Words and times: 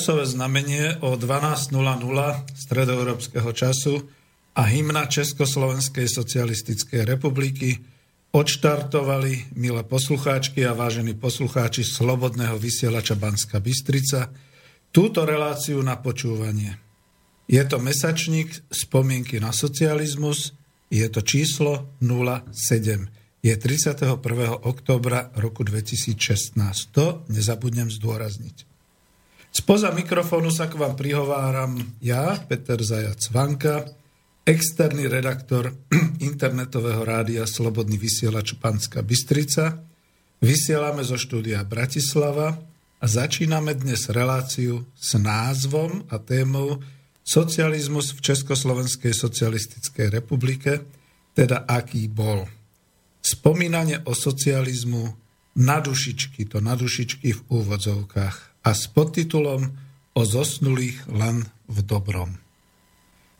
Časové 0.00 0.24
znamenie 0.24 0.96
o 1.04 1.12
12.00 1.12 1.76
stredoeurópskeho 2.56 3.52
času 3.52 4.00
a 4.56 4.64
hymna 4.64 5.04
Československej 5.04 6.08
socialistickej 6.08 7.04
republiky 7.04 7.76
odštartovali, 8.32 9.52
milé 9.60 9.84
poslucháčky 9.84 10.64
a 10.64 10.72
vážení 10.72 11.12
poslucháči 11.12 11.84
Slobodného 11.84 12.56
vysielača 12.56 13.12
Banska 13.12 13.60
Bystrica, 13.60 14.32
túto 14.88 15.28
reláciu 15.28 15.84
na 15.84 16.00
počúvanie. 16.00 16.80
Je 17.44 17.60
to 17.68 17.76
mesačník 17.76 18.72
spomienky 18.72 19.36
na 19.36 19.52
socializmus, 19.52 20.56
je 20.88 21.04
to 21.12 21.20
číslo 21.20 21.92
07. 22.00 23.04
Je 23.44 23.52
31. 23.52 24.16
oktobra 24.64 25.28
roku 25.36 25.60
2016. 25.60 26.56
To 26.96 27.20
nezabudnem 27.28 27.92
zdôrazniť. 27.92 28.69
Spoza 29.50 29.90
mikrofónu 29.90 30.46
sa 30.54 30.70
k 30.70 30.78
vám 30.78 30.94
prihováram 30.94 31.74
ja, 31.98 32.38
Peter 32.46 32.78
Zajac 32.78 33.18
Vanka, 33.34 33.82
externý 34.46 35.10
redaktor 35.10 35.74
internetového 36.22 37.02
rádia 37.02 37.42
Slobodný 37.50 37.98
vysielač 37.98 38.54
Panská 38.54 39.02
Bystrica. 39.02 39.82
Vysielame 40.38 41.02
zo 41.02 41.18
štúdia 41.18 41.66
Bratislava 41.66 42.62
a 43.02 43.04
začíname 43.10 43.74
dnes 43.74 44.06
reláciu 44.06 44.86
s 44.94 45.18
názvom 45.18 46.06
a 46.06 46.22
témou 46.22 46.78
Socializmus 47.26 48.14
v 48.14 48.30
Československej 48.30 49.10
socialistickej 49.10 50.14
republike, 50.14 50.86
teda 51.34 51.66
aký 51.66 52.06
bol. 52.06 52.46
Spomínanie 53.18 53.98
o 54.06 54.14
socializmu 54.14 55.10
na 55.58 55.82
dušičky, 55.82 56.46
to 56.46 56.62
na 56.62 56.78
dušičky 56.78 57.34
v 57.34 57.40
úvodzovkách 57.50 58.49
a 58.64 58.70
s 58.76 58.88
podtitulom 58.90 59.90
O 60.10 60.26
zosnulých 60.26 61.06
len 61.06 61.46
v 61.70 61.78
dobrom. 61.86 62.34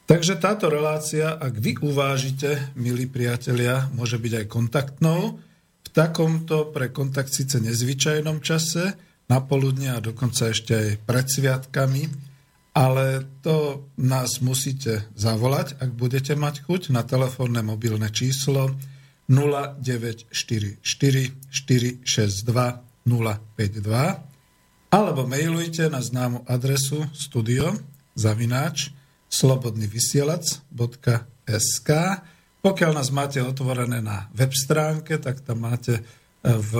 Takže 0.06 0.38
táto 0.38 0.70
relácia, 0.70 1.34
ak 1.34 1.54
vy 1.58 1.82
uvážite, 1.82 2.70
milí 2.78 3.10
priatelia, 3.10 3.90
môže 3.90 4.22
byť 4.22 4.32
aj 4.42 4.46
kontaktnou 4.46 5.42
v 5.82 5.88
takomto 5.90 6.70
pre 6.70 6.94
kontakt 6.94 7.34
síce 7.34 7.58
nezvyčajnom 7.58 8.38
čase, 8.38 8.94
na 9.30 9.38
poludne 9.38 9.94
a 9.94 10.02
dokonca 10.02 10.50
ešte 10.50 10.74
aj 10.74 10.88
pred 11.06 11.26
sviatkami, 11.30 12.10
ale 12.74 13.22
to 13.42 13.86
nás 13.98 14.42
musíte 14.42 15.06
zavolať, 15.14 15.78
ak 15.78 15.90
budete 15.94 16.34
mať 16.34 16.66
chuť, 16.66 16.90
na 16.90 17.06
telefónne 17.06 17.62
mobilné 17.62 18.10
číslo 18.10 18.74
0944 19.30 20.74
462 20.82 22.02
052 23.06 24.29
alebo 24.90 25.22
mailujte 25.22 25.86
na 25.86 26.02
známu 26.02 26.42
adresu 26.50 27.06
studio 27.14 27.70
zavináč 28.18 28.90
slobodnyvysielac.sk 29.30 31.90
Pokiaľ 32.60 32.92
nás 32.92 33.08
máte 33.14 33.40
otvorené 33.40 34.02
na 34.02 34.26
web 34.34 34.50
stránke, 34.50 35.22
tak 35.22 35.46
tam 35.46 35.62
máte 35.64 36.02
e, 36.02 36.04
v 36.44 36.72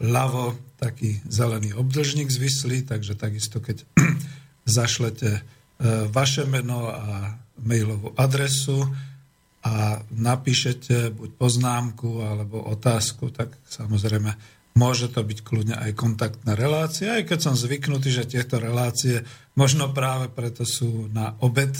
ľavo 0.00 0.56
taký 0.80 1.20
zelený 1.28 1.76
obdržník 1.76 2.32
zvislý, 2.32 2.88
takže 2.88 3.12
takisto 3.14 3.60
keď 3.60 3.84
zašlete 4.80 5.30
e, 5.38 5.40
vaše 6.08 6.48
meno 6.48 6.88
a 6.88 7.36
mailovú 7.60 8.16
adresu 8.16 8.80
a 9.60 10.00
napíšete 10.08 11.12
buď 11.12 11.36
poznámku 11.36 12.24
alebo 12.24 12.64
otázku, 12.64 13.28
tak 13.28 13.52
samozrejme 13.68 14.32
Môže 14.78 15.10
to 15.10 15.26
byť 15.26 15.38
kľudne 15.42 15.74
aj 15.74 15.98
kontaktná 15.98 16.54
relácia, 16.54 17.18
aj 17.18 17.26
keď 17.26 17.38
som 17.50 17.54
zvyknutý, 17.58 18.14
že 18.14 18.30
tieto 18.30 18.62
relácie 18.62 19.26
možno 19.58 19.90
práve 19.90 20.30
preto 20.30 20.62
sú 20.62 21.10
na 21.10 21.34
obed 21.42 21.74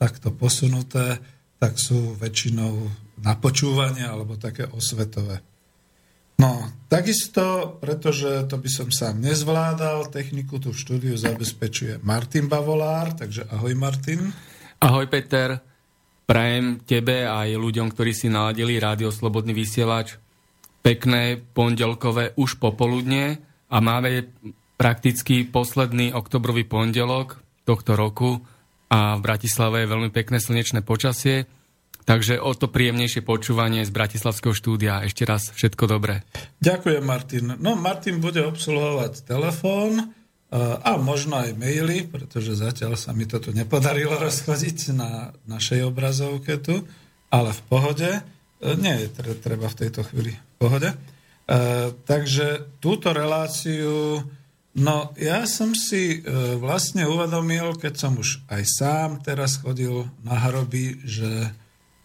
takto 0.00 0.32
posunuté, 0.32 1.20
tak 1.60 1.76
sú 1.76 2.16
väčšinou 2.16 2.88
na 3.20 3.36
počúvanie 3.36 4.08
alebo 4.08 4.40
také 4.40 4.64
osvetové. 4.64 5.44
No, 6.40 6.72
takisto, 6.88 7.76
pretože 7.78 8.48
to 8.48 8.56
by 8.56 8.70
som 8.72 8.88
sám 8.88 9.20
nezvládal, 9.20 10.08
techniku 10.08 10.56
tu 10.56 10.72
v 10.72 10.80
štúdiu 10.80 11.14
zabezpečuje 11.20 12.00
Martin 12.00 12.48
Bavolár, 12.48 13.12
takže 13.12 13.44
ahoj 13.52 13.76
Martin. 13.76 14.32
Ahoj 14.80 15.04
Peter, 15.06 15.60
prajem 16.24 16.80
tebe 16.82 17.28
aj 17.28 17.60
ľuďom, 17.60 17.92
ktorí 17.92 18.16
si 18.16 18.32
naladili 18.32 18.80
rádio 18.80 19.12
Slobodný 19.12 19.52
vysielač 19.52 20.21
pekné 20.82 21.38
pondelkové 21.54 22.34
už 22.34 22.58
popoludne 22.58 23.38
a 23.70 23.76
máme 23.78 24.28
prakticky 24.76 25.46
posledný 25.46 26.10
oktobrový 26.10 26.66
pondelok 26.66 27.38
tohto 27.62 27.94
roku 27.94 28.42
a 28.90 29.16
v 29.16 29.24
Bratislave 29.24 29.86
je 29.86 29.92
veľmi 29.94 30.10
pekné 30.10 30.42
slnečné 30.42 30.82
počasie, 30.82 31.46
takže 32.02 32.42
o 32.42 32.52
to 32.52 32.68
príjemnejšie 32.68 33.22
počúvanie 33.22 33.86
z 33.86 33.94
Bratislavského 33.94 34.52
štúdia. 34.52 35.06
Ešte 35.06 35.22
raz 35.22 35.54
všetko 35.54 35.86
dobré. 35.86 36.26
Ďakujem, 36.60 37.02
Martin. 37.06 37.56
No, 37.62 37.78
Martin 37.78 38.18
bude 38.18 38.42
obsluhovať 38.42 39.24
telefón 39.24 40.12
a 40.84 41.00
možno 41.00 41.40
aj 41.40 41.56
maily, 41.56 42.04
pretože 42.04 42.60
zatiaľ 42.60 43.00
sa 43.00 43.16
mi 43.16 43.24
to 43.24 43.40
tu 43.40 43.56
nepodarilo 43.56 44.20
rozchodiť 44.20 44.92
na 44.92 45.32
našej 45.48 45.88
obrazovke 45.88 46.60
tu, 46.60 46.84
ale 47.32 47.56
v 47.56 47.62
pohode. 47.72 48.10
E, 48.12 48.20
nie 48.76 48.92
je 49.00 49.08
treba 49.40 49.72
v 49.72 49.78
tejto 49.80 50.04
chvíli 50.04 50.36
pohode. 50.62 50.94
E, 50.94 50.96
takže 52.06 52.78
túto 52.78 53.10
reláciu, 53.10 54.22
no 54.78 54.96
ja 55.18 55.42
som 55.50 55.74
si 55.74 56.22
e, 56.22 56.56
vlastne 56.62 57.02
uvedomil, 57.10 57.74
keď 57.82 57.94
som 57.98 58.14
už 58.14 58.46
aj 58.46 58.62
sám 58.62 59.10
teraz 59.26 59.58
chodil 59.58 60.06
na 60.22 60.38
hroby, 60.38 61.02
že 61.02 61.50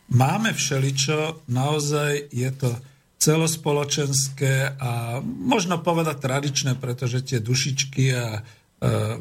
máme 0.09 0.57
všeličo, 0.57 1.45
naozaj 1.45 2.33
je 2.33 2.49
to 2.57 2.73
celospoločenské 3.21 4.77
a 4.81 5.21
možno 5.21 5.81
povedať 5.81 6.17
tradičné, 6.21 6.71
pretože 6.77 7.25
tie 7.25 7.41
dušičky 7.41 8.05
a 8.13 8.45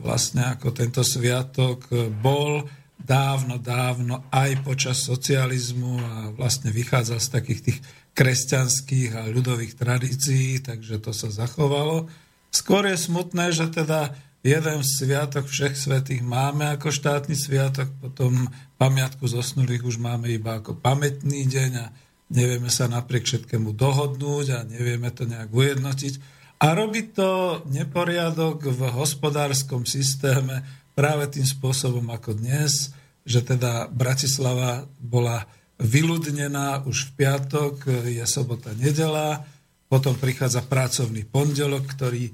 vlastne 0.05 0.53
ako 0.53 0.69
tento 0.69 1.01
sviatok 1.01 1.89
bol 2.21 2.69
dávno, 3.01 3.61
dávno 3.61 4.25
aj 4.33 4.65
počas 4.65 5.05
socializmu 5.05 5.93
a 6.01 6.13
vlastne 6.35 6.73
vychádzal 6.73 7.19
z 7.21 7.29
takých 7.29 7.61
tých 7.63 7.79
kresťanských 8.17 9.11
a 9.13 9.23
ľudových 9.29 9.77
tradícií, 9.77 10.65
takže 10.65 10.97
to 11.05 11.13
sa 11.13 11.29
zachovalo. 11.29 12.09
Skôr 12.49 12.89
je 12.89 12.97
smutné, 12.97 13.53
že 13.53 13.69
teda 13.69 14.17
jeden 14.41 14.81
sviatok 14.81 15.45
všech 15.45 15.77
svetých 15.77 16.25
máme 16.25 16.73
ako 16.73 16.89
štátny 16.89 17.37
sviatok, 17.37 17.93
potom 18.01 18.49
pamiatku 18.81 19.29
zosnulých 19.29 19.85
už 19.85 20.01
máme 20.01 20.33
iba 20.33 20.57
ako 20.57 20.81
pamätný 20.81 21.45
deň 21.45 21.71
a 21.77 21.93
nevieme 22.33 22.73
sa 22.73 22.89
napriek 22.89 23.29
všetkému 23.29 23.77
dohodnúť 23.77 24.47
a 24.57 24.59
nevieme 24.65 25.13
to 25.13 25.29
nejak 25.29 25.53
ujednotiť. 25.53 26.15
A 26.57 26.73
robí 26.73 27.13
to 27.13 27.61
neporiadok 27.69 28.65
v 28.65 28.81
hospodárskom 28.97 29.85
systéme, 29.85 30.65
práve 30.97 31.29
tým 31.29 31.45
spôsobom 31.45 32.09
ako 32.09 32.41
dnes, 32.41 32.97
že 33.29 33.45
teda 33.45 33.93
Bratislava 33.93 34.89
bola 34.97 35.45
vyľudnená 35.77 36.89
už 36.89 37.13
v 37.13 37.25
piatok, 37.25 37.75
je 38.09 38.25
sobota, 38.25 38.73
nedela, 38.77 39.45
potom 39.87 40.19
prichádza 40.19 40.67
pracovný 40.67 41.23
pondelok, 41.29 41.87
ktorý 41.87 42.25
e, 42.27 42.33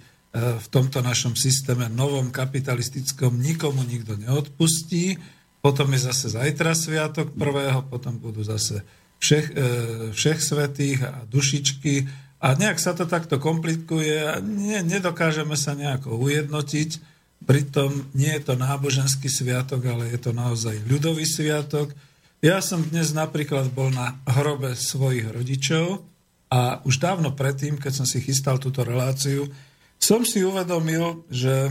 v 0.57 0.67
tomto 0.73 1.05
našom 1.05 1.37
systéme 1.37 1.85
novom 1.93 2.33
kapitalistickom 2.33 3.37
nikomu 3.37 3.85
nikto 3.85 4.17
neodpustí. 4.17 5.21
Potom 5.61 5.93
je 5.93 6.01
zase 6.01 6.33
zajtra 6.33 6.73
sviatok 6.73 7.37
prvého, 7.37 7.85
potom 7.87 8.17
budú 8.17 8.41
zase 8.41 8.81
všech, 9.21 9.47
e, 9.53 9.63
všech 10.17 10.41
svetých 10.41 10.99
a 11.05 11.29
dušičky. 11.29 12.09
A 12.43 12.59
nejak 12.59 12.81
sa 12.81 12.97
to 12.97 13.07
takto 13.07 13.39
komplikuje 13.39 14.19
a 14.27 14.43
ne, 14.43 14.83
nedokážeme 14.83 15.55
sa 15.55 15.77
nejako 15.77 16.19
ujednotiť. 16.19 16.91
Pritom 17.43 18.11
nie 18.17 18.33
je 18.33 18.43
to 18.43 18.55
náboženský 18.57 19.29
sviatok, 19.29 19.83
ale 19.87 20.11
je 20.11 20.19
to 20.19 20.33
naozaj 20.35 20.75
ľudový 20.89 21.29
sviatok. 21.29 21.93
Ja 22.43 22.59
som 22.59 22.83
dnes 22.83 23.15
napríklad 23.15 23.71
bol 23.71 23.95
na 23.95 24.19
hrobe 24.27 24.75
svojich 24.75 25.31
rodičov 25.31 26.03
a 26.51 26.83
už 26.83 26.99
dávno 26.99 27.39
predtým, 27.39 27.79
keď 27.79 28.03
som 28.03 28.07
si 28.07 28.19
chystal 28.19 28.59
túto 28.59 28.83
reláciu, 28.83 29.47
som 29.95 30.27
si 30.27 30.43
uvedomil, 30.43 31.23
že 31.31 31.71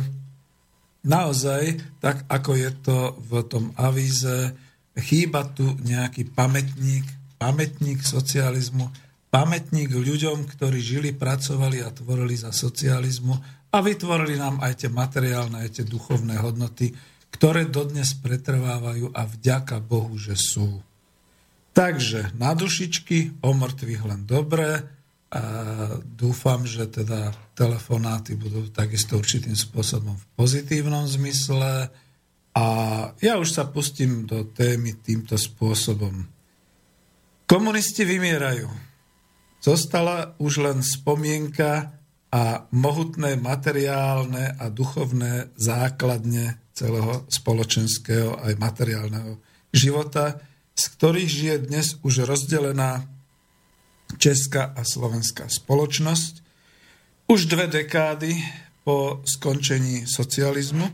naozaj, 1.03 1.75
tak 1.99 2.23
ako 2.31 2.55
je 2.55 2.71
to 2.87 2.97
v 3.19 3.31
tom 3.51 3.75
avíze, 3.75 4.55
chýba 4.95 5.43
tu 5.51 5.75
nejaký 5.83 6.31
pamätník, 6.31 7.03
pamätník 7.35 7.99
socializmu, 7.99 8.87
pamätník 9.27 9.91
ľuďom, 9.91 10.47
ktorí 10.55 10.79
žili, 10.79 11.11
pracovali 11.11 11.83
a 11.83 11.91
tvorili 11.91 12.39
za 12.39 12.55
socializmu 12.55 13.35
a 13.75 13.77
vytvorili 13.83 14.39
nám 14.39 14.63
aj 14.63 14.87
tie 14.87 14.89
materiálne, 14.91 15.67
aj 15.67 15.83
tie 15.83 15.83
duchovné 15.83 16.39
hodnoty, 16.39 16.95
ktoré 17.31 17.67
dodnes 17.67 18.13
pretrvávajú 18.19 19.15
a 19.15 19.25
vďaka 19.25 19.79
Bohu, 19.79 20.13
že 20.19 20.35
sú. 20.35 20.83
Takže 21.71 22.35
na 22.35 22.51
dušičky, 22.51 23.41
o 23.41 23.55
mŕtvych 23.55 24.03
len 24.03 24.27
dobré, 24.27 24.83
a 25.31 25.43
dúfam, 26.03 26.67
že 26.67 26.91
teda 26.91 27.31
telefonáty 27.55 28.35
budú 28.35 28.67
takisto 28.67 29.15
určitým 29.15 29.55
spôsobom 29.55 30.19
v 30.19 30.25
pozitívnom 30.35 31.07
zmysle 31.07 31.87
a 32.51 32.65
ja 33.15 33.39
už 33.39 33.55
sa 33.55 33.63
pustím 33.71 34.27
do 34.27 34.43
témy 34.43 34.99
týmto 34.99 35.39
spôsobom. 35.39 36.27
Komunisti 37.47 38.03
vymierajú. 38.03 38.67
Zostala 39.63 40.35
už 40.35 40.67
len 40.67 40.83
spomienka 40.83 41.95
a 42.27 42.67
mohutné 42.75 43.39
materiálne 43.39 44.59
a 44.59 44.67
duchovné 44.67 45.55
základne 45.55 46.59
celého 46.81 47.29
spoločenského 47.29 48.41
aj 48.41 48.57
materiálneho 48.57 49.37
života, 49.69 50.41
z 50.73 50.83
ktorých 50.97 51.29
žije 51.29 51.55
dnes 51.69 51.87
už 52.01 52.25
rozdelená 52.25 53.05
česká 54.17 54.73
a 54.73 54.81
slovenská 54.81 55.45
spoločnosť. 55.45 56.41
Už 57.29 57.45
dve 57.45 57.69
dekády 57.69 58.33
po 58.81 59.21
skončení 59.23 60.09
socializmu. 60.09 60.89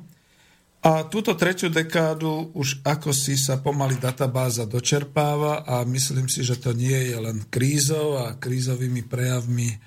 A 0.85 1.07
túto 1.09 1.33
tretiu 1.33 1.73
dekádu 1.73 2.53
už 2.53 2.83
ako 2.85 3.09
si 3.09 3.33
sa 3.33 3.57
pomaly 3.57 3.97
databáza 3.97 4.67
dočerpáva 4.69 5.65
a 5.65 5.81
myslím 5.87 6.29
si, 6.29 6.45
že 6.45 6.59
to 6.61 6.75
nie 6.75 7.09
je 7.09 7.17
len 7.17 7.41
krízou 7.49 8.21
a 8.21 8.37
krízovými 8.37 9.01
prejavmi 9.07 9.73
e, 9.73 9.77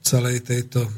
celej 0.00 0.46
tejto 0.46 0.86
e, 0.86 0.90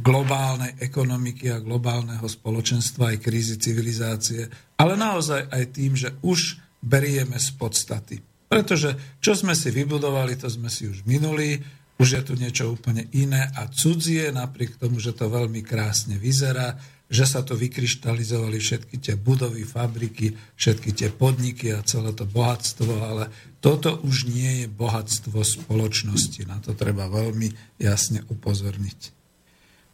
globálnej 0.00 0.74
ekonomiky 0.82 1.54
a 1.54 1.62
globálneho 1.62 2.26
spoločenstva 2.26 3.14
aj 3.14 3.18
krízy 3.22 3.56
civilizácie, 3.60 4.50
ale 4.74 4.98
naozaj 4.98 5.50
aj 5.50 5.64
tým, 5.70 5.94
že 5.94 6.14
už 6.26 6.58
berieme 6.82 7.38
z 7.38 7.48
podstaty. 7.54 8.16
Pretože 8.50 9.18
čo 9.22 9.32
sme 9.34 9.54
si 9.54 9.70
vybudovali, 9.70 10.38
to 10.38 10.50
sme 10.50 10.70
si 10.70 10.86
už 10.90 11.06
minuli, 11.06 11.58
už 11.94 12.08
je 12.18 12.22
tu 12.26 12.34
niečo 12.34 12.74
úplne 12.74 13.06
iné 13.14 13.46
a 13.54 13.70
cudzie, 13.70 14.34
napriek 14.34 14.82
tomu, 14.82 14.98
že 14.98 15.14
to 15.14 15.30
veľmi 15.30 15.62
krásne 15.62 16.18
vyzerá, 16.18 16.74
že 17.06 17.24
sa 17.30 17.46
to 17.46 17.54
vykryštalizovali 17.54 18.58
všetky 18.58 18.96
tie 18.98 19.14
budovy, 19.14 19.62
fabriky, 19.62 20.34
všetky 20.58 20.90
tie 20.90 21.08
podniky 21.14 21.70
a 21.70 21.86
celé 21.86 22.10
to 22.10 22.26
bohatstvo, 22.26 22.92
ale 22.98 23.30
toto 23.62 24.02
už 24.02 24.26
nie 24.26 24.64
je 24.64 24.66
bohatstvo 24.66 25.38
spoločnosti. 25.38 26.42
Na 26.50 26.58
to 26.58 26.74
treba 26.74 27.06
veľmi 27.06 27.78
jasne 27.78 28.26
upozorniť. 28.26 29.23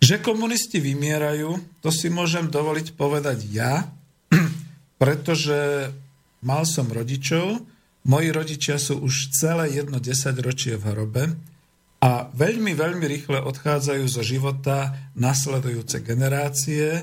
Že 0.01 0.25
komunisti 0.25 0.81
vymierajú, 0.81 1.61
to 1.85 1.93
si 1.93 2.09
môžem 2.09 2.49
dovoliť 2.49 2.97
povedať 2.97 3.39
ja, 3.53 3.85
pretože 5.03 5.93
mal 6.41 6.65
som 6.65 6.89
rodičov, 6.89 7.61
moji 8.09 8.33
rodičia 8.33 8.81
sú 8.81 9.05
už 9.05 9.37
celé 9.37 9.77
jedno 9.77 10.01
desaťročie 10.01 10.81
v 10.81 10.85
hrobe 10.89 11.25
a 12.01 12.33
veľmi, 12.33 12.73
veľmi 12.73 13.05
rýchle 13.05 13.45
odchádzajú 13.45 14.05
zo 14.09 14.25
života 14.25 14.97
nasledujúce 15.13 16.01
generácie. 16.01 16.89
E, 16.97 17.03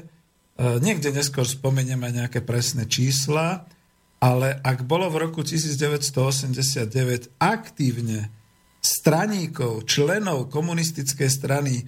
niekde 0.81 1.13
neskôr 1.13 1.45
spomenieme 1.45 2.09
nejaké 2.09 2.41
presné 2.41 2.89
čísla, 2.89 3.69
ale 4.17 4.57
ak 4.65 4.89
bolo 4.89 5.13
v 5.13 5.29
roku 5.29 5.45
1989 5.45 7.37
aktívne 7.37 8.33
straníkov, 8.81 9.85
členov 9.85 10.49
komunistickej 10.49 11.29
strany 11.29 11.85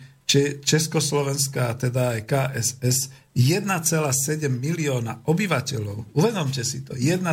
Československá, 0.61 1.73
teda 1.73 2.13
aj 2.13 2.21
KSS, 2.29 3.09
1,7 3.33 4.45
milióna 4.45 5.25
obyvateľov. 5.25 6.13
Uvedomte 6.13 6.61
si 6.61 6.85
to, 6.85 6.93
1,7 6.93 7.25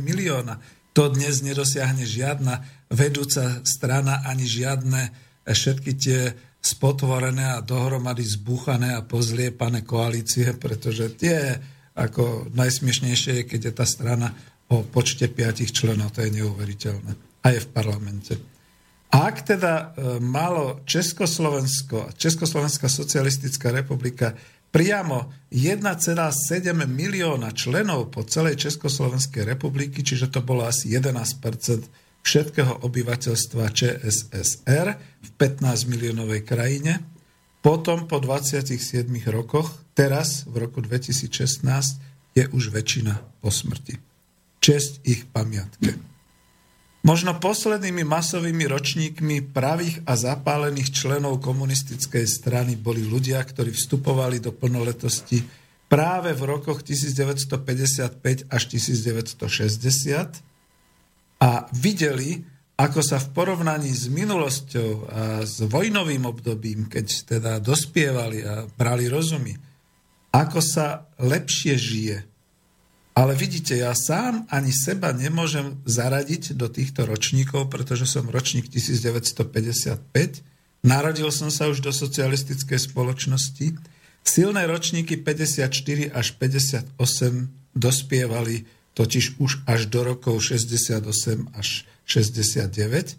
milióna. 0.00 0.56
To 0.96 1.12
dnes 1.12 1.44
nedosiahne 1.44 2.08
žiadna 2.08 2.64
vedúca 2.88 3.60
strana, 3.64 4.24
ani 4.24 4.48
žiadne 4.48 5.02
eh, 5.08 5.52
všetky 5.52 5.92
tie 5.96 6.20
spotvorené 6.62 7.58
a 7.58 7.64
dohromady 7.64 8.22
zbúchané 8.22 8.94
a 8.96 9.04
pozliepané 9.04 9.82
koalície, 9.82 10.54
pretože 10.56 11.12
tie 11.18 11.58
ako 11.92 12.54
najsmiešnejšie 12.54 13.42
je, 13.42 13.48
keď 13.50 13.60
je 13.68 13.72
tá 13.76 13.84
strana 13.84 14.32
o 14.72 14.80
počte 14.86 15.28
piatich 15.28 15.74
členov, 15.74 16.16
to 16.16 16.24
je 16.24 16.32
neuveriteľné. 16.32 17.12
A 17.44 17.46
je 17.52 17.60
v 17.60 17.68
parlamente. 17.74 18.51
A 19.12 19.28
ak 19.28 19.44
teda 19.44 19.92
eh, 19.92 20.16
malo 20.24 20.80
Československo, 20.88 22.16
Československá 22.16 22.88
socialistická 22.88 23.68
republika 23.68 24.32
priamo 24.72 25.28
1,7 25.52 26.08
milióna 26.88 27.52
členov 27.52 28.08
po 28.08 28.24
celej 28.24 28.56
Československej 28.56 29.44
republiky, 29.44 30.00
čiže 30.00 30.32
to 30.32 30.40
bolo 30.40 30.64
asi 30.64 30.96
11% 30.96 32.24
všetkého 32.24 32.80
obyvateľstva 32.80 33.68
ČSSR 33.68 34.86
v 34.96 35.28
15 35.36 35.92
miliónovej 35.92 36.46
krajine. 36.48 37.04
Potom 37.60 38.08
po 38.08 38.18
27 38.18 39.06
rokoch, 39.28 39.70
teraz 39.92 40.48
v 40.48 40.66
roku 40.66 40.80
2016, 40.80 42.00
je 42.32 42.44
už 42.48 42.72
väčšina 42.72 43.20
po 43.44 43.52
smrti. 43.52 44.00
Česť 44.62 45.04
ich 45.04 45.28
pamiatke. 45.28 46.11
Možno 47.02 47.34
poslednými 47.34 48.06
masovými 48.06 48.62
ročníkmi 48.70 49.50
pravých 49.50 50.06
a 50.06 50.14
zapálených 50.14 50.94
členov 50.94 51.42
komunistickej 51.42 52.30
strany 52.30 52.78
boli 52.78 53.02
ľudia, 53.02 53.42
ktorí 53.42 53.74
vstupovali 53.74 54.38
do 54.38 54.54
plnoletosti 54.54 55.42
práve 55.90 56.30
v 56.30 56.42
rokoch 56.46 56.86
1955 56.86 58.46
až 58.46 58.62
1960 58.70 61.42
a 61.42 61.66
videli, 61.74 62.46
ako 62.78 63.02
sa 63.02 63.18
v 63.18 63.34
porovnaní 63.34 63.90
s 63.90 64.06
minulosťou 64.06 64.90
a 65.10 65.42
s 65.42 65.58
vojnovým 65.58 66.22
obdobím, 66.22 66.86
keď 66.86 67.34
teda 67.34 67.58
dospievali 67.58 68.46
a 68.46 68.70
brali 68.78 69.10
rozumy, 69.10 69.58
ako 70.30 70.62
sa 70.62 71.10
lepšie 71.18 71.74
žije, 71.74 72.30
ale 73.12 73.36
vidíte, 73.36 73.76
ja 73.76 73.92
sám 73.92 74.48
ani 74.48 74.72
seba 74.72 75.12
nemôžem 75.12 75.76
zaradiť 75.84 76.56
do 76.56 76.72
týchto 76.72 77.04
ročníkov, 77.04 77.68
pretože 77.68 78.08
som 78.08 78.24
ročník 78.24 78.72
1955. 78.72 80.00
Narodil 80.80 81.28
som 81.28 81.52
sa 81.52 81.68
už 81.68 81.84
do 81.84 81.92
socialistickej 81.92 82.80
spoločnosti. 82.88 83.76
Silné 84.24 84.64
ročníky 84.64 85.20
54 85.20 85.68
až 86.08 86.26
58 86.40 86.96
dospievali 87.76 88.64
totiž 88.96 89.36
už 89.40 89.68
až 89.68 89.92
do 89.92 90.04
rokov 90.04 90.40
68 90.48 91.04
až 91.52 91.84
69. 92.08 93.16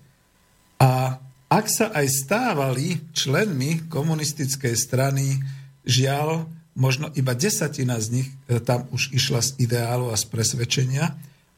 A 0.82 1.22
ak 1.54 1.66
sa 1.70 1.94
aj 1.94 2.08
stávali 2.10 2.98
členmi 3.14 3.86
komunistickej 3.94 4.74
strany, 4.74 5.38
žiaľ, 5.86 6.50
možno 6.74 7.10
iba 7.14 7.38
desatina 7.38 8.02
z 8.02 8.22
nich 8.22 8.30
e, 8.50 8.58
tam 8.60 8.90
už 8.90 9.14
išla 9.14 9.42
z 9.42 9.62
ideálu 9.62 10.10
a 10.10 10.18
z 10.18 10.26
presvedčenia 10.30 11.14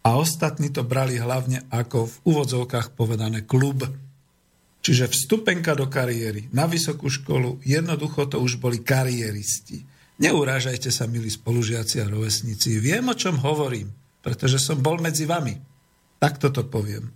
a 0.06 0.10
ostatní 0.20 0.70
to 0.70 0.86
brali 0.86 1.18
hlavne 1.18 1.66
ako 1.74 2.06
v 2.06 2.16
úvodzovkách 2.30 2.94
povedané 2.94 3.42
klub. 3.48 3.84
Čiže 4.86 5.10
vstupenka 5.10 5.74
do 5.74 5.90
kariéry, 5.90 6.46
na 6.54 6.70
vysokú 6.70 7.10
školu, 7.10 7.58
jednoducho 7.66 8.30
to 8.30 8.38
už 8.38 8.62
boli 8.62 8.86
kariéristi. 8.86 9.82
Neurážajte 10.22 10.94
sa, 10.94 11.10
milí 11.10 11.34
spolužiaci 11.34 12.06
a 12.06 12.08
rovesníci. 12.08 12.78
Viem, 12.78 13.10
o 13.10 13.18
čom 13.18 13.42
hovorím, 13.42 13.90
pretože 14.22 14.62
som 14.62 14.78
bol 14.78 15.02
medzi 15.02 15.26
vami. 15.26 15.58
Takto 16.22 16.54
to 16.54 16.70
poviem. 16.70 17.10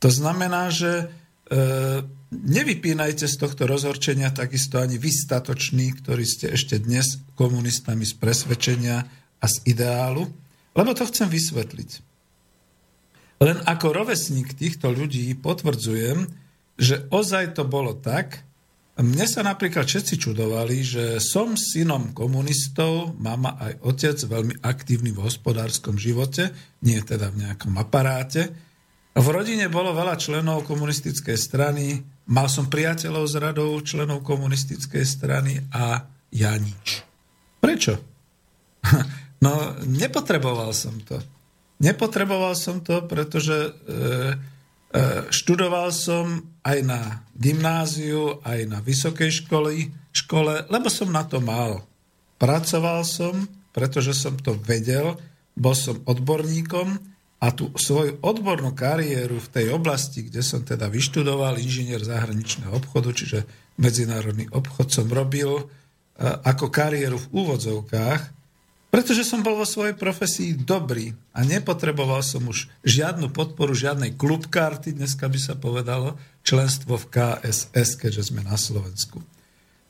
To 0.00 0.08
znamená, 0.08 0.70
že 0.70 0.90
e, 1.02 1.04
nevypínajte 2.30 3.26
z 3.26 3.36
tohto 3.36 3.66
rozhorčenia 3.66 4.30
takisto 4.30 4.78
ani 4.78 4.96
vy 4.96 5.10
statoční, 5.10 5.98
ktorí 5.98 6.24
ste 6.24 6.54
ešte 6.54 6.78
dnes 6.78 7.18
komunistami 7.34 8.06
z 8.06 8.14
presvedčenia 8.16 8.96
a 9.42 9.46
z 9.50 9.56
ideálu, 9.66 10.30
lebo 10.78 10.90
to 10.94 11.04
chcem 11.10 11.26
vysvetliť. 11.26 11.90
Len 13.40 13.58
ako 13.66 13.86
rovesník 13.90 14.54
týchto 14.54 14.92
ľudí 14.92 15.32
potvrdzujem, 15.34 16.28
že 16.76 17.08
ozaj 17.08 17.58
to 17.58 17.66
bolo 17.66 17.96
tak, 17.96 18.46
mne 19.00 19.24
sa 19.24 19.40
napríklad 19.40 19.88
všetci 19.88 20.20
čudovali, 20.20 20.84
že 20.84 21.04
som 21.24 21.56
synom 21.56 22.12
komunistov, 22.12 23.16
mama 23.16 23.56
aj 23.56 23.72
otec, 23.80 24.16
veľmi 24.28 24.60
aktívny 24.60 25.08
v 25.16 25.24
hospodárskom 25.24 25.96
živote, 25.96 26.52
nie 26.84 27.00
teda 27.00 27.32
v 27.32 27.48
nejakom 27.48 27.80
aparáte, 27.80 28.52
v 29.10 29.26
rodine 29.26 29.66
bolo 29.66 29.90
veľa 29.90 30.14
členov 30.14 30.62
komunistickej 30.70 31.34
strany, 31.34 31.98
mal 32.30 32.46
som 32.46 32.70
priateľov 32.70 33.26
z 33.26 33.34
radou 33.42 33.74
členov 33.82 34.22
komunistickej 34.22 35.04
strany 35.04 35.58
a 35.74 36.06
ja 36.30 36.54
nič. 36.56 37.02
Prečo? 37.58 37.94
No, 39.40 39.72
nepotreboval 39.88 40.68
som 40.76 41.00
to. 41.00 41.16
Nepotreboval 41.80 42.52
som 42.52 42.84
to, 42.84 43.08
pretože 43.08 43.56
e, 43.56 43.70
e, 43.72 44.02
študoval 45.32 45.88
som 45.96 46.44
aj 46.60 46.78
na 46.84 47.24
gymnáziu, 47.40 48.44
aj 48.44 48.68
na 48.68 48.84
vysokej 48.84 49.32
školy, 49.40 49.88
škole, 50.12 50.68
lebo 50.68 50.92
som 50.92 51.08
na 51.08 51.24
to 51.24 51.40
mal. 51.40 51.88
Pracoval 52.36 53.00
som, 53.08 53.48
pretože 53.72 54.12
som 54.12 54.36
to 54.36 54.52
vedel, 54.60 55.16
bol 55.56 55.72
som 55.72 55.96
odborníkom 56.04 57.00
a 57.40 57.56
tú 57.56 57.72
svoju 57.72 58.20
odbornú 58.20 58.76
kariéru 58.76 59.40
v 59.40 59.48
tej 59.48 59.66
oblasti, 59.72 60.28
kde 60.28 60.44
som 60.44 60.60
teda 60.60 60.92
vyštudoval 60.92 61.56
inžinier 61.56 62.04
zahraničného 62.04 62.76
obchodu, 62.76 63.16
čiže 63.16 63.48
medzinárodný 63.80 64.52
obchod 64.52 64.92
som 64.92 65.08
robil 65.08 65.48
e, 65.56 65.64
ako 66.20 66.68
kariéru 66.68 67.16
v 67.16 67.30
úvodzovkách, 67.32 68.22
pretože 68.92 69.24
som 69.24 69.40
bol 69.40 69.56
vo 69.56 69.64
svojej 69.64 69.96
profesii 69.96 70.52
dobrý 70.52 71.16
a 71.32 71.40
nepotreboval 71.46 72.20
som 72.20 72.44
už 72.44 72.68
žiadnu 72.84 73.32
podporu, 73.32 73.72
žiadnej 73.72 74.20
klubkarty, 74.20 74.92
dneska 74.92 75.24
by 75.30 75.38
sa 75.40 75.56
povedalo, 75.56 76.20
členstvo 76.44 77.00
v 77.00 77.08
KSS, 77.08 77.96
keďže 77.96 78.34
sme 78.34 78.44
na 78.44 78.60
Slovensku. 78.60 79.24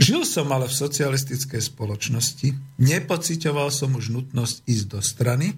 Žil 0.01 0.23
som 0.25 0.49
ale 0.55 0.71
v 0.71 0.79
socialistickej 0.81 1.61
spoločnosti, 1.61 2.79
nepocitoval 2.79 3.73
som 3.73 3.97
už 3.97 4.13
nutnosť 4.13 4.57
ísť 4.69 4.87
do 4.87 5.01
strany, 5.03 5.57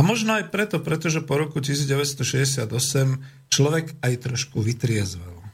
a 0.00 0.02
možno 0.02 0.40
aj 0.40 0.48
preto, 0.48 0.80
pretože 0.80 1.20
po 1.20 1.36
roku 1.36 1.60
1968 1.60 2.64
človek 3.52 4.00
aj 4.00 4.12
trošku 4.16 4.64
vytriezvel. 4.64 5.44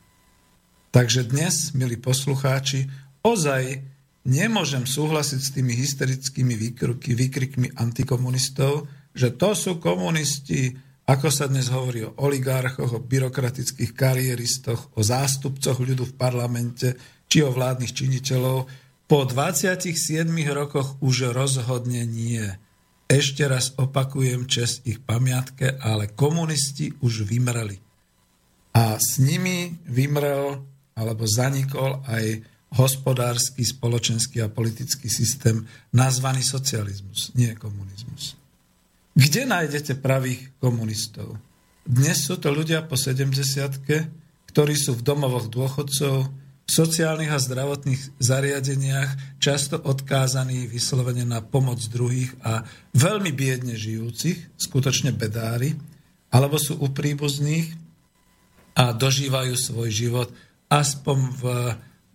Takže 0.94 1.26
dnes, 1.26 1.74
milí 1.74 1.98
poslucháči, 1.98 2.86
ozaj 3.26 3.82
nemôžem 4.22 4.86
súhlasiť 4.86 5.40
s 5.42 5.50
tými 5.50 5.74
hysterickými 5.74 6.54
výkruky, 6.54 7.18
výkrikmi 7.18 7.74
antikomunistov, 7.74 8.86
že 9.18 9.34
to 9.34 9.58
sú 9.58 9.82
komunisti, 9.82 10.78
ako 11.10 11.26
sa 11.26 11.50
dnes 11.50 11.66
hovorí 11.74 12.06
o 12.06 12.14
oligarchoch, 12.14 12.94
o 12.94 13.02
byrokratických 13.02 13.98
kariéristoch, 13.98 14.94
o 14.94 15.02
zástupcoch 15.02 15.82
ľudu 15.82 16.06
v 16.06 16.14
parlamente 16.14 16.94
či 17.26 17.42
o 17.42 17.50
vládnych 17.50 17.90
činiteľov. 17.90 18.70
Po 19.10 19.18
27 19.26 19.90
rokoch 20.54 21.02
už 21.02 21.34
rozhodne 21.34 22.06
nie. 22.06 22.46
Ešte 23.06 23.46
raz 23.46 23.70
opakujem 23.78 24.50
čest 24.50 24.82
ich 24.82 24.98
pamiatke, 24.98 25.78
ale 25.78 26.10
komunisti 26.10 26.90
už 26.98 27.22
vymreli. 27.22 27.78
A 28.74 28.98
s 28.98 29.22
nimi 29.22 29.78
vymrel 29.86 30.58
alebo 30.98 31.22
zanikol 31.24 32.02
aj 32.10 32.42
hospodársky, 32.74 33.62
spoločenský 33.62 34.42
a 34.42 34.50
politický 34.50 35.06
systém 35.06 35.62
nazvaný 35.94 36.42
socializmus, 36.42 37.30
nie 37.38 37.54
komunizmus. 37.54 38.34
Kde 39.16 39.48
nájdete 39.48 40.02
pravých 40.02 40.52
komunistov? 40.58 41.38
Dnes 41.86 42.26
sú 42.26 42.36
to 42.42 42.50
ľudia 42.50 42.82
po 42.84 42.98
70 42.98 43.38
ktorí 44.50 44.72
sú 44.72 44.96
v 44.96 45.04
domovoch 45.04 45.52
dôchodcov, 45.52 46.32
v 46.66 46.70
sociálnych 46.74 47.30
a 47.30 47.38
zdravotných 47.38 48.18
zariadeniach 48.18 49.38
často 49.38 49.78
odkázaní 49.78 50.66
vyslovene 50.66 51.22
na 51.22 51.38
pomoc 51.38 51.78
druhých 51.86 52.34
a 52.42 52.66
veľmi 52.90 53.30
biedne 53.30 53.78
žijúcich, 53.78 54.58
skutočne 54.58 55.14
bedári, 55.14 55.78
alebo 56.34 56.58
sú 56.58 56.74
u 56.82 56.90
príbuzných 56.90 57.70
a 58.74 58.90
dožívajú 58.90 59.54
svoj 59.54 59.88
život 59.94 60.28
aspoň 60.66 61.18
v 61.38 61.44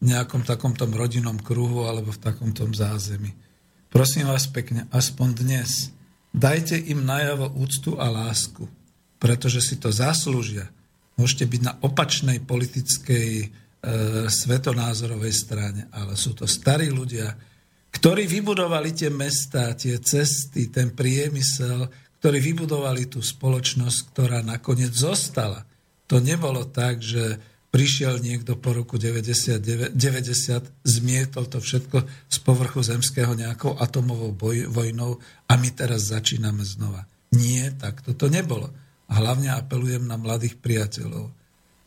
nejakom 0.04 0.44
takomto 0.44 0.84
rodinnom 0.84 1.40
kruhu 1.40 1.88
alebo 1.88 2.12
v 2.12 2.20
takomto 2.20 2.68
zázemí. 2.68 3.32
Prosím 3.88 4.28
vás 4.28 4.52
pekne, 4.52 4.84
aspoň 4.92 5.48
dnes 5.48 5.96
dajte 6.36 6.76
im 6.76 7.08
najavo 7.08 7.56
úctu 7.56 7.96
a 7.96 8.12
lásku, 8.12 8.68
pretože 9.16 9.64
si 9.64 9.80
to 9.80 9.92
zaslúžia. 9.96 10.68
Môžete 11.16 11.48
byť 11.48 11.62
na 11.64 11.74
opačnej 11.80 12.44
politickej 12.44 13.52
svetonázorovej 14.30 15.34
strane, 15.34 15.82
ale 15.90 16.14
sú 16.14 16.38
to 16.38 16.46
starí 16.46 16.94
ľudia, 16.94 17.34
ktorí 17.92 18.30
vybudovali 18.30 18.94
tie 18.94 19.10
mesta, 19.10 19.74
tie 19.74 19.98
cesty, 19.98 20.70
ten 20.70 20.94
priemysel, 20.94 21.90
ktorí 22.22 22.38
vybudovali 22.54 23.10
tú 23.10 23.20
spoločnosť, 23.20 24.00
ktorá 24.14 24.46
nakoniec 24.46 24.94
zostala. 24.94 25.66
To 26.06 26.22
nebolo 26.22 26.70
tak, 26.70 27.02
že 27.02 27.42
prišiel 27.74 28.22
niekto 28.22 28.60
po 28.60 28.76
roku 28.78 29.02
90, 29.02 29.58
90 29.98 29.98
zmietol 30.86 31.48
to 31.50 31.58
všetko 31.58 31.98
z 32.30 32.38
povrchu 32.44 32.84
zemského 32.84 33.34
nejakou 33.34 33.80
atomovou 33.80 34.36
boj, 34.36 34.70
vojnou 34.70 35.18
a 35.50 35.54
my 35.58 35.70
teraz 35.74 36.14
začíname 36.14 36.62
znova. 36.62 37.08
Nie, 37.32 37.72
tak 37.74 38.04
toto 38.04 38.28
nebolo. 38.28 38.70
A 39.08 39.24
hlavne 39.24 39.56
apelujem 39.56 40.04
na 40.04 40.20
mladých 40.20 40.60
priateľov 40.60 41.41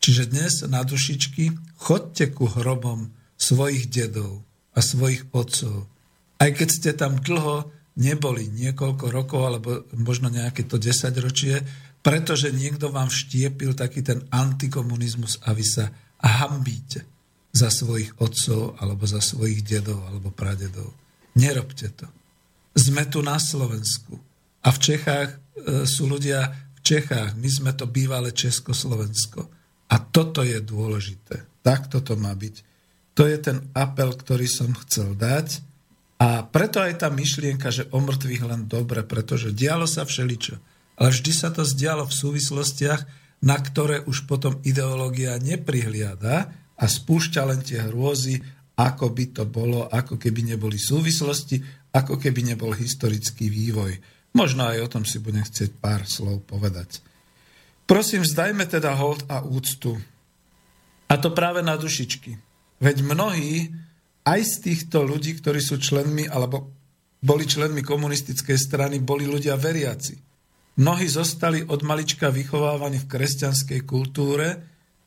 Čiže 0.05 0.29
dnes 0.29 0.61
na 0.69 0.85
dušičky 0.85 1.73
chodte 1.81 2.29
ku 2.29 2.45
hrobom 2.45 3.09
svojich 3.41 3.89
dedov 3.89 4.45
a 4.77 4.85
svojich 4.85 5.33
otcov. 5.33 5.89
Aj 6.37 6.53
keď 6.53 6.69
ste 6.69 6.91
tam 6.93 7.17
dlho 7.17 7.73
neboli, 7.97 8.45
niekoľko 8.53 9.09
rokov, 9.09 9.41
alebo 9.41 9.81
možno 9.97 10.29
nejaké 10.29 10.69
to 10.69 10.77
desaťročie, 10.77 11.65
pretože 12.05 12.53
niekto 12.53 12.93
vám 12.93 13.09
vštiepil 13.09 13.73
taký 13.73 14.05
ten 14.05 14.21
antikomunizmus 14.29 15.41
a 15.41 15.57
vy 15.57 15.65
sa 15.65 15.89
hambíte 16.21 17.01
za 17.49 17.73
svojich 17.73 18.13
otcov, 18.21 18.77
alebo 18.77 19.09
za 19.09 19.25
svojich 19.25 19.65
dedov, 19.65 20.05
alebo 20.05 20.29
pradedov. 20.29 20.93
Nerobte 21.33 21.89
to. 21.97 22.05
Sme 22.77 23.09
tu 23.09 23.25
na 23.25 23.41
Slovensku. 23.41 24.21
A 24.61 24.69
v 24.69 24.77
Čechách 24.85 25.33
e, 25.33 25.37
sú 25.89 26.05
ľudia 26.05 26.45
v 26.77 26.79
Čechách. 26.85 27.33
My 27.41 27.49
sme 27.49 27.73
to 27.73 27.89
bývalé 27.89 28.29
Československo. 28.37 29.54
A 29.89 29.95
toto 30.01 30.41
je 30.41 30.57
dôležité. 30.61 31.45
Tak 31.61 31.89
toto 31.89 32.17
má 32.17 32.33
byť. 32.33 32.55
To 33.15 33.23
je 33.23 33.37
ten 33.39 33.57
apel, 33.71 34.11
ktorý 34.11 34.45
som 34.49 34.75
chcel 34.85 35.15
dať. 35.15 35.63
A 36.19 36.47
preto 36.47 36.79
aj 36.79 37.05
tá 37.05 37.07
myšlienka, 37.11 37.71
že 37.71 37.87
o 37.91 37.99
mŕtvych 37.99 38.43
len 38.47 38.67
dobre, 38.71 39.03
pretože 39.03 39.51
dialo 39.55 39.87
sa 39.87 40.07
všeličo. 40.07 40.55
Ale 40.95 41.11
vždy 41.11 41.31
sa 41.35 41.51
to 41.51 41.67
zdialo 41.67 42.07
v 42.07 42.17
súvislostiach, 42.17 43.01
na 43.43 43.59
ktoré 43.59 44.01
už 44.07 44.25
potom 44.25 44.63
ideológia 44.63 45.35
neprihliada 45.37 46.49
a 46.75 46.85
spúšťa 46.87 47.41
len 47.45 47.61
tie 47.61 47.83
hrôzy, 47.83 48.39
ako 48.75 49.11
by 49.11 49.25
to 49.31 49.43
bolo, 49.47 49.87
ako 49.87 50.19
keby 50.19 50.55
neboli 50.55 50.79
súvislosti, 50.79 51.59
ako 51.95 52.19
keby 52.19 52.55
nebol 52.55 52.75
historický 52.75 53.47
vývoj. 53.47 53.95
Možno 54.35 54.67
aj 54.67 54.83
o 54.83 54.91
tom 54.91 55.03
si 55.07 55.23
budem 55.23 55.47
chcieť 55.47 55.79
pár 55.79 56.03
slov 56.03 56.43
povedať. 56.43 56.99
Prosím, 57.85 58.25
vzdajme 58.25 58.65
teda 58.65 58.97
hold 58.97 59.29
a 59.29 59.45
úctu. 59.45 60.01
A 61.05 61.21
to 61.21 61.29
práve 61.29 61.61
na 61.61 61.77
dušičky. 61.77 62.37
Veď 62.81 63.05
mnohí 63.05 63.69
aj 64.25 64.41
z 64.41 64.53
týchto 64.65 65.05
ľudí, 65.05 65.37
ktorí 65.37 65.61
sú 65.61 65.77
členmi 65.77 66.25
alebo 66.25 66.73
boli 67.21 67.45
členmi 67.45 67.85
komunistickej 67.85 68.57
strany, 68.57 68.97
boli 69.01 69.29
ľudia 69.29 69.53
veriaci. 69.53 70.17
Mnohí 70.75 71.07
zostali 71.07 71.63
od 71.63 71.85
malička 71.85 72.33
vychovávaní 72.33 72.99
v 73.05 73.09
kresťanskej 73.09 73.81
kultúre 73.87 74.47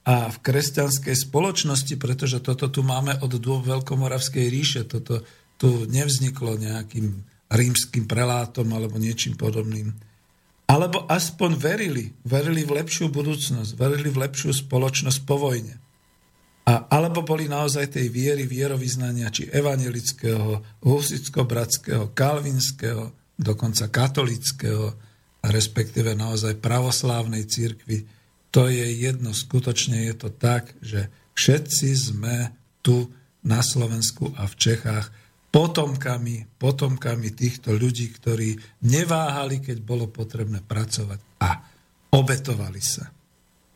a 0.08 0.32
v 0.32 0.38
kresťanskej 0.40 1.14
spoločnosti, 1.28 1.94
pretože 2.00 2.40
toto 2.40 2.72
tu 2.72 2.80
máme 2.80 3.20
od 3.20 3.36
dôb 3.36 3.68
Veľkomoravskej 3.68 4.46
ríše. 4.48 4.88
Toto 4.88 5.26
tu 5.60 5.84
nevzniklo 5.84 6.56
nejakým 6.56 7.26
rímským 7.52 8.08
prelátom 8.08 8.70
alebo 8.72 8.96
niečím 8.96 9.36
podobným. 9.36 9.92
Alebo 10.68 11.08
aspoň 11.08 11.56
verili, 11.56 12.12
verili 12.28 12.60
v 12.68 12.84
lepšiu 12.84 13.08
budúcnosť, 13.08 13.72
verili 13.72 14.12
v 14.12 14.28
lepšiu 14.28 14.52
spoločnosť 14.52 15.20
po 15.24 15.40
vojne. 15.40 15.80
A, 16.68 16.84
alebo 16.92 17.24
boli 17.24 17.48
naozaj 17.48 17.96
tej 17.96 18.12
viery, 18.12 18.44
vierovýznania, 18.44 19.32
či 19.32 19.48
evangelického, 19.48 20.84
husicko-bratského, 20.84 22.12
kalvinského, 22.12 23.16
dokonca 23.40 23.88
katolického, 23.88 24.92
respektíve 25.40 26.12
naozaj 26.12 26.60
pravoslávnej 26.60 27.48
církvy. 27.48 28.04
To 28.52 28.68
je 28.68 28.84
jedno, 28.84 29.32
skutočne 29.32 30.12
je 30.12 30.14
to 30.20 30.28
tak, 30.28 30.76
že 30.84 31.08
všetci 31.32 31.88
sme 31.96 32.52
tu 32.84 33.08
na 33.40 33.64
Slovensku 33.64 34.36
a 34.36 34.44
v 34.44 34.54
Čechách 34.60 35.08
potomkami, 35.48 36.60
potomkami 36.60 37.32
týchto 37.32 37.72
ľudí, 37.72 38.12
ktorí 38.12 38.56
neváhali, 38.84 39.64
keď 39.64 39.80
bolo 39.80 40.06
potrebné 40.12 40.60
pracovať 40.60 41.20
a 41.40 41.50
obetovali 42.12 42.82
sa. 42.82 43.08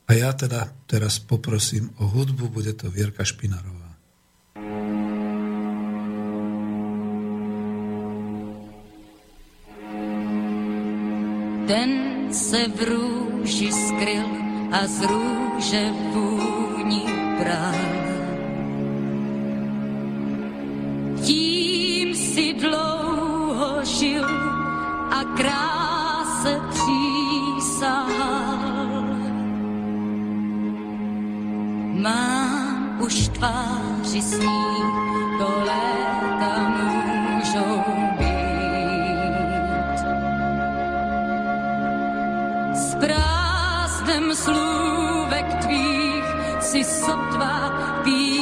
A 0.08 0.10
ja 0.12 0.36
teda 0.36 0.68
teraz 0.84 1.16
poprosím 1.16 1.88
o 1.96 2.04
hudbu, 2.04 2.52
bude 2.52 2.76
to 2.76 2.92
Vierka 2.92 3.24
Špinarová. 3.24 3.80
Ten 11.66 11.90
se 12.34 12.68
v 12.68 12.78
růži 12.84 13.72
skryl 13.72 14.28
a 14.72 14.86
z 14.86 15.00
růže 15.00 15.90
vůni 16.12 17.04
bral. 17.38 18.02
Si 22.34 22.52
dlouho 22.52 23.84
žil 23.84 24.24
a 25.10 25.24
kráse 25.36 26.60
přísahal. 26.70 28.12
Mám 32.02 32.98
už 33.00 33.28
tváři 33.28 34.22
sní, 34.22 34.64
to 35.38 35.48
léta 35.60 36.54
můžou 36.68 37.84
být. 38.18 38.42
slůvek 44.34 45.46
tvých 45.62 46.24
si 46.60 46.84
sotva 46.84 47.70
písních 48.04 48.41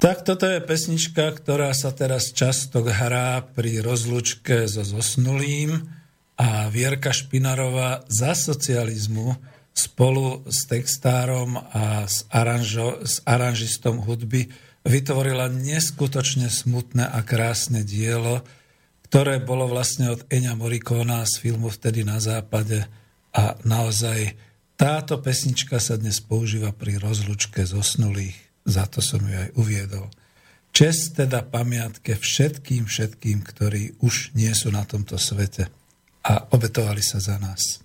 Tak 0.00 0.24
toto 0.24 0.48
je 0.48 0.64
pesnička, 0.64 1.28
ktorá 1.28 1.76
sa 1.76 1.92
teraz 1.92 2.32
často 2.32 2.80
hrá 2.80 3.44
pri 3.52 3.84
rozlučke 3.84 4.64
so 4.64 4.80
zosnulým 4.80 5.76
a 6.40 6.72
Vierka 6.72 7.12
Špinarová 7.12 8.08
za 8.08 8.32
socializmu 8.32 9.36
spolu 9.76 10.40
s 10.48 10.64
textárom 10.64 11.60
a 11.60 12.08
s, 12.08 12.24
aranžo, 12.32 13.04
s 13.04 13.20
aranžistom 13.28 14.00
hudby 14.00 14.48
vytvorila 14.88 15.52
neskutočne 15.52 16.48
smutné 16.48 17.04
a 17.04 17.20
krásne 17.20 17.84
dielo, 17.84 18.40
ktoré 19.04 19.36
bolo 19.36 19.68
vlastne 19.68 20.16
od 20.16 20.24
Eňa 20.32 20.56
Morikona 20.56 21.28
z 21.28 21.44
filmu 21.44 21.68
Vtedy 21.68 22.08
na 22.08 22.24
západe 22.24 22.88
a 23.36 23.52
naozaj 23.68 24.32
táto 24.80 25.20
pesnička 25.20 25.76
sa 25.76 26.00
dnes 26.00 26.24
používa 26.24 26.72
pri 26.72 26.96
rozlučke 26.96 27.68
zosnulých. 27.68 28.49
Za 28.64 28.84
to 28.86 29.00
som 29.00 29.22
ju 29.24 29.36
aj 29.36 29.50
uviedol. 29.56 30.08
Čest 30.70 31.18
teda 31.18 31.42
pamiatke 31.42 32.14
všetkým, 32.14 32.86
všetkým, 32.86 33.42
ktorí 33.42 33.98
už 34.00 34.32
nie 34.38 34.52
sú 34.54 34.70
na 34.70 34.86
tomto 34.86 35.18
svete 35.18 35.66
a 36.22 36.46
obetovali 36.54 37.02
sa 37.02 37.18
za 37.18 37.36
nás. 37.42 37.82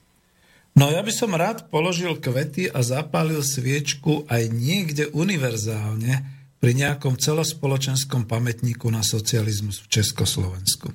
No 0.75 0.91
ja 0.91 0.99
by 0.99 1.13
som 1.15 1.31
rád 1.31 1.71
položil 1.71 2.19
kvety 2.19 2.67
a 2.67 2.83
zapálil 2.83 3.39
sviečku 3.39 4.27
aj 4.27 4.51
niekde 4.51 5.07
univerzálne 5.15 6.13
pri 6.59 6.71
nejakom 6.75 7.15
celospoločenskom 7.15 8.27
pamätníku 8.27 8.91
na 8.91 8.99
socializmus 8.99 9.87
v 9.87 10.01
Československu. 10.01 10.91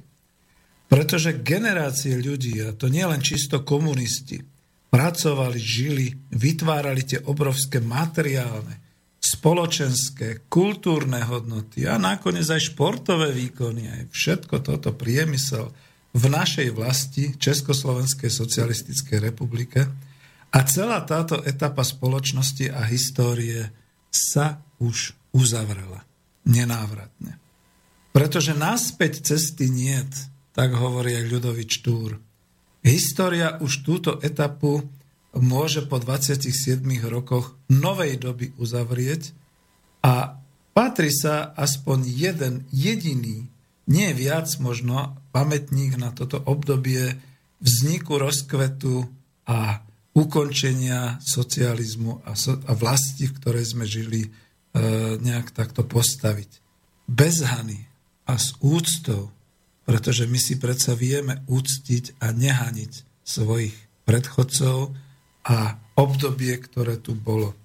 Pretože 0.90 1.40
generácie 1.40 2.18
ľudí, 2.18 2.60
a 2.60 2.74
to 2.74 2.90
nie 2.90 3.06
len 3.06 3.22
čisto 3.22 3.62
komunisti, 3.62 4.42
pracovali, 4.90 5.56
žili, 5.56 6.12
vytvárali 6.34 7.06
tie 7.06 7.18
obrovské 7.22 7.78
materiálne, 7.78 8.89
spoločenské, 9.20 10.48
kultúrne 10.48 11.20
hodnoty 11.20 11.84
a 11.84 12.00
nakoniec 12.00 12.48
aj 12.48 12.72
športové 12.72 13.36
výkony, 13.36 13.84
aj 13.86 14.02
všetko 14.08 14.64
toto 14.64 14.96
priemysel 14.96 15.68
v 16.16 16.24
našej 16.26 16.72
vlasti, 16.72 17.36
Československej 17.36 18.32
socialistickej 18.32 19.18
republike. 19.20 19.86
A 20.50 20.58
celá 20.66 21.04
táto 21.06 21.38
etapa 21.46 21.86
spoločnosti 21.86 22.72
a 22.72 22.82
histórie 22.88 23.70
sa 24.10 24.58
už 24.82 25.14
uzavrela 25.30 26.02
nenávratne. 26.48 27.38
Pretože 28.10 28.58
naspäť 28.58 29.22
cesty 29.22 29.70
niet, 29.70 30.10
tak 30.50 30.74
hovorí 30.74 31.14
aj 31.14 31.30
Ľudovič 31.30 31.86
Túr. 31.86 32.18
História 32.82 33.60
už 33.62 33.86
túto 33.86 34.18
etapu 34.18 34.82
môže 35.36 35.86
po 35.86 36.02
27 36.02 36.82
rokoch 37.06 37.54
novej 37.70 38.18
doby 38.18 38.50
uzavrieť 38.58 39.30
a 40.02 40.38
patrí 40.74 41.12
sa 41.12 41.54
aspoň 41.54 41.98
jeden 42.08 42.54
jediný, 42.74 43.46
nie 43.90 44.10
viac 44.14 44.50
možno, 44.58 45.18
pamätník 45.30 45.98
na 45.98 46.10
toto 46.10 46.42
obdobie 46.42 47.18
vzniku, 47.62 48.18
rozkvetu 48.18 49.06
a 49.46 49.82
ukončenia 50.14 51.22
socializmu 51.22 52.26
a, 52.26 52.34
so, 52.34 52.58
a 52.66 52.72
vlasti, 52.74 53.30
v 53.30 53.36
ktorej 53.38 53.64
sme 53.74 53.86
žili 53.86 54.30
E, 54.70 55.18
nejak 55.18 55.50
takto 55.50 55.82
postaviť. 55.82 56.62
Bez 57.10 57.42
hany 57.42 57.90
a 58.30 58.38
s 58.38 58.54
úctou, 58.62 59.34
pretože 59.82 60.30
my 60.30 60.38
si 60.38 60.62
predsa 60.62 60.94
vieme 60.94 61.42
úctiť 61.50 62.22
a 62.22 62.30
nehaniť 62.30 62.92
svojich 63.26 63.74
predchodcov 64.06 64.94
a 65.44 65.78
obdobie, 65.96 66.56
ktoré 66.60 67.00
tu 67.00 67.16
bolo. 67.16 67.56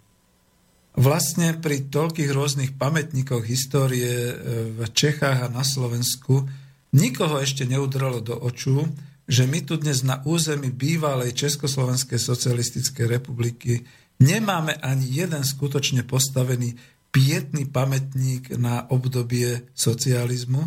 Vlastne 0.96 1.60
pri 1.60 1.92
toľkých 1.92 2.32
rôznych 2.32 2.72
pamätníkoch 2.80 3.44
histórie 3.44 4.32
e, 4.32 4.34
v 4.72 4.88
Čechách 4.96 5.44
a 5.44 5.52
na 5.52 5.68
Slovensku 5.68 6.48
nikoho 6.96 7.44
ešte 7.44 7.68
neudrelo 7.68 8.24
do 8.24 8.40
očú, 8.40 8.88
že 9.28 9.44
my 9.44 9.60
tu 9.68 9.76
dnes 9.76 10.08
na 10.08 10.24
území 10.24 10.72
bývalej 10.72 11.36
Československej 11.36 12.16
socialistickej 12.16 13.06
republiky 13.12 13.84
nemáme 14.24 14.80
ani 14.80 15.04
jeden 15.04 15.44
skutočne 15.44 16.08
postavený 16.08 16.80
pietný 17.12 17.68
pamätník 17.68 18.56
na 18.56 18.88
obdobie 18.92 19.68
socializmu, 19.76 20.64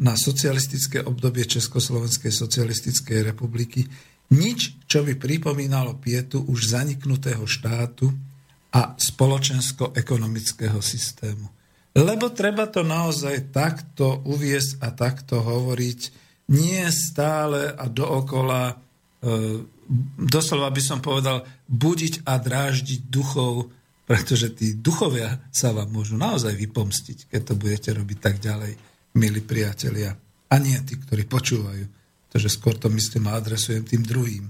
na 0.00 0.16
socialistické 0.16 1.04
obdobie 1.04 1.44
Československej 1.44 2.32
socialistickej 2.32 3.20
republiky. 3.20 3.84
Nič, 4.30 4.78
čo 4.86 5.02
by 5.02 5.18
pripomínalo 5.18 5.98
pietu 5.98 6.42
už 6.46 6.70
zaniknutého 6.70 7.42
štátu 7.46 8.10
a 8.70 8.94
spoločensko-ekonomického 8.94 10.78
systému. 10.78 11.50
Lebo 11.98 12.30
treba 12.30 12.70
to 12.70 12.86
naozaj 12.86 13.50
takto 13.50 14.22
uviesť 14.22 14.78
a 14.78 14.94
takto 14.94 15.42
hovoriť, 15.42 16.00
nie 16.54 16.86
stále 16.94 17.74
a 17.74 17.90
dookola, 17.90 18.70
e, 18.70 18.74
doslova 20.14 20.70
by 20.70 20.82
som 20.82 21.02
povedal, 21.02 21.42
budiť 21.66 22.22
a 22.26 22.38
dráždiť 22.38 23.10
duchov 23.10 23.74
pretože 24.10 24.50
tí 24.58 24.74
duchovia 24.74 25.38
sa 25.54 25.70
vám 25.70 25.86
môžu 25.94 26.18
naozaj 26.18 26.58
vypomstiť, 26.58 27.30
keď 27.30 27.40
to 27.46 27.54
budete 27.54 27.94
robiť 27.94 28.18
tak 28.18 28.42
ďalej, 28.42 28.74
milí 29.14 29.38
priatelia. 29.38 30.18
A 30.50 30.58
nie 30.58 30.74
tí, 30.82 30.98
ktorí 30.98 31.30
počúvajú. 31.30 31.86
Pretože 32.30 32.54
skôr 32.54 32.78
to 32.78 32.86
myslím 32.94 33.26
a 33.26 33.42
adresujem 33.42 33.82
tým 33.82 34.06
druhým. 34.06 34.46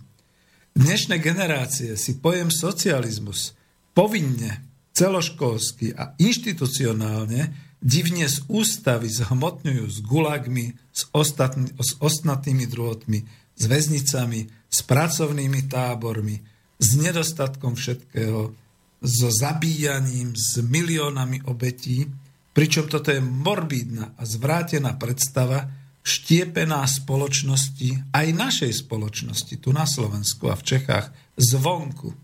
Dnešné 0.77 1.17
generácie 1.17 1.97
si 1.97 2.21
pojem 2.21 2.53
socializmus 2.53 3.57
povinne, 3.97 4.69
celoškolsky 4.93 5.97
a 5.97 6.13
inštitucionálne 6.21 7.73
divne 7.81 8.29
z 8.29 8.45
ústavy 8.53 9.09
zhmotňujú 9.09 9.85
s 9.89 9.99
gulagmi, 10.05 10.77
s, 10.93 11.09
ostatný, 11.17 11.73
s 11.81 11.97
ostnatými 11.97 12.69
druhotmi, 12.69 13.25
s 13.57 13.65
väznicami, 13.65 14.45
s 14.69 14.79
pracovnými 14.85 15.65
tábormi, 15.65 16.37
s 16.77 16.89
nedostatkom 17.01 17.81
všetkého, 17.81 18.53
so 19.01 19.29
zabíjaním, 19.33 20.37
s 20.37 20.61
miliónami 20.61 21.49
obetí, 21.49 22.05
pričom 22.53 22.85
toto 22.93 23.09
je 23.09 23.25
morbídna 23.25 24.13
a 24.21 24.23
zvrátená 24.29 25.01
predstava 25.01 25.80
štiepená 26.01 26.81
spoločnosti, 26.89 28.13
aj 28.13 28.27
našej 28.33 28.73
spoločnosti, 28.85 29.55
tu 29.61 29.71
na 29.71 29.85
Slovensku 29.85 30.49
a 30.49 30.57
v 30.57 30.65
Čechách, 30.65 31.13
zvonku. 31.37 32.17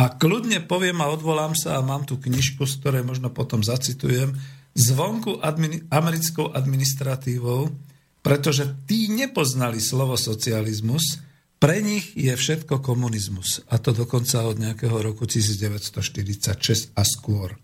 A 0.00 0.16
kľudne 0.16 0.64
poviem 0.64 1.04
a 1.04 1.12
odvolám 1.12 1.52
sa, 1.52 1.76
a 1.76 1.84
mám 1.84 2.08
tu 2.08 2.16
knižku, 2.16 2.64
z 2.64 2.74
ktorej 2.80 3.04
možno 3.04 3.28
potom 3.28 3.60
zacitujem, 3.60 4.36
zvonku 4.72 5.40
admini- 5.44 5.84
americkou 5.92 6.52
administratívou, 6.52 7.72
pretože 8.20 8.68
tí 8.84 9.08
nepoznali 9.12 9.80
slovo 9.80 10.16
socializmus, 10.16 11.20
pre 11.60 11.84
nich 11.84 12.16
je 12.16 12.32
všetko 12.32 12.80
komunizmus. 12.80 13.60
A 13.68 13.76
to 13.76 13.92
dokonca 13.92 14.48
od 14.48 14.56
nejakého 14.56 14.96
roku 14.96 15.28
1946 15.28 16.96
a 16.96 17.04
skôr. 17.04 17.60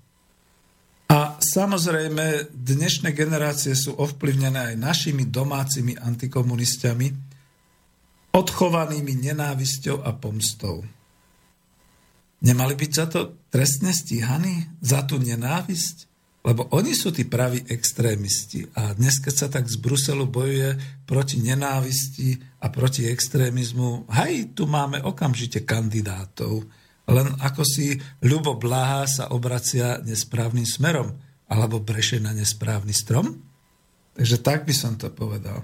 A 1.07 1.39
samozrejme, 1.39 2.51
dnešné 2.51 3.15
generácie 3.15 3.79
sú 3.79 3.95
ovplyvnené 3.95 4.75
aj 4.75 4.83
našimi 4.83 5.31
domácimi 5.31 5.95
antikomunistami, 5.95 7.15
odchovanými 8.35 9.15
nenávisťou 9.15 10.03
a 10.03 10.11
pomstou. 10.19 10.83
Nemali 12.43 12.75
byť 12.77 12.91
za 12.91 13.07
to 13.09 13.21
trestne 13.49 13.95
stíhaní? 13.95 14.67
Za 14.83 15.07
tú 15.07 15.17
nenávisť? 15.23 16.11
Lebo 16.47 16.71
oni 16.71 16.95
sú 16.95 17.11
tí 17.11 17.27
praví 17.27 17.67
extrémisti. 17.67 18.71
A 18.79 18.95
dnes, 18.95 19.19
keď 19.19 19.35
sa 19.35 19.49
tak 19.51 19.67
z 19.67 19.83
Bruselu 19.83 20.31
bojuje 20.31 20.79
proti 21.03 21.43
nenávisti 21.43 22.39
a 22.63 22.71
proti 22.71 23.11
extrémizmu, 23.11 24.07
hej, 24.15 24.55
tu 24.55 24.71
máme 24.71 25.03
okamžite 25.03 25.67
kandidátov. 25.67 26.67
Len 27.07 27.39
ako 27.39 27.63
si 27.63 27.95
Ľubo 28.27 28.59
Blaha 28.59 29.07
sa 29.07 29.25
obracia 29.31 30.03
nesprávnym 30.03 30.67
smerom, 30.67 31.15
alebo 31.47 31.79
breše 31.79 32.19
na 32.19 32.35
nesprávny 32.35 32.91
strom. 32.91 33.39
Takže 34.19 34.43
tak 34.43 34.67
by 34.67 34.75
som 34.75 34.99
to 34.99 35.13
povedal. 35.15 35.63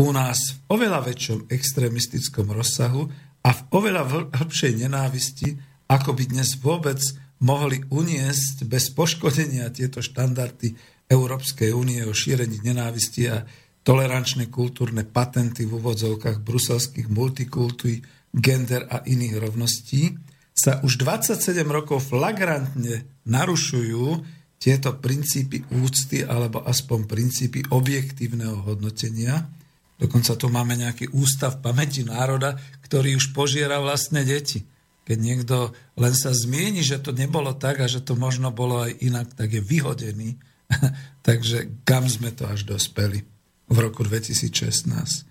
U 0.00 0.08
nás 0.16 0.56
v 0.56 0.80
oveľa 0.80 1.04
väčšom 1.04 1.52
extrémistickom 1.52 2.48
rozsahu 2.48 3.04
a 3.44 3.50
v 3.52 3.60
oveľa 3.76 4.32
hĺbšej 4.32 4.72
nenávisti, 4.80 5.60
ako 5.92 6.16
by 6.16 6.24
dnes 6.32 6.56
vôbec 6.56 7.00
mohli 7.44 7.84
uniesť 7.84 8.64
bez 8.64 8.92
poškodenia 8.92 9.68
tieto 9.72 10.00
štandardy 10.00 10.72
Európskej 11.10 11.74
únie 11.76 12.00
o 12.06 12.16
šírení 12.16 12.62
nenávisti 12.64 13.28
a 13.28 13.44
tolerančné 13.82 14.52
kultúrne 14.52 15.02
patenty 15.08 15.64
v 15.64 15.80
úvodzovkách 15.80 16.44
bruselských 16.44 17.08
multikultúry, 17.08 18.04
gender 18.30 18.86
a 18.86 19.02
iných 19.02 19.34
rovností, 19.40 20.14
sa 20.60 20.84
už 20.84 21.00
27 21.00 21.64
rokov 21.64 22.12
flagrantne 22.12 23.08
narušujú 23.24 24.20
tieto 24.60 24.92
princípy 25.00 25.64
úcty 25.72 26.20
alebo 26.20 26.60
aspoň 26.60 27.08
princípy 27.08 27.64
objektívneho 27.72 28.68
hodnotenia. 28.68 29.48
Dokonca 29.96 30.36
tu 30.36 30.52
máme 30.52 30.76
nejaký 30.76 31.16
ústav 31.16 31.64
pamäti 31.64 32.04
národa, 32.04 32.60
ktorý 32.84 33.16
už 33.16 33.32
požiera 33.32 33.80
vlastné 33.80 34.28
deti 34.28 34.60
keď 35.10 35.18
niekto 35.18 35.56
len 35.98 36.14
sa 36.14 36.30
zmieni, 36.30 36.86
že 36.86 37.02
to 37.02 37.10
nebolo 37.10 37.50
tak 37.58 37.82
a 37.82 37.90
že 37.90 37.98
to 37.98 38.14
možno 38.14 38.54
bolo 38.54 38.86
aj 38.86 38.94
inak, 39.02 39.34
tak 39.34 39.50
je 39.50 39.58
vyhodený. 39.58 40.38
Takže 41.26 41.82
kam 41.82 42.06
sme 42.06 42.30
to 42.30 42.46
až 42.46 42.62
dospeli 42.62 43.26
v 43.66 43.76
roku 43.82 44.06
2016. 44.06 45.26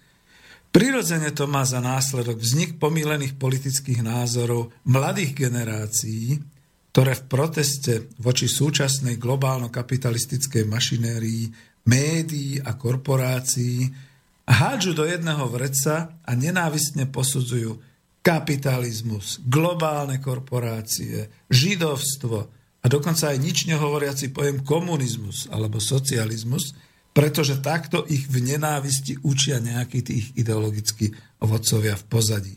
Prirodzene 0.69 1.33
to 1.33 1.49
má 1.49 1.65
za 1.65 1.81
následok 1.81 2.37
vznik 2.37 2.77
pomílených 2.77 3.41
politických 3.41 4.05
názorov 4.05 4.69
mladých 4.85 5.33
generácií, 5.33 6.37
ktoré 6.93 7.17
v 7.17 7.23
proteste 7.25 7.93
voči 8.21 8.45
súčasnej 8.45 9.17
globálno-kapitalistickej 9.17 10.69
mašinérii, 10.69 11.49
médií 11.89 12.61
a 12.61 12.77
korporácií 12.77 13.89
hádžu 14.49 14.97
do 14.97 15.05
jedného 15.05 15.45
vreca 15.45 16.17
a 16.25 16.31
nenávistne 16.33 17.05
posudzujú 17.05 17.77
kapitalizmus, 18.25 19.39
globálne 19.45 20.17
korporácie, 20.17 21.29
židovstvo 21.47 22.37
a 22.81 22.85
dokonca 22.89 23.31
aj 23.31 23.37
nič 23.37 23.69
nehovoriaci 23.69 24.33
pojem 24.33 24.65
komunizmus 24.65 25.47
alebo 25.53 25.77
socializmus, 25.77 26.73
pretože 27.19 27.59
takto 27.59 28.07
ich 28.07 28.31
v 28.31 28.39
nenávisti 28.55 29.19
učia 29.27 29.59
nejakí 29.59 29.99
tých 29.99 30.31
ideologickí 30.39 31.11
vodcovia 31.43 31.99
v 31.99 32.07
pozadí. 32.07 32.55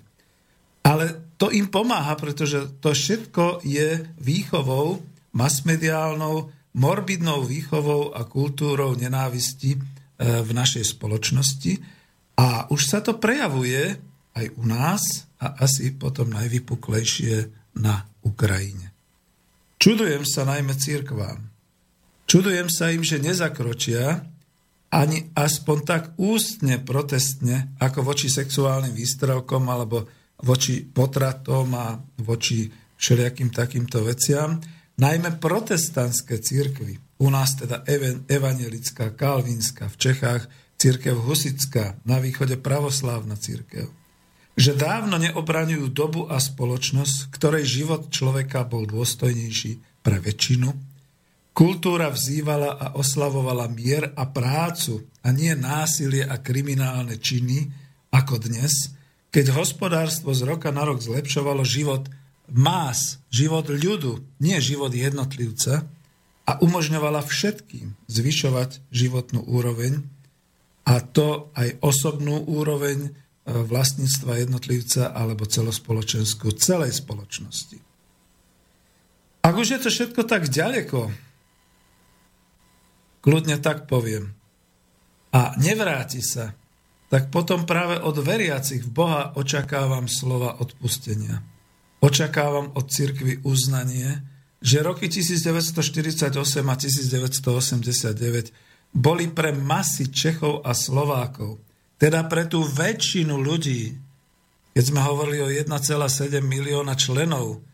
Ale 0.86 1.34
to 1.34 1.50
im 1.50 1.66
pomáha, 1.66 2.14
pretože 2.14 2.78
to 2.78 2.94
všetko 2.94 3.66
je 3.66 4.06
výchovou, 4.22 5.02
masmediálnou, 5.34 6.54
morbidnou 6.78 7.42
výchovou 7.42 8.14
a 8.14 8.22
kultúrou 8.22 8.94
nenávisti 8.94 9.74
e, 9.74 9.78
v 10.22 10.50
našej 10.54 10.94
spoločnosti. 10.94 11.82
A 12.38 12.70
už 12.70 12.86
sa 12.86 13.02
to 13.02 13.18
prejavuje 13.18 13.98
aj 14.38 14.46
u 14.54 14.62
nás, 14.62 15.26
a 15.42 15.58
asi 15.58 15.90
potom 15.90 16.30
najvypuklejšie 16.30 17.50
na 17.82 18.06
Ukrajine. 18.22 18.94
Čudujem 19.82 20.22
sa 20.22 20.46
najmä 20.46 20.78
církvám. 20.78 21.50
Čudujem 22.30 22.70
sa 22.70 22.94
im, 22.94 23.02
že 23.02 23.18
nezakročia 23.18 24.31
ani 24.92 25.32
aspoň 25.32 25.78
tak 25.88 26.02
ústne 26.20 26.76
protestne, 26.84 27.72
ako 27.80 28.04
voči 28.04 28.28
sexuálnym 28.28 28.92
výstravkom 28.92 29.64
alebo 29.72 30.04
voči 30.44 30.84
potratom 30.84 31.72
a 31.72 31.96
voči 32.20 32.68
všelijakým 33.00 33.48
takýmto 33.48 34.04
veciam. 34.04 34.60
Najmä 35.00 35.40
protestantské 35.40 36.44
církvy, 36.44 37.00
u 37.24 37.32
nás 37.32 37.56
teda 37.56 37.80
evangelická, 38.28 39.16
kalvínska, 39.16 39.88
v 39.88 39.96
Čechách 39.96 40.44
církev 40.76 41.16
husická, 41.16 41.96
na 42.04 42.20
východe 42.20 42.60
pravoslávna 42.60 43.40
církev, 43.40 43.88
že 44.52 44.76
dávno 44.76 45.16
neobraňujú 45.16 45.88
dobu 45.88 46.28
a 46.28 46.36
spoločnosť, 46.36 47.32
ktorej 47.32 47.64
život 47.64 48.12
človeka 48.12 48.68
bol 48.68 48.84
dôstojnejší 48.84 50.04
pre 50.04 50.20
väčšinu, 50.20 50.91
kultúra 51.52 52.08
vzývala 52.08 52.76
a 52.76 52.86
oslavovala 52.96 53.68
mier 53.68 54.12
a 54.16 54.24
prácu 54.28 55.04
a 55.20 55.28
nie 55.30 55.52
násilie 55.52 56.24
a 56.24 56.40
kriminálne 56.40 57.20
činy, 57.20 57.68
ako 58.12 58.40
dnes, 58.40 58.92
keď 59.32 59.56
hospodárstvo 59.56 60.36
z 60.36 60.44
roka 60.44 60.68
na 60.68 60.84
rok 60.84 61.00
zlepšovalo 61.00 61.64
život 61.64 62.08
más, 62.52 63.20
život 63.32 63.68
ľudu, 63.72 64.20
nie 64.40 64.60
život 64.60 64.92
jednotlivca, 64.92 65.88
a 66.42 66.58
umožňovala 66.58 67.22
všetkým 67.22 67.94
zvyšovať 68.10 68.82
životnú 68.90 69.46
úroveň, 69.46 70.02
a 70.82 70.98
to 70.98 71.54
aj 71.54 71.78
osobnú 71.78 72.42
úroveň 72.42 73.06
e, 73.06 73.10
vlastníctva 73.46 74.42
jednotlivca 74.42 75.14
alebo 75.14 75.46
celospoločenskú 75.46 76.50
celej 76.58 76.98
spoločnosti. 76.98 77.78
Ak 79.46 79.54
už 79.54 79.78
je 79.78 79.78
to 79.78 79.88
všetko 79.94 80.26
tak 80.26 80.50
ďaleko, 80.50 81.14
kľudne 83.22 83.56
tak 83.62 83.86
poviem, 83.86 84.34
a 85.32 85.56
nevráti 85.56 86.20
sa, 86.20 86.52
tak 87.08 87.32
potom 87.32 87.64
práve 87.64 87.96
od 88.00 88.20
veriacich 88.20 88.84
v 88.84 88.92
Boha 88.92 89.32
očakávam 89.36 90.04
slova 90.08 90.60
odpustenia. 90.60 91.40
Očakávam 92.04 92.72
od 92.76 92.88
cirkvy 92.92 93.40
uznanie, 93.44 94.20
že 94.60 94.84
roky 94.84 95.08
1948 95.08 96.36
a 96.68 96.74
1989 96.76 98.52
boli 98.92 99.24
pre 99.32 99.56
masy 99.56 100.12
Čechov 100.12 100.60
a 100.68 100.76
Slovákov, 100.76 101.64
teda 101.96 102.28
pre 102.28 102.44
tú 102.44 102.60
väčšinu 102.64 103.40
ľudí, 103.40 103.96
keď 104.76 104.84
sme 104.84 105.00
hovorili 105.00 105.38
o 105.40 105.48
1,7 105.48 106.44
milióna 106.44 106.92
členov 106.96 107.64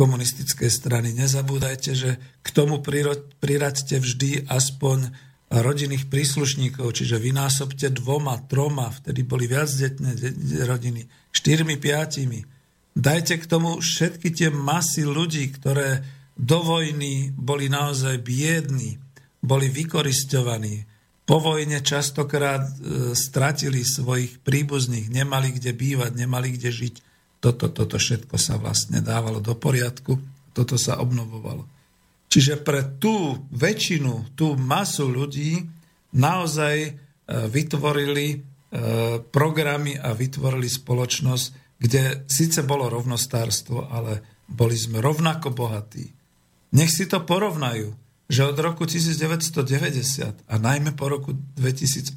komunistickej 0.00 0.72
strany, 0.72 1.12
nezabúdajte, 1.12 1.92
že 1.92 2.10
k 2.40 2.48
tomu 2.56 2.80
priraďte 2.80 4.00
vždy 4.00 4.48
aspoň 4.48 5.12
rodinných 5.52 6.08
príslušníkov, 6.08 6.96
čiže 6.96 7.20
vynásobte 7.20 7.92
dvoma, 7.92 8.40
troma, 8.48 8.88
vtedy 8.88 9.28
boli 9.28 9.44
viacdetné 9.44 10.16
rodiny, 10.64 11.04
štyrmi, 11.36 11.76
piatimi. 11.76 12.40
Dajte 12.96 13.44
k 13.44 13.44
tomu 13.44 13.84
všetky 13.84 14.32
tie 14.32 14.48
masy 14.48 15.04
ľudí, 15.04 15.52
ktoré 15.52 16.00
do 16.32 16.64
vojny 16.64 17.36
boli 17.36 17.68
naozaj 17.68 18.24
biední, 18.24 18.96
boli 19.44 19.68
vykoristovaní. 19.68 20.88
Po 21.28 21.44
vojne 21.44 21.84
častokrát 21.84 22.64
e, 22.64 22.74
stratili 23.12 23.84
svojich 23.84 24.40
príbuzných, 24.40 25.12
nemali 25.12 25.54
kde 25.60 25.76
bývať, 25.76 26.16
nemali 26.16 26.56
kde 26.56 26.70
žiť. 26.72 26.94
Toto, 27.40 27.72
toto 27.72 27.96
všetko 27.96 28.36
sa 28.36 28.60
vlastne 28.60 29.00
dávalo 29.00 29.40
do 29.40 29.56
poriadku, 29.56 30.20
toto 30.52 30.76
sa 30.76 31.00
obnovovalo. 31.00 31.64
Čiže 32.30 32.60
pre 32.62 33.00
tú 33.00 33.48
väčšinu, 33.50 34.36
tú 34.38 34.54
masu 34.54 35.10
ľudí 35.10 35.66
naozaj 36.14 36.76
e, 36.86 36.90
vytvorili 37.26 38.26
e, 38.30 38.36
programy 39.24 39.98
a 39.98 40.14
vytvorili 40.14 40.68
spoločnosť, 40.68 41.46
kde 41.80 42.28
síce 42.28 42.62
bolo 42.62 42.92
rovnostárstvo, 42.92 43.88
ale 43.88 44.44
boli 44.46 44.76
sme 44.76 45.00
rovnako 45.00 45.50
bohatí. 45.50 46.06
Nech 46.76 46.92
si 46.92 47.08
to 47.10 47.24
porovnajú 47.24 48.10
že 48.30 48.46
od 48.46 48.54
roku 48.62 48.86
1990 48.86 50.46
a 50.46 50.54
najmä 50.54 50.94
po 50.94 51.10
roku 51.10 51.34
2008 51.34 52.14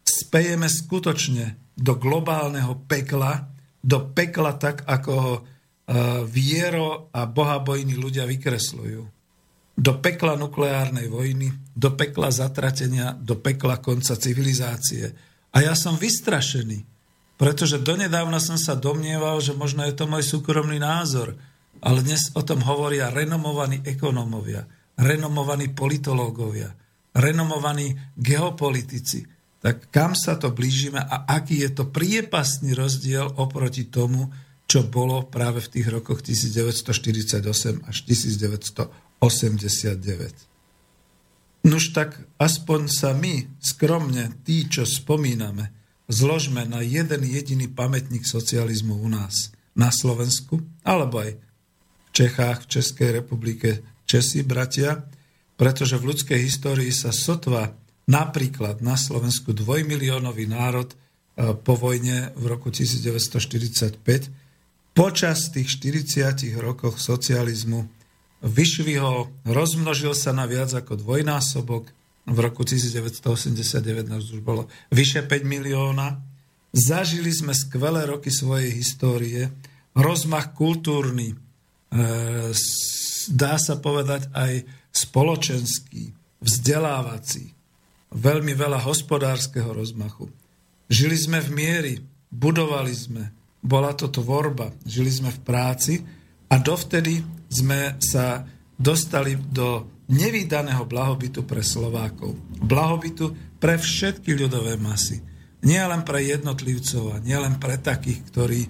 spejeme 0.00 0.64
skutočne 0.64 1.60
do 1.76 1.92
globálneho 2.00 2.80
pekla, 2.88 3.52
do 3.78 4.10
pekla 4.10 4.58
tak, 4.58 4.84
ako 4.84 5.12
ho 5.14 5.34
uh, 5.38 5.44
viero 6.26 7.08
a 7.14 7.24
bohabojní 7.26 7.94
ľudia 7.94 8.26
vykresľujú. 8.26 9.02
Do 9.78 9.92
pekla 10.02 10.34
nukleárnej 10.34 11.06
vojny, 11.06 11.54
do 11.70 11.94
pekla 11.94 12.34
zatratenia, 12.34 13.14
do 13.14 13.38
pekla 13.38 13.78
konca 13.78 14.18
civilizácie. 14.18 15.14
A 15.54 15.62
ja 15.62 15.78
som 15.78 15.94
vystrašený, 15.94 16.82
pretože 17.38 17.78
donedávna 17.78 18.42
som 18.42 18.58
sa 18.58 18.74
domnieval, 18.74 19.38
že 19.38 19.54
možno 19.54 19.86
je 19.86 19.94
to 19.94 20.10
môj 20.10 20.26
súkromný 20.26 20.82
názor, 20.82 21.38
ale 21.78 22.02
dnes 22.02 22.34
o 22.34 22.42
tom 22.42 22.58
hovoria 22.66 23.14
renomovaní 23.14 23.82
ekonómovia– 23.86 24.66
renomovaní 24.98 25.70
politológovia, 25.70 26.74
renomovaní 27.14 27.94
geopolitici. 28.18 29.22
Tak 29.58 29.90
kam 29.90 30.14
sa 30.14 30.38
to 30.38 30.54
blížime 30.54 31.02
a 31.02 31.26
aký 31.26 31.66
je 31.66 31.74
to 31.74 31.90
priepastný 31.90 32.78
rozdiel 32.78 33.26
oproti 33.34 33.90
tomu, 33.90 34.30
čo 34.68 34.84
bolo 34.86 35.24
práve 35.26 35.64
v 35.64 35.80
tých 35.80 35.88
rokoch 35.88 36.20
1948 36.22 37.88
až 37.88 37.96
1989. 38.04 40.48
Nuž 41.66 41.90
tak 41.90 42.22
aspoň 42.38 42.86
sa 42.86 43.10
my, 43.16 43.48
skromne, 43.58 44.30
tí, 44.46 44.70
čo 44.70 44.86
spomíname, 44.86 45.74
zložme 46.06 46.62
na 46.68 46.84
jeden 46.86 47.26
jediný 47.26 47.66
pamätník 47.66 48.22
socializmu 48.22 48.94
u 48.94 49.08
nás, 49.10 49.50
na 49.74 49.90
Slovensku, 49.90 50.62
alebo 50.86 51.18
aj 51.24 51.34
v 51.34 52.10
Čechách, 52.14 52.62
v 52.64 52.70
Českej 52.78 53.10
republike, 53.20 53.82
Česi, 54.08 54.40
bratia, 54.46 55.04
pretože 55.58 55.98
v 55.98 56.14
ľudskej 56.14 56.38
histórii 56.40 56.94
sa 56.94 57.10
sotva 57.10 57.74
napríklad 58.08 58.80
na 58.80 58.96
Slovensku 58.96 59.52
dvojmiliónový 59.52 60.48
národ 60.48 60.88
e, 60.88 60.96
po 61.52 61.76
vojne 61.76 62.32
v 62.34 62.44
roku 62.48 62.72
1945 62.72 64.00
počas 64.96 65.52
tých 65.54 65.78
40 65.78 66.58
rokoch 66.58 66.98
socializmu 66.98 67.86
vyšvihol, 68.42 69.30
rozmnožil 69.46 70.16
sa 70.16 70.34
na 70.34 70.48
viac 70.48 70.72
ako 70.74 70.98
dvojnásobok. 70.98 71.92
V 72.28 72.38
roku 72.42 72.64
1989 72.66 74.10
nás 74.10 74.24
už 74.32 74.40
bolo 74.42 74.66
vyše 74.90 75.22
5 75.22 75.44
milióna. 75.44 76.18
Zažili 76.72 77.32
sme 77.32 77.56
skvelé 77.56 78.04
roky 78.04 78.28
svojej 78.28 78.72
histórie, 78.72 79.48
rozmach 79.96 80.52
kultúrny, 80.52 81.32
e, 81.32 81.36
dá 83.32 83.54
sa 83.60 83.76
povedať 83.80 84.28
aj 84.32 84.64
spoločenský, 84.92 86.12
vzdelávací, 86.40 87.57
veľmi 88.12 88.52
veľa 88.56 88.80
hospodárskeho 88.84 89.72
rozmachu. 89.72 90.28
Žili 90.88 91.16
sme 91.16 91.38
v 91.44 91.50
miery, 91.52 91.94
budovali 92.32 92.92
sme, 92.92 93.32
bola 93.60 93.92
to 93.92 94.08
tvorba, 94.08 94.72
žili 94.88 95.12
sme 95.12 95.28
v 95.28 95.40
práci 95.44 95.94
a 96.48 96.56
dovtedy 96.56 97.20
sme 97.52 98.00
sa 98.00 98.44
dostali 98.78 99.36
do 99.36 99.84
nevýdaného 100.08 100.88
blahobytu 100.88 101.44
pre 101.44 101.60
Slovákov. 101.60 102.32
Blahobytu 102.64 103.58
pre 103.60 103.76
všetky 103.76 104.32
ľudové 104.32 104.80
masy. 104.80 105.20
Nie 105.60 105.84
len 105.84 106.06
pre 106.06 106.24
jednotlivcov 106.24 107.18
a 107.18 107.20
nie 107.20 107.36
len 107.36 107.58
pre 107.60 107.76
takých, 107.76 108.24
ktorí 108.30 108.60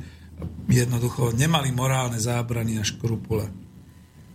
jednoducho 0.67 1.37
nemali 1.37 1.71
morálne 1.71 2.19
zábrany 2.19 2.81
a 2.81 2.85
škrupule. 2.87 3.47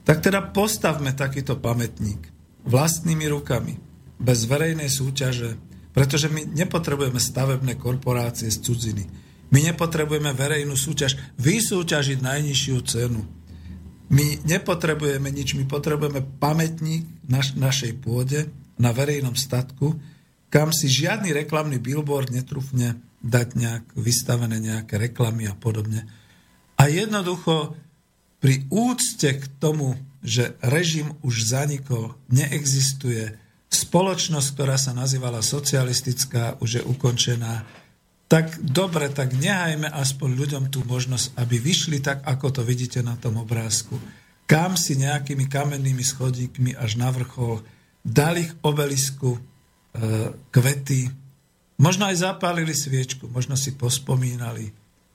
Tak 0.04 0.20
teda 0.20 0.54
postavme 0.54 1.16
takýto 1.16 1.60
pamätník 1.60 2.30
vlastnými 2.64 3.28
rukami, 3.28 3.74
bez 4.24 4.48
verejnej 4.48 4.88
súťaže, 4.88 5.60
pretože 5.92 6.32
my 6.32 6.48
nepotrebujeme 6.48 7.20
stavebné 7.20 7.76
korporácie 7.76 8.48
z 8.48 8.64
cudziny. 8.64 9.04
My 9.52 9.62
nepotrebujeme 9.62 10.34
verejnú 10.34 10.74
súťaž, 10.74 11.20
vysúťažiť 11.38 12.24
najnižšiu 12.24 12.78
cenu. 12.88 13.22
My 14.10 14.40
nepotrebujeme 14.48 15.30
nič, 15.30 15.54
my 15.54 15.68
potrebujeme 15.68 16.24
pamätník 16.40 17.06
naš, 17.28 17.54
našej 17.54 18.00
pôde 18.02 18.50
na 18.80 18.96
verejnom 18.96 19.38
statku, 19.38 20.00
kam 20.50 20.74
si 20.74 20.90
žiadny 20.90 21.36
reklamný 21.36 21.78
billboard 21.78 22.34
netrúfne 22.34 22.98
dať 23.22 23.48
nejak 23.54 23.84
vystavené 23.94 24.58
nejaké 24.58 24.98
reklamy 24.98 25.46
a 25.50 25.56
podobne. 25.58 26.06
A 26.78 26.90
jednoducho 26.90 27.78
pri 28.44 28.68
úcte 28.68 29.40
k 29.40 29.46
tomu, 29.62 29.96
že 30.20 30.60
režim 30.60 31.16
už 31.24 31.48
zanikol, 31.48 32.20
neexistuje, 32.28 33.40
spoločnosť, 33.74 34.48
ktorá 34.54 34.78
sa 34.78 34.94
nazývala 34.94 35.42
socialistická, 35.42 36.62
už 36.62 36.70
je 36.80 36.84
ukončená, 36.86 37.66
tak 38.34 38.58
dobre, 38.66 39.14
tak 39.14 39.38
nehajme 39.38 39.86
aspoň 39.94 40.30
ľuďom 40.34 40.64
tú 40.74 40.82
možnosť, 40.90 41.38
aby 41.38 41.62
vyšli 41.62 42.02
tak, 42.02 42.26
ako 42.26 42.50
to 42.50 42.62
vidíte 42.66 43.06
na 43.06 43.14
tom 43.14 43.38
obrázku. 43.38 43.94
Kam 44.50 44.74
si 44.74 44.98
nejakými 44.98 45.46
kamennými 45.46 46.02
schodíkmi 46.02 46.74
až 46.74 46.98
na 46.98 47.14
vrchol, 47.14 47.62
dali 48.02 48.50
k 48.50 48.58
obelisku 48.66 49.38
e, 49.38 49.40
kvety, 50.50 51.14
možno 51.78 52.10
aj 52.10 52.26
zapálili 52.26 52.74
sviečku, 52.74 53.30
možno 53.30 53.54
si 53.54 53.78
pospomínali, 53.78 54.74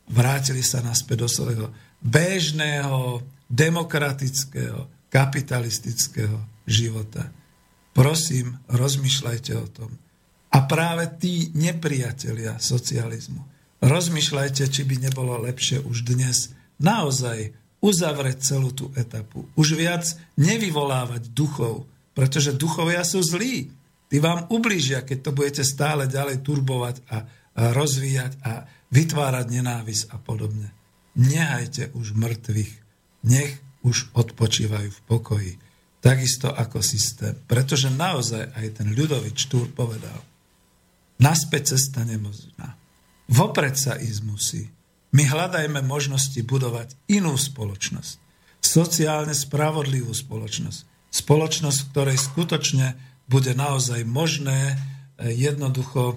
vrátili 0.09 0.63
sa 0.63 0.79
naspäť 0.81 1.27
do 1.27 1.29
svojho 1.29 1.67
bežného, 1.99 3.21
demokratického, 3.51 5.11
kapitalistického 5.11 6.39
života. 6.69 7.27
Prosím, 7.99 8.63
rozmýšľajte 8.71 9.53
o 9.59 9.67
tom. 9.67 9.91
A 10.55 10.63
práve 10.71 11.11
tí 11.19 11.51
nepriatelia 11.51 12.55
socializmu, 12.63 13.43
rozmýšľajte, 13.83 14.71
či 14.71 14.87
by 14.87 15.11
nebolo 15.11 15.35
lepšie 15.43 15.83
už 15.83 16.07
dnes 16.07 16.55
naozaj 16.79 17.59
uzavrieť 17.83 18.39
celú 18.39 18.71
tú 18.71 18.95
etapu. 18.95 19.51
Už 19.59 19.75
viac 19.75 20.07
nevyvolávať 20.39 21.35
duchov, 21.35 21.91
pretože 22.15 22.55
duchovia 22.55 23.03
sú 23.03 23.19
zlí. 23.19 23.75
Tí 24.07 24.23
vám 24.23 24.47
ublížia, 24.47 25.03
keď 25.03 25.19
to 25.19 25.31
budete 25.35 25.63
stále 25.67 26.07
ďalej 26.07 26.47
turbovať 26.47 27.03
a, 27.11 27.27
rozvíjať 27.75 28.33
a 28.47 28.71
vytvárať 28.95 29.47
nenávisť 29.59 30.15
a 30.15 30.23
podobne. 30.23 30.71
Nehajte 31.19 31.91
už 31.99 32.15
mŕtvych, 32.15 32.73
nech 33.27 33.59
už 33.83 34.15
odpočívajú 34.15 34.87
v 34.87 35.01
pokoji. 35.11 35.53
Takisto 35.99 36.55
ako 36.55 36.79
systém. 36.79 37.35
Pretože 37.51 37.91
naozaj 37.91 38.55
aj 38.55 38.67
ten 38.83 38.89
ľudovič 38.95 39.51
Štúr 39.51 39.71
povedal, 39.75 40.23
naspäť 41.19 41.75
cesta 41.75 42.07
nemožná. 42.07 42.79
Vopred 43.29 43.75
sa 43.75 43.99
ísť 43.99 44.21
musí. 44.25 44.63
My 45.13 45.25
hľadajme 45.25 45.83
možnosti 45.83 46.39
budovať 46.45 46.95
inú 47.11 47.35
spoločnosť. 47.35 48.17
Sociálne 48.61 49.33
spravodlivú 49.33 50.13
spoločnosť. 50.13 50.81
Spoločnosť, 51.09 51.79
v 51.81 51.89
ktorej 51.93 52.19
skutočne 52.21 52.87
bude 53.29 53.53
naozaj 53.57 54.05
možné 54.05 54.77
e, 55.19 55.33
jednoducho 55.33 56.17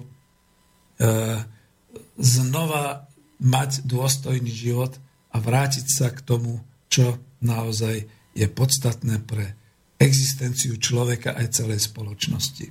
znova 2.20 3.08
mať 3.40 3.84
dôstojný 3.88 4.52
život 4.52 4.96
a 5.32 5.40
vrátiť 5.40 5.86
sa 5.88 6.08
k 6.12 6.20
tomu, 6.22 6.60
čo 6.92 7.16
naozaj 7.40 8.04
je 8.36 8.46
podstatné 8.48 9.20
pre 9.24 9.56
existenciu 10.02 10.74
človeka 10.82 11.38
aj 11.38 11.62
celej 11.62 11.86
spoločnosti. 11.86 12.66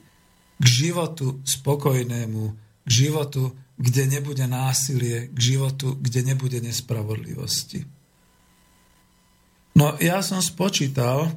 K 0.61 0.65
životu 0.67 1.39
spokojnému, 1.47 2.43
k 2.83 2.89
životu, 2.91 3.55
kde 3.79 4.03
nebude 4.05 4.45
násilie, 4.45 5.31
k 5.31 5.37
životu, 5.39 5.97
kde 5.97 6.21
nebude 6.21 6.59
nespravodlivosti. 6.61 7.87
No 9.79 9.95
ja 10.03 10.19
som 10.19 10.43
spočítal, 10.43 11.31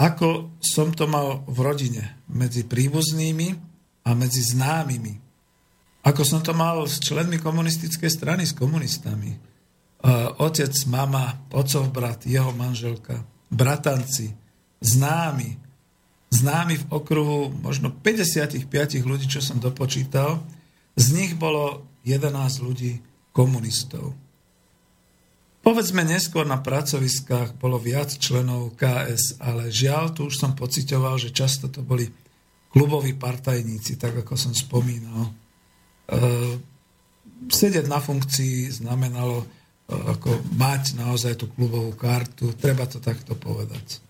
ako 0.00 0.58
som 0.58 0.90
to 0.90 1.06
mal 1.06 1.44
v 1.46 1.58
rodine 1.62 2.24
medzi 2.26 2.66
príbuznými 2.66 3.54
a 4.02 4.10
medzi 4.18 4.42
známymi. 4.42 5.14
Ako 6.02 6.26
som 6.26 6.42
to 6.42 6.50
mal 6.50 6.82
s 6.82 6.98
členmi 6.98 7.38
komunistickej 7.38 8.10
strany, 8.10 8.42
s 8.42 8.58
komunistami. 8.58 9.30
Otec, 10.42 10.74
mama, 10.90 11.46
otcov 11.54 11.94
brat, 11.94 12.26
jeho 12.26 12.50
manželka, 12.50 13.22
bratanci, 13.46 14.41
známi, 14.82 15.56
známi 16.34 16.74
v 16.82 16.88
okruhu 16.90 17.54
možno 17.62 17.94
55 17.94 18.66
ľudí, 19.06 19.30
čo 19.30 19.38
som 19.38 19.62
dopočítal, 19.62 20.42
z 20.98 21.06
nich 21.14 21.32
bolo 21.38 21.86
11 22.04 22.34
ľudí 22.66 23.00
komunistov. 23.30 24.12
Povedzme, 25.62 26.02
neskôr 26.02 26.42
na 26.42 26.58
pracoviskách 26.58 27.54
bolo 27.54 27.78
viac 27.78 28.10
členov 28.18 28.74
KS, 28.74 29.38
ale 29.38 29.70
žiaľ, 29.70 30.10
tu 30.10 30.26
už 30.26 30.34
som 30.34 30.58
pocitoval, 30.58 31.22
že 31.22 31.30
často 31.30 31.70
to 31.70 31.86
boli 31.86 32.10
kluboví 32.74 33.14
partajníci, 33.14 33.94
tak 33.94 34.26
ako 34.26 34.34
som 34.34 34.50
spomínal. 34.50 35.30
E, 35.30 35.32
sedieť 37.46 37.86
na 37.86 38.02
funkcii 38.02 38.74
znamenalo 38.82 39.38
e, 39.38 39.46
ako 39.94 40.42
mať 40.58 40.98
naozaj 40.98 41.38
tú 41.38 41.46
klubovú 41.54 41.94
kartu, 41.94 42.58
treba 42.58 42.82
to 42.90 42.98
takto 42.98 43.38
povedať. 43.38 44.02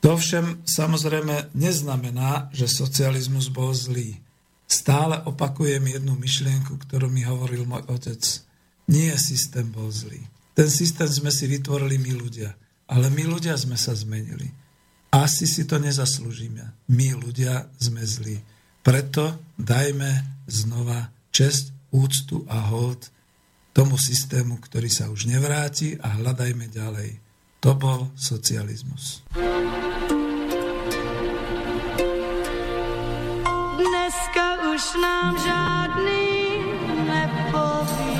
To 0.00 0.16
všem 0.16 0.64
samozrejme 0.64 1.52
neznamená, 1.52 2.48
že 2.56 2.68
socializmus 2.68 3.52
bol 3.52 3.76
zlý. 3.76 4.16
Stále 4.64 5.20
opakujem 5.28 5.82
jednu 5.82 6.16
myšlienku, 6.16 6.78
ktorú 6.88 7.12
mi 7.12 7.26
hovoril 7.26 7.68
môj 7.68 7.84
otec– 7.88 8.22
nie 8.90 9.14
systém 9.14 9.70
bol 9.70 9.86
zlý. 9.94 10.18
Ten 10.58 10.66
systém 10.66 11.06
sme 11.06 11.30
si 11.30 11.46
vytvorili 11.46 11.94
my 12.02 12.12
ľudia. 12.18 12.50
Ale 12.90 13.06
my 13.06 13.22
ľudia 13.22 13.54
sme 13.54 13.78
sa 13.78 13.94
zmenili. 13.94 14.50
Asi 15.14 15.46
si 15.46 15.62
to 15.62 15.78
nezaslúžime. 15.78 16.90
My 16.90 17.14
ľudia 17.14 17.70
sme 17.78 18.02
zlí. 18.02 18.42
Preto 18.82 19.38
dajme 19.54 20.42
znova 20.50 21.14
čest, 21.30 21.70
úctu 21.94 22.42
a 22.50 22.66
hold 22.66 23.14
tomu 23.70 23.94
systému, 23.94 24.58
ktorý 24.58 24.90
sa 24.90 25.06
už 25.06 25.30
nevráti 25.30 25.94
a 26.02 26.18
hľadajme 26.18 26.66
ďalej. 26.66 27.10
To 27.62 27.78
bol 27.78 28.10
socializmus. 28.18 29.22
Dneska 34.10 34.58
už 34.74 34.94
nám 35.02 35.38
žádný 35.38 36.58
nepoví 37.06 38.18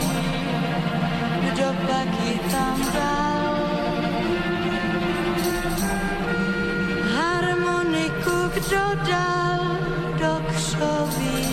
kdo 1.41 1.66
pak 1.86 2.09
ji 2.24 2.38
tam 2.38 2.93
dal. 2.95 3.57
Harmoniku 7.14 8.36
kdo 8.55 8.84
dal 9.11 9.78
do 10.18 10.43
křoví. 10.47 11.49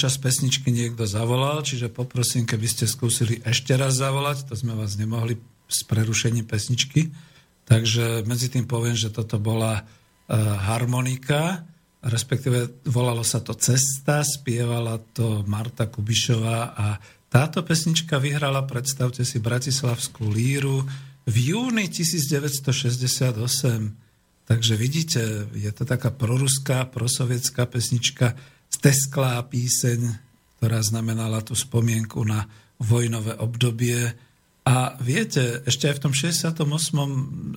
Počas 0.00 0.16
pesničky 0.16 0.72
niekto 0.72 1.04
zavolal, 1.04 1.60
čiže 1.60 1.92
poprosím, 1.92 2.48
keby 2.48 2.64
ste 2.64 2.88
skúsili 2.88 3.44
ešte 3.44 3.76
raz 3.76 4.00
zavolať, 4.00 4.48
to 4.48 4.56
sme 4.56 4.72
vás 4.72 4.96
nemohli 4.96 5.36
s 5.68 5.84
prerušením 5.84 6.48
pesničky. 6.48 7.12
Takže 7.68 8.24
medzi 8.24 8.48
tým 8.48 8.64
poviem, 8.64 8.96
že 8.96 9.12
toto 9.12 9.36
bola 9.36 9.76
uh, 9.76 9.84
harmonika, 10.64 11.68
respektíve 12.00 12.80
volalo 12.88 13.20
sa 13.20 13.44
to 13.44 13.52
Cesta, 13.52 14.24
spievala 14.24 15.04
to 15.12 15.44
Marta 15.44 15.84
Kubišová 15.84 16.72
a 16.72 16.96
táto 17.28 17.60
pesnička 17.60 18.16
vyhrala, 18.16 18.64
predstavte 18.64 19.20
si, 19.20 19.36
Bratislavskú 19.36 20.32
líru 20.32 20.80
v 21.28 21.52
júni 21.52 21.92
1968. 21.92 23.36
Takže 24.48 24.74
vidíte, 24.80 25.44
je 25.52 25.68
to 25.76 25.84
taká 25.84 26.08
proruská, 26.08 26.88
prosovietská 26.88 27.68
pesnička, 27.68 28.32
stesklá 28.80 29.44
píseň, 29.44 30.08
ktorá 30.56 30.80
znamenala 30.80 31.44
tú 31.44 31.52
spomienku 31.52 32.24
na 32.24 32.48
vojnové 32.80 33.36
obdobie. 33.36 34.08
A 34.64 34.96
viete, 34.96 35.60
ešte 35.68 35.92
aj 35.92 36.00
v 36.00 36.04
tom 36.08 36.14
68. 36.16 36.56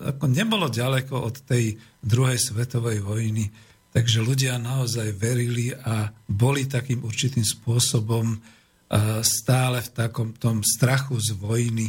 Ako 0.03 0.25
nebolo 0.27 0.67
ďaleko 0.67 1.15
od 1.23 1.47
tej 1.47 1.79
druhej 2.03 2.35
svetovej 2.35 2.99
vojny, 2.99 3.47
takže 3.95 4.19
ľudia 4.19 4.59
naozaj 4.59 5.15
verili 5.15 5.71
a 5.71 6.11
boli 6.27 6.67
takým 6.67 7.07
určitým 7.07 7.47
spôsobom 7.47 8.35
stále 9.23 9.79
v 9.79 9.89
takom 9.95 10.35
tom 10.35 10.59
strachu 10.59 11.15
z 11.23 11.39
vojny. 11.39 11.87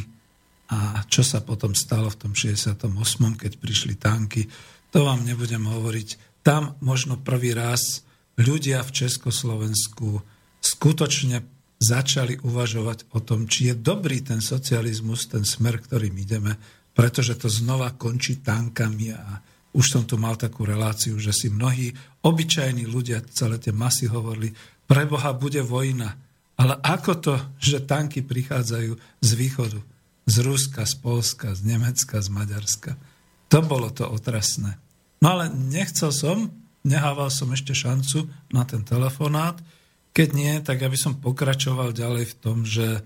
A 0.71 1.03
čo 1.11 1.27
sa 1.27 1.43
potom 1.43 1.75
stalo 1.75 2.07
v 2.07 2.17
tom 2.23 2.31
68., 2.31 2.87
keď 3.35 3.51
prišli 3.59 3.99
tanky, 3.99 4.47
to 4.95 5.03
vám 5.03 5.27
nebudem 5.27 5.67
hovoriť. 5.67 6.39
Tam 6.39 6.79
možno 6.79 7.19
prvý 7.19 7.51
raz 7.51 8.04
ľudia 8.39 8.83
v 8.83 8.91
Československu 8.91 10.19
skutočne 10.59 11.43
začali 11.79 12.39
uvažovať 12.41 13.11
o 13.13 13.19
tom, 13.19 13.45
či 13.45 13.71
je 13.71 13.75
dobrý 13.75 14.23
ten 14.23 14.39
socializmus, 14.39 15.27
ten 15.27 15.43
smer, 15.43 15.83
ktorým 15.83 16.15
ideme, 16.15 16.55
pretože 16.95 17.35
to 17.35 17.51
znova 17.51 17.91
končí 17.93 18.39
tankami 18.39 19.11
a 19.11 19.43
už 19.75 19.85
som 19.91 20.03
tu 20.07 20.15
mal 20.15 20.39
takú 20.39 20.63
reláciu, 20.63 21.19
že 21.19 21.35
si 21.35 21.51
mnohí 21.51 21.91
obyčajní 22.23 22.87
ľudia, 22.87 23.27
celé 23.27 23.59
tie 23.59 23.75
masy 23.75 24.07
hovorili, 24.07 24.55
pre 24.87 25.03
Boha 25.03 25.35
bude 25.35 25.59
vojna. 25.59 26.15
Ale 26.55 26.79
ako 26.79 27.11
to, 27.19 27.35
že 27.59 27.83
tanky 27.83 28.23
prichádzajú 28.23 28.95
z 29.19 29.29
východu, 29.35 29.79
z 30.23 30.35
Ruska, 30.47 30.87
z 30.87 30.95
Polska, 31.03 31.51
z 31.51 31.67
Nemecka, 31.67 32.23
z 32.23 32.31
Maďarska. 32.31 32.95
To 33.51 33.59
bolo 33.59 33.91
to 33.91 34.07
otrasné. 34.07 34.79
No 35.19 35.35
ale 35.35 35.51
nechcel 35.51 36.15
som, 36.15 36.55
nehával 36.85 37.33
som 37.33 37.49
ešte 37.49 37.73
šancu 37.73 38.29
na 38.53 38.63
ten 38.63 38.85
telefonát. 38.85 39.57
Keď 40.15 40.29
nie, 40.31 40.53
tak 40.61 40.85
aby 40.85 40.95
som 40.95 41.17
pokračoval 41.17 41.91
ďalej 41.91 42.25
v 42.31 42.35
tom, 42.39 42.63
že 42.63 42.87
e, 42.95 43.01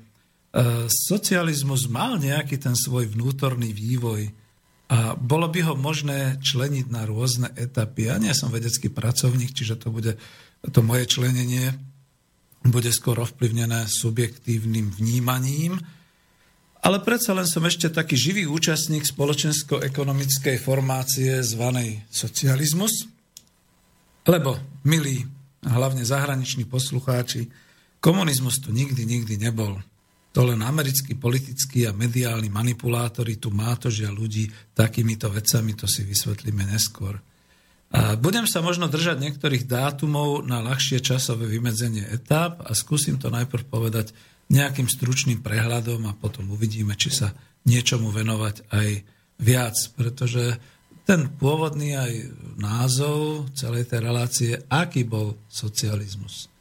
socializmus 0.91 1.89
mal 1.89 2.19
nejaký 2.21 2.59
ten 2.59 2.75
svoj 2.77 3.09
vnútorný 3.15 3.71
vývoj 3.71 4.29
a 4.89 5.13
bolo 5.13 5.49
by 5.49 5.69
ho 5.69 5.73
možné 5.77 6.41
členiť 6.41 6.89
na 6.89 7.05
rôzne 7.05 7.53
etapy. 7.53 8.09
Ja 8.09 8.17
nie 8.17 8.33
som 8.33 8.53
vedecký 8.53 8.89
pracovník, 8.89 9.53
čiže 9.53 9.77
to 9.77 9.93
bude 9.93 10.17
to 10.59 10.83
moje 10.83 11.07
členenie 11.07 11.71
bude 12.67 12.91
skôr 12.91 13.15
ovplyvnené 13.23 13.87
subjektívnym 13.87 14.91
vnímaním, 14.91 15.79
ale 16.79 17.03
predsa 17.03 17.35
len 17.35 17.47
som 17.47 17.63
ešte 17.63 17.91
taký 17.91 18.15
živý 18.15 18.43
účastník 18.47 19.03
spoločensko-ekonomickej 19.03 20.59
formácie 20.59 21.39
zvanej 21.43 22.03
socializmus, 22.07 23.07
lebo, 24.29 24.61
milí, 24.85 25.25
hlavne 25.65 26.05
zahraniční 26.05 26.69
poslucháči, 26.69 27.49
komunizmus 27.97 28.61
tu 28.61 28.69
nikdy, 28.69 29.05
nikdy 29.05 29.41
nebol. 29.41 29.81
To 30.37 30.45
len 30.45 30.61
americkí 30.61 31.17
politickí 31.17 31.89
a 31.89 31.97
mediálni 31.97 32.53
manipulátori 32.53 33.41
tu 33.41 33.49
mátožia 33.49 34.13
ľudí 34.13 34.45
takýmito 34.77 35.25
vecami, 35.33 35.73
to 35.73 35.89
si 35.89 36.05
vysvetlíme 36.05 36.69
neskôr. 36.69 37.17
A 37.89 38.13
budem 38.13 38.45
sa 38.45 38.61
možno 38.61 38.85
držať 38.85 39.17
niektorých 39.17 39.65
dátumov 39.65 40.45
na 40.45 40.61
ľahšie 40.61 41.01
časové 41.01 41.49
vymedzenie 41.49 42.05
etáp 42.05 42.61
a 42.61 42.77
skúsim 42.77 43.17
to 43.17 43.33
najprv 43.33 43.65
povedať 43.65 44.13
nejakým 44.53 44.85
stručným 44.85 45.41
prehľadom 45.41 46.05
a 46.05 46.13
potom 46.13 46.53
uvidíme, 46.53 46.93
či 46.93 47.09
sa 47.09 47.33
niečomu 47.65 48.13
venovať 48.13 48.69
aj 48.69 48.89
viac, 49.41 49.73
pretože 49.97 50.61
ten 51.09 51.25
pôvodný 51.25 51.97
aj 51.97 52.13
názov 52.61 53.49
celej 53.57 53.89
tej 53.89 53.99
relácie, 54.05 54.51
aký 54.69 55.09
bol 55.09 55.41
socializmus. 55.49 56.53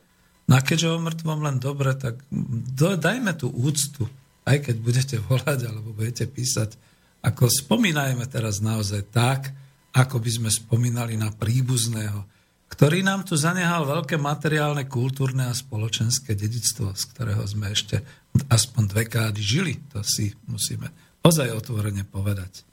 No 0.49 0.57
a 0.57 0.65
keďže 0.65 0.97
o 0.97 1.05
mŕtvom 1.05 1.45
len 1.45 1.61
dobre, 1.61 1.93
tak 1.93 2.25
do, 2.33 2.97
dajme 2.97 3.37
tú 3.37 3.53
úctu, 3.53 4.09
aj 4.49 4.65
keď 4.65 4.77
budete 4.81 5.17
volať 5.29 5.69
alebo 5.69 5.93
budete 5.93 6.25
písať, 6.25 6.81
ako 7.21 7.45
spomínajme 7.45 8.25
teraz 8.25 8.65
naozaj 8.65 9.13
tak, 9.13 9.53
ako 9.93 10.17
by 10.17 10.31
sme 10.33 10.49
spomínali 10.49 11.21
na 11.21 11.29
príbuzného, 11.29 12.25
ktorý 12.73 13.05
nám 13.05 13.29
tu 13.29 13.37
zanehal 13.37 13.85
veľké 13.85 14.17
materiálne, 14.17 14.89
kultúrne 14.89 15.53
a 15.53 15.57
spoločenské 15.57 16.33
dedictvo, 16.33 16.97
z 16.97 17.05
ktorého 17.13 17.45
sme 17.45 17.69
ešte 17.69 18.01
aspoň 18.49 18.83
dve 18.97 19.05
kády 19.09 19.41
žili. 19.45 19.75
To 19.93 20.01
si 20.01 20.33
musíme 20.49 20.89
ozaj 21.21 21.53
otvorene 21.53 22.09
povedať. 22.09 22.68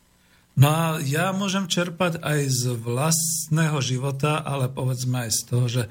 No 0.56 0.68
a 0.72 0.84
ja 1.04 1.36
môžem 1.36 1.68
čerpať 1.68 2.24
aj 2.24 2.40
z 2.48 2.64
vlastného 2.80 3.76
života, 3.84 4.40
ale 4.40 4.72
povedzme 4.72 5.28
aj 5.28 5.32
z 5.36 5.42
toho, 5.44 5.66
že 5.68 5.84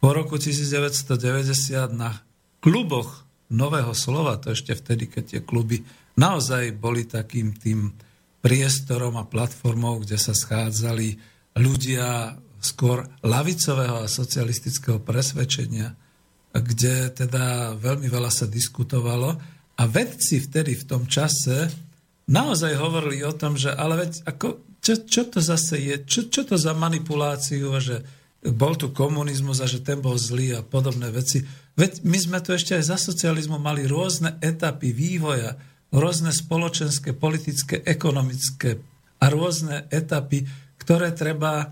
po 0.00 0.12
roku 0.12 0.36
1990 0.36 1.92
na 1.96 2.20
kluboch 2.60 3.24
Nového 3.50 3.90
slova, 3.98 4.38
to 4.38 4.54
ešte 4.54 4.78
vtedy, 4.78 5.10
keď 5.10 5.24
tie 5.26 5.40
kluby 5.42 5.82
naozaj 6.14 6.70
boli 6.78 7.02
takým 7.02 7.50
tým 7.56 7.90
priestorom 8.44 9.18
a 9.18 9.26
platformou, 9.26 10.04
kde 10.04 10.14
sa 10.20 10.36
schádzali 10.36 11.18
ľudia 11.58 12.38
skôr 12.60 13.08
lavicového 13.24 14.04
a 14.04 14.12
socialistického 14.12 15.02
presvedčenia, 15.02 15.96
kde 16.54 17.10
teda 17.10 17.74
veľmi 17.74 18.06
veľa 18.06 18.30
sa 18.30 18.46
diskutovalo 18.46 19.34
a 19.74 19.82
vedci 19.88 20.44
vtedy 20.44 20.76
v 20.76 20.84
tom 20.86 21.08
čase 21.08 21.72
naozaj 22.30 22.78
hovorili 22.78 23.26
o 23.26 23.34
tom, 23.34 23.58
že 23.58 23.74
ale 23.74 24.06
veď 24.06 24.24
ako, 24.24 24.62
čo, 24.78 24.94
čo 25.04 25.22
to 25.26 25.42
zase 25.42 25.76
je, 25.82 25.94
čo, 26.06 26.30
čo 26.30 26.46
to 26.46 26.54
za 26.54 26.72
manipuláciu, 26.72 27.74
že 27.82 28.06
bol 28.40 28.72
tu 28.78 28.88
komunizmus 28.94 29.60
a 29.60 29.68
že 29.68 29.84
ten 29.84 30.00
bol 30.00 30.16
zlý 30.16 30.56
a 30.56 30.64
podobné 30.64 31.12
veci. 31.12 31.44
Veď 31.76 32.06
my 32.08 32.16
sme 32.16 32.38
tu 32.40 32.56
ešte 32.56 32.72
aj 32.72 32.88
za 32.88 32.96
socializmu 32.96 33.60
mali 33.60 33.84
rôzne 33.84 34.40
etapy 34.40 34.96
vývoja, 34.96 35.60
rôzne 35.92 36.32
spoločenské, 36.32 37.12
politické, 37.12 37.84
ekonomické 37.84 38.80
a 39.20 39.28
rôzne 39.28 39.84
etapy, 39.92 40.48
ktoré 40.80 41.12
treba 41.12 41.52
e, 41.60 41.66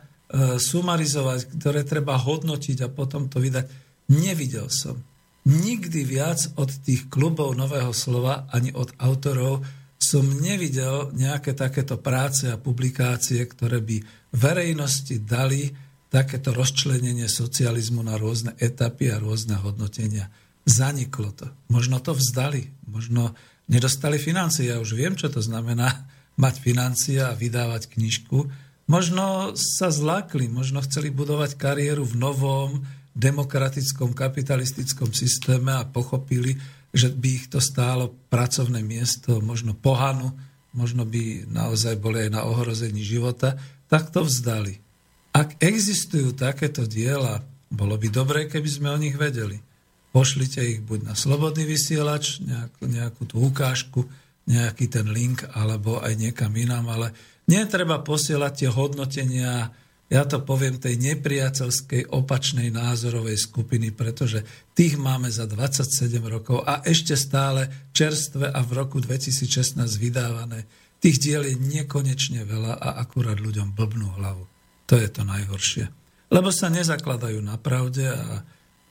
sumarizovať, 0.61 1.57
ktoré 1.57 1.89
treba 1.89 2.21
hodnotiť 2.21 2.85
a 2.85 2.93
potom 2.93 3.33
to 3.33 3.41
vydať. 3.41 3.65
Nevidel 4.13 4.69
som 4.69 5.01
nikdy 5.49 6.05
viac 6.05 6.53
od 6.61 6.69
tých 6.85 7.09
klubov 7.09 7.57
Nového 7.57 7.97
slova 7.97 8.45
ani 8.53 8.69
od 8.77 8.93
autorov 9.01 9.65
som 9.99 10.23
nevidel 10.23 11.11
nejaké 11.11 11.59
takéto 11.59 11.99
práce 11.99 12.47
a 12.47 12.55
publikácie, 12.55 13.43
ktoré 13.43 13.83
by 13.83 13.99
verejnosti 14.31 15.19
dali 15.27 15.75
takéto 16.09 16.57
rozčlenenie 16.57 17.29
socializmu 17.29 18.01
na 18.01 18.17
rôzne 18.17 18.57
etapy 18.57 19.13
a 19.13 19.21
rôzne 19.21 19.59
hodnotenia. 19.61 20.31
Zaniklo 20.65 21.35
to. 21.35 21.51
Možno 21.69 22.01
to 22.01 22.17
vzdali, 22.17 22.71
možno 22.89 23.37
nedostali 23.69 24.17
financie. 24.17 24.73
Ja 24.73 24.81
už 24.81 24.97
viem, 24.97 25.19
čo 25.19 25.29
to 25.29 25.45
znamená 25.45 26.09
mať 26.43 26.63
financie 26.63 27.19
a 27.21 27.37
vydávať 27.37 27.93
knižku. 27.93 28.49
Možno 28.89 29.53
sa 29.53 29.93
zlákli, 29.93 30.49
možno 30.49 30.81
chceli 30.81 31.13
budovať 31.13 31.61
kariéru 31.61 32.09
v 32.09 32.17
novom 32.17 32.71
demokratickom 33.19 34.15
kapitalistickom 34.15 35.13
systéme 35.13 35.75
a 35.75 35.85
pochopili, 35.85 36.57
že 36.99 37.15
by 37.15 37.29
ich 37.31 37.47
to 37.47 37.63
stálo 37.63 38.11
pracovné 38.27 38.83
miesto, 38.83 39.39
možno 39.39 39.79
pohanu, 39.79 40.35
možno 40.75 41.07
by 41.07 41.47
naozaj 41.47 41.95
boli 42.03 42.27
aj 42.27 42.31
na 42.35 42.43
ohrození 42.45 43.07
života, 43.07 43.55
tak 43.87 44.11
to 44.11 44.27
vzdali. 44.27 44.83
Ak 45.31 45.55
existujú 45.63 46.35
takéto 46.35 46.85
diela, 46.85 47.47
bolo 47.71 47.95
by 47.95 48.09
dobré, 48.11 48.41
keby 48.51 48.69
sme 48.69 48.89
o 48.91 48.99
nich 48.99 49.15
vedeli. 49.15 49.63
Pošlite 50.11 50.65
ich 50.65 50.81
buď 50.83 51.13
na 51.13 51.15
slobodný 51.15 51.69
vysielač, 51.69 52.43
nejakú, 52.43 52.83
nejakú 52.89 53.23
tú 53.29 53.37
ukážku, 53.45 54.09
nejaký 54.49 54.89
ten 54.89 55.07
link, 55.13 55.45
alebo 55.53 56.01
aj 56.01 56.17
niekam 56.17 56.51
inám, 56.57 56.89
ale 56.89 57.09
netreba 57.45 58.01
posielať 58.01 58.53
tie 58.65 58.69
hodnotenia, 58.73 59.71
ja 60.09 60.25
to 60.25 60.41
poviem, 60.41 60.81
tej 60.81 60.97
nepriateľskej 60.97 62.09
opačnej 62.09 62.73
názorovej 62.73 63.37
skupiny, 63.37 63.93
pretože 63.93 64.41
tých 64.73 64.97
máme 64.97 65.29
za 65.29 65.45
27 65.45 66.17
rokov 66.25 66.65
a 66.65 66.81
ešte 66.81 67.13
stále 67.13 67.93
čerstve 67.93 68.49
a 68.49 68.61
v 68.65 68.71
roku 68.73 69.05
2016 69.05 69.77
vydávané. 70.01 70.65
Tých 70.99 71.21
diel 71.21 71.45
je 71.45 71.61
nekonečne 71.61 72.43
veľa 72.49 72.81
a 72.81 72.89
akurát 73.05 73.37
ľuďom 73.37 73.77
blbnú 73.77 74.17
hlavu. 74.17 74.49
To 74.89 74.97
je 74.97 75.09
to 75.13 75.23
najhoršie. 75.29 75.93
Lebo 76.33 76.49
sa 76.57 76.73
nezakladajú 76.73 77.45
na 77.45 77.61
pravde 77.61 78.09
a 78.09 78.43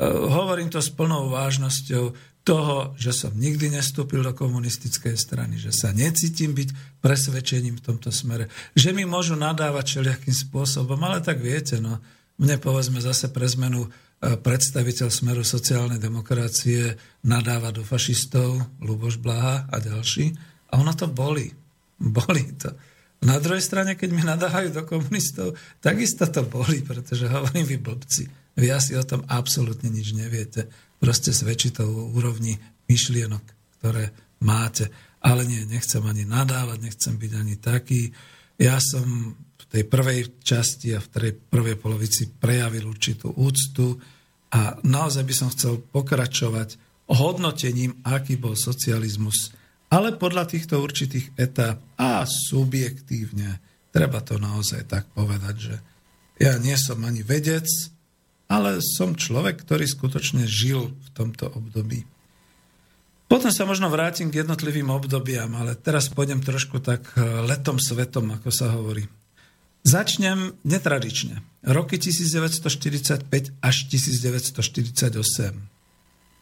hovorím 0.06 0.70
to 0.70 0.78
s 0.78 0.94
plnou 0.94 1.34
vážnosťou 1.34 2.14
toho, 2.48 2.96
že 2.96 3.12
som 3.12 3.36
nikdy 3.36 3.76
nestúpil 3.76 4.24
do 4.24 4.32
komunistickej 4.32 5.20
strany, 5.20 5.60
že 5.60 5.76
sa 5.76 5.92
necítim 5.92 6.56
byť 6.56 7.04
presvedčením 7.04 7.84
v 7.84 7.86
tomto 7.92 8.08
smere, 8.08 8.48
že 8.72 8.96
mi 8.96 9.04
môžu 9.04 9.36
nadávať 9.36 9.84
všelijakým 9.84 10.32
spôsobom, 10.48 10.96
ale 11.04 11.20
tak 11.20 11.44
viete, 11.44 11.84
no, 11.84 12.00
mne 12.40 12.56
povedzme 12.64 13.04
zase 13.04 13.28
pre 13.36 13.44
zmenu 13.52 13.84
e, 13.84 13.90
predstaviteľ 14.40 15.12
Smeru 15.12 15.44
sociálnej 15.44 16.00
demokracie 16.00 16.96
nadáva 17.28 17.76
do 17.76 17.84
fašistov, 17.84 18.80
Luboš 18.80 19.20
Blaha 19.20 19.68
a 19.68 19.76
ďalší. 19.84 20.32
A 20.72 20.80
ono 20.80 20.96
to 20.96 21.12
boli. 21.12 21.52
Boli 22.16 22.56
to. 22.56 22.72
Na 23.26 23.42
druhej 23.42 23.66
strane, 23.66 23.98
keď 23.98 24.10
mi 24.14 24.22
nadávajú 24.22 24.70
do 24.70 24.86
komunistov, 24.86 25.58
takisto 25.82 26.30
to 26.30 26.46
boli, 26.46 26.86
pretože 26.86 27.26
hovorím 27.26 27.66
vy 27.66 27.78
blbci. 27.82 28.24
Vy 28.54 28.70
asi 28.70 28.94
o 28.94 29.02
tom 29.02 29.26
absolútne 29.26 29.90
nič 29.90 30.14
neviete 30.14 30.70
proste 30.98 31.34
svedčí 31.34 31.74
to 31.74 31.86
o 31.86 32.10
úrovni 32.14 32.58
myšlienok, 32.90 33.44
ktoré 33.80 34.12
máte. 34.42 34.90
Ale 35.22 35.46
nie, 35.46 35.66
nechcem 35.66 36.02
ani 36.06 36.24
nadávať, 36.24 36.78
nechcem 36.82 37.18
byť 37.18 37.32
ani 37.34 37.56
taký. 37.58 38.14
Ja 38.58 38.78
som 38.82 39.38
v 39.38 39.66
tej 39.70 39.84
prvej 39.86 40.42
časti 40.42 40.94
a 40.96 41.04
v 41.04 41.08
tej 41.10 41.32
prvej 41.36 41.76
polovici 41.78 42.30
prejavil 42.30 42.88
určitú 42.88 43.34
úctu 43.36 43.98
a 44.54 44.80
naozaj 44.82 45.24
by 45.28 45.34
som 45.36 45.50
chcel 45.52 45.84
pokračovať 45.92 46.80
hodnotením, 47.08 48.00
aký 48.04 48.36
bol 48.40 48.56
socializmus, 48.56 49.52
ale 49.88 50.16
podľa 50.20 50.52
týchto 50.52 50.84
určitých 50.84 51.32
etáp 51.40 51.80
a 51.96 52.28
subjektívne, 52.28 53.64
treba 53.92 54.20
to 54.20 54.36
naozaj 54.36 54.84
tak 54.84 55.08
povedať, 55.16 55.56
že 55.56 55.76
ja 56.44 56.60
nie 56.60 56.76
som 56.76 57.00
ani 57.08 57.24
vedec, 57.24 57.66
ale 58.48 58.80
som 58.80 59.16
človek, 59.16 59.64
ktorý 59.64 59.84
skutočne 59.88 60.48
žil 60.48 60.92
v 60.92 61.10
tomto 61.12 61.52
období. 61.52 62.08
Potom 63.28 63.52
sa 63.52 63.68
možno 63.68 63.92
vrátim 63.92 64.32
k 64.32 64.40
jednotlivým 64.44 64.88
obdobiam, 64.88 65.52
ale 65.60 65.76
teraz 65.76 66.08
pôjdem 66.08 66.40
trošku 66.40 66.80
tak 66.80 67.12
eh, 67.20 67.44
letom 67.44 67.76
svetom, 67.76 68.32
ako 68.40 68.50
sa 68.52 68.72
hovorí. 68.72 69.04
Začnem 69.88 70.56
netradične. 70.68 71.44
Roky 71.64 72.00
1945 72.00 73.28
až 73.64 73.76
1948. 73.88 75.78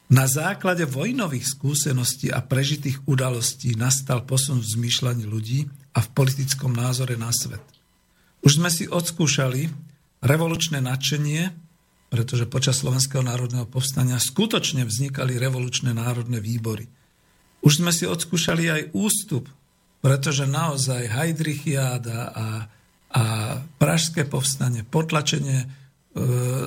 Na 0.06 0.26
základe 0.30 0.86
vojnových 0.86 1.50
skúseností 1.50 2.30
a 2.30 2.42
prežitých 2.42 3.06
udalostí 3.10 3.74
nastal 3.74 4.22
posun 4.22 4.62
v 4.62 4.70
zmýšľaní 4.78 5.26
ľudí 5.26 5.66
a 5.98 6.02
v 6.02 6.10
politickom 6.14 6.74
názore 6.74 7.18
na 7.18 7.34
svet. 7.34 7.62
Už 8.46 8.62
sme 8.62 8.70
si 8.70 8.86
odskúšali 8.86 9.70
revolučné 10.22 10.78
nadšenie, 10.82 11.65
pretože 12.16 12.48
počas 12.48 12.80
Slovenského 12.80 13.20
národného 13.20 13.68
povstania 13.68 14.16
skutočne 14.16 14.88
vznikali 14.88 15.36
revolučné 15.36 15.92
národné 15.92 16.40
výbory. 16.40 16.88
Už 17.60 17.84
sme 17.84 17.92
si 17.92 18.08
odskúšali 18.08 18.72
aj 18.72 18.82
ústup, 18.96 19.52
pretože 20.00 20.48
naozaj 20.48 21.12
Heidrichiáda 21.12 22.32
a, 22.32 22.48
a 23.12 23.24
Pražské 23.76 24.24
povstanie, 24.24 24.88
potlačenie 24.88 25.60
e, 25.60 25.68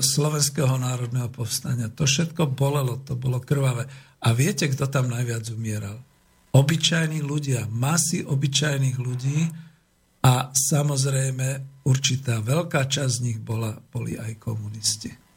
Slovenského 0.05 0.77
národného 0.77 1.33
povstania, 1.33 1.89
to 1.89 2.05
všetko 2.05 2.53
bolelo, 2.53 3.01
to 3.01 3.17
bolo 3.17 3.41
krvavé. 3.41 3.89
A 4.21 4.37
viete, 4.37 4.69
kto 4.69 4.85
tam 4.85 5.09
najviac 5.09 5.49
umieral? 5.49 5.97
Obyčajní 6.53 7.25
ľudia, 7.25 7.65
masy 7.73 8.21
obyčajných 8.21 9.01
ľudí 9.01 9.49
a 10.29 10.53
samozrejme 10.53 11.81
určitá 11.89 12.45
veľká 12.45 12.85
časť 12.85 13.13
z 13.17 13.25
nich 13.25 13.39
bola, 13.41 13.81
boli 13.89 14.21
aj 14.21 14.37
komunisti. 14.37 15.28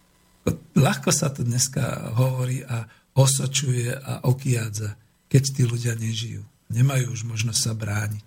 Ľahko 0.81 1.13
sa 1.13 1.29
to 1.29 1.45
dneska 1.45 2.17
hovorí 2.17 2.65
a 2.65 2.89
osočuje 3.13 3.93
a 3.93 4.25
okiadza, 4.25 4.97
keď 5.29 5.43
tí 5.53 5.61
ľudia 5.63 5.93
nežijú. 5.93 6.41
Nemajú 6.73 7.13
už 7.13 7.21
možnosť 7.29 7.61
sa 7.61 7.73
brániť. 7.77 8.25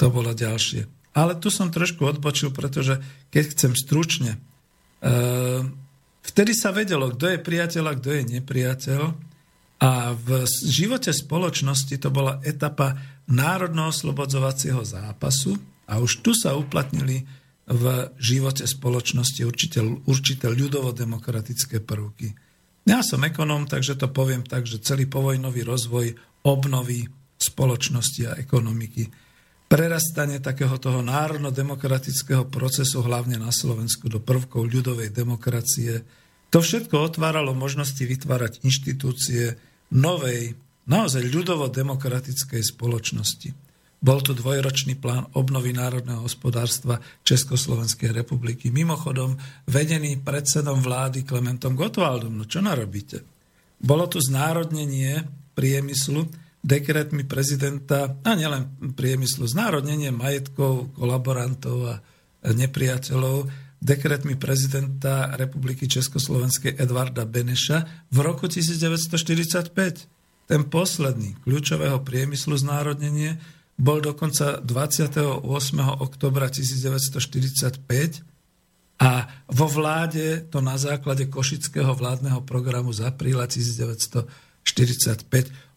To 0.00 0.08
bolo 0.08 0.32
ďalšie. 0.32 0.88
Ale 1.12 1.36
tu 1.36 1.52
som 1.52 1.68
trošku 1.68 2.08
odbočil, 2.08 2.48
pretože 2.56 2.96
keď 3.28 3.44
chcem 3.52 3.72
stručne, 3.76 4.40
uh, 5.04 5.60
vtedy 6.24 6.56
sa 6.56 6.72
vedelo, 6.72 7.12
kto 7.12 7.36
je 7.36 7.44
priateľ 7.44 7.84
a 7.92 7.98
kto 8.00 8.08
je 8.16 8.22
nepriateľ. 8.40 9.02
A 9.82 10.14
v 10.14 10.46
živote 10.64 11.10
spoločnosti 11.12 11.98
to 11.98 12.08
bola 12.08 12.38
etapa 12.46 12.96
národno-oslobodzovacieho 13.28 14.80
zápasu 14.86 15.58
a 15.90 15.98
už 15.98 16.22
tu 16.22 16.32
sa 16.32 16.54
uplatnili 16.54 17.26
v 17.66 17.84
živote 18.18 18.66
spoločnosti 18.66 19.42
určite, 19.46 19.78
určité 20.06 20.50
ľudovo-demokratické 20.50 21.78
prvky. 21.78 22.34
Ja 22.82 23.06
som 23.06 23.22
ekonóm, 23.22 23.70
takže 23.70 23.94
to 23.94 24.10
poviem 24.10 24.42
tak, 24.42 24.66
že 24.66 24.82
celý 24.82 25.06
povojnový 25.06 25.62
rozvoj 25.62 26.06
obnovy 26.42 27.06
spoločnosti 27.38 28.22
a 28.26 28.38
ekonomiky, 28.38 29.06
prerastanie 29.70 30.42
takého 30.42 30.76
toho 30.76 31.00
národno-demokratického 31.00 32.50
procesu, 32.50 33.00
hlavne 33.00 33.38
na 33.38 33.54
Slovensku, 33.54 34.10
do 34.10 34.18
prvkov 34.20 34.68
ľudovej 34.68 35.14
demokracie, 35.14 36.04
to 36.52 36.60
všetko 36.60 37.00
otváralo 37.00 37.56
možnosti 37.56 38.04
vytvárať 38.04 38.60
inštitúcie 38.60 39.56
novej, 39.96 40.52
naozaj 40.84 41.24
ľudovo-demokratickej 41.24 42.60
spoločnosti. 42.60 43.61
Bol 44.02 44.18
tu 44.18 44.34
dvojročný 44.34 44.98
plán 44.98 45.30
obnovy 45.38 45.70
národného 45.70 46.26
hospodárstva 46.26 46.98
Československej 47.22 48.10
republiky. 48.10 48.74
Mimochodom, 48.74 49.38
vedený 49.70 50.18
predsedom 50.18 50.82
vlády 50.82 51.22
Klementom 51.22 51.78
Gottwaldom. 51.78 52.34
No 52.34 52.42
čo 52.42 52.58
narobíte? 52.58 53.22
Bolo 53.78 54.10
tu 54.10 54.18
znárodnenie 54.18 55.22
priemyslu 55.54 56.26
dekretmi 56.62 57.26
prezidenta, 57.26 58.18
a 58.22 58.34
nielen 58.38 58.94
priemyslu, 58.94 59.46
znárodnenie 59.50 60.14
majetkov, 60.14 60.94
kolaborantov 60.94 61.78
a 61.90 61.94
nepriateľov, 62.46 63.50
dekretmi 63.82 64.38
prezidenta 64.38 65.34
Republiky 65.34 65.90
Československej 65.90 66.78
Edvarda 66.78 67.26
Beneša 67.26 68.10
v 68.14 68.18
roku 68.22 68.46
1945. 68.46 69.74
Ten 70.46 70.62
posledný 70.70 71.34
kľúčového 71.42 71.98
priemyslu 72.06 72.54
znárodnenie 72.54 73.42
bol 73.82 73.98
dokonca 73.98 74.62
28. 74.62 75.42
oktobra 75.98 76.46
1945 76.46 78.22
a 79.02 79.26
vo 79.50 79.66
vláde 79.66 80.46
to 80.46 80.62
na 80.62 80.78
základe 80.78 81.26
Košického 81.26 81.90
vládneho 81.90 82.46
programu 82.46 82.94
z 82.94 83.02
apríla 83.10 83.50
1945 83.50 84.62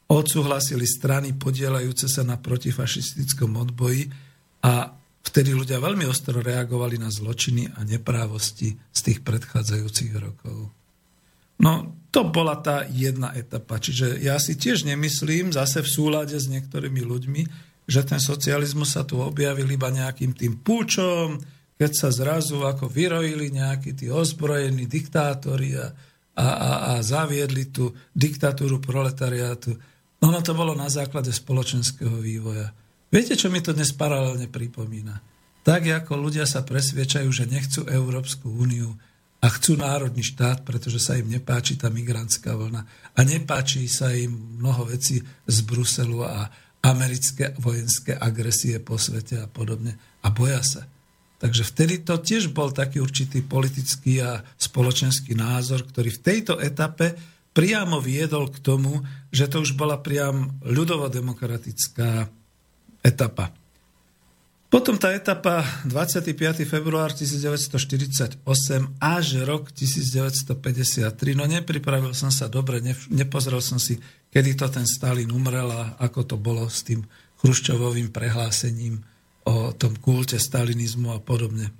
odsúhlasili 0.06 0.86
strany 0.86 1.34
podielajúce 1.34 2.06
sa 2.06 2.22
na 2.22 2.38
protifašistickom 2.38 3.58
odboji 3.58 4.14
a 4.62 4.94
vtedy 5.26 5.58
ľudia 5.58 5.82
veľmi 5.82 6.06
ostro 6.06 6.46
reagovali 6.46 7.02
na 7.02 7.10
zločiny 7.10 7.74
a 7.74 7.82
neprávosti 7.82 8.78
z 8.94 9.00
tých 9.02 9.26
predchádzajúcich 9.26 10.14
rokov. 10.22 10.70
No, 11.58 11.98
to 12.14 12.30
bola 12.30 12.62
tá 12.62 12.86
jedna 12.86 13.34
etapa. 13.34 13.82
Čiže 13.82 14.22
ja 14.22 14.38
si 14.38 14.54
tiež 14.54 14.86
nemyslím, 14.86 15.50
zase 15.50 15.82
v 15.82 15.90
súlade 15.90 16.38
s 16.38 16.46
niektorými 16.46 17.02
ľuďmi, 17.02 17.74
že 17.86 18.02
ten 18.02 18.18
socializmus 18.18 18.98
sa 18.98 19.06
tu 19.06 19.22
objavil 19.22 19.70
iba 19.70 19.94
nejakým 19.94 20.34
tým 20.34 20.62
púčom, 20.62 21.38
keď 21.78 21.92
sa 21.94 22.10
zrazu 22.10 22.66
ako 22.66 22.90
vyrojili 22.90 23.54
nejakí 23.54 23.94
tí 23.94 24.10
ozbrojení 24.10 24.90
diktátori 24.90 25.78
a 25.78 25.94
a, 26.36 26.48
a, 26.48 26.72
a 26.92 26.92
zaviedli 27.00 27.72
tú 27.72 27.96
diktatúru 28.12 28.84
proletariátu. 28.84 29.72
Ono 30.20 30.40
to 30.44 30.52
bolo 30.52 30.76
na 30.76 30.92
základe 30.92 31.32
spoločenského 31.32 32.20
vývoja. 32.20 32.76
Viete, 33.08 33.40
čo 33.40 33.48
mi 33.48 33.64
to 33.64 33.72
dnes 33.72 33.96
paralelne 33.96 34.52
pripomína? 34.52 35.16
Tak, 35.66 35.88
ako 36.06 36.20
ľudia 36.20 36.46
sa 36.46 36.62
presviečajú, 36.62 37.30
že 37.32 37.50
nechcú 37.50 37.88
Európsku 37.88 38.52
úniu 38.52 38.94
a 39.40 39.48
chcú 39.50 39.80
národný 39.80 40.22
štát, 40.22 40.68
pretože 40.68 41.00
sa 41.00 41.16
im 41.18 41.32
nepáči 41.32 41.80
tá 41.80 41.88
migrantská 41.88 42.54
vlna 42.54 42.82
a 43.16 43.20
nepáči 43.24 43.88
sa 43.88 44.12
im 44.12 44.60
mnoho 44.60 44.92
vecí 44.92 45.22
z 45.24 45.58
Bruselu 45.64 46.20
a 46.26 46.50
americké 46.86 47.58
vojenské 47.58 48.14
agresie 48.14 48.78
po 48.78 49.02
svete 49.02 49.42
a 49.42 49.50
podobne 49.50 49.98
a 50.22 50.30
boja 50.30 50.62
sa. 50.62 50.86
Takže 51.42 51.66
vtedy 51.66 52.06
to 52.06 52.22
tiež 52.22 52.54
bol 52.54 52.70
taký 52.70 53.02
určitý 53.02 53.42
politický 53.42 54.22
a 54.22 54.46
spoločenský 54.56 55.34
názor, 55.34 55.84
ktorý 55.84 56.14
v 56.14 56.24
tejto 56.24 56.54
etape 56.62 57.18
priamo 57.52 57.98
viedol 57.98 58.54
k 58.54 58.62
tomu, 58.62 59.02
že 59.34 59.50
to 59.50 59.66
už 59.66 59.74
bola 59.76 60.00
priam 60.00 60.56
ľudovo-demokratická 60.64 62.30
etapa. 63.04 63.52
Potom 64.66 65.00
tá 65.00 65.16
etapa 65.16 65.64
25. 65.88 66.36
február 66.68 67.16
1948 67.16 68.44
až 69.00 69.26
rok 69.48 69.72
1953. 69.72 70.52
No 71.32 71.48
nepripravil 71.48 72.12
som 72.12 72.28
sa 72.28 72.52
dobre, 72.52 72.84
nepozrel 73.08 73.64
som 73.64 73.80
si, 73.80 74.04
kedy 74.36 74.52
to 74.60 74.68
ten 74.68 74.84
Stalin 74.84 75.32
umrel 75.32 75.72
a 75.72 75.96
ako 75.96 76.28
to 76.28 76.36
bolo 76.36 76.68
s 76.68 76.84
tým 76.84 77.08
Chruščovovým 77.40 78.12
prehlásením 78.12 79.00
o 79.48 79.72
tom 79.72 79.96
kulte 79.96 80.36
stalinizmu 80.36 81.16
a 81.16 81.24
podobne. 81.24 81.72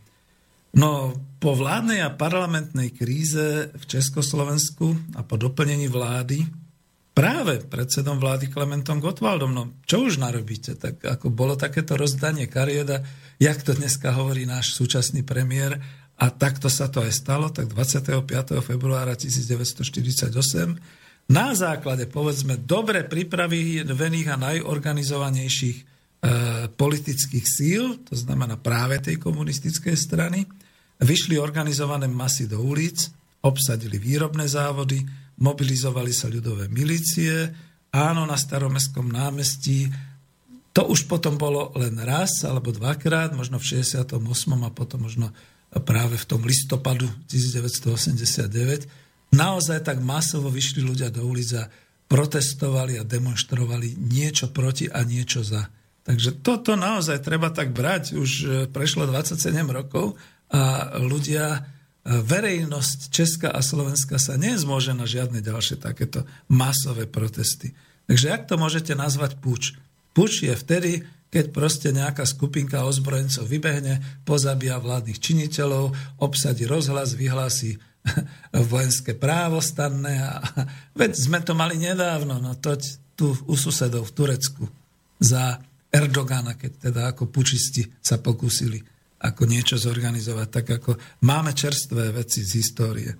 No, 0.76 1.12
po 1.44 1.52
vládnej 1.52 2.00
a 2.04 2.16
parlamentnej 2.16 2.96
kríze 2.96 3.76
v 3.76 3.84
Československu 3.84 5.20
a 5.20 5.24
po 5.28 5.36
doplnení 5.36 5.92
vlády 5.92 6.48
práve 7.12 7.60
predsedom 7.64 8.20
vlády 8.24 8.48
Klementom 8.48 9.04
Gottwaldom. 9.04 9.52
No, 9.52 9.76
čo 9.84 10.08
už 10.08 10.20
narobíte? 10.20 10.80
Tak 10.80 11.04
ako 11.04 11.32
bolo 11.32 11.60
takéto 11.60 12.00
rozdanie 12.00 12.48
karieda, 12.48 13.04
jak 13.40 13.60
to 13.64 13.76
dneska 13.76 14.16
hovorí 14.16 14.48
náš 14.48 14.76
súčasný 14.76 15.28
premiér, 15.28 15.80
a 16.16 16.32
takto 16.32 16.72
sa 16.72 16.88
to 16.88 17.04
aj 17.04 17.12
stalo, 17.12 17.52
tak 17.52 17.68
25. 17.68 18.24
februára 18.64 19.20
1948 19.20 21.04
na 21.26 21.58
základe, 21.58 22.06
povedzme, 22.06 22.62
dobre 22.62 23.02
pripravených 23.02 24.28
a 24.30 24.38
najorganizovanejších 24.38 25.78
e, 25.82 25.84
politických 26.70 27.46
síl, 27.46 27.84
to 28.06 28.14
znamená 28.14 28.62
práve 28.62 29.02
tej 29.02 29.18
komunistickej 29.18 29.98
strany, 29.98 30.46
vyšli 31.02 31.42
organizované 31.42 32.06
masy 32.06 32.46
do 32.46 32.62
ulic, 32.62 33.10
obsadili 33.42 33.98
výrobné 33.98 34.46
závody, 34.46 35.02
mobilizovali 35.42 36.14
sa 36.14 36.30
ľudové 36.30 36.70
milície, 36.70 37.50
áno, 37.90 38.30
na 38.30 38.38
staromestskom 38.38 39.10
námestí, 39.10 39.90
to 40.76 40.92
už 40.92 41.08
potom 41.08 41.40
bolo 41.40 41.72
len 41.80 41.96
raz 42.04 42.44
alebo 42.44 42.76
dvakrát, 42.76 43.32
možno 43.32 43.58
v 43.64 43.80
68. 43.80 44.12
a 44.60 44.70
potom 44.76 45.08
možno 45.08 45.32
práve 45.88 46.20
v 46.20 46.26
tom 46.28 46.44
listopadu 46.44 47.08
1989. 47.32 49.05
Naozaj 49.36 49.84
tak 49.84 50.00
masovo 50.00 50.48
vyšli 50.48 50.80
ľudia 50.80 51.12
do 51.12 51.28
ulic 51.28 51.52
a 51.60 51.68
protestovali 52.08 52.96
a 52.96 53.04
demonstrovali 53.04 54.00
niečo 54.00 54.50
proti 54.56 54.88
a 54.88 55.04
niečo 55.04 55.44
za. 55.44 55.68
Takže 56.06 56.40
toto 56.46 56.78
naozaj 56.78 57.20
treba 57.26 57.50
tak 57.52 57.74
brať. 57.74 58.16
Už 58.16 58.32
prešlo 58.72 59.10
27 59.10 59.52
rokov 59.74 60.16
a 60.54 60.96
ľudia 61.02 61.66
verejnosť 62.06 63.10
Česka 63.10 63.50
a 63.50 63.66
Slovenska 63.66 64.22
sa 64.22 64.38
nezmôže 64.38 64.94
na 64.94 65.10
žiadne 65.10 65.42
ďalšie 65.42 65.82
takéto 65.82 66.22
masové 66.46 67.10
protesty. 67.10 67.74
Takže 68.06 68.26
jak 68.30 68.46
to 68.46 68.62
môžete 68.62 68.94
nazvať 68.94 69.42
puč? 69.42 69.74
Puč 70.14 70.46
je 70.46 70.54
vtedy, 70.54 71.02
keď 71.34 71.50
proste 71.50 71.90
nejaká 71.90 72.22
skupinka 72.30 72.86
ozbrojencov 72.86 73.50
vybehne, 73.50 74.22
pozabíja 74.24 74.78
vládnych 74.78 75.18
činiteľov, 75.18 75.98
obsadí 76.22 76.70
rozhlas, 76.70 77.18
vyhlási 77.18 77.82
vojenské 78.72 79.18
právo 79.18 79.60
stanné. 79.60 80.22
A, 80.22 80.42
veď 81.00 81.12
sme 81.16 81.40
to 81.42 81.58
mali 81.58 81.78
nedávno, 81.78 82.40
no 82.40 82.56
to 82.58 82.78
tu 83.16 83.32
u 83.48 83.56
susedov 83.56 84.12
v 84.12 84.16
Turecku 84.16 84.64
za 85.20 85.58
Erdogana, 85.88 86.60
keď 86.60 86.92
teda 86.92 87.02
ako 87.16 87.32
pučisti 87.32 87.88
sa 88.04 88.20
pokúsili 88.20 88.84
ako 89.16 89.48
niečo 89.48 89.80
zorganizovať, 89.80 90.48
tak 90.52 90.66
ako 90.82 90.92
máme 91.24 91.56
čerstvé 91.56 92.12
veci 92.12 92.44
z 92.44 92.52
histórie. 92.60 93.12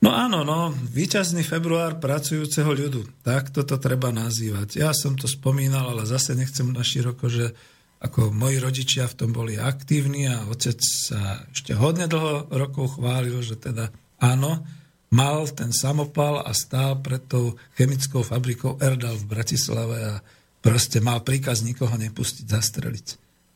No 0.00 0.16
áno, 0.16 0.46
no, 0.46 0.72
výťazný 0.72 1.44
február 1.44 2.00
pracujúceho 2.00 2.72
ľudu. 2.72 3.04
Tak 3.20 3.52
toto 3.52 3.76
treba 3.76 4.08
nazývať. 4.08 4.80
Ja 4.80 4.96
som 4.96 5.12
to 5.12 5.28
spomínal, 5.28 5.92
ale 5.92 6.08
zase 6.08 6.32
nechcem 6.32 6.72
na 6.72 6.80
široko, 6.80 7.28
že 7.28 7.52
ako 8.00 8.32
moji 8.32 8.56
rodičia 8.56 9.04
v 9.04 9.16
tom 9.16 9.30
boli 9.36 9.60
aktívni 9.60 10.24
a 10.24 10.48
otec 10.48 10.80
sa 10.80 11.44
ešte 11.52 11.76
hodne 11.76 12.08
dlho 12.08 12.48
rokov 12.48 12.96
chválil, 12.96 13.44
že 13.44 13.60
teda 13.60 13.92
áno, 14.16 14.64
mal 15.12 15.44
ten 15.52 15.68
samopal 15.68 16.40
a 16.40 16.56
stál 16.56 16.96
pred 17.04 17.20
tou 17.28 17.60
chemickou 17.76 18.24
fabrikou 18.24 18.80
Erdal 18.80 19.20
v 19.20 19.28
Bratislave 19.28 19.96
a 20.00 20.14
proste 20.64 21.04
mal 21.04 21.20
príkaz 21.20 21.60
nikoho 21.60 21.92
nepustiť 21.92 22.48
zastreliť. 22.48 23.06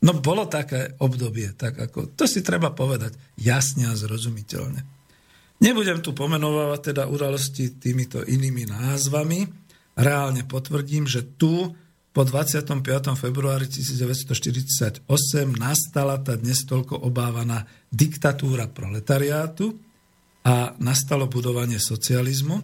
No 0.05 0.13
bolo 0.21 0.45
také 0.45 0.93
obdobie, 1.01 1.57
tak 1.57 1.81
ako, 1.81 2.13
to 2.13 2.29
si 2.29 2.45
treba 2.45 2.77
povedať 2.77 3.17
jasne 3.41 3.89
a 3.89 3.97
zrozumiteľne. 3.97 4.85
Nebudem 5.65 6.05
tu 6.05 6.13
pomenovať 6.13 6.93
teda 6.93 7.09
udalosti 7.09 7.81
týmito 7.81 8.21
inými 8.21 8.69
názvami. 8.69 9.49
Reálne 9.97 10.45
potvrdím, 10.45 11.09
že 11.09 11.25
tu 11.41 11.73
po 12.15 12.23
25. 12.23 12.79
februári 13.19 13.67
1948 13.67 15.03
nastala 15.59 16.15
tá 16.23 16.39
dnes 16.39 16.63
toľko 16.63 17.03
obávaná 17.03 17.67
diktatúra 17.91 18.71
proletariátu 18.71 19.75
a 20.47 20.79
nastalo 20.79 21.27
budovanie 21.27 21.83
socializmu. 21.83 22.63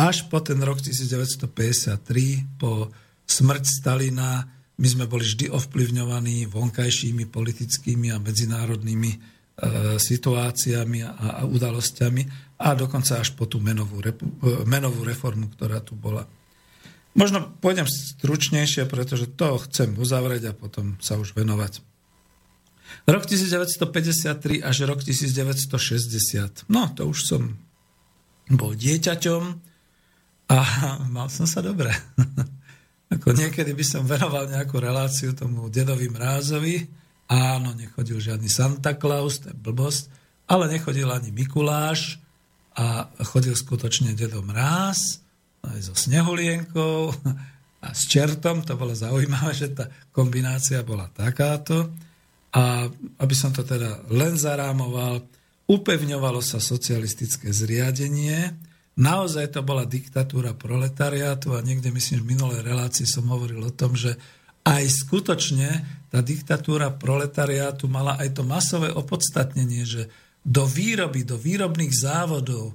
Až 0.00 0.32
po 0.32 0.40
ten 0.40 0.56
rok 0.64 0.80
1953, 0.80 2.56
po 2.56 2.88
smrť 3.28 3.64
Stalina, 3.68 4.48
my 4.80 4.88
sme 4.88 5.04
boli 5.04 5.28
vždy 5.28 5.52
ovplyvňovaní 5.52 6.48
vonkajšími 6.48 7.28
politickými 7.28 8.08
a 8.08 8.22
medzinárodnými 8.22 9.10
e, 9.12 9.18
situáciami 10.00 11.04
a, 11.04 11.10
a 11.12 11.42
udalosťami 11.44 12.56
a 12.62 12.72
dokonca 12.72 13.20
až 13.20 13.36
po 13.36 13.44
tú 13.44 13.60
menovú, 13.60 14.00
repu, 14.00 14.24
e, 14.24 14.64
menovú 14.64 15.04
reformu, 15.04 15.52
ktorá 15.52 15.84
tu 15.84 15.92
bola. 15.92 16.24
Možno 17.16 17.48
pôjdem 17.64 17.88
stručnejšie, 17.88 18.84
pretože 18.84 19.30
to 19.30 19.56
chcem 19.68 19.96
uzavrieť 19.96 20.52
a 20.52 20.56
potom 20.56 21.00
sa 21.00 21.16
už 21.16 21.32
venovať. 21.32 21.80
Rok 23.08 23.24
1953 23.24 24.64
až 24.64 24.76
rok 24.88 25.00
1960. 25.00 26.68
No, 26.68 26.88
to 26.92 27.08
už 27.08 27.18
som 27.24 27.56
bol 28.48 28.72
dieťaťom 28.72 29.42
a 30.48 30.56
mal 31.16 31.28
som 31.28 31.44
sa 31.48 31.60
dobre. 31.60 31.92
Ako 33.14 33.32
niekedy 33.32 33.72
by 33.72 33.84
som 33.84 34.04
venoval 34.04 34.52
nejakú 34.52 34.76
reláciu 34.76 35.32
tomu 35.32 35.72
dedovi 35.72 36.12
Mrázovi. 36.12 36.84
Áno, 37.28 37.72
nechodil 37.72 38.20
žiadny 38.20 38.48
Santa 38.48 38.96
Claus, 38.96 39.40
to 39.40 39.52
je 39.52 39.56
blbosť, 39.56 40.12
ale 40.48 40.68
nechodil 40.68 41.08
ani 41.08 41.32
Mikuláš 41.32 42.20
a 42.76 43.08
chodil 43.24 43.52
skutočne 43.52 44.16
dedo 44.16 44.40
Mráz 44.40 45.27
aj 45.74 45.92
so 45.92 45.94
snehulienkou 45.94 47.12
a 47.84 47.88
s 47.92 48.08
čertom. 48.08 48.64
To 48.64 48.74
bolo 48.74 48.96
zaujímavé, 48.96 49.52
že 49.54 49.74
tá 49.74 49.86
kombinácia 50.10 50.80
bola 50.82 51.08
takáto. 51.12 51.92
A 52.56 52.88
aby 53.20 53.34
som 53.36 53.52
to 53.52 53.60
teda 53.60 54.08
len 54.08 54.34
zarámoval, 54.34 55.20
upevňovalo 55.68 56.40
sa 56.40 56.58
socialistické 56.58 57.52
zriadenie, 57.52 58.68
Naozaj 58.98 59.54
to 59.54 59.62
bola 59.62 59.86
diktatúra 59.86 60.58
proletariátu 60.58 61.54
a 61.54 61.62
niekde 61.62 61.94
myslím, 61.94 62.26
v 62.26 62.34
minulej 62.34 62.66
relácii 62.66 63.06
som 63.06 63.30
hovoril 63.30 63.62
o 63.62 63.70
tom, 63.70 63.94
že 63.94 64.18
aj 64.66 65.06
skutočne 65.06 65.70
tá 66.10 66.18
diktatúra 66.18 66.90
proletariátu 66.98 67.86
mala 67.86 68.18
aj 68.18 68.34
to 68.34 68.42
masové 68.42 68.90
opodstatnenie, 68.90 69.86
že 69.86 70.10
do 70.42 70.66
výroby, 70.66 71.22
do 71.22 71.38
výrobných 71.38 71.94
závodov 71.94 72.74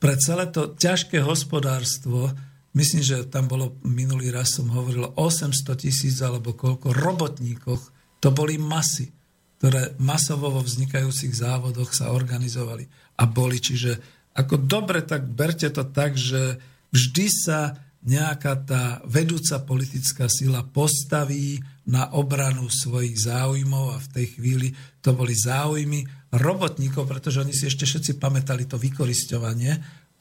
pre 0.00 0.14
celé 0.16 0.48
to 0.48 0.72
ťažké 0.72 1.20
hospodárstvo, 1.20 2.32
myslím, 2.72 3.02
že 3.04 3.28
tam 3.28 3.48
bolo, 3.50 3.76
minulý 3.84 4.32
raz 4.32 4.56
som 4.56 4.72
hovoril, 4.72 5.12
800 5.16 5.76
tisíc 5.76 6.16
alebo 6.24 6.56
koľko 6.56 6.96
robotníkoch, 6.96 7.82
to 8.20 8.28
boli 8.32 8.56
masy, 8.56 9.12
ktoré 9.60 9.92
masovo 10.00 10.48
vo 10.48 10.64
vznikajúcich 10.64 11.36
závodoch 11.36 11.92
sa 11.92 12.16
organizovali 12.16 12.88
a 13.20 13.28
boli, 13.28 13.60
čiže 13.60 14.20
ako 14.32 14.56
dobre, 14.56 15.04
tak 15.04 15.28
berte 15.28 15.68
to 15.68 15.84
tak, 15.90 16.16
že 16.16 16.56
vždy 16.94 17.26
sa 17.28 17.76
nejaká 18.00 18.56
tá 18.64 18.84
vedúca 19.04 19.60
politická 19.60 20.32
sila 20.32 20.64
postaví 20.64 21.60
na 21.84 22.08
obranu 22.16 22.72
svojich 22.72 23.28
záujmov 23.28 23.92
a 23.92 23.98
v 24.00 24.08
tej 24.16 24.26
chvíli 24.38 24.68
to 25.04 25.12
boli 25.12 25.36
záujmy 25.36 26.08
robotníkov, 26.30 27.10
pretože 27.10 27.42
oni 27.42 27.50
si 27.50 27.66
ešte 27.66 27.86
všetci 27.86 28.22
pamätali 28.22 28.66
to 28.66 28.78
vykorisťovanie 28.78 29.72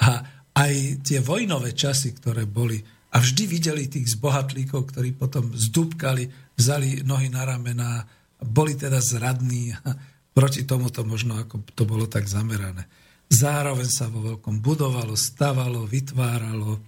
a 0.01 0.09
aj 0.57 0.73
tie 1.05 1.21
vojnové 1.21 1.77
časy, 1.77 2.17
ktoré 2.17 2.49
boli 2.49 2.81
a 3.09 3.17
vždy 3.17 3.43
videli 3.49 3.89
tých 3.89 4.17
zbohatlíkov, 4.17 4.93
ktorí 4.93 5.17
potom 5.17 5.49
zdúbkali, 5.53 6.29
vzali 6.57 7.01
nohy 7.01 7.29
na 7.29 7.41
ramena, 7.45 8.05
boli 8.41 8.77
teda 8.77 9.01
zradní 9.01 9.73
a 9.87 9.93
proti 10.33 10.65
tomu 10.65 10.89
to 10.93 11.05
možno 11.05 11.37
ako 11.41 11.61
to 11.73 11.83
bolo 11.85 12.05
tak 12.09 12.25
zamerané. 12.29 12.85
Zároveň 13.29 13.85
sa 13.85 14.09
vo 14.09 14.25
veľkom 14.25 14.57
budovalo, 14.57 15.13
stavalo, 15.13 15.85
vytváralo. 15.85 16.81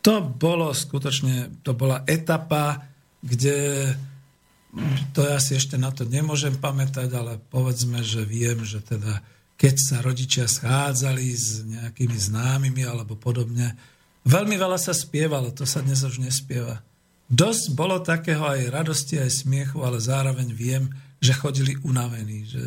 To 0.00 0.14
bolo 0.24 0.72
skutočne, 0.72 1.60
to 1.60 1.76
bola 1.76 2.00
etapa, 2.08 2.80
kde 3.20 3.92
to 5.14 5.22
ja 5.22 5.38
si 5.38 5.54
ešte 5.54 5.78
na 5.78 5.94
to 5.94 6.06
nemôžem 6.06 6.58
pamätať, 6.58 7.08
ale 7.14 7.38
povedzme, 7.50 8.02
že 8.02 8.26
viem, 8.26 8.62
že 8.66 8.82
teda 8.82 9.22
keď 9.54 9.74
sa 9.78 9.96
rodičia 10.02 10.50
schádzali 10.50 11.26
s 11.30 11.62
nejakými 11.62 12.18
známymi 12.18 12.82
alebo 12.82 13.14
podobne, 13.14 13.78
veľmi 14.26 14.58
veľa 14.58 14.78
sa 14.78 14.90
spievalo, 14.90 15.54
to 15.54 15.62
sa 15.62 15.80
dnes 15.80 16.02
už 16.02 16.18
nespieva. 16.18 16.82
Dosť 17.30 17.64
bolo 17.72 18.02
takého 18.02 18.44
aj 18.44 18.68
radosti, 18.68 19.16
aj 19.16 19.46
smiechu, 19.46 19.80
ale 19.80 20.02
zároveň 20.02 20.50
viem, 20.50 20.90
že 21.22 21.32
chodili 21.32 21.78
unavení, 21.86 22.44
že 22.44 22.62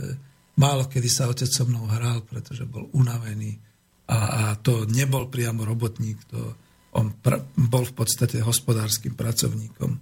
Málo 0.58 0.90
kedy 0.90 1.06
sa 1.06 1.30
otec 1.30 1.46
so 1.46 1.70
mnou 1.70 1.86
hral, 1.86 2.26
pretože 2.26 2.66
bol 2.66 2.90
unavený 2.98 3.62
a, 4.10 4.18
a 4.18 4.44
to 4.58 4.90
nebol 4.90 5.30
priamo 5.30 5.62
robotník, 5.62 6.18
to 6.26 6.58
on 6.98 7.14
pr- 7.22 7.46
bol 7.54 7.86
v 7.86 7.94
podstate 7.94 8.42
hospodárskym 8.42 9.14
pracovníkom. 9.14 10.02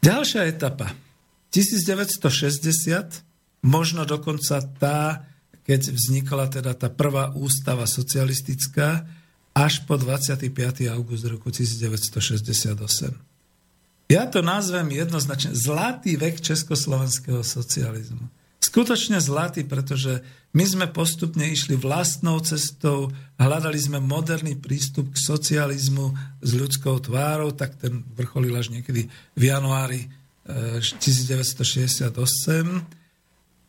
Ďalšia 0.00 0.48
etapa. 0.48 0.96
1960, 1.52 3.20
možno 3.60 4.08
dokonca 4.08 4.64
tá, 4.80 5.28
keď 5.68 5.92
vznikla 5.92 6.46
teda 6.48 6.72
tá 6.72 6.88
prvá 6.88 7.34
ústava 7.36 7.84
socialistická, 7.84 9.04
až 9.52 9.82
po 9.84 9.98
25. 9.98 10.46
august 10.88 11.26
roku 11.26 11.50
1968. 11.52 12.80
Ja 14.10 14.26
to 14.26 14.42
nazvem 14.42 14.88
jednoznačne 14.90 15.54
zlatý 15.54 16.16
vek 16.18 16.40
československého 16.42 17.44
socializmu 17.44 18.39
skutočne 18.70 19.18
zlatý, 19.18 19.66
pretože 19.66 20.22
my 20.54 20.62
sme 20.62 20.86
postupne 20.86 21.42
išli 21.42 21.74
vlastnou 21.74 22.38
cestou, 22.38 23.10
hľadali 23.38 23.78
sme 23.78 23.98
moderný 23.98 24.54
prístup 24.54 25.10
k 25.10 25.18
socializmu 25.18 26.14
s 26.38 26.50
ľudskou 26.54 27.02
tvárou, 27.02 27.50
tak 27.50 27.78
ten 27.82 28.06
vrcholil 28.14 28.54
až 28.54 28.70
niekedy 28.70 29.10
v 29.10 29.42
januári 29.42 30.06
1968 30.46 32.10
eh, 32.10 32.14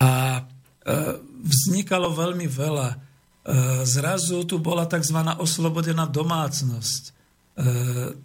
a 0.01 0.13
eh, 0.41 1.13
vznikalo 1.45 2.13
veľmi 2.13 2.45
veľa. 2.49 2.89
Eh, 2.89 3.81
zrazu 3.85 4.45
tu 4.45 4.61
bola 4.61 4.85
tzv. 4.85 5.17
oslobodená 5.41 6.05
domácnosť. 6.05 7.17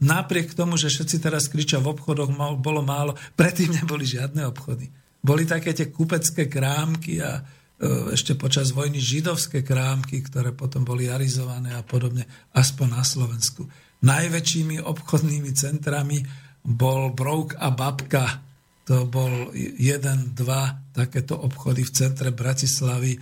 Napriek 0.01 0.55
tomu, 0.55 0.79
že 0.79 0.87
všetci 0.87 1.19
teraz 1.19 1.51
kričia 1.51 1.83
v 1.83 1.93
obchodoch, 1.93 2.31
bolo 2.63 2.81
málo, 2.81 3.19
predtým 3.35 3.75
neboli 3.75 4.07
žiadne 4.07 4.47
obchody. 4.49 4.87
Boli 5.27 5.43
také 5.43 5.75
tie 5.75 5.91
kupecké 5.91 6.47
krámky 6.47 7.19
a 7.19 7.43
e, 7.43 8.15
ešte 8.15 8.39
počas 8.39 8.71
vojny 8.71 9.03
židovské 9.03 9.67
krámky, 9.67 10.23
ktoré 10.23 10.55
potom 10.55 10.87
boli 10.87 11.11
arizované 11.11 11.75
a 11.75 11.83
podobne, 11.83 12.23
aspoň 12.55 12.89
na 12.95 13.03
Slovensku. 13.03 13.67
Najväčšími 14.07 14.79
obchodnými 14.87 15.51
centrami 15.51 16.23
bol 16.63 17.11
Brouk 17.11 17.59
a 17.59 17.75
Babka. 17.75 18.47
To 18.87 19.03
bol 19.11 19.51
jeden, 19.59 20.31
dva 20.31 20.79
takéto 20.95 21.35
obchody 21.35 21.83
v 21.83 21.91
centre 21.91 22.31
Bratislavy. 22.31 23.19
E, 23.19 23.21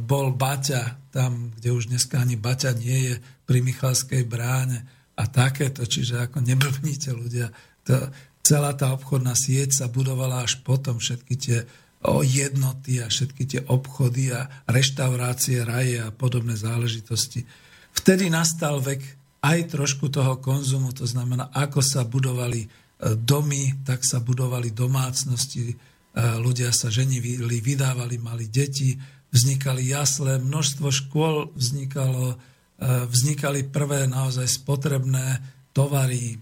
bol 0.00 0.32
Baťa, 0.32 1.12
tam, 1.12 1.52
kde 1.60 1.76
už 1.76 1.92
dneska 1.92 2.24
ani 2.24 2.40
Baťa 2.40 2.72
nie 2.80 3.12
je, 3.12 3.14
pri 3.44 3.60
Michalskej 3.60 4.24
bráne 4.24 4.80
a 5.12 5.28
takéto, 5.28 5.84
čiže 5.84 6.24
ako 6.24 6.40
neblbníte 6.40 7.12
ľudia. 7.12 7.52
To, 7.84 8.08
celá 8.44 8.76
tá 8.76 8.92
obchodná 8.92 9.32
sieť 9.32 9.72
sa 9.82 9.86
budovala 9.88 10.44
až 10.44 10.60
potom, 10.60 11.00
všetky 11.00 11.34
tie 11.40 11.58
jednoty 12.20 13.00
a 13.00 13.08
všetky 13.08 13.42
tie 13.48 13.60
obchody 13.64 14.28
a 14.28 14.44
reštaurácie, 14.68 15.64
raje 15.64 16.04
a 16.04 16.12
podobné 16.12 16.52
záležitosti. 16.52 17.48
Vtedy 17.96 18.28
nastal 18.28 18.84
vek 18.84 19.00
aj 19.40 19.72
trošku 19.72 20.12
toho 20.12 20.36
konzumu, 20.36 20.92
to 20.92 21.08
znamená, 21.08 21.48
ako 21.52 21.80
sa 21.80 22.04
budovali 22.04 22.64
e, 22.64 22.68
domy, 23.16 23.84
tak 23.84 24.04
sa 24.04 24.20
budovali 24.20 24.72
domácnosti, 24.76 25.72
e, 25.72 25.76
ľudia 26.40 26.72
sa 26.76 26.92
ženili, 26.92 27.40
vydávali, 27.40 28.20
mali 28.20 28.48
deti, 28.52 28.96
vznikali 29.32 29.88
jasle, 29.92 30.40
množstvo 30.40 30.88
škôl 30.88 31.52
vznikalo, 31.56 32.34
e, 32.34 32.36
vznikali 33.08 33.68
prvé 33.68 34.08
naozaj 34.08 34.48
spotrebné 34.48 35.40
tovary, 35.76 36.40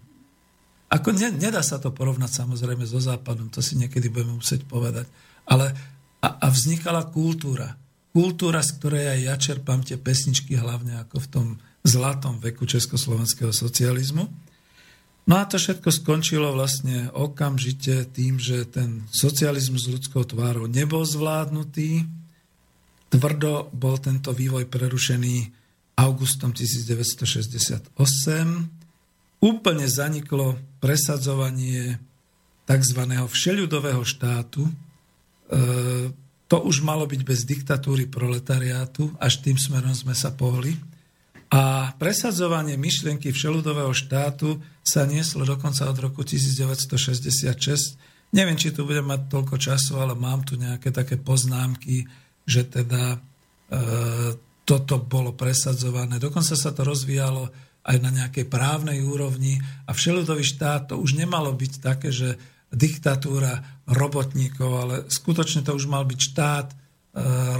ako 0.92 1.16
ne, 1.16 1.32
nedá 1.32 1.64
sa 1.64 1.80
to 1.80 1.88
porovnať 1.88 2.44
samozrejme 2.44 2.84
so 2.84 3.00
západom, 3.00 3.48
to 3.48 3.64
si 3.64 3.80
niekedy 3.80 4.12
budeme 4.12 4.36
musieť 4.36 4.68
povedať. 4.68 5.08
Ale 5.48 5.72
a, 6.20 6.28
a 6.36 6.46
vznikala 6.52 7.08
kultúra. 7.08 7.80
Kultúra, 8.12 8.60
z 8.60 8.76
ktorej 8.76 9.08
aj 9.08 9.20
ja 9.24 9.34
čerpám 9.40 9.80
tie 9.80 9.96
pesničky 9.96 10.52
hlavne 10.60 11.00
ako 11.00 11.16
v 11.16 11.30
tom 11.32 11.46
zlatom 11.80 12.36
veku 12.44 12.68
československého 12.68 13.56
socializmu. 13.56 14.28
No 15.22 15.34
a 15.38 15.46
to 15.48 15.56
všetko 15.56 15.88
skončilo 15.88 16.52
vlastne 16.52 17.08
okamžite 17.16 18.12
tým, 18.12 18.36
že 18.36 18.68
ten 18.68 19.08
socializmus 19.08 19.88
s 19.88 19.92
ľudskou 19.96 20.28
tvárou 20.28 20.68
nebol 20.68 21.08
zvládnutý. 21.08 22.04
Tvrdo 23.08 23.72
bol 23.72 23.96
tento 23.96 24.36
vývoj 24.36 24.68
prerušený 24.68 25.48
augustom 25.96 26.52
1968 26.52 28.81
úplne 29.42 29.90
zaniklo 29.90 30.54
presadzovanie 30.78 31.98
tzv. 32.62 33.00
všeľudového 33.26 34.06
štátu. 34.06 34.62
E, 34.64 34.72
to 36.46 36.56
už 36.62 36.86
malo 36.86 37.04
byť 37.10 37.20
bez 37.26 37.42
diktatúry 37.42 38.06
proletariátu, 38.06 39.10
až 39.18 39.42
tým 39.42 39.58
smerom 39.58 39.92
sme 39.92 40.14
sa 40.14 40.30
pohli. 40.30 40.78
A 41.52 41.92
presadzovanie 42.00 42.80
myšlienky 42.80 43.28
všeľudového 43.34 43.92
štátu 43.92 44.62
sa 44.80 45.04
nieslo 45.04 45.44
dokonca 45.44 45.84
od 45.90 45.98
roku 46.00 46.24
1966. 46.24 48.32
Neviem, 48.32 48.56
či 48.56 48.72
tu 48.72 48.88
budem 48.88 49.04
mať 49.04 49.28
toľko 49.28 49.60
času, 49.60 50.00
ale 50.00 50.16
mám 50.16 50.40
tu 50.46 50.56
nejaké 50.56 50.88
také 50.88 51.20
poznámky, 51.20 52.08
že 52.48 52.64
teda 52.64 53.04
e, 53.12 53.18
toto 54.64 54.96
bolo 55.02 55.36
presadzované. 55.36 56.16
Dokonca 56.16 56.56
sa 56.56 56.72
to 56.72 56.88
rozvíjalo 56.88 57.52
aj 57.82 57.96
na 57.98 58.10
nejakej 58.14 58.46
právnej 58.46 59.02
úrovni 59.02 59.58
a 59.86 59.90
všeludový 59.90 60.46
štát 60.46 60.94
to 60.94 61.02
už 61.02 61.18
nemalo 61.18 61.50
byť 61.50 61.72
také, 61.82 62.14
že 62.14 62.38
diktatúra 62.72 63.84
robotníkov, 63.84 64.70
ale 64.70 64.96
skutočne 65.10 65.60
to 65.66 65.76
už 65.76 65.90
mal 65.90 66.08
byť 66.08 66.20
štát 66.32 66.66
e, 66.72 66.76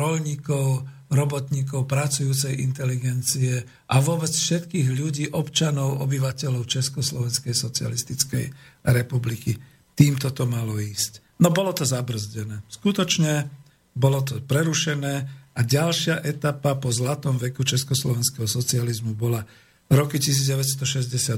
rolníkov, 0.01 0.89
robotníkov, 1.13 1.85
pracujúcej 1.85 2.65
inteligencie 2.65 3.61
a 3.93 4.01
vôbec 4.01 4.33
všetkých 4.33 4.89
ľudí, 4.89 5.25
občanov, 5.37 6.01
obyvateľov 6.01 6.65
Československej 6.65 7.53
socialistickej 7.53 8.45
republiky. 8.89 9.61
Týmto 9.93 10.33
to 10.33 10.49
malo 10.49 10.81
ísť. 10.81 11.37
No 11.45 11.53
bolo 11.53 11.77
to 11.77 11.85
zabrzdené. 11.85 12.65
Skutočne 12.73 13.53
bolo 13.93 14.25
to 14.25 14.41
prerušené 14.41 15.15
a 15.53 15.61
ďalšia 15.61 16.25
etapa 16.25 16.81
po 16.81 16.89
zlatom 16.89 17.37
veku 17.37 17.61
československého 17.61 18.49
socializmu 18.49 19.13
bola 19.13 19.45
roky 19.93 20.17
1968, 20.17 21.37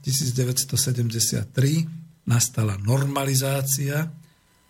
1973 0.00 1.44
nastala 2.24 2.80
normalizácia, 2.80 4.08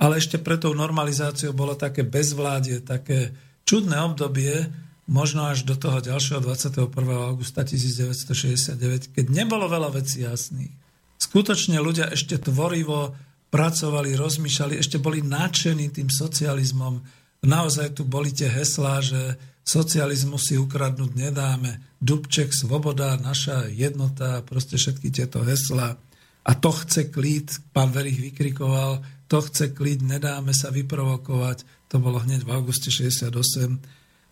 ale 0.02 0.18
ešte 0.18 0.42
pred 0.42 0.58
tou 0.58 0.74
normalizáciou 0.74 1.54
bolo 1.54 1.78
také 1.78 2.02
bezvládie, 2.02 2.82
také 2.82 3.30
čudné 3.62 4.02
obdobie, 4.02 4.66
možno 5.06 5.46
až 5.46 5.62
do 5.62 5.78
toho 5.78 6.02
ďalšieho 6.02 6.42
21. 6.42 6.90
augusta 7.30 7.62
1969, 7.62 9.14
keď 9.14 9.26
nebolo 9.30 9.70
veľa 9.70 9.94
vecí 9.94 10.26
jasných. 10.26 10.74
Skutočne 11.22 11.78
ľudia 11.78 12.10
ešte 12.10 12.42
tvorivo 12.42 13.14
pracovali, 13.54 14.18
rozmýšľali, 14.18 14.80
ešte 14.80 14.98
boli 14.98 15.22
nadšení 15.22 15.94
tým 15.94 16.10
socializmom. 16.10 16.98
Naozaj 17.46 17.94
tu 17.94 18.02
boli 18.02 18.34
tie 18.34 18.50
heslá, 18.50 18.98
že 19.04 19.38
socializmu 19.62 20.40
si 20.40 20.58
ukradnúť 20.58 21.12
nedáme, 21.14 21.78
Dubček, 22.02 22.50
svoboda, 22.50 23.14
naša 23.14 23.70
jednota, 23.70 24.42
proste 24.42 24.74
všetky 24.74 25.14
tieto 25.14 25.46
hesla. 25.46 25.94
A 26.42 26.50
to 26.58 26.74
chce 26.74 27.14
klid, 27.14 27.54
pán 27.70 27.94
Verich 27.94 28.18
vykrikoval, 28.18 29.06
to 29.30 29.38
chce 29.46 29.70
klid, 29.70 30.02
nedáme 30.02 30.50
sa 30.50 30.74
vyprovokovať. 30.74 31.62
To 31.94 32.02
bolo 32.02 32.18
hneď 32.18 32.42
v 32.42 32.50
auguste 32.58 32.90
68. 32.90 33.30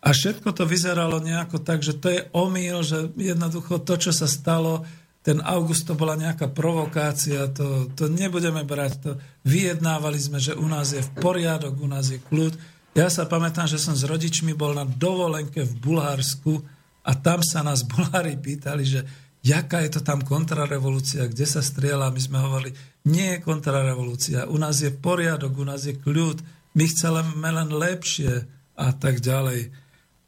A 0.02 0.08
všetko 0.10 0.50
to 0.50 0.66
vyzeralo 0.66 1.22
nejako 1.22 1.62
tak, 1.62 1.86
že 1.86 1.94
to 1.94 2.10
je 2.10 2.26
omyl, 2.34 2.82
že 2.82 3.14
jednoducho 3.14 3.78
to, 3.86 3.94
čo 3.94 4.10
sa 4.10 4.26
stalo, 4.26 4.82
ten 5.20 5.38
august 5.44 5.84
to 5.84 5.92
bola 5.92 6.16
nejaká 6.16 6.48
provokácia, 6.48 7.52
to, 7.52 7.92
to 7.92 8.08
nebudeme 8.08 8.64
brať. 8.64 8.92
To 9.04 9.10
vyjednávali 9.46 10.16
sme, 10.16 10.40
že 10.40 10.56
u 10.56 10.64
nás 10.64 10.96
je 10.96 11.04
v 11.04 11.10
poriadok, 11.20 11.76
u 11.78 11.86
nás 11.86 12.08
je 12.08 12.18
kľud 12.18 12.56
Ja 12.90 13.06
sa 13.06 13.22
pamätám, 13.22 13.70
že 13.70 13.78
som 13.78 13.94
s 13.94 14.02
rodičmi 14.02 14.50
bol 14.58 14.74
na 14.74 14.82
dovolenke 14.82 15.62
v 15.62 15.72
Bulharsku 15.78 16.58
a 17.01 17.12
tam 17.16 17.40
sa 17.40 17.64
nás 17.64 17.82
Bulhári 17.84 18.36
pýtali, 18.36 18.84
že 18.84 19.01
jaká 19.40 19.80
je 19.84 19.96
to 19.96 20.01
tam 20.05 20.20
kontrarevolúcia, 20.20 21.24
kde 21.24 21.48
sa 21.48 21.64
strieľa. 21.64 22.12
My 22.12 22.20
sme 22.20 22.38
hovorili, 22.40 22.76
nie 23.09 23.36
je 23.36 23.44
kontrarevolúcia, 23.44 24.48
u 24.48 24.61
nás 24.61 24.84
je 24.84 24.92
poriadok, 24.92 25.57
u 25.57 25.64
nás 25.64 25.88
je 25.88 25.96
kľud, 25.96 26.44
my 26.76 26.84
chceme 26.86 27.48
len 27.48 27.70
lepšie 27.72 28.44
a 28.76 28.88
tak 28.92 29.24
ďalej. 29.24 29.72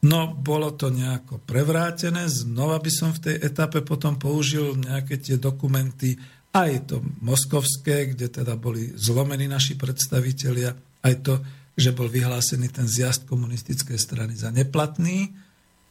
No, 0.03 0.35
bolo 0.35 0.75
to 0.75 0.91
nejako 0.91 1.39
prevrátené, 1.47 2.27
znova 2.27 2.83
by 2.83 2.91
som 2.91 3.15
v 3.15 3.23
tej 3.31 3.37
etape 3.39 3.87
potom 3.87 4.19
použil 4.19 4.75
nejaké 4.75 5.23
tie 5.23 5.39
dokumenty, 5.39 6.19
aj 6.53 6.91
to 6.91 6.97
moskovské, 7.23 8.13
kde 8.13 8.29
teda 8.29 8.59
boli 8.59 8.91
zlomení 8.99 9.47
naši 9.47 9.79
predstavitelia, 9.79 10.75
aj 11.07 11.15
to, 11.23 11.35
že 11.79 11.95
bol 11.95 12.11
vyhlásený 12.11 12.69
ten 12.69 12.85
zjazd 12.85 13.25
komunistickej 13.31 13.97
strany 13.97 14.35
za 14.37 14.51
neplatný 14.51 15.33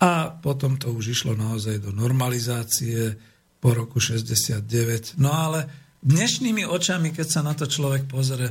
a 0.01 0.33
potom 0.33 0.81
to 0.81 0.89
už 0.89 1.13
išlo 1.13 1.37
naozaj 1.37 1.77
do 1.77 1.93
normalizácie 1.93 3.13
po 3.61 3.77
roku 3.77 4.01
69. 4.01 5.21
No 5.21 5.29
ale 5.29 5.69
dnešnými 6.01 6.65
očami, 6.65 7.13
keď 7.13 7.27
sa 7.29 7.41
na 7.45 7.53
to 7.53 7.69
človek 7.69 8.09
pozrie, 8.09 8.49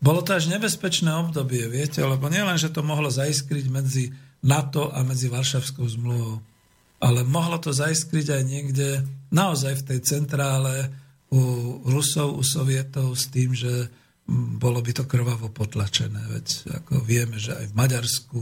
bolo 0.00 0.24
to 0.24 0.32
až 0.32 0.48
nebezpečné 0.48 1.12
obdobie, 1.12 1.68
viete, 1.68 2.00
lebo 2.00 2.32
nielen, 2.32 2.56
že 2.56 2.72
to 2.72 2.80
mohlo 2.80 3.12
zaiskriť 3.12 3.64
medzi 3.68 4.08
NATO 4.44 4.88
a 4.88 5.04
medzi 5.04 5.28
Varšavskou 5.28 5.84
zmluvou. 5.84 6.40
Ale 7.00 7.28
mohlo 7.28 7.60
to 7.60 7.76
zaiskriť 7.76 8.32
aj 8.32 8.42
niekde 8.48 8.88
naozaj 9.28 9.84
v 9.84 9.86
tej 9.92 9.98
centrále 10.00 10.88
u 11.28 11.40
Rusov, 11.84 12.40
u 12.40 12.44
Sovietov 12.44 13.12
s 13.20 13.28
tým, 13.28 13.52
že 13.52 13.92
bolo 14.56 14.80
by 14.80 14.92
to 14.96 15.04
krvavo 15.04 15.52
potlačené. 15.52 16.24
Veď 16.32 16.80
ako 16.82 17.04
vieme, 17.04 17.36
že 17.36 17.52
aj 17.52 17.66
v 17.68 17.76
Maďarsku, 17.76 18.38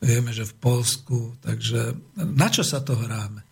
vieme, 0.00 0.32
že 0.32 0.48
v 0.48 0.58
Polsku, 0.58 1.36
takže 1.44 1.94
na 2.16 2.48
čo 2.48 2.64
sa 2.64 2.80
to 2.80 2.96
hráme? 2.96 3.44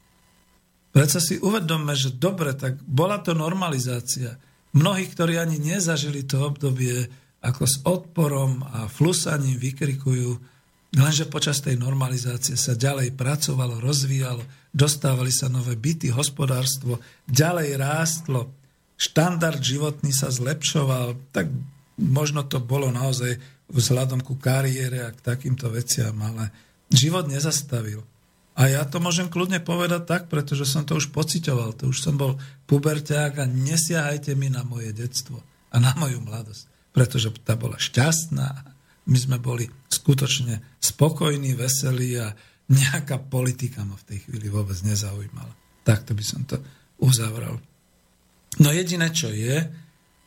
Prečo 0.91 1.21
si 1.21 1.37
uvedomme, 1.39 1.93
že 1.93 2.17
dobre, 2.17 2.57
tak 2.57 2.81
bola 2.83 3.21
to 3.21 3.37
normalizácia. 3.37 4.41
Mnohí, 4.73 5.07
ktorí 5.09 5.37
ani 5.37 5.61
nezažili 5.61 6.25
to 6.25 6.43
obdobie, 6.49 7.07
ako 7.45 7.63
s 7.69 7.77
odporom 7.85 8.65
a 8.65 8.89
flusaním 8.91 9.61
vykrikujú, 9.61 10.59
Lenže 10.89 11.29
počas 11.29 11.61
tej 11.61 11.77
normalizácie 11.77 12.57
sa 12.57 12.73
ďalej 12.73 13.13
pracovalo, 13.13 13.77
rozvíjalo, 13.77 14.41
dostávali 14.73 15.29
sa 15.29 15.53
nové 15.53 15.77
byty, 15.77 16.09
hospodárstvo, 16.09 16.97
ďalej 17.29 17.77
rástlo, 17.77 18.49
štandard 18.97 19.61
životný 19.61 20.17
sa 20.17 20.33
zlepšoval, 20.33 21.13
tak 21.29 21.53
možno 22.01 22.49
to 22.49 22.57
bolo 22.57 22.89
naozaj 22.89 23.37
vzhľadom 23.69 24.25
ku 24.25 24.41
kariére 24.41 25.05
a 25.05 25.13
k 25.13 25.21
takýmto 25.21 25.69
veciam, 25.69 26.17
ale 26.25 26.51
život 26.89 27.29
nezastavil. 27.29 28.05
A 28.59 28.67
ja 28.67 28.83
to 28.83 28.99
môžem 28.99 29.31
kľudne 29.31 29.63
povedať 29.63 30.03
tak, 30.09 30.23
pretože 30.27 30.67
som 30.67 30.83
to 30.83 30.99
už 30.99 31.15
pocitoval, 31.15 31.79
to 31.79 31.95
už 31.95 32.03
som 32.03 32.19
bol 32.19 32.35
puberťák 32.67 33.39
a 33.39 33.45
nesiahajte 33.47 34.35
mi 34.35 34.51
na 34.51 34.67
moje 34.67 34.91
detstvo 34.91 35.39
a 35.71 35.77
na 35.79 35.95
moju 35.95 36.19
mladosť, 36.19 36.91
pretože 36.91 37.31
tá 37.47 37.55
bola 37.55 37.79
šťastná, 37.79 38.49
my 39.09 39.19
sme 39.19 39.39
boli 39.39 39.71
skutočne 39.89 40.59
spokojní, 40.83 41.55
veselí 41.55 42.19
a 42.19 42.35
nejaká 42.69 43.23
politika 43.31 43.87
ma 43.87 43.97
v 43.97 44.07
tej 44.11 44.19
chvíli 44.27 44.51
vôbec 44.53 44.77
nezaujímala. 44.85 45.55
Takto 45.87 46.13
by 46.13 46.25
som 46.27 46.45
to 46.45 46.61
uzavrel. 47.01 47.57
No 48.59 48.69
jediné, 48.75 49.09
čo 49.15 49.31
je, 49.31 49.65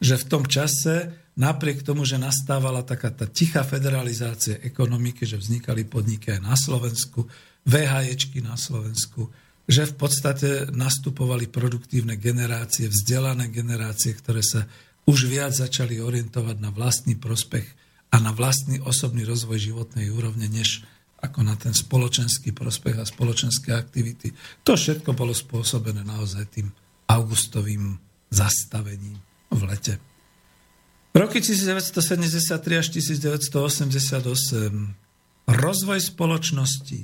že 0.01 0.15
v 0.17 0.25
tom 0.25 0.47
čase, 0.49 1.13
napriek 1.41 1.81
tomu, 1.81 2.05
že 2.05 2.21
nastávala 2.21 2.85
taká 2.85 3.09
tá 3.09 3.25
tichá 3.25 3.65
federalizácia 3.65 4.61
ekonomiky, 4.61 5.25
že 5.25 5.41
vznikali 5.41 5.89
podniky 5.89 6.37
aj 6.37 6.41
na 6.45 6.53
Slovensku, 6.53 7.25
VHEčky 7.65 8.45
na 8.45 8.53
Slovensku, 8.53 9.33
že 9.65 9.89
v 9.89 9.93
podstate 9.97 10.69
nastupovali 10.69 11.49
produktívne 11.49 12.13
generácie, 12.21 12.85
vzdelané 12.85 13.49
generácie, 13.49 14.13
ktoré 14.13 14.45
sa 14.45 14.69
už 15.09 15.25
viac 15.25 15.57
začali 15.57 15.97
orientovať 15.97 16.61
na 16.61 16.69
vlastný 16.69 17.17
prospech 17.17 17.65
a 18.13 18.21
na 18.21 18.29
vlastný 18.29 18.77
osobný 18.85 19.25
rozvoj 19.25 19.57
životnej 19.57 20.13
úrovne, 20.13 20.45
než 20.45 20.85
ako 21.21 21.45
na 21.45 21.57
ten 21.57 21.73
spoločenský 21.73 22.53
prospech 22.53 22.97
a 22.97 23.05
spoločenské 23.05 23.73
aktivity. 23.73 24.33
To 24.65 24.73
všetko 24.73 25.13
bolo 25.13 25.33
spôsobené 25.33 26.01
naozaj 26.05 26.45
tým 26.49 26.67
augustovým 27.09 27.97
zastavením 28.33 29.17
v 29.53 29.61
lete. 29.69 30.10
Roky 31.11 31.43
1973 31.43 32.79
až 32.79 32.87
1988 32.87 34.31
rozvoj 35.43 35.99
spoločnosti, 35.99 36.99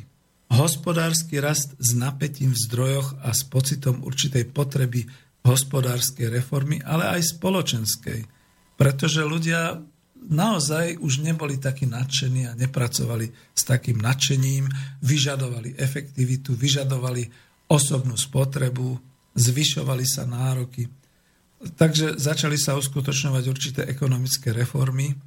hospodársky 0.47 1.43
rast 1.43 1.75
s 1.75 1.91
napätím 1.91 2.55
v 2.55 2.61
zdrojoch 2.71 3.19
a 3.19 3.35
s 3.35 3.43
pocitom 3.43 3.99
určitej 4.07 4.47
potreby 4.47 5.11
hospodárskej 5.43 6.31
reformy, 6.31 6.79
ale 6.87 7.19
aj 7.19 7.35
spoločenskej. 7.35 8.23
Pretože 8.79 9.27
ľudia 9.27 9.83
naozaj 10.15 11.03
už 11.03 11.27
neboli 11.27 11.59
takí 11.59 11.83
nadšení 11.83 12.47
a 12.47 12.55
nepracovali 12.55 13.27
s 13.51 13.61
takým 13.67 13.99
nadšením, 13.99 14.71
vyžadovali 15.03 15.75
efektivitu, 15.75 16.55
vyžadovali 16.55 17.27
osobnú 17.67 18.15
spotrebu, 18.15 18.95
zvyšovali 19.35 20.07
sa 20.07 20.23
nároky. 20.23 20.87
Takže 21.57 22.21
začali 22.21 22.53
sa 22.53 22.77
uskutočňovať 22.77 23.43
určité 23.49 23.81
ekonomické 23.89 24.53
reformy 24.53 25.17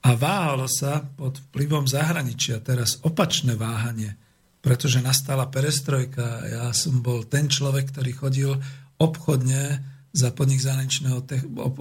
a 0.00 0.16
váhalo 0.16 0.64
sa 0.64 1.04
pod 1.04 1.40
vplyvom 1.50 1.84
zahraničia 1.84 2.60
teraz 2.64 3.00
opačné 3.04 3.52
váhanie, 3.56 4.16
pretože 4.64 5.04
nastala 5.04 5.44
perestrojka. 5.48 6.44
Ja 6.48 6.64
som 6.72 7.04
bol 7.04 7.28
ten 7.28 7.52
človek, 7.52 7.92
ktorý 7.92 8.10
chodil 8.16 8.50
obchodne 8.96 9.84
za 10.14 10.32
podnik 10.32 10.62
zahraničného 10.62 11.20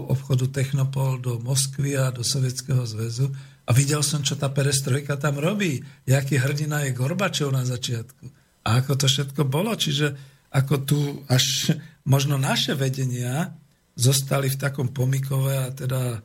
obchodu 0.10 0.52
Technopol 0.52 1.22
do 1.22 1.40
Moskvy 1.40 1.96
a 1.96 2.12
do 2.12 2.26
Sovietskeho 2.26 2.84
zväzu 2.84 3.32
a 3.64 3.72
videl 3.72 4.04
som, 4.04 4.20
čo 4.20 4.36
tá 4.36 4.52
perestrojka 4.52 5.16
tam 5.16 5.40
robí, 5.40 5.80
jaký 6.04 6.42
hrdina 6.42 6.84
je 6.84 6.98
Gorbačov 6.98 7.56
na 7.56 7.64
začiatku 7.64 8.44
a 8.68 8.84
ako 8.84 8.92
to 9.00 9.06
všetko 9.08 9.42
bolo. 9.48 9.76
Čiže 9.76 10.16
ako 10.52 10.76
tu 10.84 11.00
až 11.28 11.76
možno 12.08 12.40
naše 12.40 12.74
vedenia 12.74 13.54
zostali 13.94 14.50
v 14.50 14.60
takom 14.60 14.90
pomikove 14.90 15.54
a 15.54 15.70
teda 15.70 16.18
e, 16.18 16.20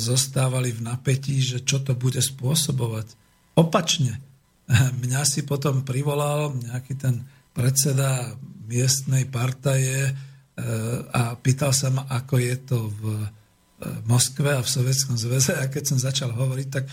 zostávali 0.00 0.72
v 0.72 0.84
napätí, 0.84 1.40
že 1.40 1.62
čo 1.62 1.84
to 1.84 1.92
bude 1.92 2.20
spôsobovať. 2.20 3.06
Opačne. 3.60 4.20
Mňa 5.04 5.22
si 5.28 5.44
potom 5.44 5.84
privolal 5.84 6.56
nejaký 6.56 6.94
ten 6.96 7.24
predseda 7.54 8.34
miestnej 8.64 9.28
partaje, 9.28 10.10
a 11.10 11.34
pýtal 11.34 11.74
sa 11.74 11.90
ma, 11.90 12.06
ako 12.06 12.38
je 12.38 12.54
to 12.62 12.78
v 12.94 13.02
e, 13.10 13.26
Moskve 14.06 14.54
a 14.54 14.62
v 14.62 14.70
Sovjetskom 14.70 15.18
zväze 15.18 15.50
a 15.50 15.66
keď 15.66 15.82
som 15.82 15.98
začal 15.98 16.30
hovoriť, 16.30 16.68
tak 16.70 16.86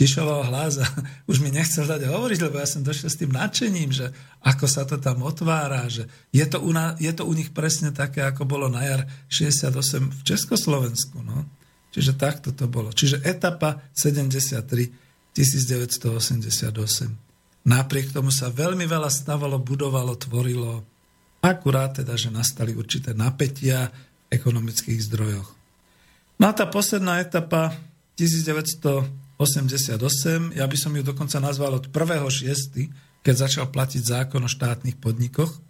stišoval 0.00 0.48
hlas 0.48 0.80
a 0.80 0.88
už 1.30 1.44
mi 1.44 1.52
nechcel 1.52 1.84
dať 1.84 2.08
hovoriť, 2.08 2.40
lebo 2.40 2.56
ja 2.56 2.64
som 2.64 2.80
došiel 2.80 3.12
s 3.12 3.20
tým 3.20 3.36
nadšením, 3.36 3.92
že 3.92 4.08
ako 4.40 4.64
sa 4.64 4.88
to 4.88 4.96
tam 4.96 5.20
otvára, 5.20 5.84
že 5.92 6.08
je 6.32 6.40
to 6.48 6.56
u, 6.64 6.72
na, 6.72 6.96
je 6.96 7.12
to 7.12 7.28
u 7.28 7.32
nich 7.36 7.52
presne 7.52 7.92
také, 7.92 8.24
ako 8.24 8.48
bolo 8.48 8.72
na 8.72 8.80
jar 8.80 9.04
68 9.28 10.08
v 10.08 10.20
Československu. 10.24 11.20
No. 11.20 11.44
Čiže 11.92 12.16
takto 12.16 12.56
to 12.56 12.64
bolo. 12.64 12.96
Čiže 12.96 13.20
etapa 13.28 13.84
73 13.92 15.36
1988. 15.36 16.48
Napriek 17.60 18.16
tomu 18.16 18.32
sa 18.32 18.48
veľmi 18.48 18.88
veľa 18.88 19.12
stavalo, 19.12 19.60
budovalo, 19.60 20.16
tvorilo, 20.16 20.88
Akurát 21.40 21.96
teda, 21.96 22.20
že 22.20 22.28
nastali 22.28 22.76
určité 22.76 23.16
napätia 23.16 23.88
v 23.88 24.36
ekonomických 24.36 25.00
zdrojoch. 25.08 25.48
No 26.36 26.44
a 26.48 26.52
tá 26.52 26.68
posledná 26.68 27.16
etapa 27.16 27.72
1988, 29.40 30.52
ja 30.60 30.68
by 30.68 30.76
som 30.76 30.92
ju 30.92 31.00
dokonca 31.00 31.40
nazval 31.40 31.80
od 31.80 31.88
1.6., 31.88 33.24
keď 33.24 33.34
začal 33.36 33.66
platiť 33.72 34.02
zákon 34.04 34.44
o 34.44 34.50
štátnych 34.50 35.00
podnikoch, 35.00 35.60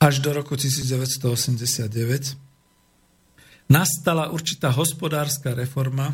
až 0.00 0.20
do 0.20 0.36
roku 0.36 0.52
1989, 0.56 2.36
nastala 3.72 4.28
určitá 4.28 4.68
hospodárska 4.68 5.56
reforma, 5.56 6.12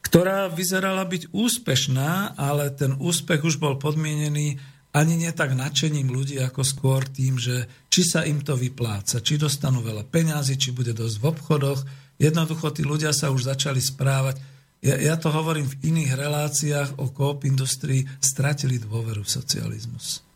ktorá 0.00 0.48
vyzerala 0.52 1.04
byť 1.08 1.32
úspešná, 1.32 2.36
ale 2.36 2.68
ten 2.72 2.96
úspech 2.96 3.44
už 3.44 3.56
bol 3.60 3.80
podmienený 3.80 4.60
ani 4.92 5.16
nie 5.16 5.32
tak 5.32 5.56
nadšením 5.56 6.12
ľudí, 6.12 6.36
ako 6.36 6.60
skôr 6.60 7.08
tým, 7.08 7.40
že 7.40 7.64
či 7.88 8.04
sa 8.04 8.28
im 8.28 8.44
to 8.44 8.52
vypláca, 8.52 9.24
či 9.24 9.40
dostanú 9.40 9.80
veľa 9.80 10.04
peňazí, 10.04 10.60
či 10.60 10.76
bude 10.76 10.92
dosť 10.92 11.16
v 11.16 11.28
obchodoch. 11.32 11.80
Jednoducho 12.20 12.68
tí 12.76 12.84
ľudia 12.84 13.16
sa 13.16 13.32
už 13.32 13.48
začali 13.48 13.80
správať. 13.80 14.36
Ja, 14.82 14.98
ja 14.98 15.14
to 15.14 15.30
hovorím 15.30 15.70
v 15.70 15.94
iných 15.94 16.18
reláciách 16.18 16.90
o 16.98 17.14
coop 17.14 17.46
industrii, 17.46 18.02
stratili 18.18 18.82
dôveru 18.82 19.22
v 19.22 19.30
socializmus. 19.30 20.26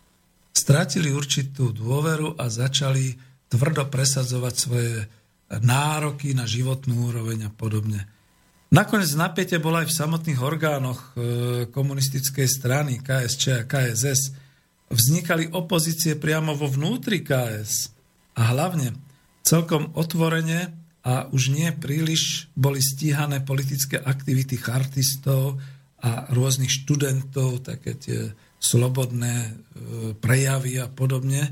Stratili 0.55 1.11
určitú 1.11 1.75
dôveru 1.75 2.39
a 2.39 2.47
začali 2.47 3.11
tvrdo 3.51 3.91
presadzovať 3.91 4.55
svoje 4.55 5.03
nároky 5.51 6.31
na 6.35 6.47
životnú 6.47 7.11
úroveň 7.11 7.47
a 7.47 7.51
podobne. 7.51 8.07
Nakoniec 8.71 9.11
napätie 9.19 9.59
bolo 9.59 9.83
aj 9.83 9.91
v 9.91 9.99
samotných 9.99 10.41
orgánoch 10.43 11.01
e, 11.01 11.11
komunistickej 11.71 12.47
strany 12.47 12.99
KSČ 12.99 13.63
a 13.63 13.67
KSS. 13.67 14.35
Vznikali 14.91 15.51
opozície 15.55 16.19
priamo 16.19 16.55
vo 16.55 16.67
vnútri 16.67 17.23
KS. 17.23 17.95
A 18.39 18.55
hlavne 18.55 18.95
celkom 19.47 19.95
otvorene 19.95 20.86
a 21.07 21.31
už 21.31 21.55
nie 21.55 21.71
príliš 21.71 22.51
boli 22.59 22.83
stíhané 22.83 23.39
politické 23.47 23.95
aktivity 23.95 24.59
chartistov 24.59 25.63
a 26.03 26.27
rôznych 26.35 26.83
študentov, 26.83 27.63
také 27.63 27.95
tie 27.95 28.35
slobodné 28.59 29.35
e, 29.47 29.51
prejavy 30.19 30.83
a 30.83 30.91
podobne. 30.91 31.47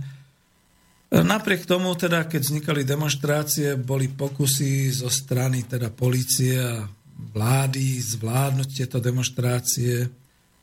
Napriek 1.14 1.70
tomu, 1.70 1.94
teda, 1.94 2.26
keď 2.26 2.42
vznikali 2.42 2.82
demonstrácie, 2.82 3.78
boli 3.78 4.10
pokusy 4.10 4.90
zo 4.90 5.06
strany 5.06 5.62
teda 5.62 5.94
policie 5.94 6.58
a 6.58 6.90
vlády 7.14 8.02
zvládnuť 8.02 8.68
tieto 8.74 8.98
demonstrácie. 8.98 10.10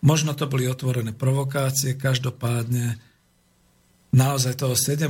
Možno 0.03 0.35
to 0.35 0.51
boli 0.51 0.67
otvorené 0.67 1.15
provokácie, 1.15 1.95
každopádne 1.95 2.99
naozaj 4.11 4.59
toho 4.59 4.75
17. 4.75 5.07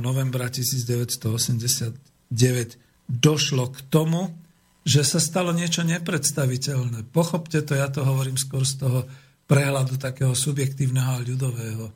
novembra 0.00 0.48
1989 0.48 2.87
došlo 3.08 3.72
k 3.72 3.78
tomu, 3.88 4.36
že 4.84 5.04
sa 5.04 5.20
stalo 5.20 5.52
niečo 5.52 5.84
nepredstaviteľné. 5.84 7.08
Pochopte 7.12 7.60
to, 7.64 7.76
ja 7.76 7.88
to 7.88 8.04
hovorím 8.04 8.36
skôr 8.36 8.64
z 8.64 8.84
toho 8.84 9.04
prehľadu 9.48 9.96
takého 9.96 10.36
subjektívneho 10.36 11.16
a 11.16 11.24
ľudového. 11.24 11.92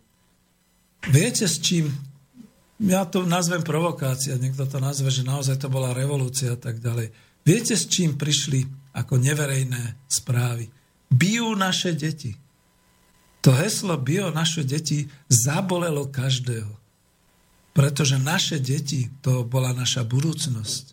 Viete, 1.12 1.44
s 1.44 1.60
čím 1.60 1.92
ja 2.82 3.06
to 3.06 3.22
nazvem 3.22 3.62
provokácia, 3.62 4.34
niekto 4.34 4.66
to 4.66 4.82
nazve, 4.82 5.06
že 5.06 5.22
naozaj 5.22 5.62
to 5.62 5.70
bola 5.70 5.94
revolúcia 5.94 6.56
a 6.56 6.58
tak 6.58 6.82
ďalej. 6.82 7.14
Viete, 7.46 7.78
s 7.78 7.86
čím 7.86 8.18
prišli 8.18 8.66
ako 8.98 9.22
neverejné 9.22 10.10
správy? 10.10 10.66
Bijú 11.06 11.54
naše 11.54 11.94
deti. 11.94 12.34
To 13.42 13.54
heslo 13.54 13.98
bio 13.98 14.34
naše 14.34 14.66
deti 14.66 15.06
zabolelo 15.30 16.10
každého. 16.10 16.74
Pretože 17.72 18.18
naše 18.18 18.58
deti, 18.58 19.10
to 19.22 19.46
bola 19.46 19.70
naša 19.74 20.02
budúcnosť. 20.02 20.91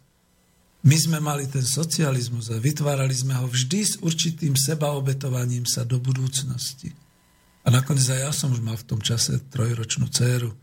My 0.80 0.96
sme 0.96 1.20
mali 1.20 1.44
ten 1.52 1.68
socializmus 1.68 2.56
a 2.56 2.58
vytvárali 2.62 3.12
sme 3.12 3.36
ho 3.36 3.52
vždy 3.52 3.80
s 3.84 4.00
určitým 4.00 4.56
sebaobetovaním 4.56 5.68
sa 5.68 5.84
do 5.84 6.00
budúcnosti. 6.00 6.96
A 7.68 7.70
nakoniec 7.72 8.08
aj 8.08 8.24
ja 8.24 8.32
som 8.32 8.56
už 8.56 8.64
mal 8.64 8.80
v 8.80 8.88
tom 8.88 9.04
čase 9.04 9.44
trojročnú 9.52 10.08
dceru. 10.08 10.56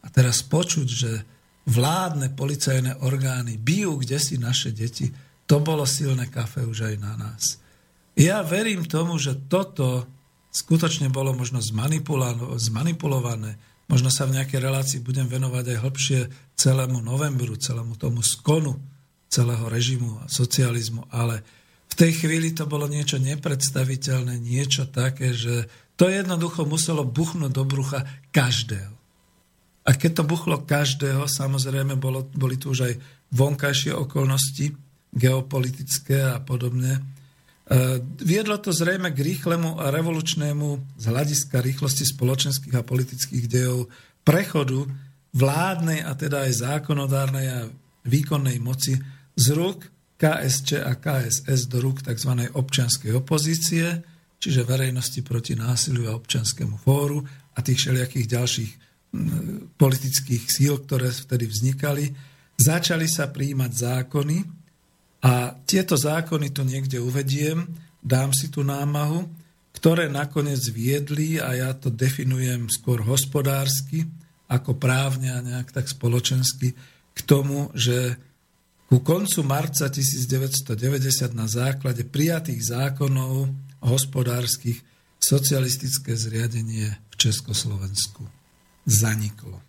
A 0.00 0.08
teraz 0.08 0.40
počuť, 0.40 0.88
že 0.88 1.20
vládne 1.68 2.32
policajné 2.32 3.04
orgány 3.04 3.60
bijú 3.60 4.00
kde 4.00 4.16
si 4.16 4.40
naše 4.40 4.72
deti, 4.72 5.12
to 5.44 5.60
bolo 5.60 5.84
silné 5.84 6.32
kafe 6.32 6.64
už 6.64 6.88
aj 6.88 6.96
na 6.96 7.12
nás. 7.20 7.60
Ja 8.16 8.40
verím 8.40 8.88
tomu, 8.88 9.20
že 9.20 9.36
toto 9.36 10.08
skutočne 10.48 11.12
bolo 11.12 11.36
možno 11.36 11.60
zmanipulované. 11.60 13.60
Možno 13.88 14.08
sa 14.08 14.24
v 14.24 14.40
nejakej 14.40 14.64
relácii 14.64 15.04
budem 15.04 15.28
venovať 15.28 15.76
aj 15.76 15.80
hlbšie 15.84 16.20
celému 16.56 17.04
novembru, 17.04 17.52
celému 17.60 18.00
tomu 18.00 18.24
skonu 18.24 18.80
celého 19.28 19.68
režimu 19.68 20.24
a 20.24 20.26
socializmu, 20.26 21.04
ale 21.12 21.44
v 21.88 21.94
tej 21.94 22.24
chvíli 22.24 22.56
to 22.56 22.64
bolo 22.64 22.88
niečo 22.88 23.20
nepredstaviteľné, 23.20 24.40
niečo 24.40 24.88
také, 24.88 25.36
že 25.36 25.68
to 26.00 26.08
jednoducho 26.08 26.64
muselo 26.64 27.04
buchnúť 27.04 27.52
do 27.52 27.64
brucha 27.64 28.06
každého. 28.32 28.94
A 29.88 29.96
keď 29.96 30.20
to 30.20 30.24
buchlo 30.28 30.62
každého, 30.68 31.24
samozrejme 31.24 31.96
bolo, 31.96 32.28
boli 32.36 32.60
tu 32.60 32.76
už 32.76 32.92
aj 32.92 32.94
vonkajšie 33.32 33.96
okolnosti, 33.96 34.76
geopolitické 35.08 36.36
a 36.36 36.38
podobne, 36.44 37.00
e, 37.00 37.00
viedlo 38.20 38.60
to 38.60 38.68
zrejme 38.76 39.08
k 39.16 39.24
rýchlemu 39.24 39.80
a 39.80 39.88
revolučnému 39.88 41.00
z 41.00 41.04
hľadiska 41.08 41.64
rýchlosti 41.64 42.04
spoločenských 42.04 42.76
a 42.76 42.84
politických 42.84 43.48
dejov 43.48 43.88
prechodu 44.28 44.84
vládnej 45.32 46.04
a 46.04 46.12
teda 46.12 46.44
aj 46.44 46.52
zákonodárnej 46.68 47.46
a 47.48 47.60
výkonnej 48.04 48.60
moci 48.60 48.96
z 49.38 49.46
rúk 49.54 49.86
KSČ 50.18 50.82
a 50.82 50.98
KSS 50.98 51.70
do 51.70 51.78
rúk 51.78 52.02
tzv. 52.02 52.50
občianskej 52.50 53.14
opozície, 53.14 54.02
čiže 54.42 54.66
verejnosti 54.66 55.22
proti 55.22 55.54
násiliu 55.54 56.10
a 56.10 56.18
občianskému 56.18 56.82
fóru 56.82 57.22
a 57.54 57.62
tých 57.62 57.86
všelijakých 57.86 58.26
ďalších 58.26 58.72
politických 59.78 60.42
síl, 60.50 60.74
ktoré 60.82 61.14
vtedy 61.14 61.46
vznikali, 61.46 62.10
začali 62.58 63.06
sa 63.06 63.30
príjmať 63.30 63.72
zákony 63.72 64.38
a 65.22 65.54
tieto 65.64 65.94
zákony 65.94 66.50
tu 66.50 66.66
niekde 66.66 66.98
uvediem, 66.98 67.64
dám 68.02 68.34
si 68.34 68.50
tú 68.50 68.66
námahu, 68.66 69.26
ktoré 69.74 70.10
nakoniec 70.10 70.60
viedli, 70.74 71.38
a 71.38 71.54
ja 71.54 71.70
to 71.70 71.88
definujem 71.88 72.66
skôr 72.66 73.06
hospodársky, 73.06 74.06
ako 74.50 74.74
právne 74.74 75.30
a 75.30 75.38
nejak 75.38 75.70
tak 75.70 75.86
spoločensky, 75.86 76.74
k 77.14 77.20
tomu, 77.22 77.70
že 77.78 78.18
ku 78.88 79.04
koncu 79.04 79.44
marca 79.44 79.92
1990 79.92 81.36
na 81.36 81.44
základe 81.44 82.08
prijatých 82.08 82.72
zákonov 82.72 83.52
hospodárskych 83.84 84.80
socialistické 85.20 86.16
zriadenie 86.16 86.96
v 87.12 87.14
Československu 87.20 88.24
zaniklo. 88.88 89.60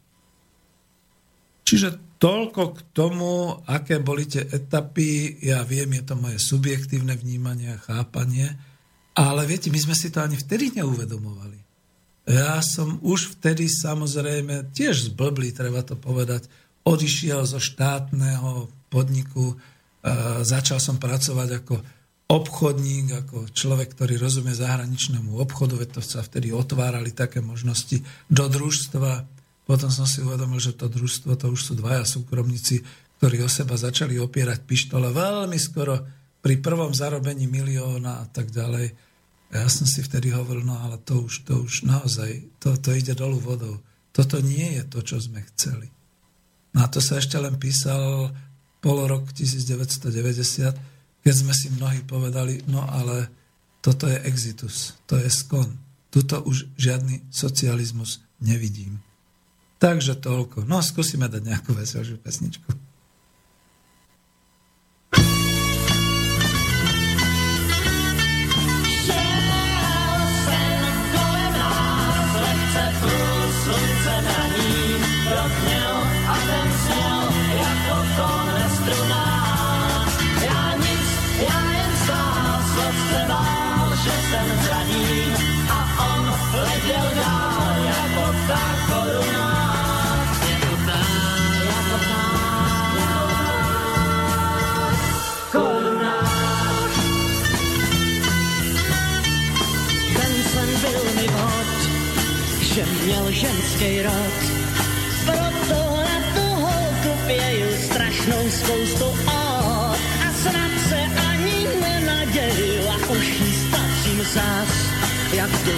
Čiže 1.67 2.17
toľko 2.17 2.63
k 2.73 2.79
tomu, 2.95 3.59
aké 3.67 3.99
boli 3.99 4.25
tie 4.25 4.41
etapy. 4.41 5.37
Ja 5.43 5.61
viem, 5.67 5.93
je 5.99 6.03
to 6.07 6.15
moje 6.17 6.39
subjektívne 6.39 7.13
vnímanie 7.13 7.75
a 7.75 7.83
chápanie, 7.83 8.55
ale 9.13 9.43
viete, 9.43 9.67
my 9.67 9.77
sme 9.77 9.93
si 9.93 10.09
to 10.09 10.23
ani 10.23 10.39
vtedy 10.39 10.79
neuvedomovali. 10.79 11.59
Ja 12.29 12.61
som 12.63 13.03
už 13.03 13.37
vtedy 13.37 13.67
samozrejme 13.67 14.71
tiež 14.71 15.13
zblblý, 15.13 15.51
treba 15.51 15.83
to 15.83 15.99
povedať, 15.99 16.47
odišiel 16.87 17.43
zo 17.43 17.59
štátneho 17.59 18.78
podniku, 18.89 19.55
začal 20.43 20.81
som 20.81 20.97
pracovať 20.97 21.49
ako 21.63 21.75
obchodník, 22.29 23.25
ako 23.25 23.49
človek, 23.49 23.97
ktorý 23.97 24.21
rozumie 24.21 24.53
zahraničnému 24.53 25.41
obchodu, 25.41 25.81
veď 25.81 25.97
to 25.97 26.01
sa 26.05 26.21
vtedy 26.21 26.53
otvárali 26.53 27.09
také 27.09 27.41
možnosti 27.41 28.05
do 28.29 28.45
družstva. 28.45 29.25
Potom 29.65 29.89
som 29.89 30.05
si 30.05 30.21
uvedomil, 30.21 30.61
že 30.61 30.77
to 30.77 30.89
družstvo, 30.89 31.33
to 31.37 31.49
už 31.49 31.61
sú 31.61 31.73
dvaja 31.73 32.05
súkromníci, 32.05 32.85
ktorí 33.17 33.41
o 33.41 33.49
seba 33.49 33.77
začali 33.77 34.21
opierať 34.21 34.61
pištole 34.65 35.09
veľmi 35.09 35.57
skoro 35.57 36.05
pri 36.39 36.61
prvom 36.61 36.93
zarobení 36.93 37.49
milióna 37.49 38.23
a 38.23 38.25
tak 38.29 38.53
ďalej. 38.53 38.93
Ja 39.49 39.65
som 39.65 39.89
si 39.89 40.05
vtedy 40.05 40.29
hovoril, 40.29 40.69
no 40.69 40.77
ale 40.77 41.01
to 41.01 41.25
už, 41.25 41.49
to 41.49 41.65
už 41.65 41.83
naozaj, 41.89 42.29
to, 42.61 42.77
to 42.77 42.93
ide 42.93 43.17
dolu 43.17 43.41
vodou. 43.41 43.81
Toto 44.13 44.37
nie 44.37 44.77
je 44.77 44.83
to, 44.85 45.01
čo 45.01 45.17
sme 45.17 45.41
chceli. 45.49 45.89
No 46.77 46.85
a 46.85 46.87
to 46.87 47.01
sa 47.01 47.17
ešte 47.17 47.41
len 47.41 47.57
písal 47.57 48.29
polorok 48.79 49.31
1990, 49.35 51.23
keď 51.23 51.33
sme 51.35 51.53
si 51.53 51.67
mnohí 51.75 52.03
povedali, 52.07 52.63
no 52.71 52.87
ale 52.87 53.27
toto 53.83 54.07
je 54.07 54.19
exitus, 54.27 54.95
to 55.07 55.19
je 55.19 55.27
skon. 55.27 55.75
Tuto 56.09 56.41
už 56.41 56.73
žiadny 56.79 57.27
socializmus 57.29 58.23
nevidím. 58.41 58.97
Takže 59.79 60.19
toľko. 60.19 60.67
No 60.67 60.83
skúsime 60.83 61.31
dať 61.31 61.43
nejakú 61.47 61.71
veselšiu 61.71 62.19
pesničku. 62.19 62.67
Ženský 103.79 104.03
rod. 104.03 104.35
Proto 105.25 105.79
na 106.03 106.17
tu 106.35 106.45
holku 106.59 107.11
strašnou 107.79 108.43
spoustu 108.49 109.07
od. 109.25 109.95
A 110.27 110.31
snad 110.43 110.71
se 110.89 110.99
ani 111.29 111.67
nenaděju 111.81 112.83
už 113.09 113.25
jí 113.39 113.53
stačím 113.53 114.19
zás, 114.33 114.73
jak 115.33 115.51
do 115.65 115.75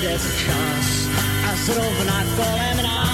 jde 0.00 0.18
čas 0.46 0.86
a 1.50 1.56
zrovna 1.66 2.24
kolem 2.36 2.82
nás. 2.82 3.11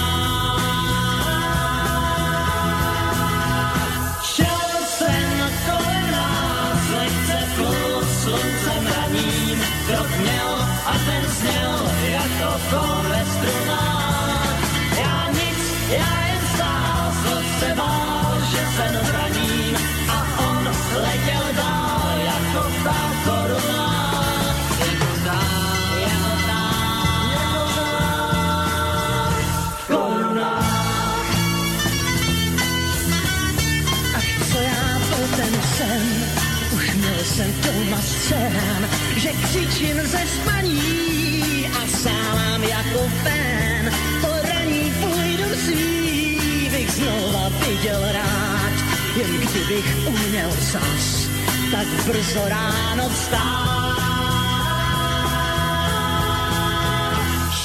Že 39.51 39.59
křičím 39.59 39.97
ze 40.01 40.19
spaní 40.27 41.67
a 41.67 41.87
sálám 41.87 42.63
jako 42.63 42.99
fén. 43.23 43.93
Po 44.21 44.47
raní 44.47 44.93
půjdu 45.01 45.55
svý, 45.65 46.69
bych 46.71 46.91
znova 46.91 47.49
viděl 47.49 48.01
rád, 48.13 48.73
jen 49.15 49.37
kdybych 49.37 50.07
uměl 50.07 50.49
zas, 50.51 51.29
tak 51.71 51.87
brzo 52.05 52.47
ráno 52.47 53.09
vstát. 53.09 53.99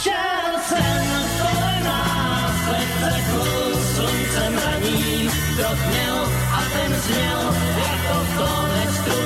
Šel 0.03 0.53
jsem 0.69 1.07
kolem 1.43 1.85
nás, 1.85 2.61
plul 3.31 3.81
sluncem 3.95 4.59
raním, 4.65 5.31
krok 5.57 5.79
měl 5.91 6.33
a 6.53 6.63
ten 6.73 7.01
zněl 7.01 7.55
jako 7.77 8.27
konec 8.37 8.95
strunách. 8.97 9.24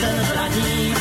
Bál, 0.00 0.50
že 0.52 0.95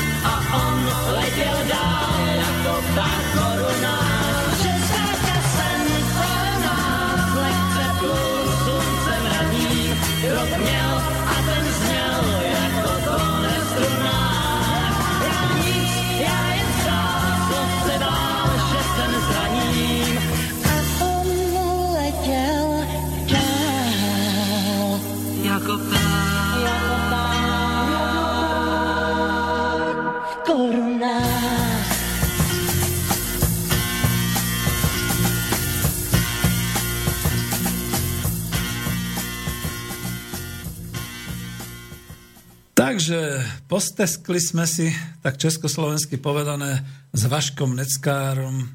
Takže 43.05 43.37
posteskli 43.69 44.41
sme 44.41 44.65
si, 44.65 44.89
tak 45.21 45.37
československy 45.37 46.17
povedané, 46.17 46.81
s 47.13 47.29
Vaškom 47.29 47.77
Neckárom 47.77 48.65
e, 48.65 48.67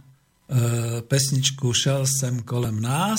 pesničku 1.02 1.74
Šel 1.74 2.06
sem 2.06 2.38
kolem 2.46 2.78
nás. 2.78 3.18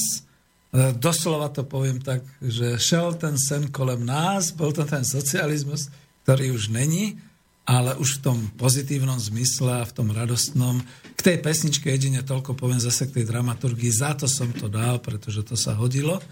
E, 0.72 0.96
doslova 0.96 1.52
to 1.52 1.68
poviem 1.68 2.00
tak, 2.00 2.24
že 2.40 2.80
šel 2.80 3.20
ten 3.20 3.36
sem 3.36 3.68
kolem 3.76 4.08
nás, 4.08 4.56
bol 4.56 4.72
to 4.72 4.88
ten 4.88 5.04
socializmus, 5.04 5.92
ktorý 6.24 6.56
už 6.56 6.72
není, 6.72 7.20
ale 7.68 7.92
už 8.00 8.24
v 8.24 8.32
tom 8.32 8.38
pozitívnom 8.56 9.20
zmysle 9.20 9.84
a 9.84 9.90
v 9.92 9.92
tom 9.92 10.16
radostnom. 10.16 10.80
K 11.20 11.28
tej 11.28 11.44
pesničke 11.44 11.92
jedine 11.92 12.24
toľko 12.24 12.56
poviem 12.56 12.80
zase 12.80 13.12
k 13.12 13.20
tej 13.20 13.28
dramaturgii, 13.28 13.92
za 13.92 14.16
to 14.16 14.32
som 14.32 14.48
to 14.56 14.72
dal, 14.72 15.04
pretože 15.04 15.44
to 15.44 15.60
sa 15.60 15.76
hodilo. 15.76 16.24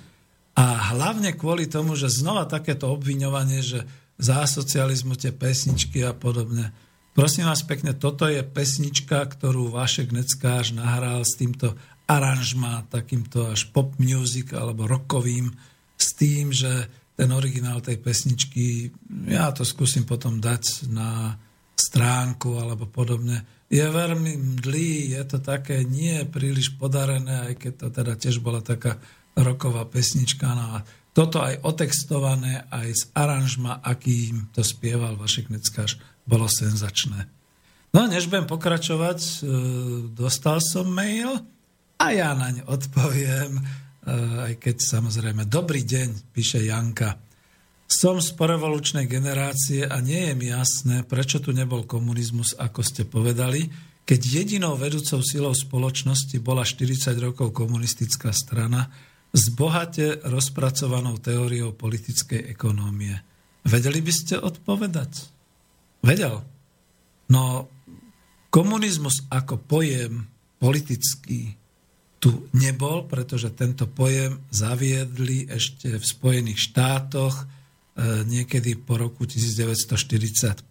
A 0.56 0.96
hlavne 0.96 1.36
kvôli 1.36 1.68
tomu, 1.68 2.00
že 2.00 2.08
znova 2.08 2.48
takéto 2.48 2.88
obviňovanie, 2.96 3.60
že 3.60 3.84
za 4.20 4.44
socializmu 4.44 5.16
tie 5.16 5.32
pesničky 5.32 6.04
a 6.04 6.12
podobne. 6.12 6.76
Prosím 7.16 7.48
vás 7.48 7.64
pekne, 7.64 7.96
toto 7.96 8.28
je 8.28 8.44
pesnička, 8.44 9.24
ktorú 9.24 9.72
Vašek 9.72 10.12
Neckář 10.12 10.76
nahral 10.76 11.24
s 11.24 11.40
týmto 11.40 11.74
aranžma, 12.06 12.86
takýmto 12.92 13.50
až 13.50 13.72
pop 13.72 13.96
music 13.98 14.52
alebo 14.52 14.86
rockovým, 14.86 15.56
s 15.96 16.08
tým, 16.16 16.52
že 16.52 16.92
ten 17.16 17.32
originál 17.36 17.84
tej 17.84 18.00
pesničky, 18.00 18.96
ja 19.28 19.52
to 19.52 19.68
skúsim 19.68 20.08
potom 20.08 20.40
dať 20.40 20.88
na 20.92 21.36
stránku 21.76 22.60
alebo 22.60 22.88
podobne, 22.88 23.44
je 23.70 23.86
veľmi 23.86 24.34
mdlý, 24.58 25.14
je 25.14 25.24
to 25.30 25.38
také 25.44 25.86
nie 25.86 26.26
príliš 26.26 26.74
podarené, 26.76 27.52
aj 27.52 27.56
keď 27.62 27.74
to 27.78 27.88
teda 27.94 28.14
tiež 28.18 28.42
bola 28.42 28.66
taká 28.66 28.98
roková 29.38 29.86
pesnička. 29.86 30.50
No 30.58 30.66
a 30.74 30.78
toto 31.20 31.44
aj 31.44 31.68
otextované, 31.68 32.64
aj 32.72 32.88
z 32.96 33.04
aranžma, 33.12 33.84
akým 33.84 34.48
to 34.56 34.64
spieval 34.64 35.20
Vašek 35.20 35.52
Neckáš, 35.52 36.00
bolo 36.24 36.48
senzačné. 36.48 37.28
No, 37.92 38.08
než 38.08 38.32
budem 38.32 38.48
pokračovať, 38.48 39.20
e, 39.20 39.32
dostal 40.16 40.64
som 40.64 40.88
mail 40.88 41.44
a 42.00 42.06
ja 42.16 42.32
na 42.40 42.56
ne 42.56 42.64
odpoviem, 42.64 43.52
e, 43.52 43.62
aj 44.48 44.64
keď 44.64 44.76
samozrejme, 44.80 45.44
dobrý 45.44 45.84
deň, 45.84 46.32
píše 46.32 46.64
Janka. 46.64 47.20
Som 47.84 48.24
z 48.24 48.32
porevolučnej 48.40 49.04
generácie 49.04 49.84
a 49.84 50.00
nie 50.00 50.32
je 50.32 50.34
mi 50.40 50.56
jasné, 50.56 51.04
prečo 51.04 51.44
tu 51.44 51.52
nebol 51.52 51.84
komunizmus, 51.84 52.56
ako 52.56 52.80
ste 52.80 53.04
povedali, 53.04 53.68
keď 54.08 54.20
jedinou 54.24 54.80
vedúcou 54.80 55.20
silou 55.20 55.52
spoločnosti 55.52 56.40
bola 56.40 56.64
40 56.64 57.12
rokov 57.20 57.52
komunistická 57.52 58.32
strana, 58.32 58.88
s 59.30 59.44
bohate 59.54 60.22
rozpracovanou 60.26 61.22
teóriou 61.22 61.78
politickej 61.78 62.50
ekonómie. 62.50 63.14
Vedeli 63.66 64.02
by 64.02 64.14
ste 64.14 64.36
odpovedať? 64.42 65.12
Vedel. 66.02 66.42
No, 67.30 67.70
komunizmus 68.50 69.30
ako 69.30 69.62
pojem 69.62 70.26
politický 70.58 71.60
tu 72.20 72.52
nebol, 72.52 73.08
pretože 73.08 73.56
tento 73.56 73.88
pojem 73.88 74.44
zaviedli 74.52 75.48
ešte 75.48 75.96
v 75.96 76.04
Spojených 76.04 76.60
štátoch 76.60 77.36
e, 77.40 77.46
niekedy 78.28 78.76
po 78.76 79.00
roku 79.00 79.24
1945 79.24 80.68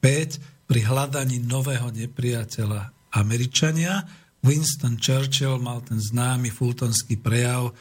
pri 0.69 0.81
hľadaní 0.85 1.41
nového 1.41 1.89
nepriateľa 1.89 3.13
Američania. 3.17 4.05
Winston 4.45 5.01
Churchill 5.01 5.57
mal 5.57 5.81
ten 5.81 5.97
známy 5.97 6.53
fultonský 6.53 7.17
prejav, 7.17 7.73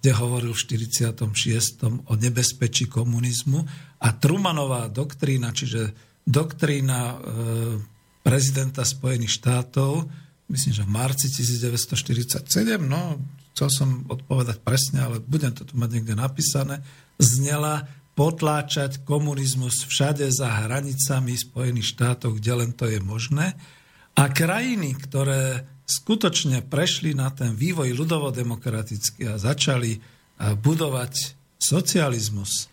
kde 0.00 0.10
hovoril 0.12 0.52
v 0.52 0.60
46. 0.60 2.06
o 2.06 2.14
nebezpečí 2.14 2.86
komunizmu 2.86 3.64
a 4.00 4.08
Trumanová 4.14 4.86
doktrína, 4.92 5.50
čiže 5.50 5.96
doktrína 6.26 7.00
e, 7.00 7.16
prezidenta 8.20 8.82
Spojených 8.82 9.38
štátov, 9.40 10.06
myslím, 10.50 10.72
že 10.74 10.86
v 10.86 10.90
marci 10.90 11.26
1947, 11.30 12.82
no, 12.82 13.18
chcel 13.54 13.68
som 13.72 13.88
odpovedať 14.06 14.60
presne, 14.62 15.06
ale 15.06 15.22
budem 15.22 15.54
to 15.54 15.64
tu 15.64 15.74
mať 15.78 15.90
niekde 15.96 16.14
napísané, 16.18 16.82
znela 17.16 17.88
potláčať 18.16 19.04
komunizmus 19.04 19.84
všade 19.84 20.24
za 20.32 20.48
hranicami 20.64 21.36
Spojených 21.36 21.92
štátov, 21.92 22.40
kde 22.40 22.52
len 22.52 22.70
to 22.72 22.88
je 22.88 23.00
možné. 23.04 23.52
A 24.16 24.32
krajiny, 24.32 24.96
ktoré 24.96 25.68
skutočne 25.86 26.66
prešli 26.66 27.14
na 27.14 27.30
ten 27.30 27.54
vývoj 27.54 27.94
ľudovodemokratický 27.94 29.30
a 29.30 29.38
začali 29.38 29.96
e, 29.96 29.98
budovať 30.58 31.14
socializmus. 31.56 32.66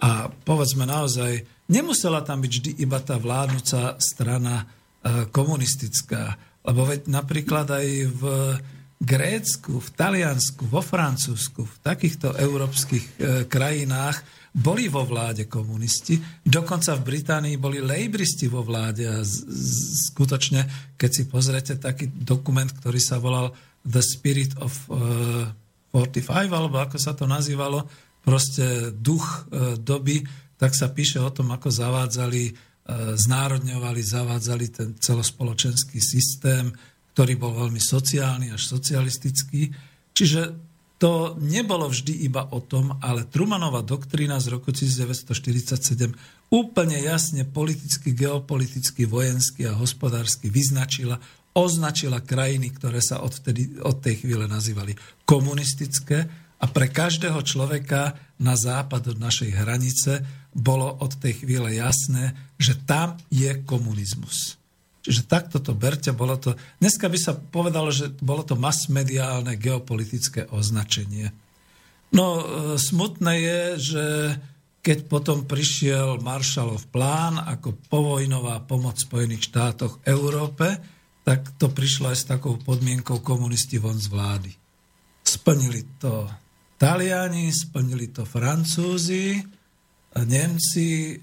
A 0.00 0.30
povedzme 0.30 0.88
naozaj, 0.88 1.66
nemusela 1.68 2.24
tam 2.24 2.40
byť 2.40 2.52
vždy 2.54 2.70
iba 2.80 3.02
tá 3.02 3.18
vládnúca 3.18 3.98
strana 3.98 4.64
e, 4.64 5.26
komunistická, 5.28 6.38
lebo 6.64 6.86
veď 6.86 7.10
napríklad 7.10 7.66
aj 7.68 7.86
v 8.16 8.22
Grécku, 9.00 9.80
v 9.80 9.88
Taliansku, 9.96 10.68
vo 10.68 10.84
Francúzsku, 10.84 11.64
v 11.64 11.76
takýchto 11.82 12.36
európskych 12.36 13.04
e, 13.04 13.10
krajinách 13.50 14.39
boli 14.50 14.90
vo 14.90 15.06
vláde 15.06 15.46
komunisti, 15.46 16.18
dokonca 16.42 16.98
v 16.98 17.06
Británii 17.06 17.54
boli 17.54 17.78
lejbristi 17.78 18.50
vo 18.50 18.66
vláde 18.66 19.06
a 19.06 19.22
z, 19.22 19.46
z, 19.46 19.70
skutočne, 20.10 20.60
keď 20.98 21.10
si 21.10 21.22
pozrete 21.30 21.78
taký 21.78 22.10
dokument, 22.10 22.66
ktorý 22.66 22.98
sa 22.98 23.22
volal 23.22 23.54
The 23.86 24.02
Spirit 24.02 24.58
of 24.58 24.74
uh, 24.90 25.46
45, 25.94 26.50
alebo 26.50 26.82
ako 26.82 26.98
sa 26.98 27.14
to 27.14 27.30
nazývalo, 27.30 27.86
proste 28.26 28.90
duch 28.90 29.22
uh, 29.22 29.78
doby, 29.78 30.26
tak 30.58 30.74
sa 30.74 30.90
píše 30.90 31.22
o 31.22 31.30
tom, 31.30 31.54
ako 31.54 31.70
zavádzali, 31.70 32.44
uh, 32.50 33.14
znárodňovali, 33.14 34.02
zavádzali 34.02 34.66
ten 34.74 34.88
celospoločenský 34.98 36.02
systém, 36.02 36.74
ktorý 37.14 37.38
bol 37.38 37.54
veľmi 37.54 37.78
sociálny 37.78 38.50
až 38.50 38.66
socialistický. 38.66 39.70
Čiže 40.10 40.69
to 41.00 41.32
nebolo 41.40 41.88
vždy 41.88 42.28
iba 42.28 42.44
o 42.52 42.60
tom, 42.60 43.00
ale 43.00 43.24
Trumanova 43.24 43.80
doktrína 43.80 44.36
z 44.36 44.52
roku 44.52 44.68
1947 44.68 46.12
úplne 46.52 47.00
jasne 47.00 47.48
politicky, 47.48 48.12
geopoliticky, 48.12 49.08
vojensky 49.08 49.64
a 49.64 49.72
hospodársky 49.72 50.52
vyznačila, 50.52 51.16
označila 51.56 52.20
krajiny, 52.20 52.68
ktoré 52.76 53.00
sa 53.00 53.24
odtedy, 53.24 53.80
od 53.80 54.04
tej 54.04 54.28
chvíle 54.28 54.44
nazývali 54.44 54.92
komunistické 55.24 56.28
a 56.60 56.68
pre 56.68 56.92
každého 56.92 57.40
človeka 57.48 58.20
na 58.36 58.52
západ 58.52 59.16
od 59.16 59.18
našej 59.24 59.56
hranice 59.56 60.20
bolo 60.52 61.00
od 61.00 61.16
tej 61.16 61.48
chvíle 61.48 61.80
jasné, 61.80 62.36
že 62.60 62.76
tam 62.76 63.16
je 63.32 63.64
komunizmus. 63.64 64.59
Čiže 65.00 65.24
takto 65.24 65.64
to 65.64 65.72
berte, 65.72 66.12
bolo 66.12 66.36
to... 66.36 66.52
Dneska 66.76 67.08
by 67.08 67.18
sa 67.18 67.32
povedalo, 67.32 67.88
že 67.88 68.12
bolo 68.20 68.44
to 68.44 68.52
masmediálne 68.52 69.56
geopolitické 69.56 70.52
označenie. 70.52 71.32
No, 72.12 72.26
e, 72.40 72.44
smutné 72.76 73.32
je, 73.40 73.60
že 73.80 74.04
keď 74.80 75.08
potom 75.08 75.44
prišiel 75.44 76.20
Marshallov 76.20 76.88
plán 76.92 77.40
ako 77.40 77.76
povojnová 77.88 78.64
pomoc 78.64 79.00
Spojených 79.00 79.52
štátoch 79.52 80.00
Európe, 80.04 80.80
tak 81.24 81.56
to 81.60 81.68
prišlo 81.68 82.12
aj 82.12 82.18
s 82.20 82.28
takou 82.28 82.56
podmienkou 82.56 83.20
komunisti 83.20 83.76
von 83.76 83.96
z 83.96 84.08
vlády. 84.08 84.52
Splnili 85.20 86.00
to 86.00 86.28
Taliani, 86.80 87.52
splnili 87.52 88.08
to 88.08 88.24
Francúzi, 88.24 89.36
Nemci, 90.16 91.20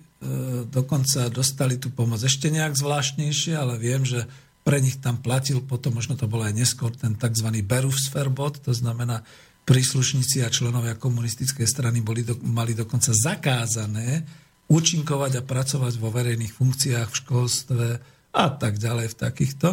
dokonca 0.74 1.30
dostali 1.30 1.78
tú 1.78 1.94
pomoc 1.94 2.22
ešte 2.26 2.50
nejak 2.50 2.74
zvláštnejšie, 2.74 3.54
ale 3.54 3.78
viem, 3.78 4.02
že 4.02 4.26
pre 4.66 4.82
nich 4.84 5.00
tam 5.00 5.22
platil 5.22 5.64
potom, 5.64 5.96
možno 5.96 6.20
to 6.20 6.28
bolo 6.28 6.44
aj 6.44 6.58
neskôr, 6.58 6.92
ten 6.92 7.16
tzv. 7.16 7.48
Berufsverbot, 7.64 8.66
to 8.66 8.74
znamená 8.76 9.24
príslušníci 9.64 10.44
a 10.44 10.52
členovia 10.52 11.00
komunistickej 11.00 11.68
strany 11.68 12.00
boli 12.04 12.24
mali 12.44 12.76
dokonca 12.76 13.12
zakázané 13.16 14.28
účinkovať 14.68 15.40
a 15.40 15.46
pracovať 15.48 15.94
vo 16.00 16.12
verejných 16.12 16.52
funkciách 16.52 17.08
v 17.08 17.20
školstve 17.24 17.88
a 18.36 18.46
tak 18.52 18.76
ďalej 18.76 19.08
v 19.12 19.20
takýchto. 19.20 19.70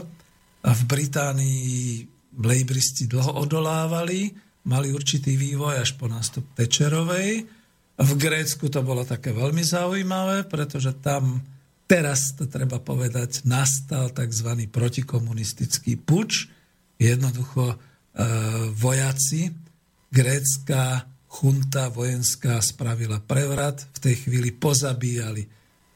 A 0.64 0.70
v 0.70 0.82
Británii 0.86 2.06
lejbristi 2.38 3.10
dlho 3.10 3.34
odolávali, 3.34 4.30
mali 4.66 4.94
určitý 4.94 5.34
vývoj 5.34 5.82
až 5.82 5.98
po 5.98 6.06
nástup 6.06 6.46
Tečerovej, 6.54 7.46
v 7.94 8.12
Grécku 8.18 8.66
to 8.66 8.82
bolo 8.82 9.06
také 9.06 9.30
veľmi 9.30 9.62
zaujímavé, 9.62 10.50
pretože 10.50 10.98
tam 10.98 11.38
teraz, 11.86 12.34
to 12.34 12.50
treba 12.50 12.82
povedať, 12.82 13.46
nastal 13.46 14.10
tzv. 14.10 14.66
protikomunistický 14.66 16.02
puč. 16.02 16.50
Jednoducho 16.98 17.74
e, 17.74 17.76
vojaci, 18.74 19.54
grécka 20.10 21.06
chunta 21.30 21.90
vojenská 21.90 22.62
spravila 22.62 23.18
prevrat, 23.22 23.82
v 23.94 23.98
tej 23.98 24.14
chvíli 24.26 24.54
pozabíjali 24.54 25.46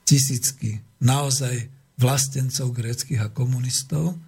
tisícky 0.03 0.83
naozaj 1.03 1.71
vlastencov 1.99 2.75
gréckých 2.75 3.27
a 3.27 3.29
komunistov 3.31 4.19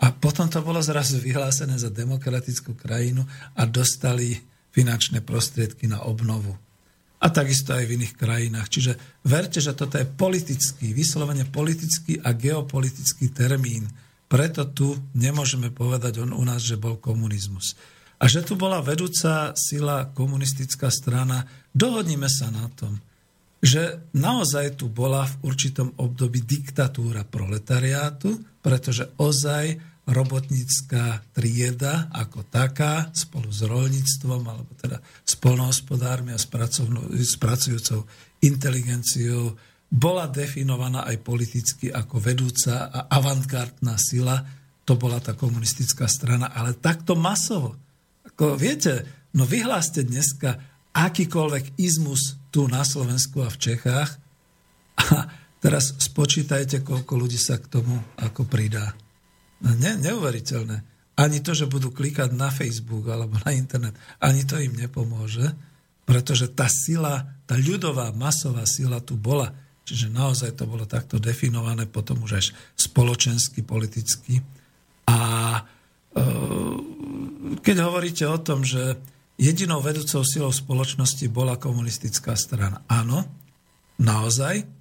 a 0.00 0.12
potom 0.12 0.48
to 0.48 0.60
bolo 0.60 0.80
zrazu 0.80 1.20
vyhlásené 1.20 1.76
za 1.80 1.88
demokratickú 1.88 2.76
krajinu 2.76 3.24
a 3.56 3.64
dostali 3.64 4.36
finančné 4.72 5.24
prostriedky 5.24 5.88
na 5.88 6.04
obnovu 6.04 6.67
a 7.18 7.26
takisto 7.34 7.74
aj 7.74 7.84
v 7.86 7.94
iných 7.98 8.14
krajinách. 8.14 8.68
Čiže 8.70 8.92
verte, 9.26 9.58
že 9.58 9.74
toto 9.74 9.98
je 9.98 10.06
politický, 10.06 10.94
vyslovene 10.94 11.46
politický 11.50 12.22
a 12.22 12.30
geopolitický 12.30 13.34
termín. 13.34 13.90
Preto 14.30 14.68
tu 14.70 14.94
nemôžeme 15.18 15.74
povedať 15.74 16.22
on 16.22 16.30
u 16.30 16.44
nás, 16.46 16.62
že 16.62 16.78
bol 16.78 17.00
komunizmus. 17.00 17.74
A 18.18 18.26
že 18.26 18.42
tu 18.42 18.54
bola 18.54 18.82
vedúca 18.82 19.54
sila 19.54 20.10
komunistická 20.10 20.90
strana, 20.90 21.46
dohodníme 21.74 22.26
sa 22.26 22.50
na 22.50 22.66
tom, 22.74 22.98
že 23.58 24.06
naozaj 24.14 24.78
tu 24.78 24.86
bola 24.86 25.26
v 25.26 25.50
určitom 25.50 25.90
období 25.98 26.46
diktatúra 26.46 27.26
proletariátu, 27.26 28.62
pretože 28.62 29.10
ozaj 29.18 29.78
robotnícká 30.08 31.20
trieda 31.36 32.08
ako 32.08 32.48
taká 32.48 33.12
spolu 33.12 33.52
s 33.52 33.60
rolníctvom 33.60 34.40
alebo 34.48 34.72
teda 34.80 35.04
s 35.04 35.36
polnohospodármi 35.36 36.32
a 36.32 36.40
s, 36.40 36.48
s 37.12 37.36
pracujúcou 37.36 38.08
inteligenciou 38.40 39.52
bola 39.88 40.28
definovaná 40.28 41.04
aj 41.08 41.16
politicky 41.24 41.92
ako 41.92 42.20
vedúca 42.20 42.88
a 42.88 43.08
avantgardná 43.08 43.96
sila. 43.96 44.36
To 44.84 44.96
bola 44.96 45.20
tá 45.20 45.36
komunistická 45.36 46.08
strana, 46.08 46.52
ale 46.52 46.76
takto 46.76 47.16
masovo. 47.16 47.76
Ako 48.24 48.56
viete, 48.56 49.04
no 49.36 49.48
vyhláste 49.48 50.04
dneska 50.04 50.60
akýkoľvek 50.92 51.80
izmus 51.80 52.36
tu 52.48 52.68
na 52.68 52.84
Slovensku 52.84 53.44
a 53.44 53.52
v 53.52 53.60
Čechách 53.60 54.10
a 54.98 55.28
teraz 55.60 55.96
spočítajte, 56.00 56.80
koľko 56.80 57.12
ľudí 57.16 57.40
sa 57.40 57.60
k 57.60 57.68
tomu 57.68 57.96
ako 58.16 58.48
pridá. 58.48 58.96
No, 59.62 59.74
ne, 59.74 59.98
neuveriteľné. 59.98 60.76
Ani 61.18 61.42
to, 61.42 61.50
že 61.50 61.66
budú 61.66 61.90
klikať 61.90 62.30
na 62.30 62.46
Facebook 62.54 63.10
alebo 63.10 63.42
na 63.42 63.50
internet, 63.50 63.98
ani 64.22 64.46
to 64.46 64.54
im 64.62 64.78
nepomôže, 64.78 65.50
pretože 66.06 66.54
tá 66.54 66.70
sila, 66.70 67.26
tá 67.42 67.58
ľudová, 67.58 68.14
masová 68.14 68.62
sila 68.64 69.02
tu 69.02 69.18
bola. 69.18 69.50
Čiže 69.82 70.14
naozaj 70.14 70.54
to 70.54 70.64
bolo 70.68 70.86
takto 70.86 71.18
definované 71.18 71.90
potom 71.90 72.22
už 72.22 72.32
až 72.38 72.46
spoločensky, 72.78 73.66
politicky. 73.66 74.38
A 75.10 75.18
e, 75.58 75.60
keď 77.60 77.76
hovoríte 77.82 78.24
o 78.28 78.38
tom, 78.38 78.62
že 78.62 78.94
jedinou 79.40 79.82
vedúcou 79.82 80.22
silou 80.22 80.52
spoločnosti 80.54 81.24
bola 81.32 81.58
komunistická 81.58 82.38
strana, 82.38 82.84
áno, 82.86 83.26
naozaj, 83.98 84.77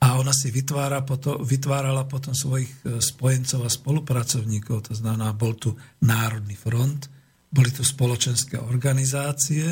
a 0.00 0.16
ona 0.16 0.32
si 0.32 0.48
vytvára 0.48 1.04
potom, 1.04 1.44
vytvárala 1.44 2.08
potom 2.08 2.32
svojich 2.32 2.72
e, 2.88 3.04
spojencov 3.04 3.68
a 3.68 3.70
spolupracovníkov, 3.70 4.88
to 4.88 4.94
znamená, 4.96 5.36
bol 5.36 5.52
tu 5.60 5.76
Národný 6.00 6.56
front, 6.56 7.04
boli 7.52 7.68
tu 7.68 7.84
spoločenské 7.84 8.56
organizácie. 8.56 9.68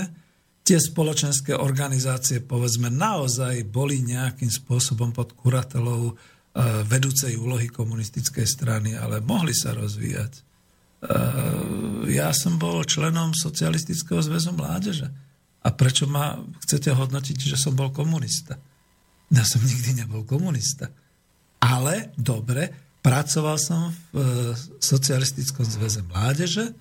Tie 0.60 0.76
spoločenské 0.76 1.56
organizácie, 1.56 2.44
povedzme, 2.44 2.92
naozaj 2.92 3.64
boli 3.72 4.04
nejakým 4.04 4.52
spôsobom 4.52 5.16
pod 5.16 5.32
kuratelou 5.32 6.12
e, 6.12 6.14
vedúcej 6.84 7.40
úlohy 7.40 7.72
komunistickej 7.72 8.44
strany, 8.44 9.00
ale 9.00 9.24
mohli 9.24 9.56
sa 9.56 9.72
rozvíjať. 9.72 10.32
E, 10.36 10.40
ja 12.12 12.36
som 12.36 12.60
bol 12.60 12.84
členom 12.84 13.32
Socialistického 13.32 14.20
zväzu 14.20 14.52
mládeže. 14.52 15.08
A 15.64 15.72
prečo 15.72 16.04
ma 16.04 16.36
chcete 16.68 16.92
hodnotiť, 16.92 17.48
že 17.48 17.56
som 17.56 17.72
bol 17.72 17.88
komunista? 17.96 18.60
Ja 19.28 19.44
som 19.44 19.60
nikdy 19.60 20.04
nebol 20.04 20.24
komunista. 20.24 20.88
Ale 21.58 22.14
dobre, 22.16 22.70
pracoval 23.02 23.56
som 23.60 23.92
v 24.14 24.16
e, 24.16 24.24
Socialistickom 24.78 25.66
zväze 25.66 26.06
mládeže, 26.06 26.72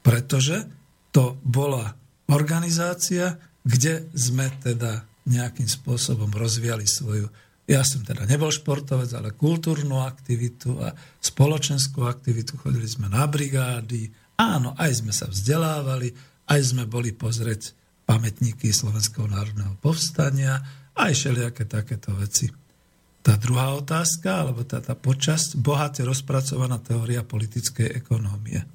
pretože 0.00 0.64
to 1.12 1.36
bola 1.44 1.92
organizácia, 2.32 3.36
kde 3.62 4.08
sme 4.16 4.48
teda 4.62 5.04
nejakým 5.28 5.68
spôsobom 5.68 6.32
rozvíjali 6.34 6.88
svoju, 6.88 7.30
ja 7.70 7.86
som 7.86 8.02
teda 8.02 8.26
nebol 8.26 8.50
športovec, 8.50 9.10
ale 9.14 9.38
kultúrnu 9.38 10.02
aktivitu 10.02 10.82
a 10.82 10.90
spoločenskú 11.22 12.02
aktivitu. 12.02 12.58
Chodili 12.58 12.90
sme 12.90 13.06
na 13.06 13.22
brigády, 13.30 14.10
áno, 14.34 14.74
aj 14.74 14.90
sme 14.98 15.14
sa 15.14 15.30
vzdelávali, 15.30 16.10
aj 16.50 16.60
sme 16.60 16.90
boli 16.90 17.14
pozrieť 17.14 17.70
pamätníky 18.02 18.74
Slovenského 18.74 19.30
národného 19.30 19.78
povstania, 19.78 20.58
aj 20.96 21.12
všelijaké 21.16 21.64
takéto 21.64 22.12
veci. 22.16 22.52
Tá 23.22 23.38
druhá 23.38 23.78
otázka, 23.78 24.42
alebo 24.42 24.66
tá, 24.66 24.82
tá 24.82 24.98
počasť, 24.98 25.54
bohate 25.62 26.02
rozpracovaná 26.02 26.82
teória 26.82 27.22
politickej 27.22 28.02
ekonómie. 28.02 28.66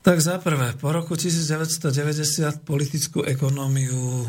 Tak 0.00 0.18
za 0.18 0.40
prvé, 0.42 0.74
po 0.80 0.90
roku 0.90 1.14
1990 1.14 2.66
politickú 2.66 3.22
ekonómiu 3.22 4.26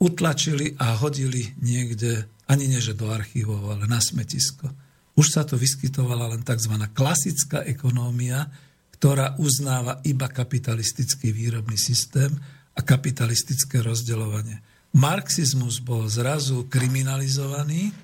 utlačili 0.00 0.74
a 0.80 0.96
hodili 0.98 1.54
niekde, 1.60 2.26
ani 2.48 2.66
neže 2.66 2.96
do 2.96 3.12
archívov, 3.12 3.70
ale 3.70 3.84
na 3.86 4.00
smetisko. 4.00 4.66
Už 5.14 5.26
sa 5.28 5.44
tu 5.44 5.60
vyskytovala 5.60 6.32
len 6.34 6.42
tzv. 6.42 6.74
klasická 6.90 7.62
ekonómia, 7.68 8.48
ktorá 8.96 9.36
uznáva 9.38 10.00
iba 10.08 10.26
kapitalistický 10.26 11.30
výrobný 11.30 11.76
systém 11.76 12.32
a 12.74 12.80
kapitalistické 12.80 13.84
rozdeľovanie 13.84 14.69
marxizmus 14.96 15.78
bol 15.82 16.10
zrazu 16.10 16.66
kriminalizovaný 16.66 17.94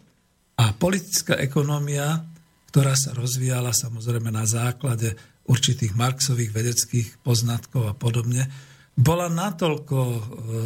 a 0.57 0.73
politická 0.73 1.37
ekonomia, 1.39 2.25
ktorá 2.71 2.95
sa 2.95 3.13
rozvíjala 3.13 3.75
samozrejme 3.75 4.31
na 4.33 4.47
základe 4.49 5.15
určitých 5.47 5.95
marxových 5.95 6.51
vedeckých 6.51 7.09
poznatkov 7.23 7.91
a 7.91 7.95
podobne, 7.95 8.51
bola 8.97 9.29
natoľko 9.29 9.99
e, 10.01 10.21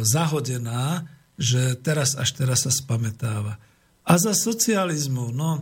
zahodená, 0.07 1.03
že 1.35 1.75
teraz 1.83 2.15
až 2.15 2.37
teraz 2.39 2.63
sa 2.63 2.71
spametáva. 2.71 3.59
A 4.07 4.13
za 4.17 4.31
socializmu, 4.31 5.35
no, 5.35 5.59
e, 5.59 5.61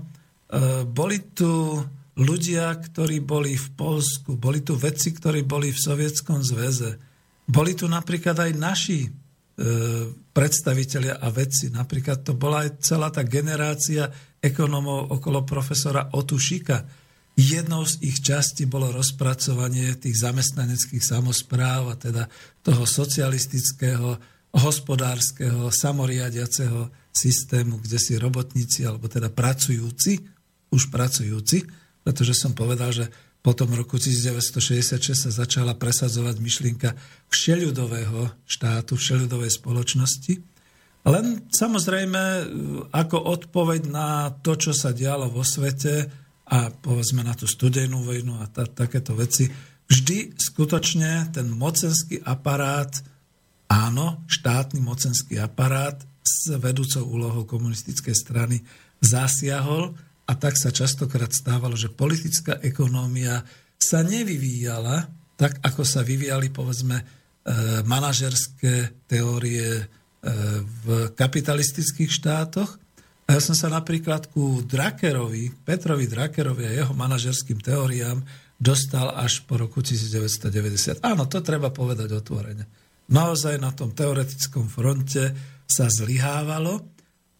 boli 0.86 1.19
tu 1.34 1.81
ľudia, 2.19 2.72
ktorí 2.77 3.19
boli 3.26 3.57
v 3.57 3.68
Polsku, 3.73 4.38
boli 4.38 4.61
tu 4.61 4.77
vedci, 4.77 5.11
ktorí 5.11 5.44
boli 5.44 5.73
v 5.73 5.80
Sovietskom 5.81 6.45
zväze, 6.45 7.10
Boli 7.49 7.73
tu 7.73 7.90
napríklad 7.90 8.38
aj 8.38 8.52
naši 8.53 8.99
e, 9.02 9.10
predstavitelia 10.39 11.19
a 11.19 11.27
vedci. 11.35 11.67
Napríklad 11.67 12.23
to 12.23 12.31
bola 12.31 12.63
aj 12.63 12.79
celá 12.79 13.11
tá 13.11 13.27
generácia 13.27 14.07
ekonomov 14.39 15.11
okolo 15.19 15.43
profesora 15.43 16.15
Otušika. 16.15 16.87
Jednou 17.35 17.83
z 17.83 17.99
ich 18.07 18.23
častí 18.23 18.63
bolo 18.63 18.87
rozpracovanie 18.87 19.99
tých 19.99 20.15
zamestnaneckých 20.23 21.03
samozpráv 21.03 21.91
a 21.91 21.95
teda 21.99 22.23
toho 22.63 22.87
socialistického, 22.87 24.15
hospodárskeho, 24.55 25.67
samoriadiaceho 25.67 26.87
systému, 27.11 27.83
kde 27.83 27.99
si 27.99 28.15
robotníci, 28.15 28.87
alebo 28.87 29.11
teda 29.11 29.27
pracujúci, 29.27 30.23
už 30.71 30.87
pracujúci, 30.87 31.67
pretože 31.99 32.31
som 32.31 32.55
povedal, 32.55 32.95
že 32.95 33.11
po 33.39 33.55
tom 33.55 33.71
roku 33.71 33.95
1966 33.95 34.99
sa 35.15 35.31
začala 35.31 35.71
presadzovať 35.79 36.35
myšlienka 36.43 36.89
všeľudového 37.31 38.35
štátu, 38.43 38.99
všeľudovej 38.99 39.51
spoločnosti. 39.55 40.33
Len 41.07 41.47
samozrejme 41.47 42.21
ako 42.91 43.17
odpoveď 43.39 43.81
na 43.87 44.35
to, 44.43 44.59
čo 44.59 44.75
sa 44.75 44.91
dialo 44.91 45.31
vo 45.31 45.47
svete 45.47 46.11
a 46.51 46.67
povedzme 46.67 47.23
na 47.23 47.31
tú 47.31 47.47
studenú 47.47 48.03
vojnu 48.03 48.43
a 48.43 48.45
ta, 48.51 48.67
takéto 48.67 49.15
veci, 49.15 49.47
vždy 49.87 50.35
skutočne 50.35 51.31
ten 51.31 51.47
mocenský 51.47 52.19
aparát, 52.27 52.91
áno, 53.71 54.19
štátny 54.27 54.83
mocenský 54.83 55.39
aparát 55.39 55.95
s 56.19 56.51
vedúcou 56.59 57.07
úlohou 57.07 57.47
komunistickej 57.47 58.15
strany 58.17 58.59
zasiahol 58.99 59.95
a 60.30 60.38
tak 60.38 60.53
sa 60.53 60.69
častokrát 60.69 61.34
stávalo, 61.34 61.73
že 61.73 61.89
politická 61.89 62.61
ekonómia 62.61 63.41
sa 63.81 64.06
nevyvíjala 64.06 65.10
tak, 65.34 65.57
ako 65.65 65.81
sa 65.88 66.06
vyvíjali, 66.06 66.53
povedzme, 66.53 66.99
e, 66.99 67.03
manažerské 67.88 69.07
teórie 69.10 69.81
e, 69.81 69.84
v 70.85 71.10
kapitalistických 71.15 72.11
štátoch. 72.11 72.77
A 73.26 73.39
ja 73.39 73.41
som 73.41 73.56
sa 73.56 73.72
napríklad 73.72 74.30
ku 74.30 74.61
Drakerovi, 74.61 75.64
Petrovi 75.64 76.06
Drakerovi 76.11 76.68
a 76.68 76.76
jeho 76.76 76.93
manažerským 76.93 77.64
teóriám 77.64 78.19
dostal 78.60 79.15
až 79.15 79.47
po 79.47 79.56
roku 79.56 79.80
1990. 79.80 80.99
Áno, 80.99 81.26
to 81.26 81.39
treba 81.39 81.72
povedať 81.72 82.11
otvorene. 82.11 82.68
Naozaj 83.10 83.57
na 83.57 83.72
tom 83.72 83.95
teoretickom 83.95 84.68
fronte 84.68 85.34
sa 85.65 85.88
zlyhávalo 85.88 86.98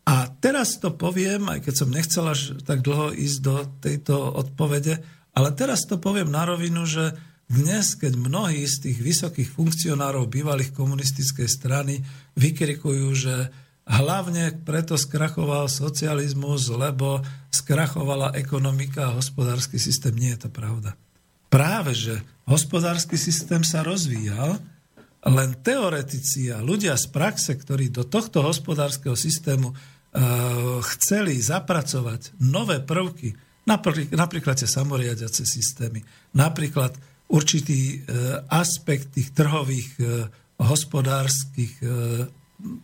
a 0.10 0.26
teraz 0.42 0.82
to 0.82 0.90
poviem, 0.90 1.54
aj 1.54 1.70
keď 1.70 1.74
som 1.78 1.94
nechcel 1.94 2.26
až 2.26 2.58
tak 2.66 2.82
dlho 2.82 3.14
ísť 3.14 3.38
do 3.46 3.56
tejto 3.78 4.18
odpovede, 4.18 4.98
ale 5.38 5.54
teraz 5.54 5.86
to 5.86 6.02
poviem 6.02 6.34
na 6.34 6.50
rovinu, 6.50 6.82
že 6.90 7.14
dnes, 7.46 7.94
keď 7.94 8.18
mnohí 8.18 8.66
z 8.66 8.90
tých 8.90 8.98
vysokých 8.98 9.54
funkcionárov 9.54 10.26
bývalých 10.26 10.74
komunistickej 10.74 11.46
strany 11.46 12.02
vykrikujú, 12.34 13.08
že 13.14 13.54
hlavne 13.86 14.66
preto 14.66 14.98
skrachoval 14.98 15.70
socializmus, 15.70 16.74
lebo 16.74 17.22
skrachovala 17.54 18.34
ekonomika 18.34 19.14
a 19.14 19.18
hospodársky 19.18 19.78
systém. 19.78 20.18
Nie 20.18 20.34
je 20.38 20.46
to 20.46 20.50
pravda. 20.50 20.98
Práve, 21.54 21.94
že 21.94 22.18
hospodársky 22.50 23.18
systém 23.18 23.62
sa 23.62 23.86
rozvíjal, 23.86 24.58
len 25.26 25.52
teoretici 25.60 26.48
a 26.50 26.64
ľudia 26.64 26.96
z 26.96 27.12
praxe, 27.12 27.52
ktorí 27.54 27.92
do 27.92 28.08
tohto 28.08 28.40
hospodárskeho 28.40 29.20
systému 29.20 29.76
chceli 30.82 31.38
zapracovať 31.38 32.42
nové 32.42 32.82
prvky, 32.82 33.38
napríklad 34.14 34.58
tie 34.58 34.66
samoriadiace 34.66 35.46
systémy, 35.46 36.02
napríklad 36.34 36.98
určitý 37.30 38.02
eh, 38.02 38.42
aspekt 38.50 39.14
tých 39.14 39.30
trhových 39.38 39.90
eh, 40.02 40.26
hospodárskych 40.60 41.80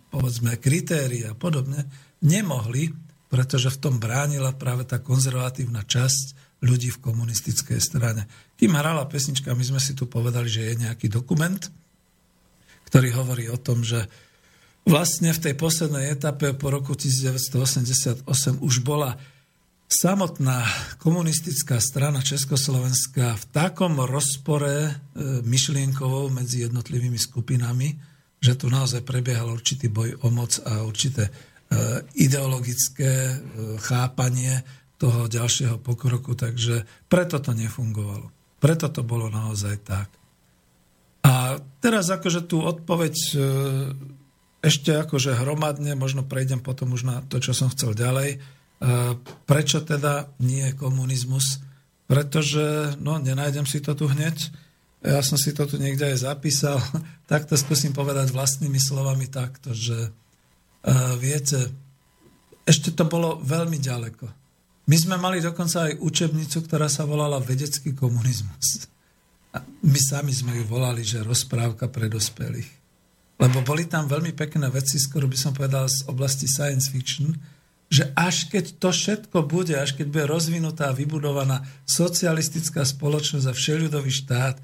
povedzme 0.10 0.56
kritérií 0.56 1.28
a 1.28 1.36
podobne, 1.36 1.84
nemohli, 2.24 2.96
pretože 3.28 3.74
v 3.76 3.82
tom 3.82 3.96
bránila 4.00 4.56
práve 4.56 4.88
tá 4.88 5.04
konzervatívna 5.04 5.84
časť 5.84 6.26
ľudí 6.64 6.90
v 6.96 7.02
komunistickej 7.04 7.80
strane. 7.84 8.26
Kým 8.56 8.74
hrala 8.80 9.04
pesnička, 9.06 9.52
my 9.52 9.66
sme 9.66 9.82
si 9.84 9.92
tu 9.92 10.08
povedali, 10.08 10.48
že 10.48 10.72
je 10.72 10.82
nejaký 10.88 11.12
dokument, 11.12 11.60
ktorý 12.88 13.12
hovorí 13.12 13.46
o 13.52 13.60
tom, 13.60 13.84
že 13.84 14.08
vlastne 14.86 15.34
v 15.34 15.42
tej 15.50 15.54
poslednej 15.58 16.14
etape 16.14 16.54
po 16.54 16.70
roku 16.70 16.94
1988 16.94 18.30
už 18.62 18.76
bola 18.86 19.18
samotná 19.90 20.66
komunistická 21.02 21.82
strana 21.82 22.22
Československa 22.22 23.38
v 23.38 23.46
takom 23.54 24.02
rozpore 24.06 24.90
e, 24.90 24.94
myšlienkovou 25.46 26.30
medzi 26.34 26.66
jednotlivými 26.66 27.18
skupinami, 27.18 27.98
že 28.42 28.58
tu 28.58 28.70
naozaj 28.70 29.06
prebiehal 29.06 29.50
určitý 29.50 29.90
boj 29.90 30.22
o 30.26 30.30
moc 30.34 30.58
a 30.66 30.86
určité 30.86 31.30
e, 31.30 31.32
ideologické 32.22 33.14
e, 33.30 33.36
chápanie 33.82 34.62
toho 34.98 35.30
ďalšieho 35.30 35.82
pokroku, 35.82 36.34
takže 36.34 36.86
preto 37.06 37.38
to 37.42 37.52
nefungovalo. 37.54 38.32
Preto 38.58 38.90
to 38.90 39.06
bolo 39.06 39.30
naozaj 39.30 39.76
tak. 39.86 40.10
A 41.26 41.58
teraz 41.82 42.10
akože 42.10 42.46
tú 42.46 42.62
odpoveď 42.62 43.16
ešte 44.66 44.98
akože 44.98 45.38
hromadne, 45.38 45.94
možno 45.94 46.26
prejdem 46.26 46.58
potom 46.58 46.98
už 46.98 47.06
na 47.06 47.22
to, 47.30 47.38
čo 47.38 47.54
som 47.54 47.70
chcel 47.70 47.94
ďalej. 47.94 48.30
E, 48.34 48.38
prečo 49.46 49.86
teda 49.86 50.26
nie 50.42 50.74
je 50.74 50.74
komunizmus? 50.74 51.62
Pretože, 52.10 52.98
no, 52.98 53.22
nenájdem 53.22 53.70
si 53.70 53.78
to 53.78 53.94
tu 53.94 54.10
hneď. 54.10 54.34
Ja 55.06 55.22
som 55.22 55.38
si 55.38 55.54
to 55.54 55.70
tu 55.70 55.78
niekde 55.78 56.10
aj 56.10 56.26
zapísal. 56.26 56.82
Tak 57.26 57.50
to 57.50 57.58
skúsim 57.58 57.90
povedať 57.90 58.30
vlastnými 58.30 58.78
slovami 58.78 59.26
takto, 59.26 59.74
že 59.74 59.98
uh, 59.98 61.18
viete, 61.18 61.74
ešte 62.62 62.94
to 62.94 63.02
bolo 63.10 63.42
veľmi 63.42 63.82
ďaleko. 63.82 64.30
My 64.86 64.94
sme 64.94 65.18
mali 65.18 65.42
dokonca 65.42 65.90
aj 65.90 66.06
učebnicu, 66.06 66.70
ktorá 66.70 66.86
sa 66.86 67.02
volala 67.10 67.42
Vedecký 67.42 67.98
komunizmus. 67.98 68.86
A 69.58 69.66
my 69.66 69.98
sami 69.98 70.38
sme 70.38 70.54
ju 70.54 70.70
volali, 70.70 71.02
že 71.02 71.26
rozprávka 71.26 71.90
pre 71.90 72.14
dospelých. 72.14 72.85
Lebo 73.36 73.60
boli 73.68 73.84
tam 73.86 74.08
veľmi 74.08 74.32
pekné 74.32 74.72
veci, 74.72 74.96
skoro 74.96 75.28
by 75.28 75.36
som 75.36 75.52
povedal 75.52 75.92
z 75.92 76.08
oblasti 76.08 76.48
science 76.48 76.88
fiction, 76.88 77.36
že 77.92 78.10
až 78.18 78.50
keď 78.50 78.80
to 78.82 78.90
všetko 78.90 79.46
bude, 79.46 79.76
až 79.76 79.94
keď 79.94 80.08
bude 80.10 80.26
rozvinutá 80.26 80.90
vybudovaná 80.96 81.62
socialistická 81.86 82.82
spoločnosť 82.82 83.46
a 83.46 83.54
všeľudový 83.54 84.12
štát, 84.12 84.56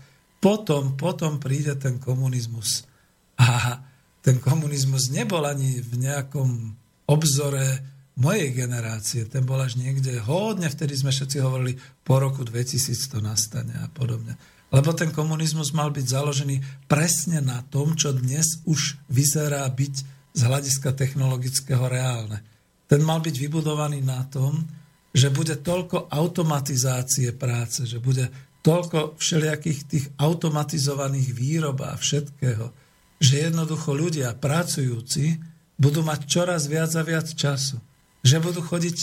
potom, 0.41 0.98
potom 0.98 1.38
príde 1.38 1.77
ten 1.77 2.02
komunizmus. 2.02 2.89
A 3.38 3.77
ten 4.26 4.41
komunizmus 4.41 5.14
nebol 5.14 5.45
ani 5.45 5.81
v 5.81 6.02
nejakom 6.02 6.73
obzore 7.06 7.85
mojej 8.18 8.53
generácie, 8.53 9.26
ten 9.30 9.45
bol 9.45 9.57
až 9.61 9.77
niekde 9.77 10.18
hodne, 10.22 10.68
vtedy 10.68 10.98
sme 10.98 11.14
všetci 11.14 11.38
hovorili, 11.41 11.77
po 12.06 12.22
roku 12.22 12.43
2000 12.43 13.11
to 13.11 13.18
nastane 13.23 13.73
a 13.77 13.88
podobne. 13.89 14.35
Lebo 14.72 14.95
ten 14.95 15.11
komunizmus 15.11 15.76
mal 15.76 15.91
byť 15.91 16.06
založený 16.07 16.88
presne 16.88 17.43
na 17.43 17.60
tom, 17.68 17.99
čo 17.99 18.15
dnes 18.15 18.64
už 18.64 19.03
vyzerá 19.11 19.68
byť 19.68 19.95
z 20.31 20.41
hľadiska 20.48 20.95
technologického 20.95 21.91
reálne. 21.91 22.39
Ten 22.88 23.03
mal 23.03 23.19
byť 23.19 23.35
vybudovaný 23.35 23.99
na 23.99 24.23
tom, 24.31 24.64
že 25.11 25.27
bude 25.27 25.60
toľko 25.60 26.07
automatizácie 26.07 27.35
práce, 27.35 27.84
že 27.84 27.99
bude 27.99 28.31
toľko 28.64 29.19
všelijakých 29.19 29.80
tých 29.84 30.06
automatizovaných 30.15 31.30
výrob 31.35 31.84
a 31.84 31.99
všetkého, 31.99 32.72
že 33.19 33.52
jednoducho 33.52 33.91
ľudia 33.91 34.34
pracujúci 34.39 35.35
budú 35.76 36.06
mať 36.06 36.19
čoraz 36.30 36.72
viac 36.72 36.95
a 36.95 37.03
viac 37.03 37.27
času. 37.27 37.81
Že 38.23 38.38
budú 38.39 38.61
chodiť 38.64 38.98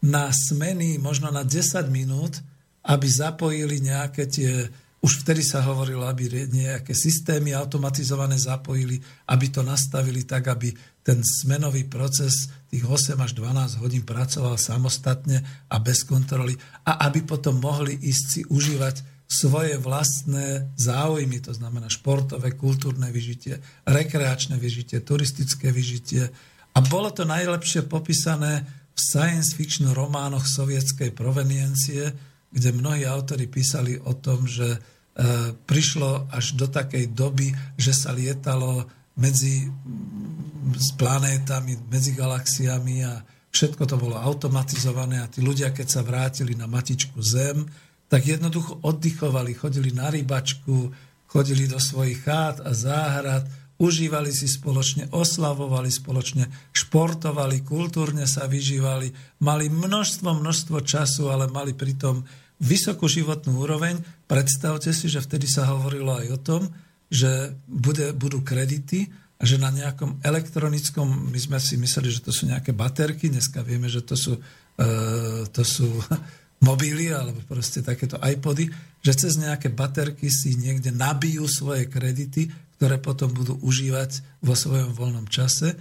na 0.00 0.32
smeny 0.32 0.96
možno 0.96 1.28
na 1.28 1.44
10 1.44 1.90
minút, 1.92 2.40
aby 2.86 3.04
zapojili 3.04 3.84
nejaké 3.84 4.24
tie 4.30 4.70
už 5.00 5.24
vtedy 5.24 5.40
sa 5.40 5.64
hovorilo, 5.64 6.04
aby 6.04 6.28
nejaké 6.52 6.92
systémy 6.92 7.56
automatizované 7.56 8.36
zapojili, 8.36 9.00
aby 9.32 9.46
to 9.48 9.64
nastavili 9.64 10.28
tak, 10.28 10.52
aby 10.52 10.76
ten 11.00 11.24
smenový 11.24 11.88
proces 11.88 12.52
tých 12.68 12.84
8 12.84 13.16
až 13.16 13.32
12 13.32 13.80
hodín 13.80 14.04
pracoval 14.04 14.60
samostatne 14.60 15.40
a 15.72 15.76
bez 15.80 16.04
kontroly 16.04 16.52
a 16.84 17.08
aby 17.08 17.24
potom 17.24 17.56
mohli 17.64 17.96
ísť 17.96 18.24
si 18.28 18.40
užívať 18.44 19.24
svoje 19.30 19.80
vlastné 19.80 20.74
záujmy, 20.76 21.40
to 21.40 21.54
znamená 21.54 21.88
športové, 21.88 22.52
kultúrne 22.52 23.08
vyžitie, 23.14 23.62
rekreačné 23.88 24.58
vyžitie, 24.60 25.00
turistické 25.00 25.70
vyžitie. 25.72 26.28
A 26.74 26.78
bolo 26.82 27.08
to 27.14 27.24
najlepšie 27.24 27.86
popísané 27.86 28.66
v 28.92 29.00
science 29.00 29.54
fiction 29.54 29.94
románoch 29.94 30.44
sovietskej 30.44 31.14
proveniencie, 31.14 32.10
kde 32.50 32.74
mnohí 32.74 33.06
autori 33.06 33.46
písali 33.46 33.94
o 34.02 34.14
tom, 34.18 34.46
že 34.46 34.74
e, 34.74 34.78
prišlo 35.54 36.26
až 36.34 36.58
do 36.58 36.66
takej 36.66 37.14
doby, 37.14 37.54
že 37.78 37.94
sa 37.94 38.10
lietalo 38.10 38.86
medzi 39.18 39.70
s 40.74 40.90
planétami, 40.98 41.78
medzi 41.90 42.14
galaxiami 42.14 43.06
a 43.06 43.22
všetko 43.50 43.82
to 43.86 43.96
bolo 43.98 44.18
automatizované 44.18 45.22
a 45.22 45.30
tí 45.30 45.42
ľudia, 45.42 45.74
keď 45.74 45.86
sa 45.86 46.06
vrátili 46.06 46.54
na 46.54 46.70
matičku 46.70 47.18
Zem, 47.22 47.66
tak 48.10 48.26
jednoducho 48.26 48.82
oddychovali, 48.82 49.54
chodili 49.54 49.94
na 49.94 50.10
rybačku, 50.10 50.90
chodili 51.30 51.70
do 51.70 51.78
svojich 51.78 52.26
chát 52.26 52.58
a 52.62 52.74
záhrad, 52.74 53.46
užívali 53.80 54.28
si 54.28 54.44
spoločne, 54.44 55.08
oslavovali 55.10 55.88
spoločne, 55.88 56.46
športovali, 56.76 57.64
kultúrne 57.64 58.28
sa 58.28 58.44
vyžívali, 58.44 59.08
mali 59.40 59.72
množstvo, 59.72 60.36
množstvo 60.36 60.84
času, 60.84 61.32
ale 61.32 61.48
mali 61.48 61.72
pritom 61.72 62.20
vysokú 62.60 63.08
životnú 63.08 63.64
úroveň. 63.64 63.96
Predstavte 64.28 64.92
si, 64.92 65.08
že 65.08 65.24
vtedy 65.24 65.48
sa 65.48 65.72
hovorilo 65.72 66.12
aj 66.12 66.28
o 66.28 66.38
tom, 66.38 66.62
že 67.08 67.56
bude, 67.66 68.12
budú 68.12 68.44
kredity 68.44 69.08
a 69.40 69.42
že 69.48 69.56
na 69.56 69.72
nejakom 69.72 70.20
elektronickom, 70.20 71.32
my 71.32 71.40
sme 71.40 71.56
si 71.56 71.80
mysleli, 71.80 72.12
že 72.12 72.20
to 72.20 72.28
sú 72.28 72.44
nejaké 72.44 72.76
baterky, 72.76 73.32
dneska 73.32 73.64
vieme, 73.64 73.88
že 73.88 74.04
to 74.04 74.12
sú, 74.12 74.36
e, 74.76 74.88
to 75.48 75.64
sú 75.64 75.88
mobily 76.60 77.08
alebo 77.10 77.40
proste 77.48 77.80
takéto 77.80 78.20
iPody, 78.20 78.68
že 79.00 79.12
cez 79.16 79.40
nejaké 79.40 79.72
baterky 79.72 80.28
si 80.28 80.54
niekde 80.60 80.92
nabijú 80.92 81.48
svoje 81.48 81.88
kredity, 81.88 82.52
ktoré 82.76 83.00
potom 83.00 83.32
budú 83.32 83.56
užívať 83.60 84.40
vo 84.44 84.52
svojom 84.52 84.92
voľnom 84.92 85.28
čase. 85.28 85.76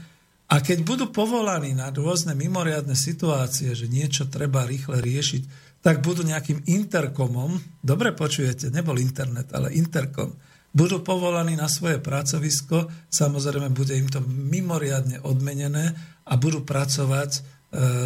A 0.49 0.63
keď 0.63 0.81
budú 0.81 1.05
povolaní 1.13 1.77
na 1.77 1.93
rôzne 1.93 2.33
mimoriadne 2.33 2.97
situácie, 2.97 3.75
že 3.75 3.91
niečo 3.91 4.25
treba 4.31 4.65
rýchle 4.65 4.97
riešiť, 4.97 5.43
tak 5.79 6.03
budú 6.03 6.27
nejakým 6.27 6.67
interkomom, 6.67 7.55
dobre 7.79 8.11
počujete, 8.11 8.67
nebol 8.73 8.99
internet, 8.99 9.51
ale 9.55 9.71
interkom, 9.75 10.35
budú 10.75 11.01
povolaní 11.01 11.55
na 11.55 11.71
svoje 11.71 11.97
pracovisko, 12.03 12.91
samozrejme 13.09 13.71
bude 13.71 13.95
im 13.95 14.09
to 14.11 14.19
mimoriadne 14.25 15.23
odmenené 15.23 15.95
a 16.29 16.33
budú 16.37 16.61
pracovať 16.61 17.58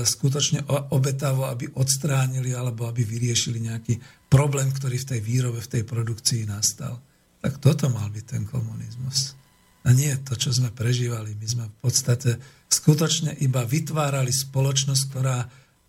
skutočne 0.03 0.67
obetavo, 0.91 1.47
aby 1.47 1.71
odstránili 1.79 2.51
alebo 2.51 2.83
aby 2.83 3.07
vyriešili 3.07 3.63
nejaký 3.63 3.95
problém, 4.27 4.67
ktorý 4.67 4.99
v 4.99 5.09
tej 5.15 5.21
výrobe, 5.23 5.63
v 5.63 5.71
tej 5.79 5.83
produkcii 5.87 6.43
nastal. 6.43 6.99
Tak 7.39 7.63
toto 7.63 7.87
mal 7.87 8.11
byť 8.11 8.25
ten 8.27 8.43
komunizmus. 8.43 9.39
A 9.83 9.91
nie 9.91 10.11
to, 10.23 10.35
čo 10.35 10.51
sme 10.51 10.71
prežívali. 10.71 11.35
My 11.35 11.47
sme 11.47 11.65
v 11.67 11.77
podstate 11.79 12.39
skutočne 12.71 13.35
iba 13.43 13.63
vytvárali 13.67 14.31
spoločnosť, 14.31 15.03
ktorá 15.11 15.43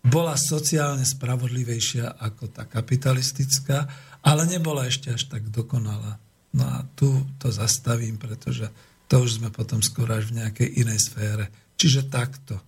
bola 0.05 0.35
sociálne 0.35 1.07
spravodlivejšia 1.07 2.19
ako 2.19 2.51
tá 2.51 2.67
kapitalistická, 2.67 3.87
ale 4.21 4.45
nebola 4.45 4.85
ešte 4.85 5.15
až 5.15 5.31
tak 5.31 5.47
dokonalá. 5.49 6.19
No 6.55 6.63
a 6.63 6.87
tu 6.95 7.11
to 7.39 7.51
zastavím, 7.51 8.15
pretože 8.15 8.71
to 9.11 9.23
už 9.23 9.43
sme 9.43 9.49
potom 9.51 9.83
skoro 9.83 10.15
až 10.15 10.31
v 10.31 10.43
nejakej 10.43 10.69
inej 10.79 11.11
sfére. 11.11 11.51
Čiže 11.75 12.07
takto. 12.07 12.59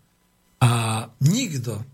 A 0.57 1.05
nikto, 1.21 1.85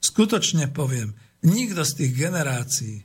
skutočne 0.00 0.72
poviem, 0.72 1.12
nikto 1.44 1.84
z 1.84 1.92
tých 2.04 2.12
generácií, 2.16 3.04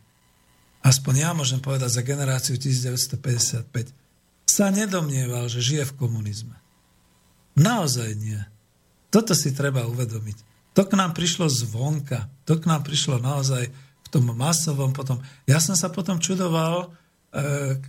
aspoň 0.84 1.14
ja 1.20 1.32
môžem 1.36 1.60
povedať 1.60 2.00
za 2.00 2.04
generáciu 2.06 2.56
1955, 2.56 3.92
sa 4.46 4.72
nedomnieval, 4.72 5.52
že 5.52 5.60
žije 5.60 5.84
v 5.92 5.98
komunizme. 5.98 6.56
Naozaj 7.60 8.10
nie. 8.20 8.40
Toto 9.12 9.32
si 9.36 9.56
treba 9.56 9.88
uvedomiť. 9.88 10.38
To 10.76 10.84
k 10.84 11.00
nám 11.00 11.16
prišlo 11.16 11.48
zvonka. 11.48 12.28
To 12.44 12.60
k 12.60 12.68
nám 12.68 12.84
prišlo 12.84 13.20
naozaj 13.20 13.72
v 14.06 14.08
tom 14.12 14.28
masovom 14.36 14.92
potom. 14.92 15.24
Ja 15.48 15.64
som 15.64 15.74
sa 15.80 15.88
potom 15.88 16.20
čudoval, 16.20 16.92
e, 17.32 17.80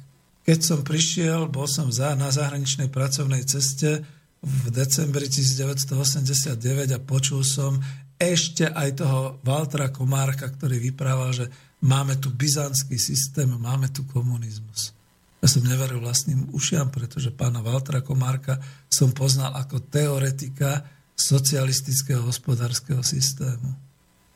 keď 0.46 0.58
som 0.62 0.80
prišiel, 0.86 1.50
bol 1.50 1.66
som 1.66 1.90
za, 1.90 2.14
na 2.14 2.30
zahraničnej 2.30 2.86
pracovnej 2.86 3.42
ceste 3.42 4.06
v 4.42 4.64
decembri 4.70 5.26
1989 5.30 6.96
a 6.96 7.00
počul 7.02 7.42
som 7.42 7.78
ešte 8.16 8.68
aj 8.68 8.88
toho 9.00 9.20
Valtra 9.44 9.92
Komárka, 9.92 10.48
ktorý 10.48 10.80
vyprával, 10.80 11.36
že 11.36 11.46
máme 11.84 12.16
tu 12.16 12.32
byzantský 12.32 12.96
systém, 12.96 13.48
máme 13.48 13.92
tu 13.92 14.08
komunizmus. 14.08 14.96
Ja 15.44 15.52
som 15.52 15.68
neveril 15.68 16.00
vlastným 16.00 16.48
ušiam, 16.56 16.88
pretože 16.88 17.28
pána 17.28 17.60
Valtra 17.60 18.00
Komárka 18.00 18.56
som 18.88 19.12
poznal 19.12 19.52
ako 19.52 19.84
teoretika, 19.84 20.80
socialistického 21.16 22.20
hospodárskeho 22.28 23.00
systému. 23.00 23.72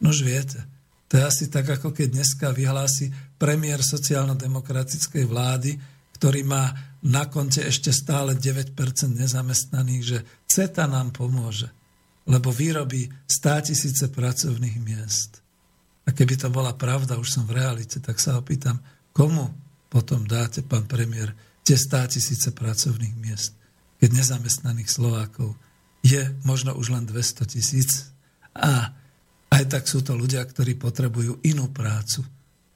Nož 0.00 0.24
viete, 0.24 0.64
to 1.12 1.20
je 1.20 1.24
asi 1.28 1.44
tak, 1.52 1.68
ako 1.68 1.92
keď 1.92 2.08
dneska 2.16 2.56
vyhlási 2.56 3.12
premiér 3.36 3.84
sociálno-demokratickej 3.84 5.24
vlády, 5.28 5.76
ktorý 6.16 6.40
má 6.48 6.72
na 7.00 7.24
konte 7.28 7.64
ešte 7.64 7.92
stále 7.92 8.36
9% 8.36 8.76
nezamestnaných, 9.16 10.02
že 10.04 10.18
CETA 10.44 10.84
nám 10.84 11.16
pomôže, 11.16 11.72
lebo 12.28 12.52
vyrobí 12.52 13.08
100 13.24 13.72
tisíce 13.72 14.04
pracovných 14.12 14.76
miest. 14.84 15.40
A 16.04 16.12
keby 16.12 16.36
to 16.36 16.48
bola 16.52 16.76
pravda, 16.76 17.16
už 17.16 17.28
som 17.40 17.44
v 17.48 17.56
realite, 17.56 18.02
tak 18.02 18.20
sa 18.20 18.36
opýtam, 18.36 18.80
komu 19.16 19.48
potom 19.88 20.28
dáte, 20.28 20.60
pán 20.62 20.84
premiér, 20.84 21.32
tie 21.64 21.76
100 21.76 22.14
tisíce 22.18 22.48
pracovných 22.52 23.16
miest, 23.16 23.56
keď 24.00 24.10
nezamestnaných 24.16 24.90
Slovákov 24.90 25.56
je 26.00 26.20
možno 26.44 26.72
už 26.76 26.92
len 26.92 27.04
200 27.04 27.52
tisíc. 27.52 28.12
A 28.56 28.92
aj 29.50 29.64
tak 29.68 29.84
sú 29.88 30.00
to 30.00 30.16
ľudia, 30.16 30.40
ktorí 30.46 30.76
potrebujú 30.76 31.42
inú 31.44 31.68
prácu, 31.72 32.24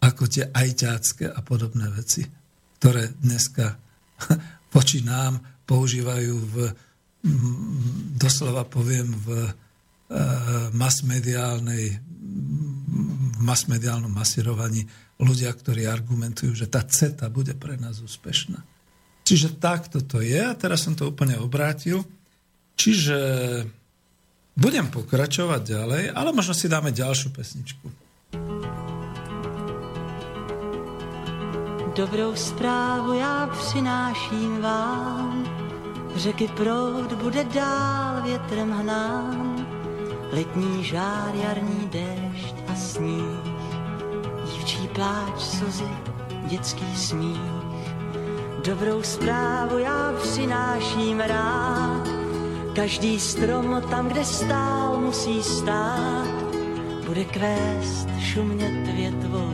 ako 0.02 0.28
tie 0.28 0.50
ajťácké 0.52 1.32
a 1.32 1.40
podobné 1.40 1.88
veci, 1.92 2.26
ktoré 2.76 3.14
dneska 3.24 3.83
voči 4.74 5.02
nám 5.04 5.40
používajú 5.64 6.34
v, 6.50 6.54
doslova 8.18 8.68
poviem, 8.68 9.08
v 9.24 9.28
e, 9.32 9.50
masmediálnej 10.74 11.84
v 13.34 13.40
masmediálnom 13.42 14.10
masirovaní 14.10 14.86
ľudia, 15.20 15.52
ktorí 15.52 15.86
argumentujú, 15.86 16.54
že 16.54 16.66
tá 16.66 16.82
CETA 16.82 17.30
bude 17.30 17.54
pre 17.54 17.78
nás 17.78 18.00
úspešná. 18.02 18.58
Čiže 19.24 19.56
takto 19.56 20.04
to 20.04 20.20
je 20.20 20.40
a 20.40 20.52
teraz 20.52 20.84
som 20.84 20.92
to 20.92 21.08
úplne 21.08 21.38
obrátil. 21.40 22.04
Čiže 22.74 23.16
budem 24.58 24.90
pokračovať 24.90 25.60
ďalej, 25.62 26.04
ale 26.12 26.30
možno 26.34 26.52
si 26.52 26.66
dáme 26.68 26.90
ďalšiu 26.92 27.30
pesničku. 27.32 27.86
Dobrou 31.94 32.34
zprávu 32.34 33.12
já 33.12 33.46
přináším 33.46 34.60
vám, 34.60 35.44
řeky 36.16 36.48
proud 36.48 37.12
bude 37.12 37.44
dál 37.44 38.22
větrem 38.22 38.70
hnán, 38.70 39.66
letní 40.32 40.84
žár, 40.84 41.34
jarní 41.34 41.88
déšť 41.92 42.54
a 42.68 42.74
sníh, 42.74 43.54
dívčí 44.44 44.88
pláč, 44.88 45.40
slzy, 45.40 45.88
dětský 46.46 46.96
smích. 46.96 47.40
Dobrou 48.64 49.02
zprávu 49.02 49.78
já 49.78 50.12
přináším 50.22 51.20
rád, 51.20 52.24
Každý 52.74 53.20
strom 53.20 53.82
tam, 53.90 54.08
kde 54.08 54.24
stál, 54.24 55.00
musí 55.00 55.42
stát, 55.42 56.26
bude 57.06 57.24
kvést 57.24 58.08
šumět 58.20 58.94
větvový, 58.94 59.44
bude 59.44 59.53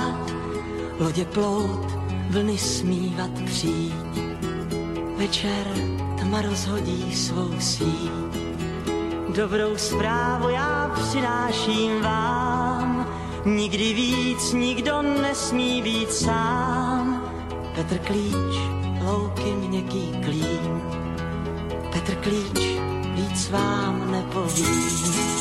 lodě 1.01 1.25
plout, 1.25 1.97
vlny 2.29 2.57
smívat 2.57 3.31
přijít. 3.45 4.21
Večer 5.17 5.67
tma 6.19 6.41
rozhodí 6.41 7.15
svou 7.15 7.59
síť. 7.59 8.11
Dobrou 9.35 9.77
zprávu 9.77 10.49
já 10.49 10.91
přináším 10.95 12.01
vám, 12.01 13.07
nikdy 13.45 13.93
víc 13.93 14.53
nikdo 14.53 15.01
nesmí 15.01 15.81
být 15.81 16.13
sám. 16.13 17.31
Petr 17.75 17.97
Klíč, 17.97 18.55
louky 19.03 19.53
měkký 19.53 20.11
klín, 20.25 20.81
Petr 21.93 22.15
Klíč, 22.15 22.59
víc 23.15 23.49
vám 23.49 24.11
nepovím. 24.11 25.40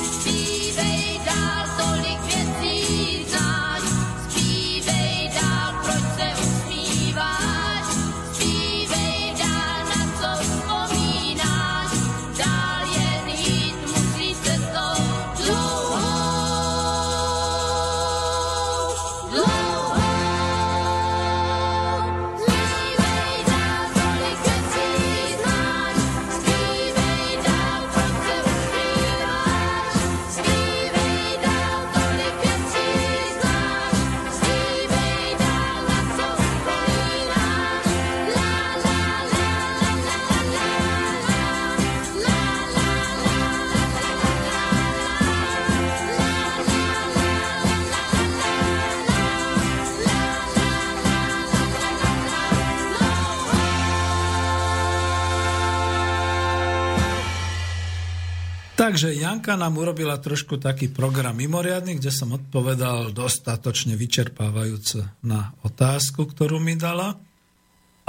Takže 58.91 59.15
Janka 59.15 59.55
nám 59.55 59.79
urobila 59.79 60.19
trošku 60.19 60.59
taký 60.59 60.91
program 60.91 61.39
mimoriadný, 61.39 62.03
kde 62.03 62.11
som 62.11 62.35
odpovedal 62.35 63.15
dostatočne 63.15 63.95
vyčerpávajúco 63.95 65.07
na 65.23 65.55
otázku, 65.63 66.27
ktorú 66.27 66.59
mi 66.59 66.75
dala. 66.75 67.15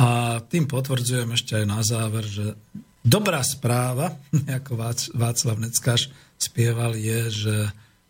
A 0.01 0.41
tým 0.41 0.65
potvrdzujem 0.65 1.29
ešte 1.37 1.61
aj 1.61 1.65
na 1.69 1.85
záver, 1.85 2.25
že 2.25 2.57
dobrá 3.05 3.45
správa, 3.45 4.17
ako 4.57 4.73
Václav 5.13 5.61
Neckáš 5.61 6.09
spieval, 6.41 6.97
je, 6.97 7.29
že 7.29 7.55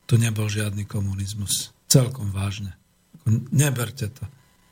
tu 0.07 0.15
nebol 0.15 0.47
žiadny 0.47 0.87
komunizmus. 0.87 1.75
Celkom 1.91 2.31
vážne. 2.31 2.79
Neberte 3.51 4.07
to. 4.15 4.23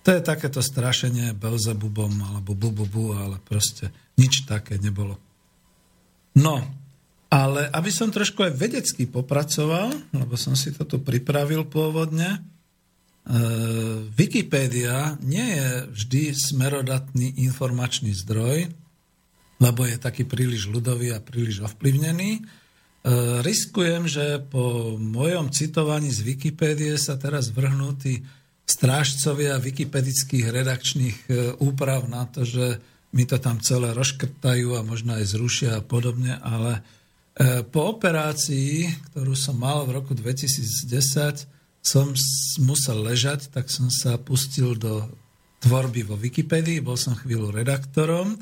To 0.07 0.15
je 0.15 0.23
takéto 0.23 0.63
strašenie 0.63 1.35
Belzebubom 1.35 2.15
alebo 2.31 2.55
bububu, 2.55 3.11
ale 3.11 3.43
proste 3.43 3.91
nič 4.15 4.47
také 4.47 4.79
nebolo. 4.79 5.19
No, 6.39 6.63
ale 7.29 7.69
aby 7.69 7.93
som 7.93 8.09
trošku 8.09 8.41
aj 8.41 8.57
vedecky 8.57 9.05
popracoval, 9.05 9.93
lebo 10.09 10.33
som 10.33 10.57
si 10.57 10.73
to 10.73 10.81
tu 10.89 10.97
pripravil 10.97 11.61
pôvodne, 11.69 12.25
e, 12.35 12.39
Wikipédia 14.17 15.13
nie 15.21 15.45
je 15.45 15.69
vždy 15.93 16.23
smerodatný 16.33 17.37
informačný 17.45 18.17
zdroj, 18.25 18.73
lebo 19.61 19.81
je 19.85 20.01
taký 20.01 20.25
príliš 20.25 20.73
ľudový 20.73 21.13
a 21.13 21.21
príliš 21.21 21.61
ovplyvnený. 21.69 22.31
E, 22.33 22.41
riskujem, 23.45 24.09
že 24.09 24.41
po 24.49 24.97
mojom 24.97 25.53
citovaní 25.53 26.09
z 26.09 26.25
Wikipédie 26.25 26.97
sa 26.97 27.13
teraz 27.13 27.53
vrhnú 27.53 27.93
tí 27.93 28.25
strážcovia 28.65 29.61
wikipedických 29.61 30.49
redakčných 30.49 31.17
e, 31.25 31.31
úprav 31.61 32.09
na 32.09 32.25
to, 32.25 32.41
že 32.41 32.81
mi 33.13 33.25
to 33.25 33.41
tam 33.41 33.57
celé 33.61 33.93
rozškrtajú 33.93 34.77
a 34.77 34.85
možno 34.85 35.17
aj 35.17 35.25
zrušia 35.29 35.81
a 35.81 35.85
podobne, 35.85 36.37
ale 36.41 36.81
po 37.71 37.95
operácii, 37.95 38.91
ktorú 39.11 39.31
som 39.31 39.55
mal 39.55 39.87
v 39.87 39.95
roku 39.95 40.11
2010, 40.11 41.47
som 41.79 42.11
musel 42.59 42.99
ležať, 42.99 43.47
tak 43.47 43.71
som 43.71 43.87
sa 43.87 44.19
pustil 44.19 44.75
do 44.75 45.07
tvorby 45.63 46.03
vo 46.03 46.19
Wikipedii, 46.19 46.83
bol 46.83 46.99
som 46.99 47.15
chvíľu 47.15 47.55
redaktorom 47.55 48.35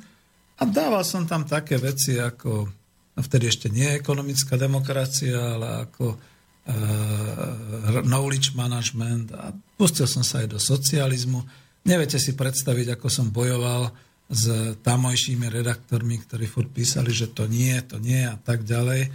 a 0.58 0.64
dával 0.66 1.06
som 1.06 1.30
tam 1.30 1.46
také 1.46 1.78
veci 1.78 2.18
ako, 2.18 2.66
no 3.14 3.20
vtedy 3.22 3.50
ešte 3.50 3.68
nie 3.70 3.86
ekonomická 3.94 4.58
demokracia, 4.58 5.38
ale 5.38 5.86
ako 5.86 6.18
uh, 6.18 8.02
knowledge 8.06 8.58
management 8.58 9.34
a 9.34 9.54
pustil 9.78 10.10
som 10.10 10.26
sa 10.26 10.42
aj 10.42 10.58
do 10.58 10.60
socializmu. 10.62 11.46
Neviete 11.86 12.18
si 12.18 12.34
predstaviť, 12.34 12.98
ako 12.98 13.08
som 13.10 13.30
bojoval 13.30 13.94
s 14.28 14.76
tamojšími 14.84 15.48
redaktormi, 15.48 16.20
ktorí 16.20 16.46
furt 16.52 16.68
písali, 16.72 17.16
že 17.16 17.32
to 17.32 17.48
nie, 17.48 17.80
to 17.88 17.96
nie 17.98 18.28
a 18.28 18.36
tak 18.36 18.68
ďalej. 18.68 19.08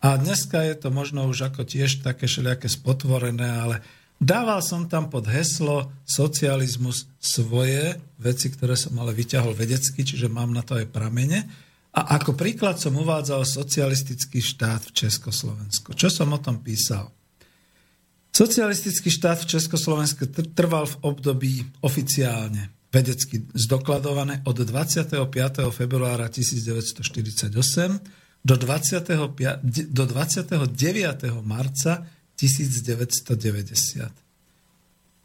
A 0.00 0.16
dneska 0.16 0.62
je 0.64 0.78
to 0.78 0.88
možno 0.94 1.26
už 1.26 1.52
ako 1.52 1.66
tiež 1.66 2.00
také 2.00 2.30
všelijaké 2.30 2.70
spotvorené, 2.70 3.44
ale 3.44 3.76
dával 4.16 4.62
som 4.62 4.86
tam 4.86 5.10
pod 5.10 5.28
heslo 5.28 5.92
socializmus 6.06 7.10
svoje 7.20 7.98
veci, 8.16 8.48
ktoré 8.48 8.78
som 8.78 8.96
ale 8.96 9.12
vyťahol 9.12 9.52
vedecky, 9.52 10.06
čiže 10.06 10.30
mám 10.30 10.54
na 10.54 10.62
to 10.62 10.78
aj 10.78 10.88
pramene. 10.88 11.44
A 11.90 12.16
ako 12.22 12.38
príklad 12.38 12.78
som 12.78 12.94
uvádzal 12.94 13.42
socialistický 13.42 14.38
štát 14.38 14.86
v 14.88 14.94
Československu. 14.94 15.98
Čo 15.98 16.06
som 16.06 16.30
o 16.30 16.38
tom 16.38 16.62
písal? 16.62 17.10
Socialistický 18.30 19.10
štát 19.10 19.42
v 19.42 19.58
Československu 19.58 20.30
trval 20.54 20.86
v 20.86 20.96
období 21.02 21.66
oficiálne 21.82 22.79
vedecky 22.90 23.46
zdokladované 23.54 24.42
od 24.44 24.58
25. 24.58 25.14
februára 25.70 26.28
1948 26.28 27.50
do, 28.44 28.56
25, 28.56 29.62
do 29.88 30.04
29. 30.06 31.46
marca 31.46 32.06
1990. 32.36 34.10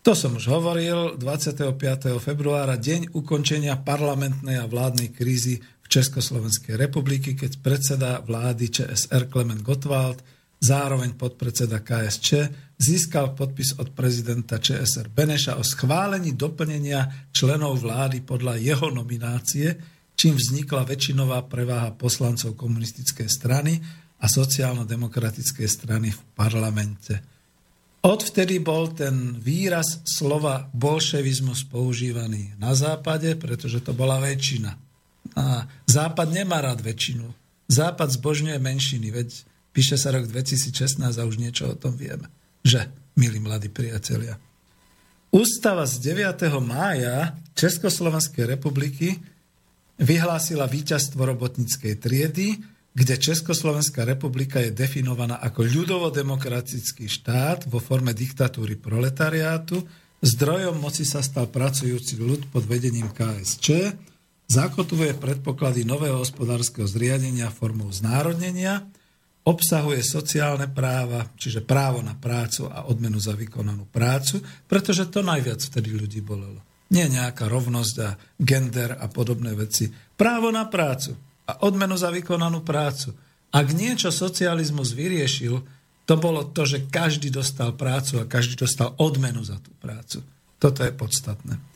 To 0.05 0.13
som 0.13 0.37
už 0.37 0.45
hovoril, 0.53 1.17
25. 1.17 2.21
februára, 2.21 2.77
deň 2.77 3.17
ukončenia 3.17 3.73
parlamentnej 3.81 4.61
a 4.61 4.69
vládnej 4.69 5.09
krízy 5.09 5.57
v 5.81 5.87
Československej 5.89 6.77
republiky, 6.77 7.33
keď 7.33 7.57
predseda 7.57 8.21
vlády 8.21 8.69
ČSR 8.69 9.25
Klement 9.33 9.65
Gottwald, 9.65 10.21
zároveň 10.61 11.17
podpredseda 11.17 11.81
KSČ, 11.81 12.29
získal 12.75 13.33
podpis 13.35 13.75
od 13.79 13.95
prezidenta 13.95 14.59
ČSR 14.59 15.07
Beneša 15.09 15.55
o 15.55 15.63
schválení 15.63 16.35
doplnenia 16.35 17.31
členov 17.31 17.79
vlády 17.83 18.21
podľa 18.21 18.59
jeho 18.59 18.91
nominácie, 18.91 19.75
čím 20.15 20.35
vznikla 20.35 20.87
väčšinová 20.87 21.47
preváha 21.47 21.91
poslancov 21.95 22.55
komunistickej 22.59 23.27
strany 23.27 23.79
a 24.19 24.25
sociálno-demokratickej 24.27 25.67
strany 25.67 26.11
v 26.11 26.21
parlamente. 26.35 27.19
Odvtedy 28.05 28.61
bol 28.61 28.93
ten 28.93 29.41
výraz 29.41 30.05
slova 30.05 30.69
bolševizmus 30.69 31.65
používaný 31.65 32.53
na 32.61 32.77
západe, 32.77 33.33
pretože 33.33 33.81
to 33.81 33.97
bola 33.97 34.21
väčšina. 34.21 34.77
A 35.33 35.65
západ 35.89 36.29
nemá 36.29 36.61
rád 36.61 36.85
väčšinu. 36.85 37.25
Západ 37.65 38.13
zbožňuje 38.13 38.61
menšiny, 38.61 39.09
veď 39.09 39.29
píše 39.73 39.97
sa 39.97 40.13
rok 40.13 40.29
2016 40.29 41.01
a 41.01 41.23
už 41.25 41.41
niečo 41.41 41.73
o 41.73 41.75
tom 41.75 41.97
vieme. 41.97 42.29
Že, 42.65 42.89
milí 43.21 43.37
mladí 43.37 43.69
priatelia. 43.69 44.41
Ústava 45.29 45.85
z 45.85 46.01
9. 46.01 46.49
mája 46.65 47.37
Československej 47.53 48.57
republiky 48.57 49.21
vyhlásila 50.01 50.65
víťazstvo 50.65 51.29
robotníckej 51.29 52.01
triedy, 52.01 52.57
kde 52.95 53.21
Československá 53.21 54.01
republika 54.07 54.57
je 54.63 54.73
definovaná 54.73 55.37
ako 55.45 55.61
ľudovo-demokratický 55.61 57.05
štát 57.05 57.69
vo 57.69 57.77
forme 57.77 58.17
diktatúry 58.17 58.79
proletariátu, 58.81 59.85
zdrojom 60.25 60.81
moci 60.81 61.05
sa 61.05 61.21
stal 61.21 61.45
pracujúci 61.51 62.17
ľud 62.17 62.49
pod 62.49 62.65
vedením 62.65 63.13
KSČ, 63.13 63.93
zakotvuje 64.49 65.13
predpoklady 65.21 65.85
nového 65.85 66.17
hospodárskeho 66.17 66.89
zriadenia 66.89 67.53
formou 67.53 67.93
znárodnenia, 67.93 68.87
obsahuje 69.45 70.01
sociálne 70.01 70.65
práva, 70.65 71.29
čiže 71.37 71.61
právo 71.61 72.01
na 72.01 72.17
prácu 72.17 72.65
a 72.65 72.89
odmenu 72.89 73.21
za 73.21 73.37
vykonanú 73.37 73.85
prácu, 73.93 74.41
pretože 74.65 75.05
to 75.13 75.21
najviac 75.21 75.61
vtedy 75.61 75.93
ľudí 75.93 76.25
bolelo. 76.25 76.65
Nie 76.89 77.05
nejaká 77.09 77.45
rovnosť 77.45 77.95
a 78.01 78.17
gender 78.41 78.97
a 78.97 79.05
podobné 79.09 79.53
veci. 79.53 79.89
Právo 80.17 80.49
na 80.49 80.65
prácu 80.65 81.13
a 81.45 81.61
odmenu 81.65 81.93
za 81.93 82.09
vykonanú 82.09 82.65
prácu. 82.65 83.13
Ak 83.53 83.69
niečo 83.73 84.09
socializmus 84.09 84.97
vyriešil, 84.97 85.61
to 86.05 86.13
bolo 86.17 86.45
to, 86.49 86.65
že 86.65 86.85
každý 86.89 87.33
dostal 87.33 87.73
prácu 87.73 88.21
a 88.21 88.29
každý 88.29 88.57
dostal 88.57 88.93
odmenu 88.97 89.41
za 89.41 89.57
tú 89.61 89.73
prácu. 89.81 90.21
Toto 90.61 90.81
je 90.85 90.93
podstatné. 90.93 91.74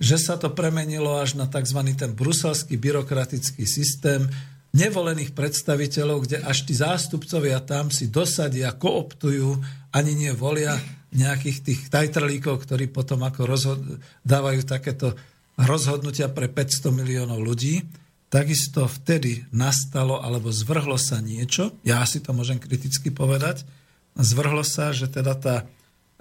že 0.00 0.16
sa 0.16 0.38
to 0.38 0.54
premenilo 0.54 1.18
až 1.18 1.36
na 1.36 1.50
tzv. 1.50 1.80
ten 1.98 2.14
bruselský 2.14 2.78
byrokratický 2.78 3.66
systém 3.66 4.30
nevolených 4.70 5.34
predstaviteľov, 5.34 6.30
kde 6.30 6.36
až 6.46 6.62
tí 6.62 6.78
zástupcovia 6.78 7.58
tam 7.66 7.90
si 7.90 8.06
dosadia, 8.06 8.70
kooptujú, 8.70 9.58
ani 9.90 10.12
nie 10.14 10.30
volia 10.30 10.78
nejakých 11.10 11.58
tých 11.66 11.80
tajtrlíkov, 11.90 12.62
ktorí 12.62 12.86
potom 12.86 13.26
ako 13.26 13.40
rozhod- 13.42 13.98
dávajú 14.22 14.62
takéto 14.62 15.18
rozhodnutia 15.58 16.30
pre 16.30 16.46
500 16.46 16.94
miliónov 16.94 17.42
ľudí. 17.42 17.82
Takisto 18.30 18.86
vtedy 18.86 19.44
nastalo 19.50 20.22
alebo 20.22 20.54
zvrhlo 20.54 20.94
sa 20.96 21.18
niečo, 21.18 21.74
ja 21.82 22.00
si 22.06 22.22
to 22.22 22.30
môžem 22.30 22.62
kriticky 22.62 23.10
povedať, 23.10 23.66
zvrhlo 24.14 24.62
sa, 24.62 24.94
že 24.94 25.10
teda 25.10 25.34
tá, 25.34 25.56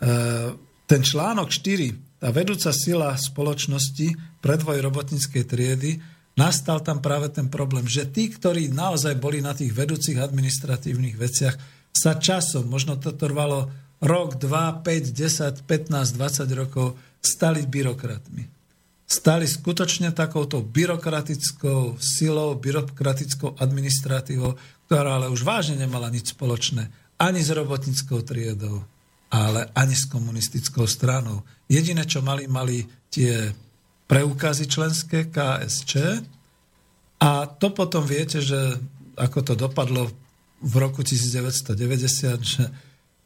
e, 0.02 0.14
ten 0.90 1.02
článok 1.06 1.53
4, 1.53 2.19
tá 2.19 2.34
vedúca 2.34 2.73
sila 2.73 3.14
spoločnosti 3.14 4.41
predvoj 4.41 4.81
robotníckej 4.81 5.44
triedy, 5.45 6.02
nastal 6.34 6.81
tam 6.81 6.98
práve 6.98 7.30
ten 7.30 7.45
problém, 7.45 7.86
že 7.86 8.10
tí, 8.10 8.34
ktorí 8.34 8.73
naozaj 8.73 9.14
boli 9.22 9.40
na 9.45 9.53
tých 9.53 9.72
vedúcich 9.72 10.18
administratívnych 10.18 11.15
veciach, 11.15 11.56
sa 11.94 12.18
časom, 12.18 12.65
možno 12.65 12.98
to 12.98 13.14
trvalo 13.14 13.69
rok, 14.02 14.41
dva, 14.41 14.81
5, 14.81 15.14
10, 15.14 15.61
15, 15.65 16.18
20 16.18 16.49
rokov, 16.57 16.98
stali 17.22 17.69
byrokratmi 17.69 18.59
stali 19.10 19.49
skutočne 19.49 20.14
takouto 20.14 20.61
byrokratickou 20.61 21.98
silou, 21.98 22.53
byrokratickou 22.61 23.57
administratívou, 23.57 24.53
ktorá 24.86 25.18
ale 25.18 25.34
už 25.34 25.41
vážne 25.41 25.81
nemala 25.81 26.14
nič 26.14 26.38
spoločné 26.38 27.10
ani 27.19 27.41
s 27.44 27.52
robotníckou 27.52 28.22
triedou, 28.23 28.86
ale 29.34 29.68
ani 29.76 29.98
s 29.98 30.07
komunistickou 30.07 30.88
stranou. 30.88 31.44
Jediné, 31.68 32.07
čo 32.07 32.23
mali, 32.23 32.48
mali 32.48 32.88
tie 33.11 33.52
preukazy 34.07 34.65
členské 34.69 35.27
KSČ 35.27 35.94
a 37.19 37.45
to 37.45 37.68
potom 37.76 38.07
viete, 38.07 38.40
že 38.40 38.80
ako 39.19 39.40
to 39.44 39.53
dopadlo 39.57 40.07
v 40.64 40.73
roku 40.80 41.03
1990, 41.03 41.76
že 42.40 42.64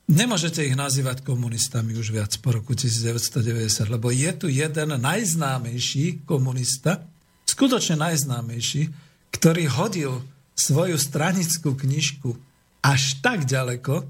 Nemôžete 0.04 0.68
ich 0.68 0.76
nazývať 0.76 1.24
komunistami 1.24 1.96
už 1.96 2.12
viac 2.12 2.36
po 2.44 2.52
roku 2.52 2.76
1990, 2.76 3.88
lebo 3.88 4.12
je 4.12 4.32
tu 4.36 4.52
jeden 4.52 5.00
najznámejší 5.00 6.28
komunista, 6.28 7.08
skutočne 7.48 7.96
najznámejší, 7.96 8.92
ktorý 9.32 9.64
hodil 9.72 10.20
svoju 10.60 11.00
stranickú 11.00 11.80
knižku 11.80 12.36
až 12.84 13.24
tak 13.24 13.48
ďaleko, 13.48 14.04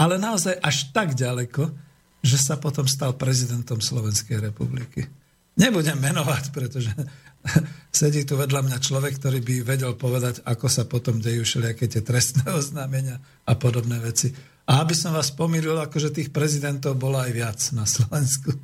ale 0.00 0.16
naozaj 0.16 0.56
až 0.64 0.90
tak 0.96 1.12
ďaleko, 1.12 1.70
že 2.24 2.40
sa 2.40 2.56
potom 2.56 2.88
stal 2.88 3.12
prezidentom 3.12 3.84
Slovenskej 3.84 4.40
republiky. 4.40 5.04
Nebudem 5.60 6.00
menovať, 6.00 6.56
pretože 6.56 6.88
sedí 7.92 8.24
tu 8.24 8.40
vedľa 8.40 8.64
mňa 8.64 8.78
človek, 8.80 9.20
ktorý 9.20 9.44
by 9.44 9.54
vedel 9.60 9.92
povedať, 9.92 10.40
ako 10.48 10.66
sa 10.72 10.88
potom 10.88 11.20
dejú 11.20 11.44
všelijaké 11.44 11.84
tie 11.84 12.00
trestné 12.00 12.48
oznámenia 12.60 13.20
a 13.44 13.52
podobné 13.54 14.00
veci. 14.00 14.32
A 14.64 14.80
aby 14.80 14.96
som 14.96 15.12
vás 15.12 15.28
pomýlil, 15.28 15.76
akože 15.76 16.14
tých 16.14 16.32
prezidentov 16.32 16.96
bolo 16.96 17.20
aj 17.20 17.32
viac 17.36 17.60
na 17.76 17.84
Slovensku, 17.84 18.56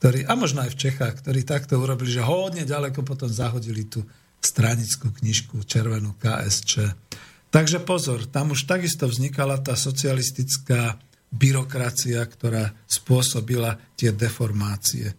ktorí, 0.00 0.28
a 0.28 0.36
možno 0.36 0.64
aj 0.64 0.76
v 0.76 0.80
Čechách, 0.88 1.14
ktorí 1.24 1.44
takto 1.48 1.80
urobili, 1.80 2.12
že 2.12 2.24
hodne 2.24 2.68
ďaleko 2.68 3.00
potom 3.00 3.28
zahodili 3.28 3.88
tú 3.88 4.04
stranickú 4.40 5.12
knižku 5.12 5.64
červenú 5.64 6.16
KSČ. 6.16 6.72
Takže 7.52 7.84
pozor, 7.84 8.24
tam 8.28 8.56
už 8.56 8.64
takisto 8.64 9.08
vznikala 9.08 9.60
tá 9.60 9.76
socialistická 9.76 10.96
byrokracia, 11.30 12.20
ktorá 12.24 12.72
spôsobila 12.88 13.78
tie 13.94 14.10
deformácie. 14.10 15.14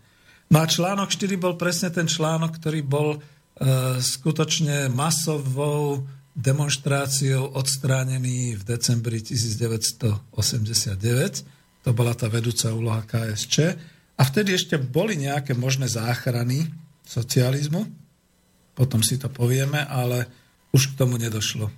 No 0.51 0.59
a 0.59 0.67
článok 0.67 1.13
4 1.15 1.39
bol 1.39 1.55
presne 1.55 1.89
ten 1.93 2.11
článok, 2.11 2.59
ktorý 2.59 2.83
bol 2.83 3.09
e, 3.15 3.19
skutočne 4.03 4.91
masovou 4.91 6.03
demonstráciou 6.35 7.51
odstránený 7.59 8.55
v 8.55 8.63
decembri 8.63 9.19
1989. 9.19 10.31
To 11.83 11.89
bola 11.91 12.13
tá 12.15 12.31
vedúca 12.31 12.71
úloha 12.71 13.03
KSČ. 13.03 13.55
A 14.15 14.21
vtedy 14.23 14.53
ešte 14.53 14.77
boli 14.77 15.17
nejaké 15.17 15.57
možné 15.57 15.89
záchrany 15.89 16.69
socializmu. 17.03 17.89
Potom 18.77 19.01
si 19.03 19.17
to 19.17 19.27
povieme, 19.27 19.83
ale 19.89 20.29
už 20.71 20.95
k 20.95 21.03
tomu 21.03 21.19
nedošlo. 21.19 21.67
E, 21.67 21.73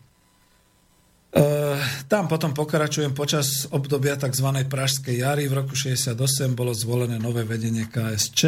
tam 2.06 2.30
potom 2.30 2.54
pokračujem 2.54 3.16
počas 3.18 3.66
obdobia 3.74 4.20
tzv. 4.20 4.48
Pražskej 4.70 5.24
jary. 5.24 5.50
V 5.50 5.66
roku 5.66 5.74
68 5.74 6.14
bolo 6.54 6.76
zvolené 6.76 7.18
nové 7.18 7.42
vedenie 7.42 7.90
KSČ, 7.90 8.42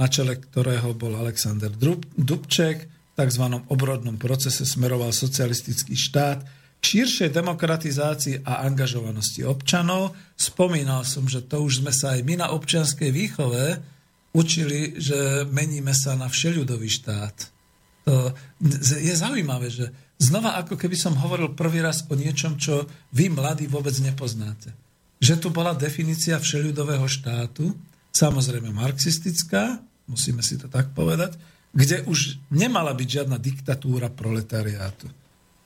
na 0.00 0.08
čele 0.08 0.40
ktorého 0.40 0.96
bol 0.96 1.18
Alexander 1.20 1.68
Dubček 2.16 2.93
tzv. 3.14 3.44
obrodnom 3.70 4.18
procese 4.18 4.66
smeroval 4.66 5.14
socialistický 5.14 5.94
štát 5.94 6.42
k 6.78 6.82
širšej 6.82 7.30
demokratizácii 7.32 8.44
a 8.44 8.66
angažovanosti 8.68 9.46
občanov. 9.46 10.12
Spomínal 10.36 11.06
som, 11.08 11.24
že 11.24 11.46
to 11.46 11.64
už 11.64 11.80
sme 11.80 11.94
sa 11.94 12.18
aj 12.18 12.20
my 12.26 12.34
na 12.44 12.52
občianskej 12.52 13.08
výchove 13.08 13.80
učili, 14.34 14.98
že 14.98 15.48
meníme 15.48 15.94
sa 15.94 16.18
na 16.18 16.26
všeľudový 16.28 16.90
štát. 16.90 17.36
To 18.04 18.34
je 19.00 19.14
zaujímavé, 19.16 19.72
že 19.72 19.88
znova 20.20 20.60
ako 20.60 20.76
keby 20.76 20.92
som 20.98 21.16
hovoril 21.16 21.56
prvý 21.56 21.80
raz 21.80 22.04
o 22.10 22.14
niečom, 22.18 22.60
čo 22.60 22.84
vy 23.16 23.32
mladí 23.32 23.64
vôbec 23.64 23.96
nepoznáte. 24.04 24.74
Že 25.24 25.40
tu 25.40 25.48
bola 25.48 25.72
definícia 25.72 26.36
všeľudového 26.36 27.06
štátu, 27.08 27.72
samozrejme 28.12 28.68
marxistická, 28.76 29.80
musíme 30.04 30.44
si 30.44 30.60
to 30.60 30.68
tak 30.68 30.92
povedať, 30.92 31.38
kde 31.74 32.06
už 32.06 32.38
nemala 32.54 32.94
byť 32.94 33.08
žiadna 33.10 33.36
diktatúra 33.42 34.08
proletariátu. 34.08 35.10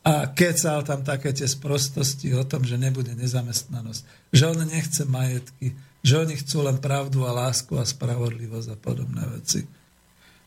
a 0.08 0.32
kecal 0.32 0.88
tam 0.88 1.04
také 1.04 1.36
tie 1.36 1.44
sprostosti 1.44 2.32
o 2.32 2.48
tom, 2.48 2.64
že 2.64 2.80
nebude 2.80 3.12
nezamestnanosť, 3.12 4.32
že 4.32 4.44
on 4.48 4.64
nechce 4.64 5.04
majetky, 5.04 5.76
že 6.00 6.24
oni 6.24 6.40
chcú 6.40 6.64
len 6.64 6.80
pravdu 6.80 7.28
a 7.28 7.36
lásku 7.36 7.76
a 7.76 7.84
spravodlivosť 7.84 8.72
a 8.72 8.78
podobné 8.80 9.28
veci. 9.36 9.68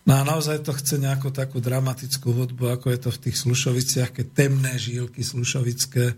No 0.09 0.17
a 0.17 0.25
naozaj 0.25 0.65
to 0.65 0.73
chce 0.73 0.97
nejakú 0.97 1.29
takú 1.29 1.61
dramatickú 1.61 2.33
hudbu, 2.33 2.73
ako 2.73 2.89
je 2.89 2.99
to 3.05 3.11
v 3.13 3.23
tých 3.29 3.37
Slušoviciach, 3.37 4.17
keď 4.17 4.27
temné 4.33 4.81
žílky 4.81 5.21
slušovické 5.21 6.17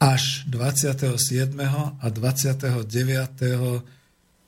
až 0.00 0.44
27. 0.46 1.60
a 2.00 2.06
29. 2.08 2.84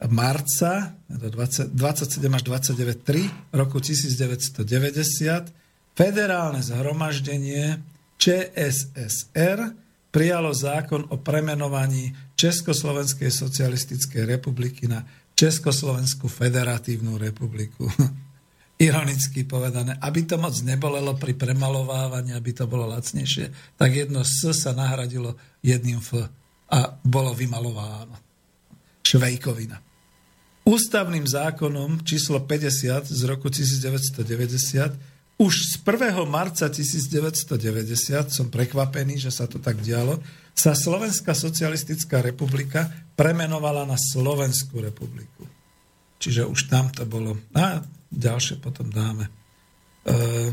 marca 0.08 0.94
20, 1.08 1.74
27 1.74 2.34
až 2.34 2.42
29 2.42 3.02
3 3.02 3.30
roku 3.52 3.80
1990 3.80 5.52
federálne 5.98 6.62
zhromaždenie 6.62 7.82
ČSSR 8.18 9.74
prijalo 10.14 10.54
zákon 10.54 11.10
o 11.10 11.18
premenovaní 11.18 12.14
Československej 12.38 13.34
socialistickej 13.34 14.22
republiky 14.22 14.86
na 14.86 15.02
Československú 15.34 16.30
federatívnu 16.30 17.18
republiku. 17.18 17.90
ironicky 18.78 19.42
povedané, 19.42 19.98
aby 19.98 20.22
to 20.22 20.38
moc 20.38 20.54
nebolelo 20.62 21.18
pri 21.18 21.34
premalovávaní, 21.34 22.30
aby 22.32 22.50
to 22.54 22.70
bolo 22.70 22.86
lacnejšie, 22.86 23.74
tak 23.74 23.90
jedno 23.90 24.22
S 24.22 24.54
sa 24.54 24.70
nahradilo 24.70 25.34
jedným 25.66 25.98
F 25.98 26.14
a 26.70 26.78
bolo 27.02 27.34
vymalováno. 27.34 28.14
Švejkovina. 29.02 29.82
Ústavným 30.62 31.24
zákonom 31.26 32.04
číslo 32.06 32.44
50 32.44 33.08
z 33.08 33.22
roku 33.26 33.50
1990 33.50 35.18
už 35.38 35.54
z 35.54 35.74
1. 35.86 36.26
marca 36.26 36.66
1990, 36.66 37.54
som 38.26 38.50
prekvapený, 38.50 39.22
že 39.22 39.30
sa 39.30 39.46
to 39.46 39.62
tak 39.62 39.78
dialo, 39.78 40.18
sa 40.50 40.74
Slovenská 40.74 41.30
socialistická 41.30 42.18
republika 42.18 42.90
premenovala 43.14 43.86
na 43.86 43.94
Slovenskú 43.94 44.82
republiku. 44.82 45.46
Čiže 46.18 46.42
už 46.42 46.66
tam 46.66 46.90
to 46.90 47.06
bolo. 47.06 47.38
A 47.54 47.78
ďalšie 48.12 48.60
potom 48.60 48.88
dáme. 48.88 49.28
E, 49.28 50.52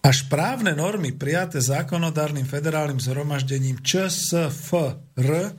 až 0.00 0.24
právne 0.32 0.72
normy 0.72 1.12
prijaté 1.12 1.60
zákonodárnym 1.60 2.48
federálnym 2.48 3.00
zhromaždením 3.00 3.80
ČSFR 3.84 5.56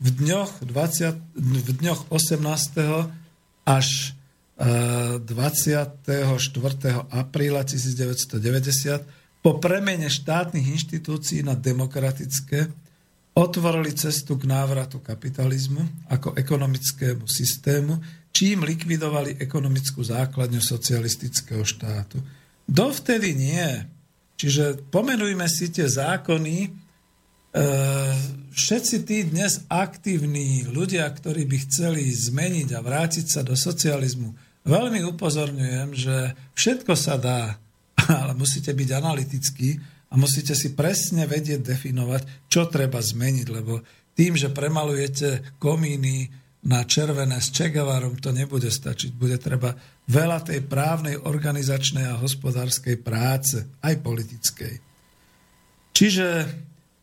v 0.00 0.08
dňoch, 0.08 0.64
20, 0.64 1.16
v 1.36 1.70
dňoch 1.82 2.10
18. 2.10 2.40
až 3.66 4.14
24. 4.60 5.96
E, 6.04 6.90
apríla 7.10 7.62
1990 7.64 9.20
po 9.40 9.56
premene 9.56 10.12
štátnych 10.12 10.68
inštitúcií 10.76 11.40
na 11.40 11.56
demokratické 11.56 12.68
otvorili 13.32 13.96
cestu 13.96 14.36
k 14.36 14.44
návratu 14.44 15.00
kapitalizmu 15.00 16.12
ako 16.12 16.36
ekonomickému 16.36 17.24
systému, 17.24 17.96
čím 18.30 18.62
likvidovali 18.62 19.38
ekonomickú 19.42 20.00
základňu 20.00 20.62
socialistického 20.62 21.66
štátu. 21.66 22.22
Dovtedy 22.64 23.34
nie. 23.34 23.68
Čiže 24.40 24.88
pomenujme 24.88 25.44
si 25.50 25.68
tie 25.68 25.84
zákony, 25.84 26.70
E, 27.50 27.66
všetci 28.54 28.96
tí 29.02 29.26
dnes 29.26 29.66
aktívni 29.66 30.62
ľudia, 30.70 31.02
ktorí 31.10 31.50
by 31.50 31.56
chceli 31.66 32.06
zmeniť 32.06 32.78
a 32.78 32.78
vrátiť 32.78 33.26
sa 33.26 33.42
do 33.42 33.58
socializmu, 33.58 34.30
veľmi 34.62 35.02
upozorňujem, 35.10 35.88
že 35.90 36.38
všetko 36.54 36.94
sa 36.94 37.18
dá, 37.18 37.58
ale 38.22 38.38
musíte 38.38 38.70
byť 38.70 38.88
analytickí 38.94 39.82
a 39.82 40.14
musíte 40.14 40.54
si 40.54 40.78
presne 40.78 41.26
vedieť 41.26 41.74
definovať, 41.74 42.46
čo 42.46 42.70
treba 42.70 43.02
zmeniť, 43.02 43.46
lebo 43.50 43.82
tým, 44.14 44.38
že 44.38 44.54
premalujete 44.54 45.58
komíny 45.58 46.30
na 46.60 46.84
červené 46.84 47.40
s 47.40 47.48
Čegavárom, 47.56 48.20
to 48.20 48.36
nebude 48.36 48.68
stačiť. 48.68 49.16
Bude 49.16 49.40
treba 49.40 49.72
veľa 50.12 50.44
tej 50.44 50.60
právnej, 50.68 51.16
organizačnej 51.16 52.04
a 52.04 52.20
hospodárskej 52.20 53.00
práce, 53.00 53.64
aj 53.80 53.94
politickej. 54.04 54.74
Čiže 55.96 56.26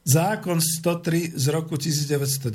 zákon 0.06 0.62
103 0.62 1.34
z 1.34 1.46
roku 1.50 1.74
1990, 1.74 2.54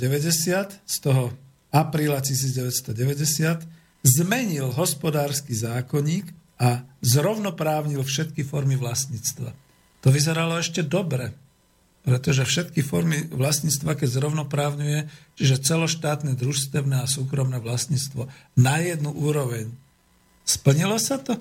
z 0.78 0.96
toho 1.02 1.34
apríla 1.74 2.22
1990, 2.22 3.66
zmenil 4.02 4.70
hospodársky 4.70 5.54
zákonník 5.58 6.30
a 6.62 6.86
zrovnoprávnil 7.02 8.02
všetky 8.06 8.46
formy 8.46 8.78
vlastníctva. 8.78 9.50
To 10.02 10.08
vyzeralo 10.10 10.58
ešte 10.58 10.86
dobre, 10.86 11.34
pretože 12.02 12.42
všetky 12.42 12.82
formy 12.82 13.30
vlastníctva, 13.30 13.94
keď 13.94 14.08
zrovnoprávňuje, 14.18 15.06
čiže 15.38 15.62
celoštátne, 15.62 16.34
družstevné 16.34 17.02
a 17.02 17.10
súkromné 17.10 17.62
vlastníctvo 17.62 18.26
na 18.58 18.82
jednu 18.82 19.14
úroveň. 19.14 19.70
Splnilo 20.42 20.98
sa 20.98 21.22
to? 21.22 21.38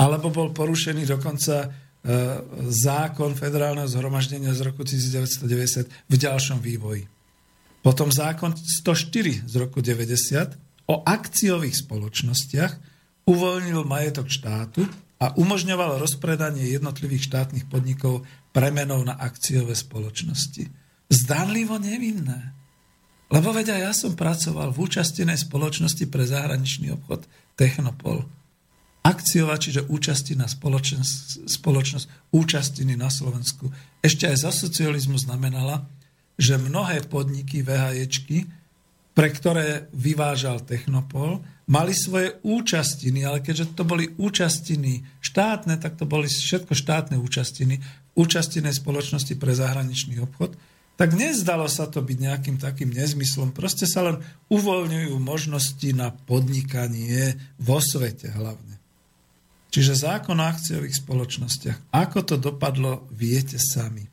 Alebo 0.00 0.32
bol 0.32 0.56
porušený 0.56 1.04
dokonca 1.04 1.68
E, 2.02 2.10
zákon 2.66 3.30
federálneho 3.38 3.86
zhromaždenia 3.86 4.50
z 4.58 4.66
roku 4.66 4.82
1990 4.82 5.86
v 5.86 6.14
ďalšom 6.18 6.58
vývoji. 6.58 7.06
Potom 7.78 8.10
zákon 8.10 8.58
104 8.58 9.46
z 9.46 9.54
roku 9.54 9.78
90 9.78 10.90
o 10.90 10.98
akciových 11.06 11.86
spoločnostiach 11.86 12.74
uvoľnil 13.22 13.86
majetok 13.86 14.26
štátu 14.26 14.82
a 15.22 15.30
umožňoval 15.38 16.02
rozpredanie 16.02 16.74
jednotlivých 16.74 17.30
štátnych 17.30 17.70
podnikov 17.70 18.26
premenou 18.52 19.00
na 19.02 19.16
akciové 19.16 19.72
spoločnosti. 19.74 20.68
Zdanlivo 21.08 21.76
nevinné. 21.80 22.52
Lebo 23.32 23.52
veď 23.52 23.80
ja 23.80 23.92
som 23.96 24.12
pracoval 24.12 24.76
v 24.76 24.80
účastenej 24.84 25.40
spoločnosti 25.40 26.04
pre 26.12 26.28
zahraničný 26.28 26.92
obchod 26.92 27.24
Technopol 27.56 28.28
akciová, 29.02 29.58
čiže 29.58 29.90
účasti 29.90 30.38
na 30.38 30.46
spoločnosť, 30.46 31.50
spoločnosť, 31.50 32.06
účastiny 32.30 32.94
na 32.94 33.10
Slovensku. 33.10 33.68
Ešte 33.98 34.30
aj 34.30 34.46
za 34.46 34.50
socializmu 34.54 35.18
znamenala, 35.18 35.84
že 36.38 36.56
mnohé 36.56 37.02
podniky 37.10 37.66
VHJčky, 37.66 38.46
pre 39.12 39.28
ktoré 39.28 39.90
vyvážal 39.92 40.62
Technopol, 40.64 41.42
mali 41.68 41.92
svoje 41.92 42.40
účastiny, 42.46 43.26
ale 43.26 43.44
keďže 43.44 43.76
to 43.76 43.82
boli 43.84 44.08
účastiny 44.16 45.04
štátne, 45.20 45.76
tak 45.76 45.98
to 45.98 46.08
boli 46.08 46.30
všetko 46.30 46.72
štátne 46.72 47.20
účastiny, 47.20 47.82
účastinej 48.18 48.76
spoločnosti 48.76 49.34
pre 49.40 49.56
zahraničný 49.56 50.20
obchod, 50.20 50.56
tak 51.00 51.16
nezdalo 51.16 51.66
sa 51.66 51.88
to 51.88 52.04
byť 52.04 52.18
nejakým 52.20 52.56
takým 52.60 52.92
nezmyslom. 52.92 53.56
Proste 53.56 53.88
sa 53.88 54.04
len 54.04 54.20
uvoľňujú 54.52 55.16
možnosti 55.18 55.88
na 55.96 56.12
podnikanie 56.12 57.40
vo 57.56 57.80
svete 57.80 58.28
hlavne. 58.28 58.76
Čiže 59.72 60.04
zákon 60.04 60.36
o 60.36 60.44
akciových 60.44 61.00
spoločnostiach. 61.00 61.96
Ako 61.96 62.28
to 62.28 62.36
dopadlo, 62.36 63.08
viete 63.08 63.56
sami. 63.56 64.04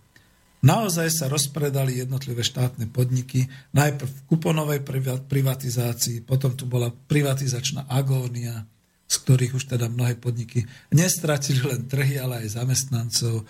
Naozaj 0.60 1.08
sa 1.12 1.26
rozpredali 1.28 2.00
jednotlivé 2.00 2.44
štátne 2.44 2.88
podniky, 2.88 3.48
najprv 3.76 4.08
v 4.08 4.24
kuponovej 4.28 4.80
privatizácii, 5.28 6.24
potom 6.24 6.56
tu 6.56 6.68
bola 6.68 6.92
privatizačná 6.92 7.88
agónia, 7.92 8.68
z 9.08 9.16
ktorých 9.24 9.56
už 9.56 9.72
teda 9.72 9.88
mnohé 9.88 10.20
podniky 10.20 10.68
nestratili 10.92 11.64
len 11.64 11.88
trhy, 11.88 12.20
ale 12.20 12.44
aj 12.44 12.60
zamestnancov. 12.60 13.48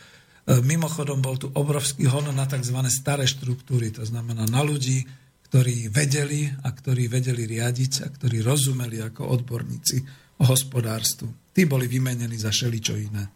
E, 0.50 0.66
mimochodom 0.66 1.22
bol 1.22 1.38
tu 1.38 1.54
obrovský 1.54 2.10
hon 2.10 2.26
na 2.34 2.50
tzv. 2.50 2.74
staré 2.90 3.30
štruktúry, 3.30 3.94
to 3.94 4.02
znamená 4.02 4.50
na 4.50 4.66
ľudí, 4.66 5.06
ktorí 5.46 5.94
vedeli 5.94 6.50
a 6.50 6.74
ktorí 6.74 7.06
vedeli 7.06 7.46
riadiť 7.46 7.94
a 8.02 8.08
ktorí 8.10 8.42
rozumeli 8.42 8.98
ako 8.98 9.30
odborníci 9.30 10.02
o 10.42 10.50
hospodárstvu. 10.50 11.54
Tí 11.54 11.70
boli 11.70 11.86
vymenení 11.86 12.34
za 12.34 12.50
šeličo 12.50 12.98
iné. 12.98 13.30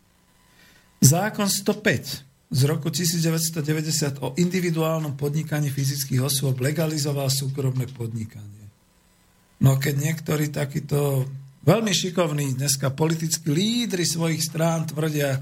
Zákon 1.06 1.45
105 1.45 2.49
z 2.53 2.61
roku 2.65 2.90
1990 2.90 4.22
o 4.22 4.34
individuálnom 4.34 5.14
podnikaní 5.14 5.69
fyzických 5.69 6.22
osôb 6.22 6.61
legalizoval 6.65 7.30
súkromné 7.30 7.90
podnikanie. 7.94 8.65
No 9.61 9.77
keď 9.77 9.95
niektorí 10.02 10.49
takíto 10.49 11.30
veľmi 11.65 11.94
šikovní 11.94 12.57
dneska 12.57 12.94
politickí 12.94 13.49
lídry 13.49 14.06
svojich 14.06 14.41
strán 14.41 14.85
tvrdia, 14.85 15.41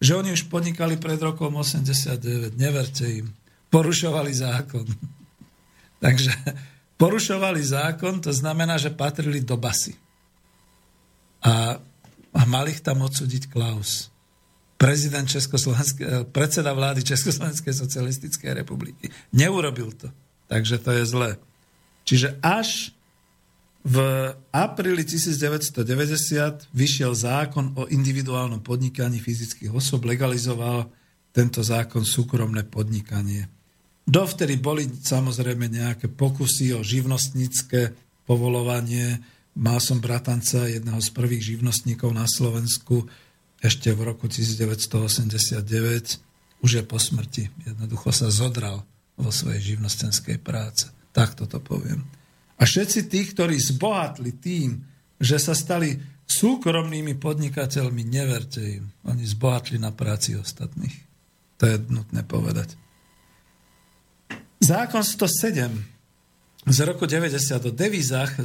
že 0.00 0.16
oni 0.16 0.32
už 0.32 0.48
podnikali 0.48 0.96
pred 0.96 1.20
rokom 1.20 1.54
89, 1.60 2.56
neverte 2.56 3.04
im, 3.04 3.28
porušovali 3.68 4.32
zákon. 4.32 4.88
Takže 6.04 6.32
porušovali 6.96 7.60
zákon, 7.60 8.24
to 8.24 8.32
znamená, 8.32 8.80
že 8.80 8.90
patrili 8.90 9.44
do 9.44 9.60
basy. 9.60 9.92
A 11.44 11.80
a 12.30 12.46
mal 12.46 12.66
ich 12.70 12.82
tam 12.82 13.02
odsúdiť 13.02 13.50
Klaus, 13.50 14.10
prezident 14.78 15.26
eh, 15.26 16.22
predseda 16.30 16.70
vlády 16.70 17.02
Československej 17.02 17.74
socialistickej 17.74 18.50
republiky. 18.62 19.10
Neurobil 19.34 19.90
to. 19.94 20.08
Takže 20.46 20.82
to 20.82 20.90
je 20.94 21.04
zlé. 21.06 21.30
Čiže 22.06 22.38
až 22.42 22.94
v 23.80 23.96
apríli 24.52 25.08
1990 25.08 26.68
vyšiel 26.76 27.16
zákon 27.16 27.72
o 27.80 27.88
individuálnom 27.88 28.60
podnikaní 28.60 29.20
fyzických 29.20 29.72
osob, 29.72 30.04
legalizoval 30.04 30.92
tento 31.32 31.64
zákon 31.64 32.04
súkromné 32.04 32.68
podnikanie. 32.68 33.48
Dovtedy 34.04 34.60
boli 34.60 34.84
samozrejme 34.90 35.70
nejaké 35.70 36.12
pokusy 36.12 36.76
o 36.76 36.84
živnostnícke 36.84 37.96
povolovanie, 38.28 39.22
Mal 39.58 39.82
som 39.82 39.98
bratanca, 39.98 40.70
jedného 40.70 41.02
z 41.02 41.10
prvých 41.10 41.42
živnostníkov 41.42 42.14
na 42.14 42.30
Slovensku, 42.30 43.10
ešte 43.60 43.92
v 43.92 44.08
roku 44.08 44.24
1989, 44.30 46.62
už 46.62 46.70
je 46.70 46.82
po 46.86 46.96
smrti. 46.96 47.50
Jednoducho 47.66 48.14
sa 48.14 48.30
zodral 48.30 48.86
vo 49.18 49.34
svojej 49.34 49.74
živnostenskej 49.74 50.38
práce. 50.40 50.88
Tak 51.10 51.34
toto 51.34 51.58
poviem. 51.60 52.06
A 52.60 52.68
všetci 52.68 53.08
tí, 53.08 53.24
ktorí 53.24 53.56
zbohatli 53.56 54.36
tým, 54.36 54.84
že 55.16 55.40
sa 55.40 55.56
stali 55.56 55.96
súkromnými 56.28 57.16
podnikateľmi, 57.16 58.04
neverte 58.04 58.60
im. 58.60 58.92
Oni 59.08 59.24
zbohatli 59.24 59.80
na 59.80 59.90
práci 59.90 60.36
ostatných. 60.36 60.92
To 61.56 61.64
je 61.64 61.76
nutné 61.88 62.22
povedať. 62.28 62.76
Zákon 64.60 65.00
107 65.00 65.72
z 66.68 66.78
roku 66.84 67.08
90 67.08 67.40
o 67.40 67.72
devizách 67.72 68.44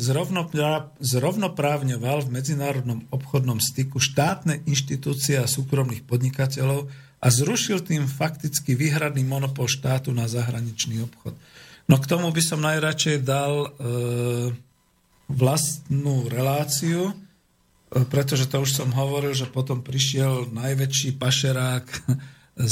zrovnoprávňoval 1.03 2.17
v 2.23 2.29
medzinárodnom 2.31 3.03
obchodnom 3.11 3.59
styku 3.59 3.99
štátne 3.99 4.63
inštitúcie 4.63 5.35
a 5.35 5.51
súkromných 5.51 6.07
podnikateľov 6.07 6.87
a 7.19 7.27
zrušil 7.27 7.83
tým 7.83 8.07
fakticky 8.07 8.79
výhradný 8.79 9.27
monopol 9.27 9.67
štátu 9.67 10.15
na 10.15 10.31
zahraničný 10.31 11.03
obchod. 11.03 11.35
No 11.85 12.01
k 12.01 12.09
tomu 12.09 12.33
by 12.33 12.41
som 12.41 12.65
najradšej 12.65 13.21
dal 13.21 13.53
e, 13.65 13.69
vlastnú 15.29 16.25
reláciu, 16.29 17.13
e, 17.13 17.13
pretože 18.09 18.49
to 18.49 18.65
už 18.65 18.73
som 18.73 18.89
hovoril, 18.89 19.37
že 19.37 19.45
potom 19.45 19.85
prišiel 19.85 20.49
najväčší 20.49 21.17
pašerák 21.21 21.85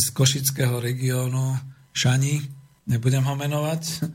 z 0.02 0.03
Košického 0.18 0.81
regiónu, 0.81 1.60
Šani, 1.94 2.41
nebudem 2.90 3.22
ho 3.22 3.35
menovať, 3.38 4.10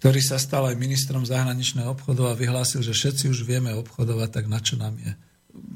ktorý 0.00 0.24
sa 0.24 0.40
stal 0.40 0.72
aj 0.72 0.80
ministrom 0.80 1.28
zahraničného 1.28 1.92
obchodu 1.92 2.32
a 2.32 2.38
vyhlásil, 2.38 2.80
že 2.80 2.96
všetci 2.96 3.28
už 3.28 3.44
vieme 3.44 3.76
obchodovať, 3.76 4.28
tak 4.32 4.44
na 4.48 4.56
čo 4.56 4.80
nám 4.80 4.96
je 4.96 5.12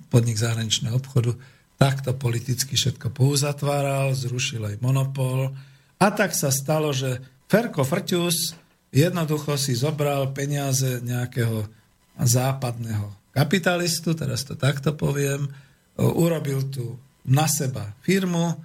podnik 0.08 0.40
zahraničného 0.40 0.96
obchodu. 0.96 1.36
Takto 1.76 2.16
politicky 2.16 2.78
všetko 2.78 3.12
pouzatváral, 3.12 4.16
zrušil 4.16 4.64
aj 4.64 4.80
monopol. 4.80 5.52
A 6.00 6.06
tak 6.14 6.32
sa 6.32 6.48
stalo, 6.48 6.94
že 6.96 7.20
Ferko 7.54 7.86
Frťus 7.86 8.58
jednoducho 8.90 9.54
si 9.54 9.78
zobral 9.78 10.34
peniaze 10.34 10.98
nejakého 11.06 11.70
západného 12.18 13.30
kapitalistu, 13.30 14.10
teraz 14.18 14.42
to 14.42 14.58
takto 14.58 14.90
poviem, 14.98 15.46
urobil 15.94 16.66
tu 16.66 16.98
na 17.22 17.46
seba 17.46 17.94
firmu, 18.02 18.58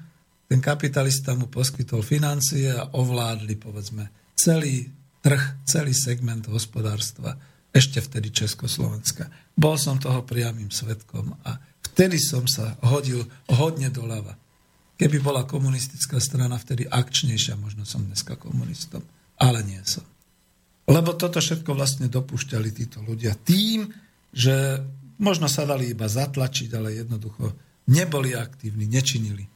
ten 0.50 0.58
kapitalista 0.58 1.38
mu 1.38 1.46
poskytol 1.54 2.02
financie 2.02 2.74
a 2.74 2.90
ovládli, 2.98 3.62
povedzme, 3.62 4.10
celý 4.34 4.90
trh, 5.22 5.62
celý 5.70 5.94
segment 5.94 6.50
hospodárstva, 6.50 7.38
ešte 7.70 8.02
vtedy 8.02 8.34
Československa. 8.34 9.30
Bol 9.54 9.78
som 9.78 10.02
toho 10.02 10.26
priamým 10.26 10.74
svetkom 10.74 11.38
a 11.46 11.62
vtedy 11.94 12.18
som 12.18 12.50
sa 12.50 12.74
hodil 12.82 13.22
hodne 13.54 13.94
doľava. 13.94 14.34
Keby 15.00 15.24
bola 15.24 15.48
komunistická 15.48 16.20
strana 16.20 16.60
vtedy 16.60 16.84
akčnejšia, 16.84 17.56
možno 17.56 17.88
som 17.88 18.04
dneska 18.04 18.36
komunistom, 18.36 19.00
ale 19.40 19.64
nie 19.64 19.80
som. 19.88 20.04
Lebo 20.92 21.16
toto 21.16 21.40
všetko 21.40 21.72
vlastne 21.72 22.12
dopúšťali 22.12 22.70
títo 22.76 23.00
ľudia 23.00 23.32
tým, 23.40 23.88
že 24.36 24.84
možno 25.24 25.48
sa 25.48 25.64
dali 25.64 25.96
iba 25.96 26.04
zatlačiť, 26.04 26.70
ale 26.76 27.00
jednoducho 27.00 27.56
neboli 27.88 28.36
aktívni, 28.36 28.92
nečinili. 28.92 29.48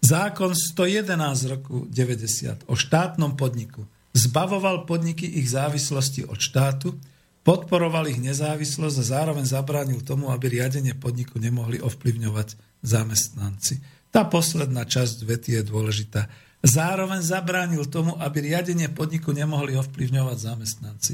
Zákon 0.00 0.54
111 0.56 1.52
roku 1.52 1.84
90 1.90 2.70
o 2.70 2.74
štátnom 2.78 3.34
podniku 3.34 3.84
zbavoval 4.14 4.88
podniky 4.88 5.26
ich 5.26 5.50
závislosti 5.50 6.24
od 6.24 6.38
štátu, 6.38 6.94
podporoval 7.42 8.06
ich 8.08 8.22
nezávislosť 8.22 8.96
a 9.02 9.04
zároveň 9.04 9.44
zabránil 9.44 10.00
tomu, 10.06 10.30
aby 10.30 10.58
riadenie 10.58 10.94
podniku 10.94 11.42
nemohli 11.42 11.82
ovplyvňovať 11.82 12.54
zamestnanci. 12.86 13.97
Tá 14.08 14.24
posledná 14.24 14.88
časť 14.88 15.24
vety 15.24 15.60
je 15.60 15.62
dôležitá. 15.68 16.26
Zároveň 16.64 17.22
zabránil 17.22 17.86
tomu, 17.86 18.18
aby 18.18 18.50
riadenie 18.50 18.90
podniku 18.90 19.30
nemohli 19.30 19.78
ovplyvňovať 19.78 20.36
zamestnanci. 20.38 21.12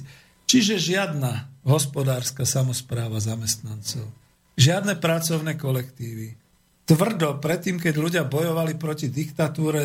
Čiže 0.49 0.81
žiadna 0.81 1.51
hospodárska 1.67 2.47
samozpráva 2.47 3.19
zamestnancov, 3.21 4.07
žiadne 4.55 4.97
pracovné 5.01 5.57
kolektívy. 5.59 6.37
Tvrdo, 6.85 7.41
predtým, 7.41 7.81
keď 7.81 7.95
ľudia 7.97 8.23
bojovali 8.29 8.77
proti 8.77 9.09
diktatúre 9.09 9.85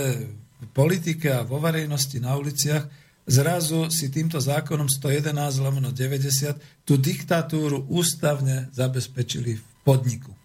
v 0.59 0.67
politike 0.75 1.31
a 1.31 1.47
vo 1.47 1.63
verejnosti 1.63 2.19
na 2.19 2.35
uliciach, 2.35 2.83
zrazu 3.23 3.87
si 3.87 4.11
týmto 4.11 4.35
zákonom 4.43 4.91
111 4.91 5.31
lomeno 5.63 5.95
90 5.95 6.83
tú 6.83 6.99
diktatúru 6.99 7.87
ústavne 7.87 8.67
zabezpečili 8.75 9.55
v 9.55 9.63
podniku. 9.87 10.35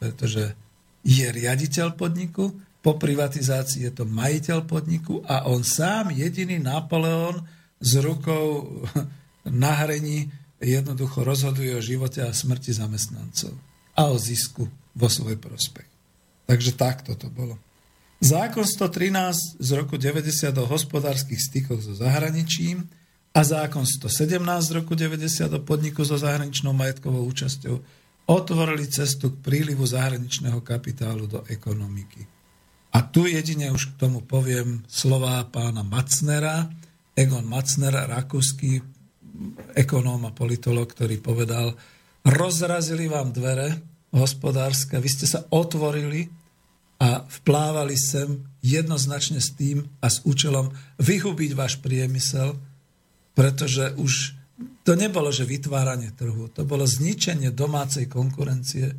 Pretože 0.00 0.56
je 1.02 1.26
riaditeľ 1.26 1.98
podniku, 1.98 2.54
po 2.82 2.98
privatizácii 2.98 3.86
je 3.86 3.92
to 3.94 4.04
majiteľ 4.06 4.66
podniku 4.66 5.22
a 5.22 5.46
on 5.46 5.62
sám, 5.62 6.10
jediný 6.10 6.58
Napoleon 6.58 7.38
s 7.78 7.98
rukou 7.98 8.66
na 9.46 9.72
hreni 9.82 10.30
jednoducho 10.62 11.26
rozhoduje 11.26 11.74
o 11.74 11.82
živote 11.82 12.22
a 12.22 12.30
smrti 12.30 12.74
zamestnancov 12.74 13.54
a 13.98 14.10
o 14.10 14.16
zisku 14.18 14.66
vo 14.94 15.08
svoj 15.10 15.38
prospech. 15.38 15.86
Takže 16.46 16.74
takto 16.78 17.14
to 17.18 17.30
bolo. 17.30 17.58
Zákon 18.22 18.62
113 18.62 19.58
z 19.58 19.70
roku 19.74 19.98
90 19.98 20.54
o 20.58 20.64
hospodárskych 20.66 21.42
stykoch 21.42 21.82
so 21.82 21.94
zahraničím 21.98 22.86
a 23.34 23.40
zákon 23.42 23.82
117 23.82 24.38
z 24.62 24.70
roku 24.70 24.94
90 24.94 25.50
o 25.50 25.60
podniku 25.62 26.06
so 26.06 26.14
zahraničnou 26.14 26.70
majetkovou 26.70 27.26
účasťou 27.26 27.82
otvorili 28.26 28.86
cestu 28.86 29.34
k 29.34 29.42
prílivu 29.42 29.82
zahraničného 29.82 30.62
kapitálu 30.62 31.26
do 31.26 31.42
ekonomiky. 31.50 32.24
A 32.92 33.00
tu 33.00 33.24
jedine 33.24 33.72
už 33.72 33.96
k 33.96 33.98
tomu 34.06 34.20
poviem 34.20 34.84
slová 34.84 35.40
pána 35.48 35.80
Macnera, 35.80 36.68
Egon 37.16 37.44
Macner, 37.48 37.92
rakúsky 38.08 38.80
ekonóm 39.72 40.28
a 40.28 40.36
politolog, 40.36 40.88
ktorý 40.92 41.20
povedal, 41.20 41.72
rozrazili 42.24 43.08
vám 43.08 43.32
dvere 43.32 43.80
hospodárske, 44.12 45.00
vy 45.00 45.08
ste 45.08 45.24
sa 45.24 45.40
otvorili 45.48 46.28
a 47.00 47.24
vplávali 47.24 47.96
sem 47.96 48.44
jednoznačne 48.60 49.40
s 49.40 49.56
tým 49.56 49.88
a 49.98 50.06
s 50.12 50.22
účelom 50.22 50.70
vyhubiť 51.00 51.50
váš 51.56 51.80
priemysel, 51.80 52.54
pretože 53.32 53.96
už 53.96 54.36
to 54.82 54.92
nebolo, 54.98 55.30
že 55.30 55.48
vytváranie 55.48 56.12
trhu, 56.16 56.48
to 56.50 56.66
bolo 56.66 56.86
zničenie 56.88 57.54
domácej 57.54 58.10
konkurencie, 58.10 58.92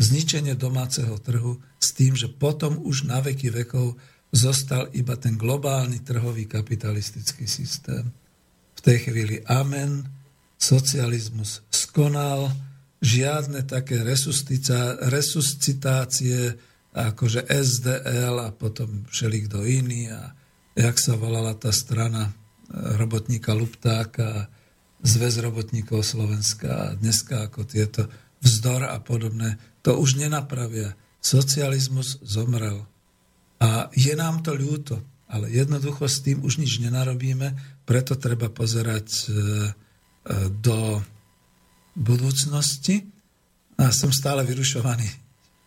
zničenie 0.00 0.56
domáceho 0.56 1.16
trhu 1.20 1.60
s 1.76 1.92
tým, 1.92 2.16
že 2.16 2.28
potom 2.32 2.80
už 2.80 3.08
na 3.08 3.20
veky 3.20 3.52
vekov 3.52 3.96
zostal 4.32 4.88
iba 4.94 5.18
ten 5.18 5.34
globálny 5.36 6.00
trhový 6.06 6.46
kapitalistický 6.46 7.46
systém. 7.50 8.12
V 8.78 8.80
tej 8.80 8.98
chvíli 9.10 9.42
amen, 9.44 10.08
socializmus 10.56 11.60
skonal, 11.68 12.52
žiadne 13.00 13.64
také 13.64 14.04
resuscitácie, 15.08 16.54
akože 16.92 17.48
SDL 17.48 18.36
a 18.44 18.52
potom 18.52 19.08
všelikto 19.08 19.64
iný 19.64 20.12
a 20.12 20.36
jak 20.76 20.96
sa 21.00 21.16
volala 21.16 21.54
tá 21.56 21.72
strana 21.72 22.28
e, 22.28 22.32
robotníka 22.98 23.54
Luptáka 23.56 24.50
Zväz 25.00 25.40
robotníkov 25.40 26.04
Slovenska 26.04 26.68
a 26.68 26.86
dneska 26.96 27.48
ako 27.48 27.64
tieto 27.64 28.06
vzdor 28.44 28.88
a 28.88 29.00
podobné, 29.00 29.56
to 29.80 29.96
už 29.96 30.20
nenapravia. 30.20 30.96
Socializmus 31.20 32.20
zomrel. 32.24 32.84
A 33.60 33.92
je 33.92 34.12
nám 34.16 34.40
to 34.40 34.56
ľúto, 34.56 35.00
ale 35.28 35.52
jednoducho 35.52 36.08
s 36.08 36.24
tým 36.24 36.40
už 36.40 36.60
nič 36.60 36.80
nenarobíme, 36.80 37.52
preto 37.84 38.16
treba 38.16 38.48
pozerať 38.48 39.08
e, 39.08 39.20
e, 39.20 39.32
do 40.48 41.04
budúcnosti. 41.92 43.04
A 43.76 43.92
som 43.92 44.12
stále 44.12 44.44
vyrušovaný 44.44 45.08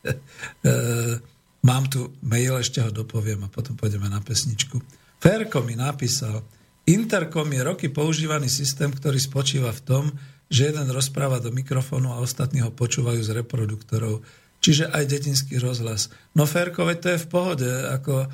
Eh, 0.63 1.15
mám 1.63 1.87
tu 1.91 2.15
mail, 2.23 2.59
ešte 2.59 2.79
ho 2.83 2.91
dopoviem 2.91 3.43
a 3.43 3.51
potom 3.51 3.75
pôjdeme 3.75 4.07
na 4.07 4.19
pesničku. 4.19 4.79
Ferko 5.19 5.63
mi 5.63 5.75
napísal, 5.75 6.43
Intercom 6.83 7.47
je 7.47 7.61
roky 7.63 7.87
používaný 7.87 8.51
systém, 8.51 8.91
ktorý 8.91 9.15
spočíva 9.15 9.71
v 9.71 9.83
tom, 9.83 10.03
že 10.51 10.69
jeden 10.69 10.91
rozpráva 10.91 11.39
do 11.39 11.49
mikrofónu 11.49 12.11
a 12.11 12.19
ostatní 12.19 12.59
ho 12.59 12.69
počúvajú 12.75 13.23
z 13.23 13.39
reproduktorov. 13.39 14.21
Čiže 14.63 14.91
aj 14.91 15.03
detinský 15.07 15.59
rozhlas. 15.59 16.11
No 16.35 16.47
Ferko, 16.47 16.87
veď 16.87 16.97
to 16.99 17.09
je 17.15 17.23
v 17.23 17.27
pohode. 17.27 17.69
Ako 17.99 18.13
uh, 18.23 18.27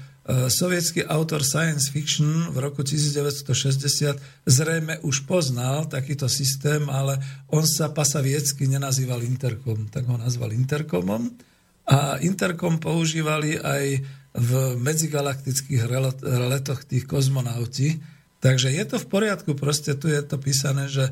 sovietský 0.50 1.06
autor 1.06 1.42
science 1.42 1.90
fiction 1.90 2.54
v 2.54 2.58
roku 2.62 2.86
1960 2.86 4.46
zrejme 4.46 5.02
už 5.02 5.26
poznal 5.26 5.90
takýto 5.90 6.30
systém, 6.30 6.86
ale 6.90 7.18
on 7.50 7.66
sa 7.66 7.90
pasaviecky 7.90 8.70
nenazýval 8.70 9.26
Intercom, 9.26 9.90
tak 9.90 10.06
ho 10.06 10.18
nazval 10.18 10.54
Intercomom 10.54 11.34
a 11.90 12.22
Intercom 12.22 12.78
používali 12.78 13.58
aj 13.58 13.86
v 14.30 14.52
medzigalaktických 14.78 15.90
letoch 16.22 16.86
tých 16.86 17.10
kozmonauti. 17.10 17.98
Takže 18.40 18.72
je 18.72 18.84
to 18.88 18.98
v 19.00 19.08
poriadku, 19.08 19.52
proste 19.56 19.96
tu 20.00 20.08
je 20.08 20.24
to 20.24 20.40
písané, 20.40 20.88
že 20.88 21.12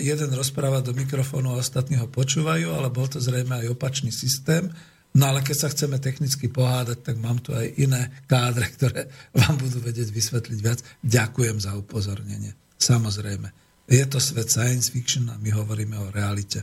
jeden 0.00 0.32
rozpráva 0.32 0.80
do 0.80 0.96
mikrofónu 0.96 1.52
a 1.52 1.60
ostatní 1.60 2.00
ho 2.00 2.08
počúvajú, 2.08 2.72
ale 2.72 2.88
bol 2.88 3.04
to 3.08 3.20
zrejme 3.20 3.60
aj 3.60 3.76
opačný 3.76 4.08
systém. 4.08 4.72
No 5.12 5.28
ale 5.28 5.42
keď 5.42 5.56
sa 5.66 5.68
chceme 5.68 5.98
technicky 5.98 6.46
pohádať, 6.48 7.02
tak 7.02 7.16
mám 7.18 7.42
tu 7.42 7.50
aj 7.52 7.66
iné 7.76 8.14
kádre, 8.30 8.66
ktoré 8.78 9.00
vám 9.36 9.58
budú 9.58 9.82
vedieť 9.84 10.08
vysvetliť 10.08 10.58
viac. 10.62 10.80
Ďakujem 11.02 11.56
za 11.60 11.76
upozornenie. 11.76 12.56
Samozrejme. 12.80 13.50
Je 13.90 14.06
to 14.06 14.22
svet 14.22 14.46
science 14.46 14.94
fiction 14.94 15.26
a 15.28 15.36
my 15.36 15.50
hovoríme 15.50 15.98
o 15.98 16.14
realite. 16.14 16.62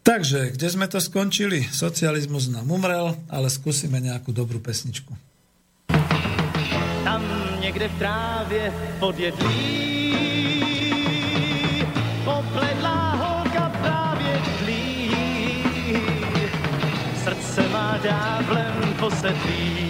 Takže, 0.00 0.56
kde 0.56 0.68
sme 0.72 0.88
to 0.88 0.96
skončili? 0.96 1.68
Socializmus 1.68 2.48
nám 2.48 2.72
umrel, 2.72 3.12
ale 3.28 3.52
skúsime 3.52 4.00
nejakú 4.00 4.32
dobrú 4.32 4.56
pesničku 4.56 5.27
tam 7.08 7.24
někde 7.60 7.88
v 7.88 7.98
trávě 7.98 8.72
pod 8.98 9.18
jedlí. 9.18 10.16
Popledlá 12.24 13.14
holka 13.14 13.72
právě 13.82 14.42
tlí, 14.58 15.10
srdce 17.24 17.68
má 17.68 17.98
dávlem 18.04 18.94
posedlí. 19.00 19.87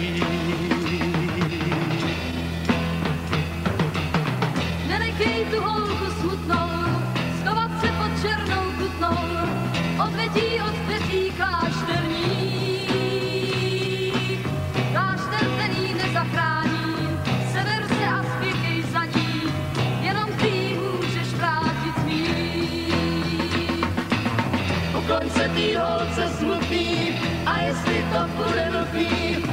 Tý 25.59 25.75
holce 25.75 26.23
smutný 26.39 27.19
a 27.45 27.61
jestli 27.61 28.05
to 28.15 28.19
bude 28.37 28.71
nutný, 28.71 29.43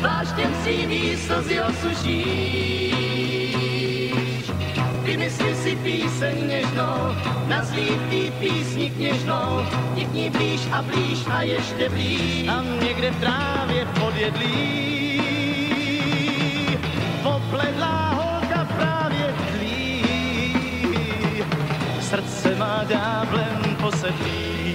pláštěm 0.00 0.54
si 0.62 1.18
slzy 1.18 1.60
osušíš. 1.60 2.94
Vymysli 5.02 5.54
si 5.54 5.76
píseň 5.76 6.48
něžnou, 6.48 7.14
nazví 7.48 7.88
tý 8.10 8.30
písni 8.30 8.90
kněžnou, 8.90 9.66
nikni 9.94 10.30
blíž 10.30 10.60
a 10.72 10.82
blíž 10.82 11.18
a 11.30 11.42
ještě 11.42 11.88
blíž. 11.88 12.48
A 12.48 12.62
někde 12.82 13.10
v 13.10 13.20
trávě 13.20 13.86
podjedlí, 14.00 15.20
popledlá 17.22 18.10
holka 18.14 18.64
právě 18.64 19.34
tlí. 19.50 20.04
Srdce 22.00 22.54
má 22.54 22.84
ďáblem 22.88 23.76
posedlý. 23.82 24.65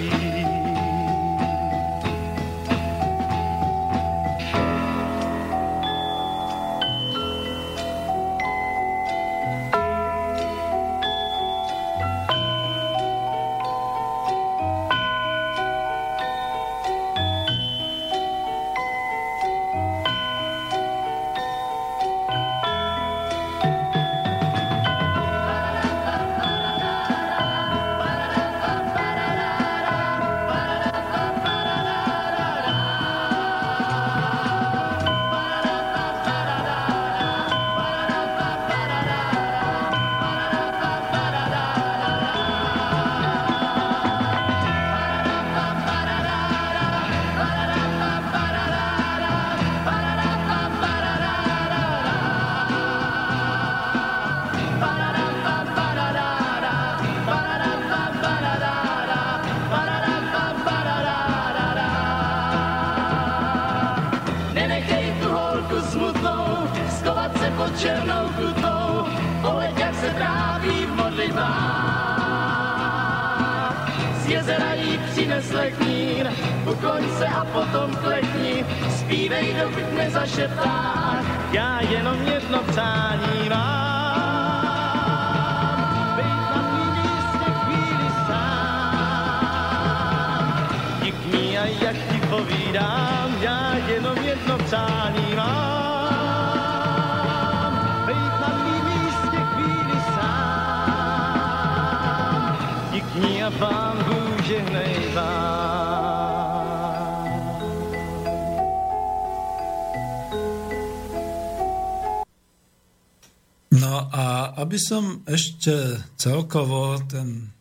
A 114.72 114.74
aby 114.74 114.80
som 114.88 115.20
ešte 115.28 116.00
celkovo 116.16 116.96
ten 117.04 117.52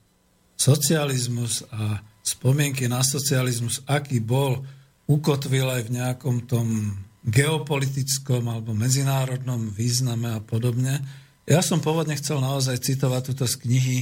socializmus 0.55 1.67
a 1.75 1.99
spomienky 2.23 2.87
na 2.87 3.03
socializmus, 3.03 3.83
aký 3.91 4.23
bol, 4.23 4.63
ukotvil 5.11 5.67
aj 5.67 5.91
v 5.91 5.95
nejakom 5.99 6.47
tom 6.47 6.95
geopolitickom 7.27 8.47
alebo 8.47 8.79
medzinárodnom 8.79 9.75
význame 9.75 10.39
a 10.39 10.39
podobne. 10.39 11.03
Ja 11.51 11.67
som 11.67 11.83
pôvodne 11.83 12.15
chcel 12.15 12.39
naozaj 12.39 12.79
citovať 12.79 13.35
túto 13.35 13.51
z 13.51 13.59
knihy 13.59 13.97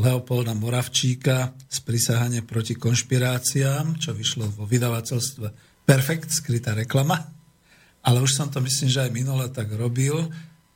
Leopolda 0.00 0.56
Moravčíka 0.56 1.52
z 1.68 1.78
prisahanie 1.84 2.40
proti 2.40 2.80
konšpiráciám, 2.80 4.00
čo 4.00 4.16
vyšlo 4.16 4.48
vo 4.56 4.64
vydavateľstve 4.64 5.46
Perfekt, 5.84 6.32
skrytá 6.32 6.72
reklama. 6.72 7.28
Ale 8.00 8.24
už 8.24 8.32
som 8.32 8.48
to 8.48 8.64
myslím, 8.64 8.88
že 8.88 9.04
aj 9.04 9.12
minule 9.12 9.52
tak 9.52 9.68
robil. 9.76 10.32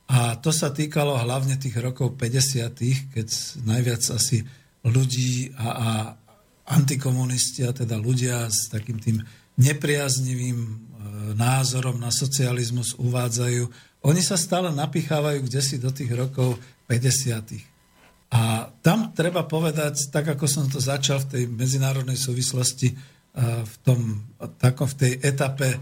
A 0.09 0.33
to 0.41 0.49
sa 0.49 0.73
týkalo 0.73 1.13
hlavne 1.21 1.53
tých 1.61 1.77
rokov 1.77 2.17
50., 2.17 3.13
keď 3.13 3.27
najviac 3.61 4.01
asi 4.09 4.41
ľudí 4.81 5.53
a, 5.53 5.67
a 5.69 5.89
antikomunisti, 6.69 7.65
a 7.65 7.73
teda 7.73 7.97
ľudia 7.97 8.49
s 8.49 8.69
takým 8.69 8.97
tým 9.01 9.21
nepriaznivým 9.59 10.57
e, 10.57 10.69
názorom 11.35 11.99
na 11.99 12.13
socializmus 12.13 12.95
uvádzajú. 12.95 13.63
Oni 14.07 14.21
sa 14.23 14.39
stále 14.39 14.71
napichávajú 14.71 15.43
kde 15.43 15.61
si 15.61 15.75
do 15.81 15.91
tých 15.91 16.09
rokov 16.15 16.55
50. 16.87 17.59
A 18.29 18.71
tam 18.85 19.11
treba 19.11 19.43
povedať, 19.43 20.13
tak 20.13 20.31
ako 20.31 20.45
som 20.45 20.65
to 20.69 20.77
začal 20.77 21.19
v 21.25 21.29
tej 21.33 21.43
medzinárodnej 21.49 22.15
súvislosti, 22.15 22.93
e, 22.93 22.95
v, 23.65 23.75
tom, 23.83 24.23
v 24.39 24.95
tej 24.95 25.13
etape 25.19 25.75
e, 25.75 25.77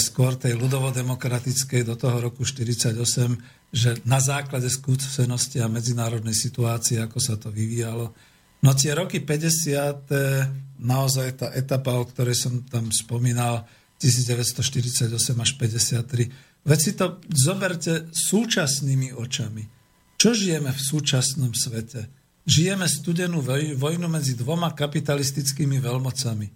skôr 0.00 0.34
tej 0.34 0.56
ľudovodemokratickej 0.58 1.84
do 1.86 1.94
toho 1.94 2.18
roku 2.18 2.42
1948, 2.42 3.53
že 3.74 3.98
na 4.06 4.22
základe 4.22 4.70
skúsenosti 4.70 5.58
a 5.58 5.66
medzinárodnej 5.66 6.38
situácie, 6.38 7.02
ako 7.02 7.18
sa 7.18 7.34
to 7.34 7.50
vyvíjalo. 7.50 8.14
No 8.62 8.70
tie 8.70 8.94
roky 8.94 9.18
50. 9.18 10.78
naozaj 10.78 11.42
tá 11.42 11.50
etapa, 11.58 11.98
o 11.98 12.06
ktorej 12.06 12.38
som 12.38 12.62
tam 12.70 12.94
spomínal, 12.94 13.66
1948 13.98 15.10
až 15.34 15.50
53. 15.58 16.64
Veď 16.64 16.78
si 16.78 16.92
to 16.94 17.18
zoberte 17.34 18.08
súčasnými 18.14 19.12
očami. 19.12 19.66
Čo 20.14 20.32
žijeme 20.32 20.70
v 20.70 20.80
súčasnom 20.80 21.52
svete? 21.52 22.08
Žijeme 22.46 22.86
studenú 22.86 23.42
vojnu 23.76 24.06
medzi 24.06 24.38
dvoma 24.38 24.70
kapitalistickými 24.72 25.82
veľmocami. 25.82 26.46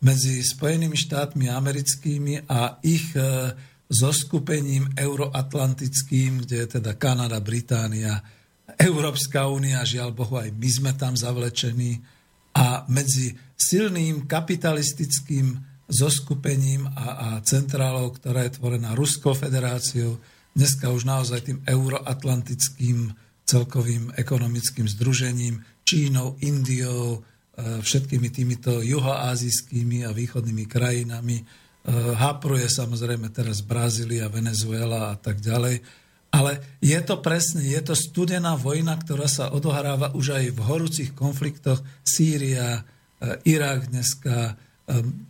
Medzi 0.00 0.42
Spojenými 0.42 0.96
štátmi 0.96 1.52
americkými 1.52 2.48
a 2.50 2.80
ich 2.82 3.14
e, 3.84 3.92
zoskupením 3.92 4.96
euroatlantickým, 4.96 6.44
kde 6.44 6.56
je 6.64 6.68
teda 6.80 6.96
Kanada, 6.96 7.40
Británia, 7.40 8.24
Európska 8.80 9.46
únia, 9.46 9.84
žiaľ 9.84 10.16
Bohu, 10.16 10.40
aj 10.40 10.50
my 10.56 10.68
sme 10.72 10.92
tam 10.96 11.12
zavlečení, 11.14 12.00
a 12.54 12.86
medzi 12.86 13.34
silným 13.58 14.30
kapitalistickým 14.30 15.58
zoskupením 15.90 16.86
a, 16.86 17.06
a 17.12 17.28
centrálou, 17.42 18.14
ktorá 18.14 18.46
je 18.46 18.56
tvorená 18.56 18.94
Ruskou 18.94 19.34
federáciou, 19.34 20.22
dneska 20.54 20.88
už 20.88 21.04
naozaj 21.04 21.50
tým 21.50 21.58
euroatlantickým 21.66 23.10
celkovým 23.44 24.14
ekonomickým 24.16 24.88
združením, 24.88 25.60
Čínou, 25.84 26.40
Indiou, 26.40 27.20
e, 27.20 27.82
všetkými 27.84 28.32
týmito 28.32 28.80
juhoázijskými 28.80 30.08
a 30.08 30.16
východnými 30.16 30.64
krajinami, 30.64 31.44
hapruje 31.92 32.64
samozrejme 32.64 33.28
teraz 33.28 33.60
Brazília, 33.60 34.32
Venezuela 34.32 35.12
a 35.12 35.16
tak 35.20 35.40
ďalej. 35.44 35.84
Ale 36.34 36.58
je 36.82 36.98
to 37.04 37.22
presne, 37.22 37.62
je 37.62 37.78
to 37.78 37.94
studená 37.94 38.58
vojna, 38.58 38.98
ktorá 38.98 39.30
sa 39.30 39.54
odohráva 39.54 40.10
už 40.18 40.34
aj 40.34 40.44
v 40.50 40.60
horúcich 40.66 41.10
konfliktoch 41.14 41.78
Sýria, 42.02 42.82
e, 42.82 42.82
Irak 43.46 43.86
dneska, 43.92 44.58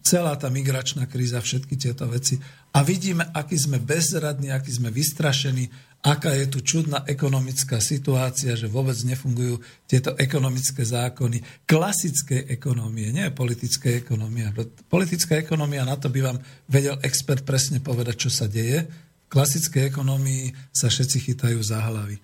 celá 0.03 0.35
tá 0.35 0.51
migračná 0.51 1.07
kríza, 1.07 1.39
všetky 1.39 1.79
tieto 1.79 2.11
veci. 2.11 2.39
A 2.75 2.83
vidíme, 2.83 3.31
aký 3.31 3.55
sme 3.55 3.79
bezradní, 3.79 4.51
aký 4.51 4.75
sme 4.75 4.91
vystrašení, 4.91 5.71
aká 6.05 6.37
je 6.37 6.47
tu 6.53 6.61
čudná 6.61 7.01
ekonomická 7.09 7.81
situácia, 7.81 8.53
že 8.53 8.69
vôbec 8.69 8.95
nefungujú 9.09 9.57
tieto 9.89 10.13
ekonomické 10.21 10.85
zákony 10.85 11.65
klasickej 11.65 12.53
ekonomie, 12.53 13.09
nie 13.09 13.33
politické 13.33 13.97
ekonomie. 13.97 14.45
Politická 14.93 15.41
ekonomia, 15.41 15.89
na 15.89 15.97
to 15.97 16.13
by 16.13 16.21
vám 16.21 16.39
vedel 16.69 17.01
expert 17.01 17.49
presne 17.49 17.81
povedať, 17.81 18.29
čo 18.29 18.31
sa 18.31 18.45
deje. 18.45 18.85
V 18.85 19.33
klasickej 19.33 19.89
ekonomii 19.89 20.53
sa 20.77 20.93
všetci 20.93 21.33
chytajú 21.33 21.59
za 21.65 21.81
hlavy. 21.81 22.21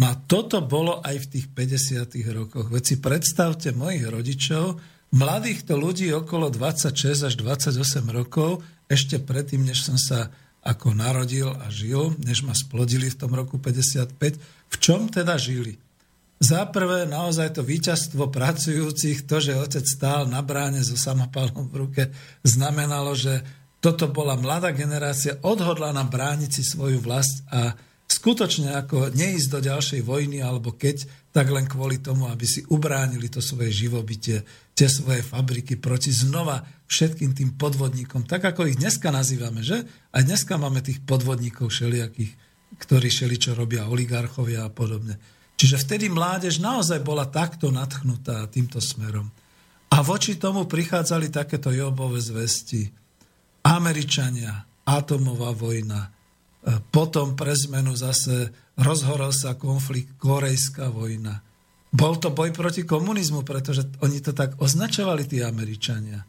No 0.00 0.08
a 0.08 0.16
toto 0.16 0.64
bolo 0.64 1.04
aj 1.04 1.28
v 1.28 1.30
tých 1.36 1.46
50. 1.52 2.08
rokoch. 2.32 2.72
Veď 2.72 2.82
si 2.82 2.96
predstavte 2.96 3.76
mojich 3.76 4.08
rodičov, 4.08 4.80
mladých 5.12 5.68
to 5.68 5.76
ľudí 5.76 6.08
okolo 6.16 6.48
26 6.48 7.28
až 7.28 7.34
28 7.36 7.76
rokov, 8.08 8.64
ešte 8.88 9.20
predtým, 9.20 9.68
než 9.68 9.84
som 9.84 10.00
sa 10.00 10.32
ako 10.68 10.92
narodil 10.92 11.48
a 11.48 11.72
žil, 11.72 12.12
než 12.20 12.44
ma 12.44 12.52
splodili 12.52 13.08
v 13.08 13.16
tom 13.16 13.32
roku 13.32 13.56
55, 13.56 14.12
v 14.68 14.76
čom 14.76 15.08
teda 15.08 15.40
žili? 15.40 15.80
Za 16.38 16.68
prvé, 16.70 17.08
naozaj 17.08 17.58
to 17.58 17.66
víťazstvo 17.66 18.30
pracujúcich, 18.30 19.26
to, 19.26 19.42
že 19.42 19.58
otec 19.58 19.82
stál 19.82 20.28
na 20.30 20.44
bráne 20.44 20.84
so 20.84 20.94
samopalom 20.94 21.66
v 21.66 21.74
ruke, 21.88 22.02
znamenalo, 22.46 23.16
že 23.16 23.42
toto 23.82 24.06
bola 24.12 24.38
mladá 24.38 24.70
generácia 24.70 25.40
odhodlaná 25.42 26.04
brániť 26.06 26.50
si 26.52 26.62
svoju 26.62 27.02
vlast 27.02 27.42
a 27.50 27.74
skutočne 28.18 28.74
ako 28.74 29.14
neísť 29.14 29.48
do 29.48 29.60
ďalšej 29.62 30.02
vojny, 30.02 30.42
alebo 30.42 30.74
keď, 30.74 31.06
tak 31.30 31.54
len 31.54 31.70
kvôli 31.70 32.02
tomu, 32.02 32.26
aby 32.26 32.42
si 32.42 32.66
ubránili 32.66 33.30
to 33.30 33.38
svoje 33.38 33.70
živobytie, 33.70 34.42
tie 34.74 34.88
svoje 34.90 35.22
fabriky 35.22 35.78
proti 35.78 36.10
znova 36.10 36.66
všetkým 36.90 37.38
tým 37.38 37.54
podvodníkom, 37.54 38.26
tak 38.26 38.42
ako 38.42 38.66
ich 38.66 38.80
dneska 38.80 39.14
nazývame, 39.14 39.62
že? 39.62 39.86
Aj 40.10 40.22
dneska 40.26 40.58
máme 40.58 40.82
tých 40.82 40.98
podvodníkov 41.06 41.70
všelijakých, 41.70 42.34
ktorí 42.82 43.08
čo 43.38 43.54
robia 43.54 43.86
oligarchovia 43.86 44.66
a 44.66 44.72
podobne. 44.72 45.14
Čiže 45.58 45.82
vtedy 45.82 46.06
mládež 46.10 46.58
naozaj 46.62 47.02
bola 47.02 47.26
takto 47.26 47.70
natchnutá 47.70 48.46
týmto 48.50 48.78
smerom. 48.78 49.30
A 49.88 50.04
voči 50.04 50.38
tomu 50.38 50.68
prichádzali 50.68 51.32
takéto 51.32 51.74
jobové 51.74 52.22
zvesti. 52.22 52.86
Američania, 53.66 54.54
atomová 54.86 55.50
vojna, 55.56 56.17
potom 56.90 57.38
pre 57.38 57.54
zmenu 57.54 57.94
zase 57.94 58.50
rozhorol 58.78 59.34
sa 59.34 59.54
konflikt, 59.54 60.18
korejská 60.18 60.90
vojna. 60.90 61.42
Bol 61.88 62.20
to 62.20 62.28
boj 62.28 62.52
proti 62.52 62.84
komunizmu, 62.84 63.42
pretože 63.42 63.88
oni 64.04 64.20
to 64.20 64.36
tak 64.36 64.60
označovali, 64.60 65.24
tí 65.24 65.40
Američania. 65.40 66.20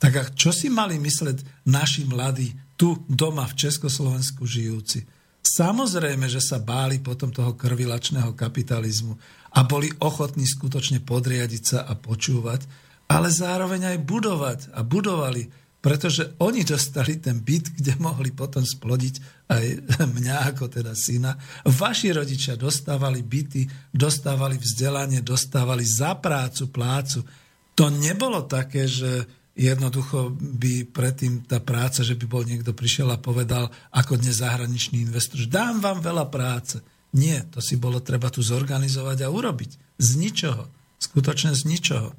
Tak 0.00 0.12
a 0.16 0.22
čo 0.32 0.54
si 0.54 0.72
mali 0.72 0.96
mysleť 0.96 1.68
naši 1.68 2.08
mladí 2.08 2.54
tu 2.78 3.04
doma 3.04 3.44
v 3.44 3.58
Československu 3.58 4.46
žijúci? 4.48 5.04
Samozrejme, 5.40 6.28
že 6.30 6.40
sa 6.40 6.60
báli 6.60 7.00
potom 7.00 7.32
toho 7.32 7.56
krvilačného 7.56 8.32
kapitalizmu 8.36 9.16
a 9.56 9.60
boli 9.66 9.90
ochotní 10.00 10.46
skutočne 10.46 11.02
podriadiť 11.04 11.62
sa 11.64 11.78
a 11.84 11.96
počúvať, 11.96 12.64
ale 13.10 13.28
zároveň 13.28 13.96
aj 13.96 13.98
budovať 14.06 14.60
a 14.72 14.80
budovali 14.86 15.42
pretože 15.80 16.36
oni 16.44 16.60
dostali 16.60 17.16
ten 17.16 17.40
byt, 17.40 17.72
kde 17.80 17.96
mohli 17.96 18.36
potom 18.36 18.60
splodiť 18.60 19.48
aj 19.48 19.64
mňa 20.16 20.36
ako 20.52 20.68
teda 20.68 20.92
syna. 20.92 21.32
Vaši 21.64 22.12
rodičia 22.12 22.54
dostávali 22.60 23.24
byty, 23.24 23.64
dostávali 23.88 24.60
vzdelanie, 24.60 25.24
dostávali 25.24 25.82
za 25.88 26.20
prácu, 26.20 26.68
plácu. 26.68 27.24
To 27.72 27.88
nebolo 27.88 28.44
také, 28.44 28.84
že 28.84 29.24
jednoducho 29.56 30.36
by 30.36 30.92
predtým 30.92 31.48
tá 31.48 31.64
práca, 31.64 32.04
že 32.04 32.12
by 32.12 32.28
bol 32.28 32.44
niekto 32.44 32.76
prišiel 32.76 33.08
a 33.12 33.20
povedal 33.20 33.72
ako 33.96 34.20
dnes 34.20 34.44
zahraničný 34.44 35.00
investor, 35.00 35.40
že 35.40 35.48
dám 35.48 35.80
vám 35.80 36.04
veľa 36.04 36.28
práce. 36.28 36.76
Nie, 37.16 37.48
to 37.48 37.58
si 37.58 37.74
bolo 37.74 38.04
treba 38.04 38.30
tu 38.30 38.44
zorganizovať 38.44 39.26
a 39.26 39.32
urobiť. 39.32 39.96
Z 39.98 40.08
ničoho. 40.20 40.64
Skutočne 41.00 41.56
z 41.56 41.64
ničoho. 41.66 42.12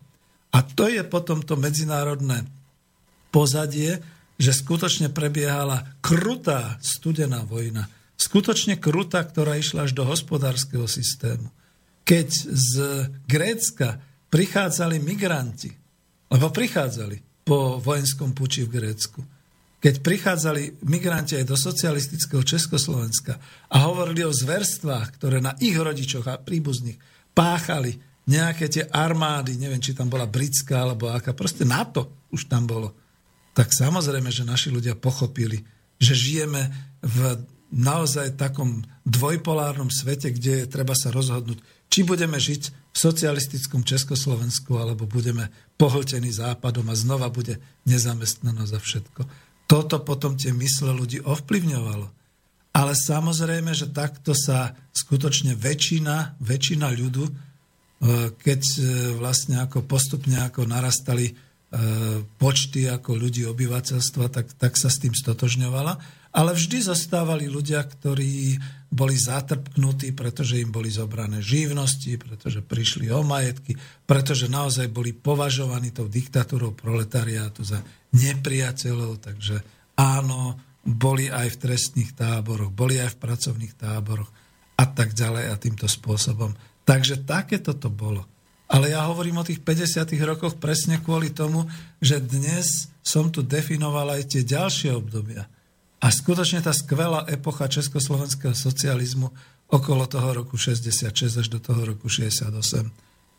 A 0.52 0.58
to 0.66 0.90
je 0.90 1.06
potom 1.08 1.46
to 1.46 1.56
medzinárodné 1.56 2.44
pozadie, 3.32 4.04
že 4.38 4.52
skutočne 4.52 5.10
prebiehala 5.10 5.88
krutá 6.04 6.78
studená 6.84 7.48
vojna. 7.48 7.88
Skutočne 8.20 8.78
krutá, 8.78 9.26
ktorá 9.26 9.58
išla 9.58 9.90
až 9.90 9.98
do 9.98 10.06
hospodárskeho 10.06 10.86
systému. 10.86 11.50
Keď 12.06 12.30
z 12.50 12.74
Grécka 13.26 13.98
prichádzali 14.30 15.02
migranti, 15.02 15.72
lebo 16.30 16.54
prichádzali 16.54 17.46
po 17.46 17.82
vojenskom 17.82 18.38
puči 18.38 18.66
v 18.66 18.74
Grécku, 18.78 19.22
keď 19.82 20.06
prichádzali 20.06 20.86
migranti 20.86 21.42
aj 21.42 21.46
do 21.50 21.58
socialistického 21.58 22.46
Československa 22.46 23.42
a 23.74 23.78
hovorili 23.90 24.22
o 24.22 24.30
zverstvách, 24.30 25.18
ktoré 25.18 25.42
na 25.42 25.58
ich 25.58 25.74
rodičoch 25.74 26.30
a 26.30 26.38
príbuzných 26.38 27.02
páchali 27.34 27.98
nejaké 28.30 28.70
tie 28.70 28.86
armády, 28.86 29.58
neviem, 29.58 29.82
či 29.82 29.98
tam 29.98 30.06
bola 30.06 30.30
britská 30.30 30.86
alebo 30.86 31.10
aká, 31.10 31.34
proste 31.34 31.66
NATO 31.66 32.30
už 32.30 32.46
tam 32.46 32.70
bolo 32.70 33.01
tak 33.52 33.76
samozrejme, 33.76 34.32
že 34.32 34.48
naši 34.48 34.72
ľudia 34.72 34.96
pochopili, 34.96 35.64
že 36.00 36.16
žijeme 36.16 36.72
v 37.04 37.44
naozaj 37.72 38.36
takom 38.36 38.84
dvojpolárnom 39.08 39.88
svete, 39.88 40.32
kde 40.32 40.64
je 40.64 40.72
treba 40.72 40.92
sa 40.92 41.10
rozhodnúť, 41.10 41.60
či 41.92 42.04
budeme 42.04 42.40
žiť 42.40 42.62
v 42.92 42.98
socialistickom 42.98 43.88
Československu, 43.88 44.76
alebo 44.76 45.08
budeme 45.08 45.52
pohltení 45.80 46.32
západom 46.32 46.88
a 46.92 46.96
znova 46.96 47.32
bude 47.32 47.60
nezamestnanosť 47.88 48.72
za 48.72 48.80
všetko. 48.80 49.22
Toto 49.68 50.04
potom 50.04 50.36
tie 50.36 50.52
mysle 50.52 50.92
ľudí 50.92 51.24
ovplyvňovalo. 51.24 52.08
Ale 52.72 52.96
samozrejme, 52.96 53.72
že 53.76 53.92
takto 53.92 54.32
sa 54.32 54.76
skutočne 54.96 55.56
väčšina, 55.60 56.40
väčšina 56.40 56.88
ľudu, 56.92 57.24
e, 57.28 57.32
keď 58.36 58.62
e, 58.64 58.76
vlastne 59.20 59.60
ako 59.60 59.84
postupne 59.84 60.40
ako 60.40 60.68
narastali 60.68 61.36
počty 62.36 62.92
ako 62.92 63.16
ľudí 63.16 63.48
obyvateľstva, 63.48 64.28
tak, 64.28 64.52
tak 64.60 64.76
sa 64.76 64.92
s 64.92 65.00
tým 65.00 65.16
stotožňovala. 65.16 66.20
Ale 66.32 66.56
vždy 66.56 66.84
zostávali 66.84 67.52
ľudia, 67.52 67.84
ktorí 67.84 68.56
boli 68.88 69.16
zatrpknutí, 69.20 70.16
pretože 70.16 70.60
im 70.60 70.72
boli 70.72 70.88
zobrané 70.88 71.44
živnosti, 71.44 72.16
pretože 72.16 72.64
prišli 72.64 73.12
o 73.12 73.24
majetky, 73.24 73.76
pretože 74.08 74.48
naozaj 74.48 74.88
boli 74.92 75.12
považovaní 75.12 75.92
tou 75.92 76.08
diktatúrou 76.08 76.72
proletariátu 76.76 77.68
za 77.68 77.84
nepriateľov. 78.16 79.20
Takže 79.28 79.60
áno, 80.00 80.56
boli 80.88 81.28
aj 81.28 81.56
v 81.56 81.60
trestných 81.68 82.16
táboroch, 82.16 82.72
boli 82.72 83.00
aj 83.00 83.16
v 83.16 83.22
pracovných 83.28 83.76
táboroch 83.76 84.32
a 84.80 84.86
tak 84.88 85.12
ďalej 85.12 85.52
a 85.52 85.56
týmto 85.60 85.88
spôsobom. 85.92 86.56
Takže 86.88 87.28
takéto 87.28 87.76
to 87.76 87.92
bolo. 87.92 88.31
Ale 88.72 88.96
ja 88.96 89.04
hovorím 89.04 89.44
o 89.44 89.48
tých 89.48 89.60
50. 89.60 90.16
rokoch 90.24 90.56
presne 90.56 91.04
kvôli 91.04 91.36
tomu, 91.36 91.68
že 92.00 92.24
dnes 92.24 92.88
som 93.04 93.28
tu 93.28 93.44
definoval 93.44 94.16
aj 94.16 94.32
tie 94.32 94.48
ďalšie 94.48 94.96
obdobia. 94.96 95.44
A 96.00 96.08
skutočne 96.08 96.64
tá 96.64 96.72
skvelá 96.72 97.28
epocha 97.28 97.68
československého 97.68 98.56
socializmu 98.56 99.28
okolo 99.68 100.08
toho 100.08 100.32
roku 100.32 100.56
66 100.56 101.12
až 101.44 101.48
do 101.52 101.60
toho 101.60 101.84
roku 101.84 102.08
68, 102.08 102.48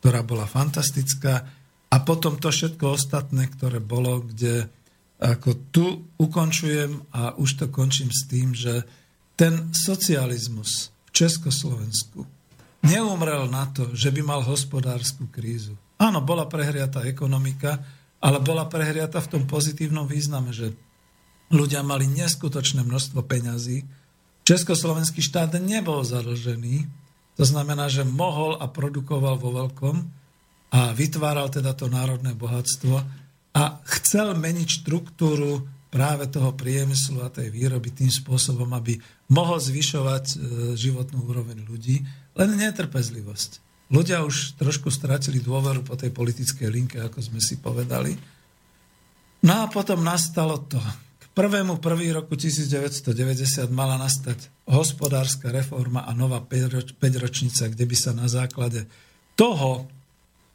ktorá 0.05 0.21
bola 0.21 0.45
fantastická. 0.45 1.49
A 1.89 1.97
potom 2.05 2.37
to 2.37 2.53
všetko 2.53 2.93
ostatné, 2.93 3.49
ktoré 3.49 3.81
bolo, 3.81 4.21
kde 4.21 4.69
ako 5.17 5.49
tu 5.73 5.85
ukončujem 6.21 7.09
a 7.09 7.33
už 7.41 7.57
to 7.57 7.65
končím 7.73 8.13
s 8.13 8.29
tým, 8.29 8.53
že 8.53 8.85
ten 9.33 9.73
socializmus 9.73 10.93
v 11.09 11.25
Československu 11.25 12.32
neumrel 12.83 13.47
na 13.47 13.65
to, 13.71 13.95
že 13.95 14.11
by 14.11 14.21
mal 14.21 14.41
hospodárskú 14.43 15.31
krízu. 15.31 15.79
Áno, 15.97 16.19
bola 16.19 16.45
prehriata 16.45 17.07
ekonomika, 17.07 17.79
ale 18.19 18.43
bola 18.43 18.67
prehriata 18.67 19.23
v 19.23 19.31
tom 19.39 19.43
pozitívnom 19.47 20.07
význame, 20.07 20.51
že 20.51 20.75
ľudia 21.51 21.83
mali 21.83 22.07
neskutočné 22.11 22.83
množstvo 22.83 23.23
peňazí. 23.23 23.87
Československý 24.43 25.23
štát 25.23 25.55
nebol 25.63 26.03
zadlžený, 26.03 26.87
to 27.33 27.43
znamená, 27.47 27.89
že 27.89 28.05
mohol 28.05 28.59
a 28.59 28.69
produkoval 28.69 29.39
vo 29.39 29.63
veľkom 29.63 29.95
a 30.73 30.93
vytváral 30.93 31.49
teda 31.49 31.73
to 31.73 31.89
národné 31.89 32.35
bohatstvo 32.37 32.95
a 33.53 33.63
chcel 33.97 34.33
meniť 34.37 34.83
štruktúru 34.83 35.65
práve 35.93 36.25
toho 36.25 36.57
priemyslu 36.57 37.21
a 37.21 37.29
tej 37.29 37.53
výroby 37.53 37.93
tým 37.93 38.09
spôsobom, 38.09 38.65
aby 38.73 38.97
mohol 39.29 39.61
zvyšovať 39.61 40.25
e, 40.25 40.35
životnú 40.73 41.21
úroveň 41.29 41.61
ľudí 41.61 42.01
len 42.37 42.49
netrpezlivosť. 42.57 43.61
Ľudia 43.93 44.25
už 44.25 44.57
trošku 44.57 44.89
stratili 44.89 45.37
dôveru 45.37 45.85
po 45.85 45.93
tej 45.93 46.09
politickej 46.09 46.69
linke, 46.71 46.97
ako 46.97 47.21
sme 47.21 47.37
si 47.37 47.61
povedali. 47.61 48.17
No 49.43 49.53
a 49.61 49.69
potom 49.69 50.01
nastalo 50.01 50.57
to. 50.65 50.79
K 51.21 51.25
prvému 51.35 51.77
prvý 51.77 52.09
roku 52.15 52.33
1990 52.33 53.69
mala 53.69 53.99
nastať 54.01 54.49
hospodárska 54.65 55.51
reforma 55.51 56.07
a 56.07 56.15
nová 56.15 56.41
5-ročnica, 56.41 57.69
kde 57.69 57.85
by 57.85 57.95
sa 57.97 58.11
na 58.15 58.25
základe 58.25 58.87
toho 59.35 59.85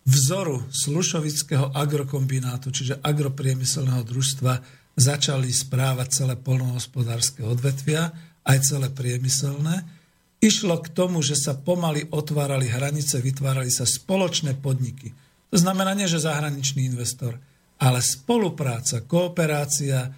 vzoru 0.08 0.64
Slušovického 0.72 1.76
agrokombinátu, 1.76 2.72
čiže 2.72 2.96
agropriemyselného 3.04 4.02
družstva, 4.08 4.52
začali 4.98 5.52
správať 5.52 6.08
celé 6.10 6.34
polnohospodárske 6.34 7.44
odvetvia, 7.44 8.10
aj 8.42 8.58
celé 8.66 8.88
priemyselné. 8.90 9.97
Išlo 10.38 10.78
k 10.78 10.94
tomu, 10.94 11.18
že 11.18 11.34
sa 11.34 11.58
pomaly 11.58 12.14
otvárali 12.14 12.70
hranice, 12.70 13.18
vytvárali 13.18 13.74
sa 13.74 13.82
spoločné 13.82 14.54
podniky. 14.62 15.10
To 15.50 15.56
znamená 15.58 15.98
nie, 15.98 16.06
že 16.06 16.22
zahraničný 16.22 16.86
investor, 16.86 17.34
ale 17.82 17.98
spolupráca, 17.98 19.02
kooperácia 19.02 20.14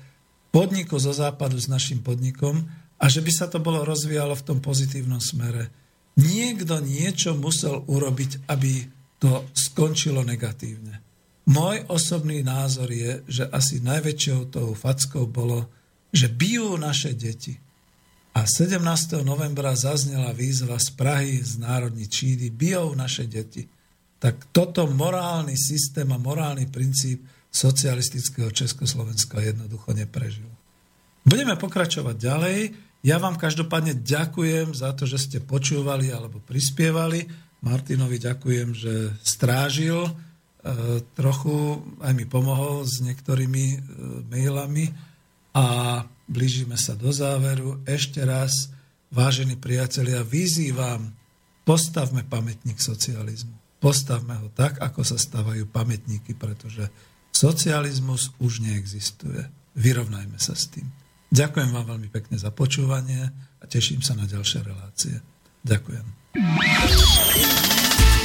podniku 0.53 1.01
zo 1.01 1.15
západu 1.17 1.57
s 1.57 1.71
našim 1.71 2.05
podnikom 2.05 2.69
a 3.01 3.05
že 3.09 3.25
by 3.25 3.33
sa 3.33 3.47
to 3.49 3.63
bolo 3.65 3.81
rozvíjalo 3.87 4.37
v 4.37 4.45
tom 4.45 4.59
pozitívnom 4.61 5.23
smere. 5.23 5.73
Niekto 6.21 6.85
niečo 6.85 7.33
musel 7.33 7.81
urobiť, 7.89 8.51
aby 8.51 8.85
to 9.17 9.49
skončilo 9.57 10.21
negatívne. 10.21 11.01
Môj 11.49 11.89
osobný 11.89 12.45
názor 12.45 12.93
je, 12.93 13.25
že 13.25 13.45
asi 13.49 13.81
najväčšou 13.81 14.53
tou 14.53 14.77
fackou 14.77 15.25
bolo, 15.25 15.73
že 16.13 16.29
bijú 16.29 16.77
naše 16.77 17.17
deti. 17.17 17.57
A 18.31 18.47
17. 18.47 18.79
novembra 19.27 19.75
zaznela 19.75 20.31
výzva 20.31 20.79
z 20.79 20.95
Prahy, 20.95 21.43
z 21.43 21.59
Národní 21.59 22.07
Čídy, 22.07 22.55
bijou 22.55 22.95
naše 22.95 23.27
deti. 23.27 23.67
Tak 24.23 24.55
toto 24.55 24.87
morálny 24.87 25.59
systém 25.59 26.07
a 26.15 26.19
morálny 26.21 26.71
princíp 26.71 27.27
socialistického 27.51 28.55
Československa 28.55 29.43
jednoducho 29.43 29.91
neprežil. 29.91 30.47
Budeme 31.27 31.59
pokračovať 31.59 32.17
ďalej. 32.17 32.59
Ja 33.03 33.19
vám 33.19 33.35
každopádne 33.35 33.99
ďakujem 33.99 34.79
za 34.79 34.95
to, 34.95 35.11
že 35.11 35.19
ste 35.19 35.39
počúvali 35.43 36.15
alebo 36.15 36.39
prispievali. 36.39 37.27
Martinovi 37.61 38.17
ďakujem, 38.23 38.69
že 38.73 39.11
strážil 39.21 40.07
e, 40.07 40.13
trochu, 41.19 41.83
aj 42.01 42.13
mi 42.15 42.25
pomohol 42.25 42.87
s 42.87 43.03
niektorými 43.03 43.65
e, 43.75 43.79
mailami 44.31 44.87
a 45.57 46.01
blížime 46.31 46.79
sa 46.79 46.95
do 46.95 47.11
záveru. 47.11 47.83
Ešte 47.83 48.23
raz, 48.23 48.71
vážení 49.11 49.59
priatelia, 49.59 50.23
vyzývam, 50.23 51.11
postavme 51.67 52.23
pamätník 52.23 52.79
socializmu. 52.79 53.53
Postavme 53.83 54.39
ho 54.39 54.49
tak, 54.55 54.79
ako 54.79 55.03
sa 55.03 55.19
stavajú 55.19 55.67
pamätníky, 55.67 56.39
pretože 56.39 56.87
socializmus 57.35 58.31
už 58.39 58.63
neexistuje. 58.63 59.43
Vyrovnajme 59.75 60.39
sa 60.39 60.55
s 60.55 60.71
tým. 60.71 60.87
Ďakujem 61.31 61.71
vám 61.75 61.87
veľmi 61.97 62.09
pekne 62.11 62.37
za 62.39 62.51
počúvanie 62.55 63.31
a 63.59 63.65
teším 63.67 64.03
sa 64.03 64.15
na 64.15 64.27
ďalšie 64.27 64.61
relácie. 64.63 65.19
Ďakujem. 65.67 66.07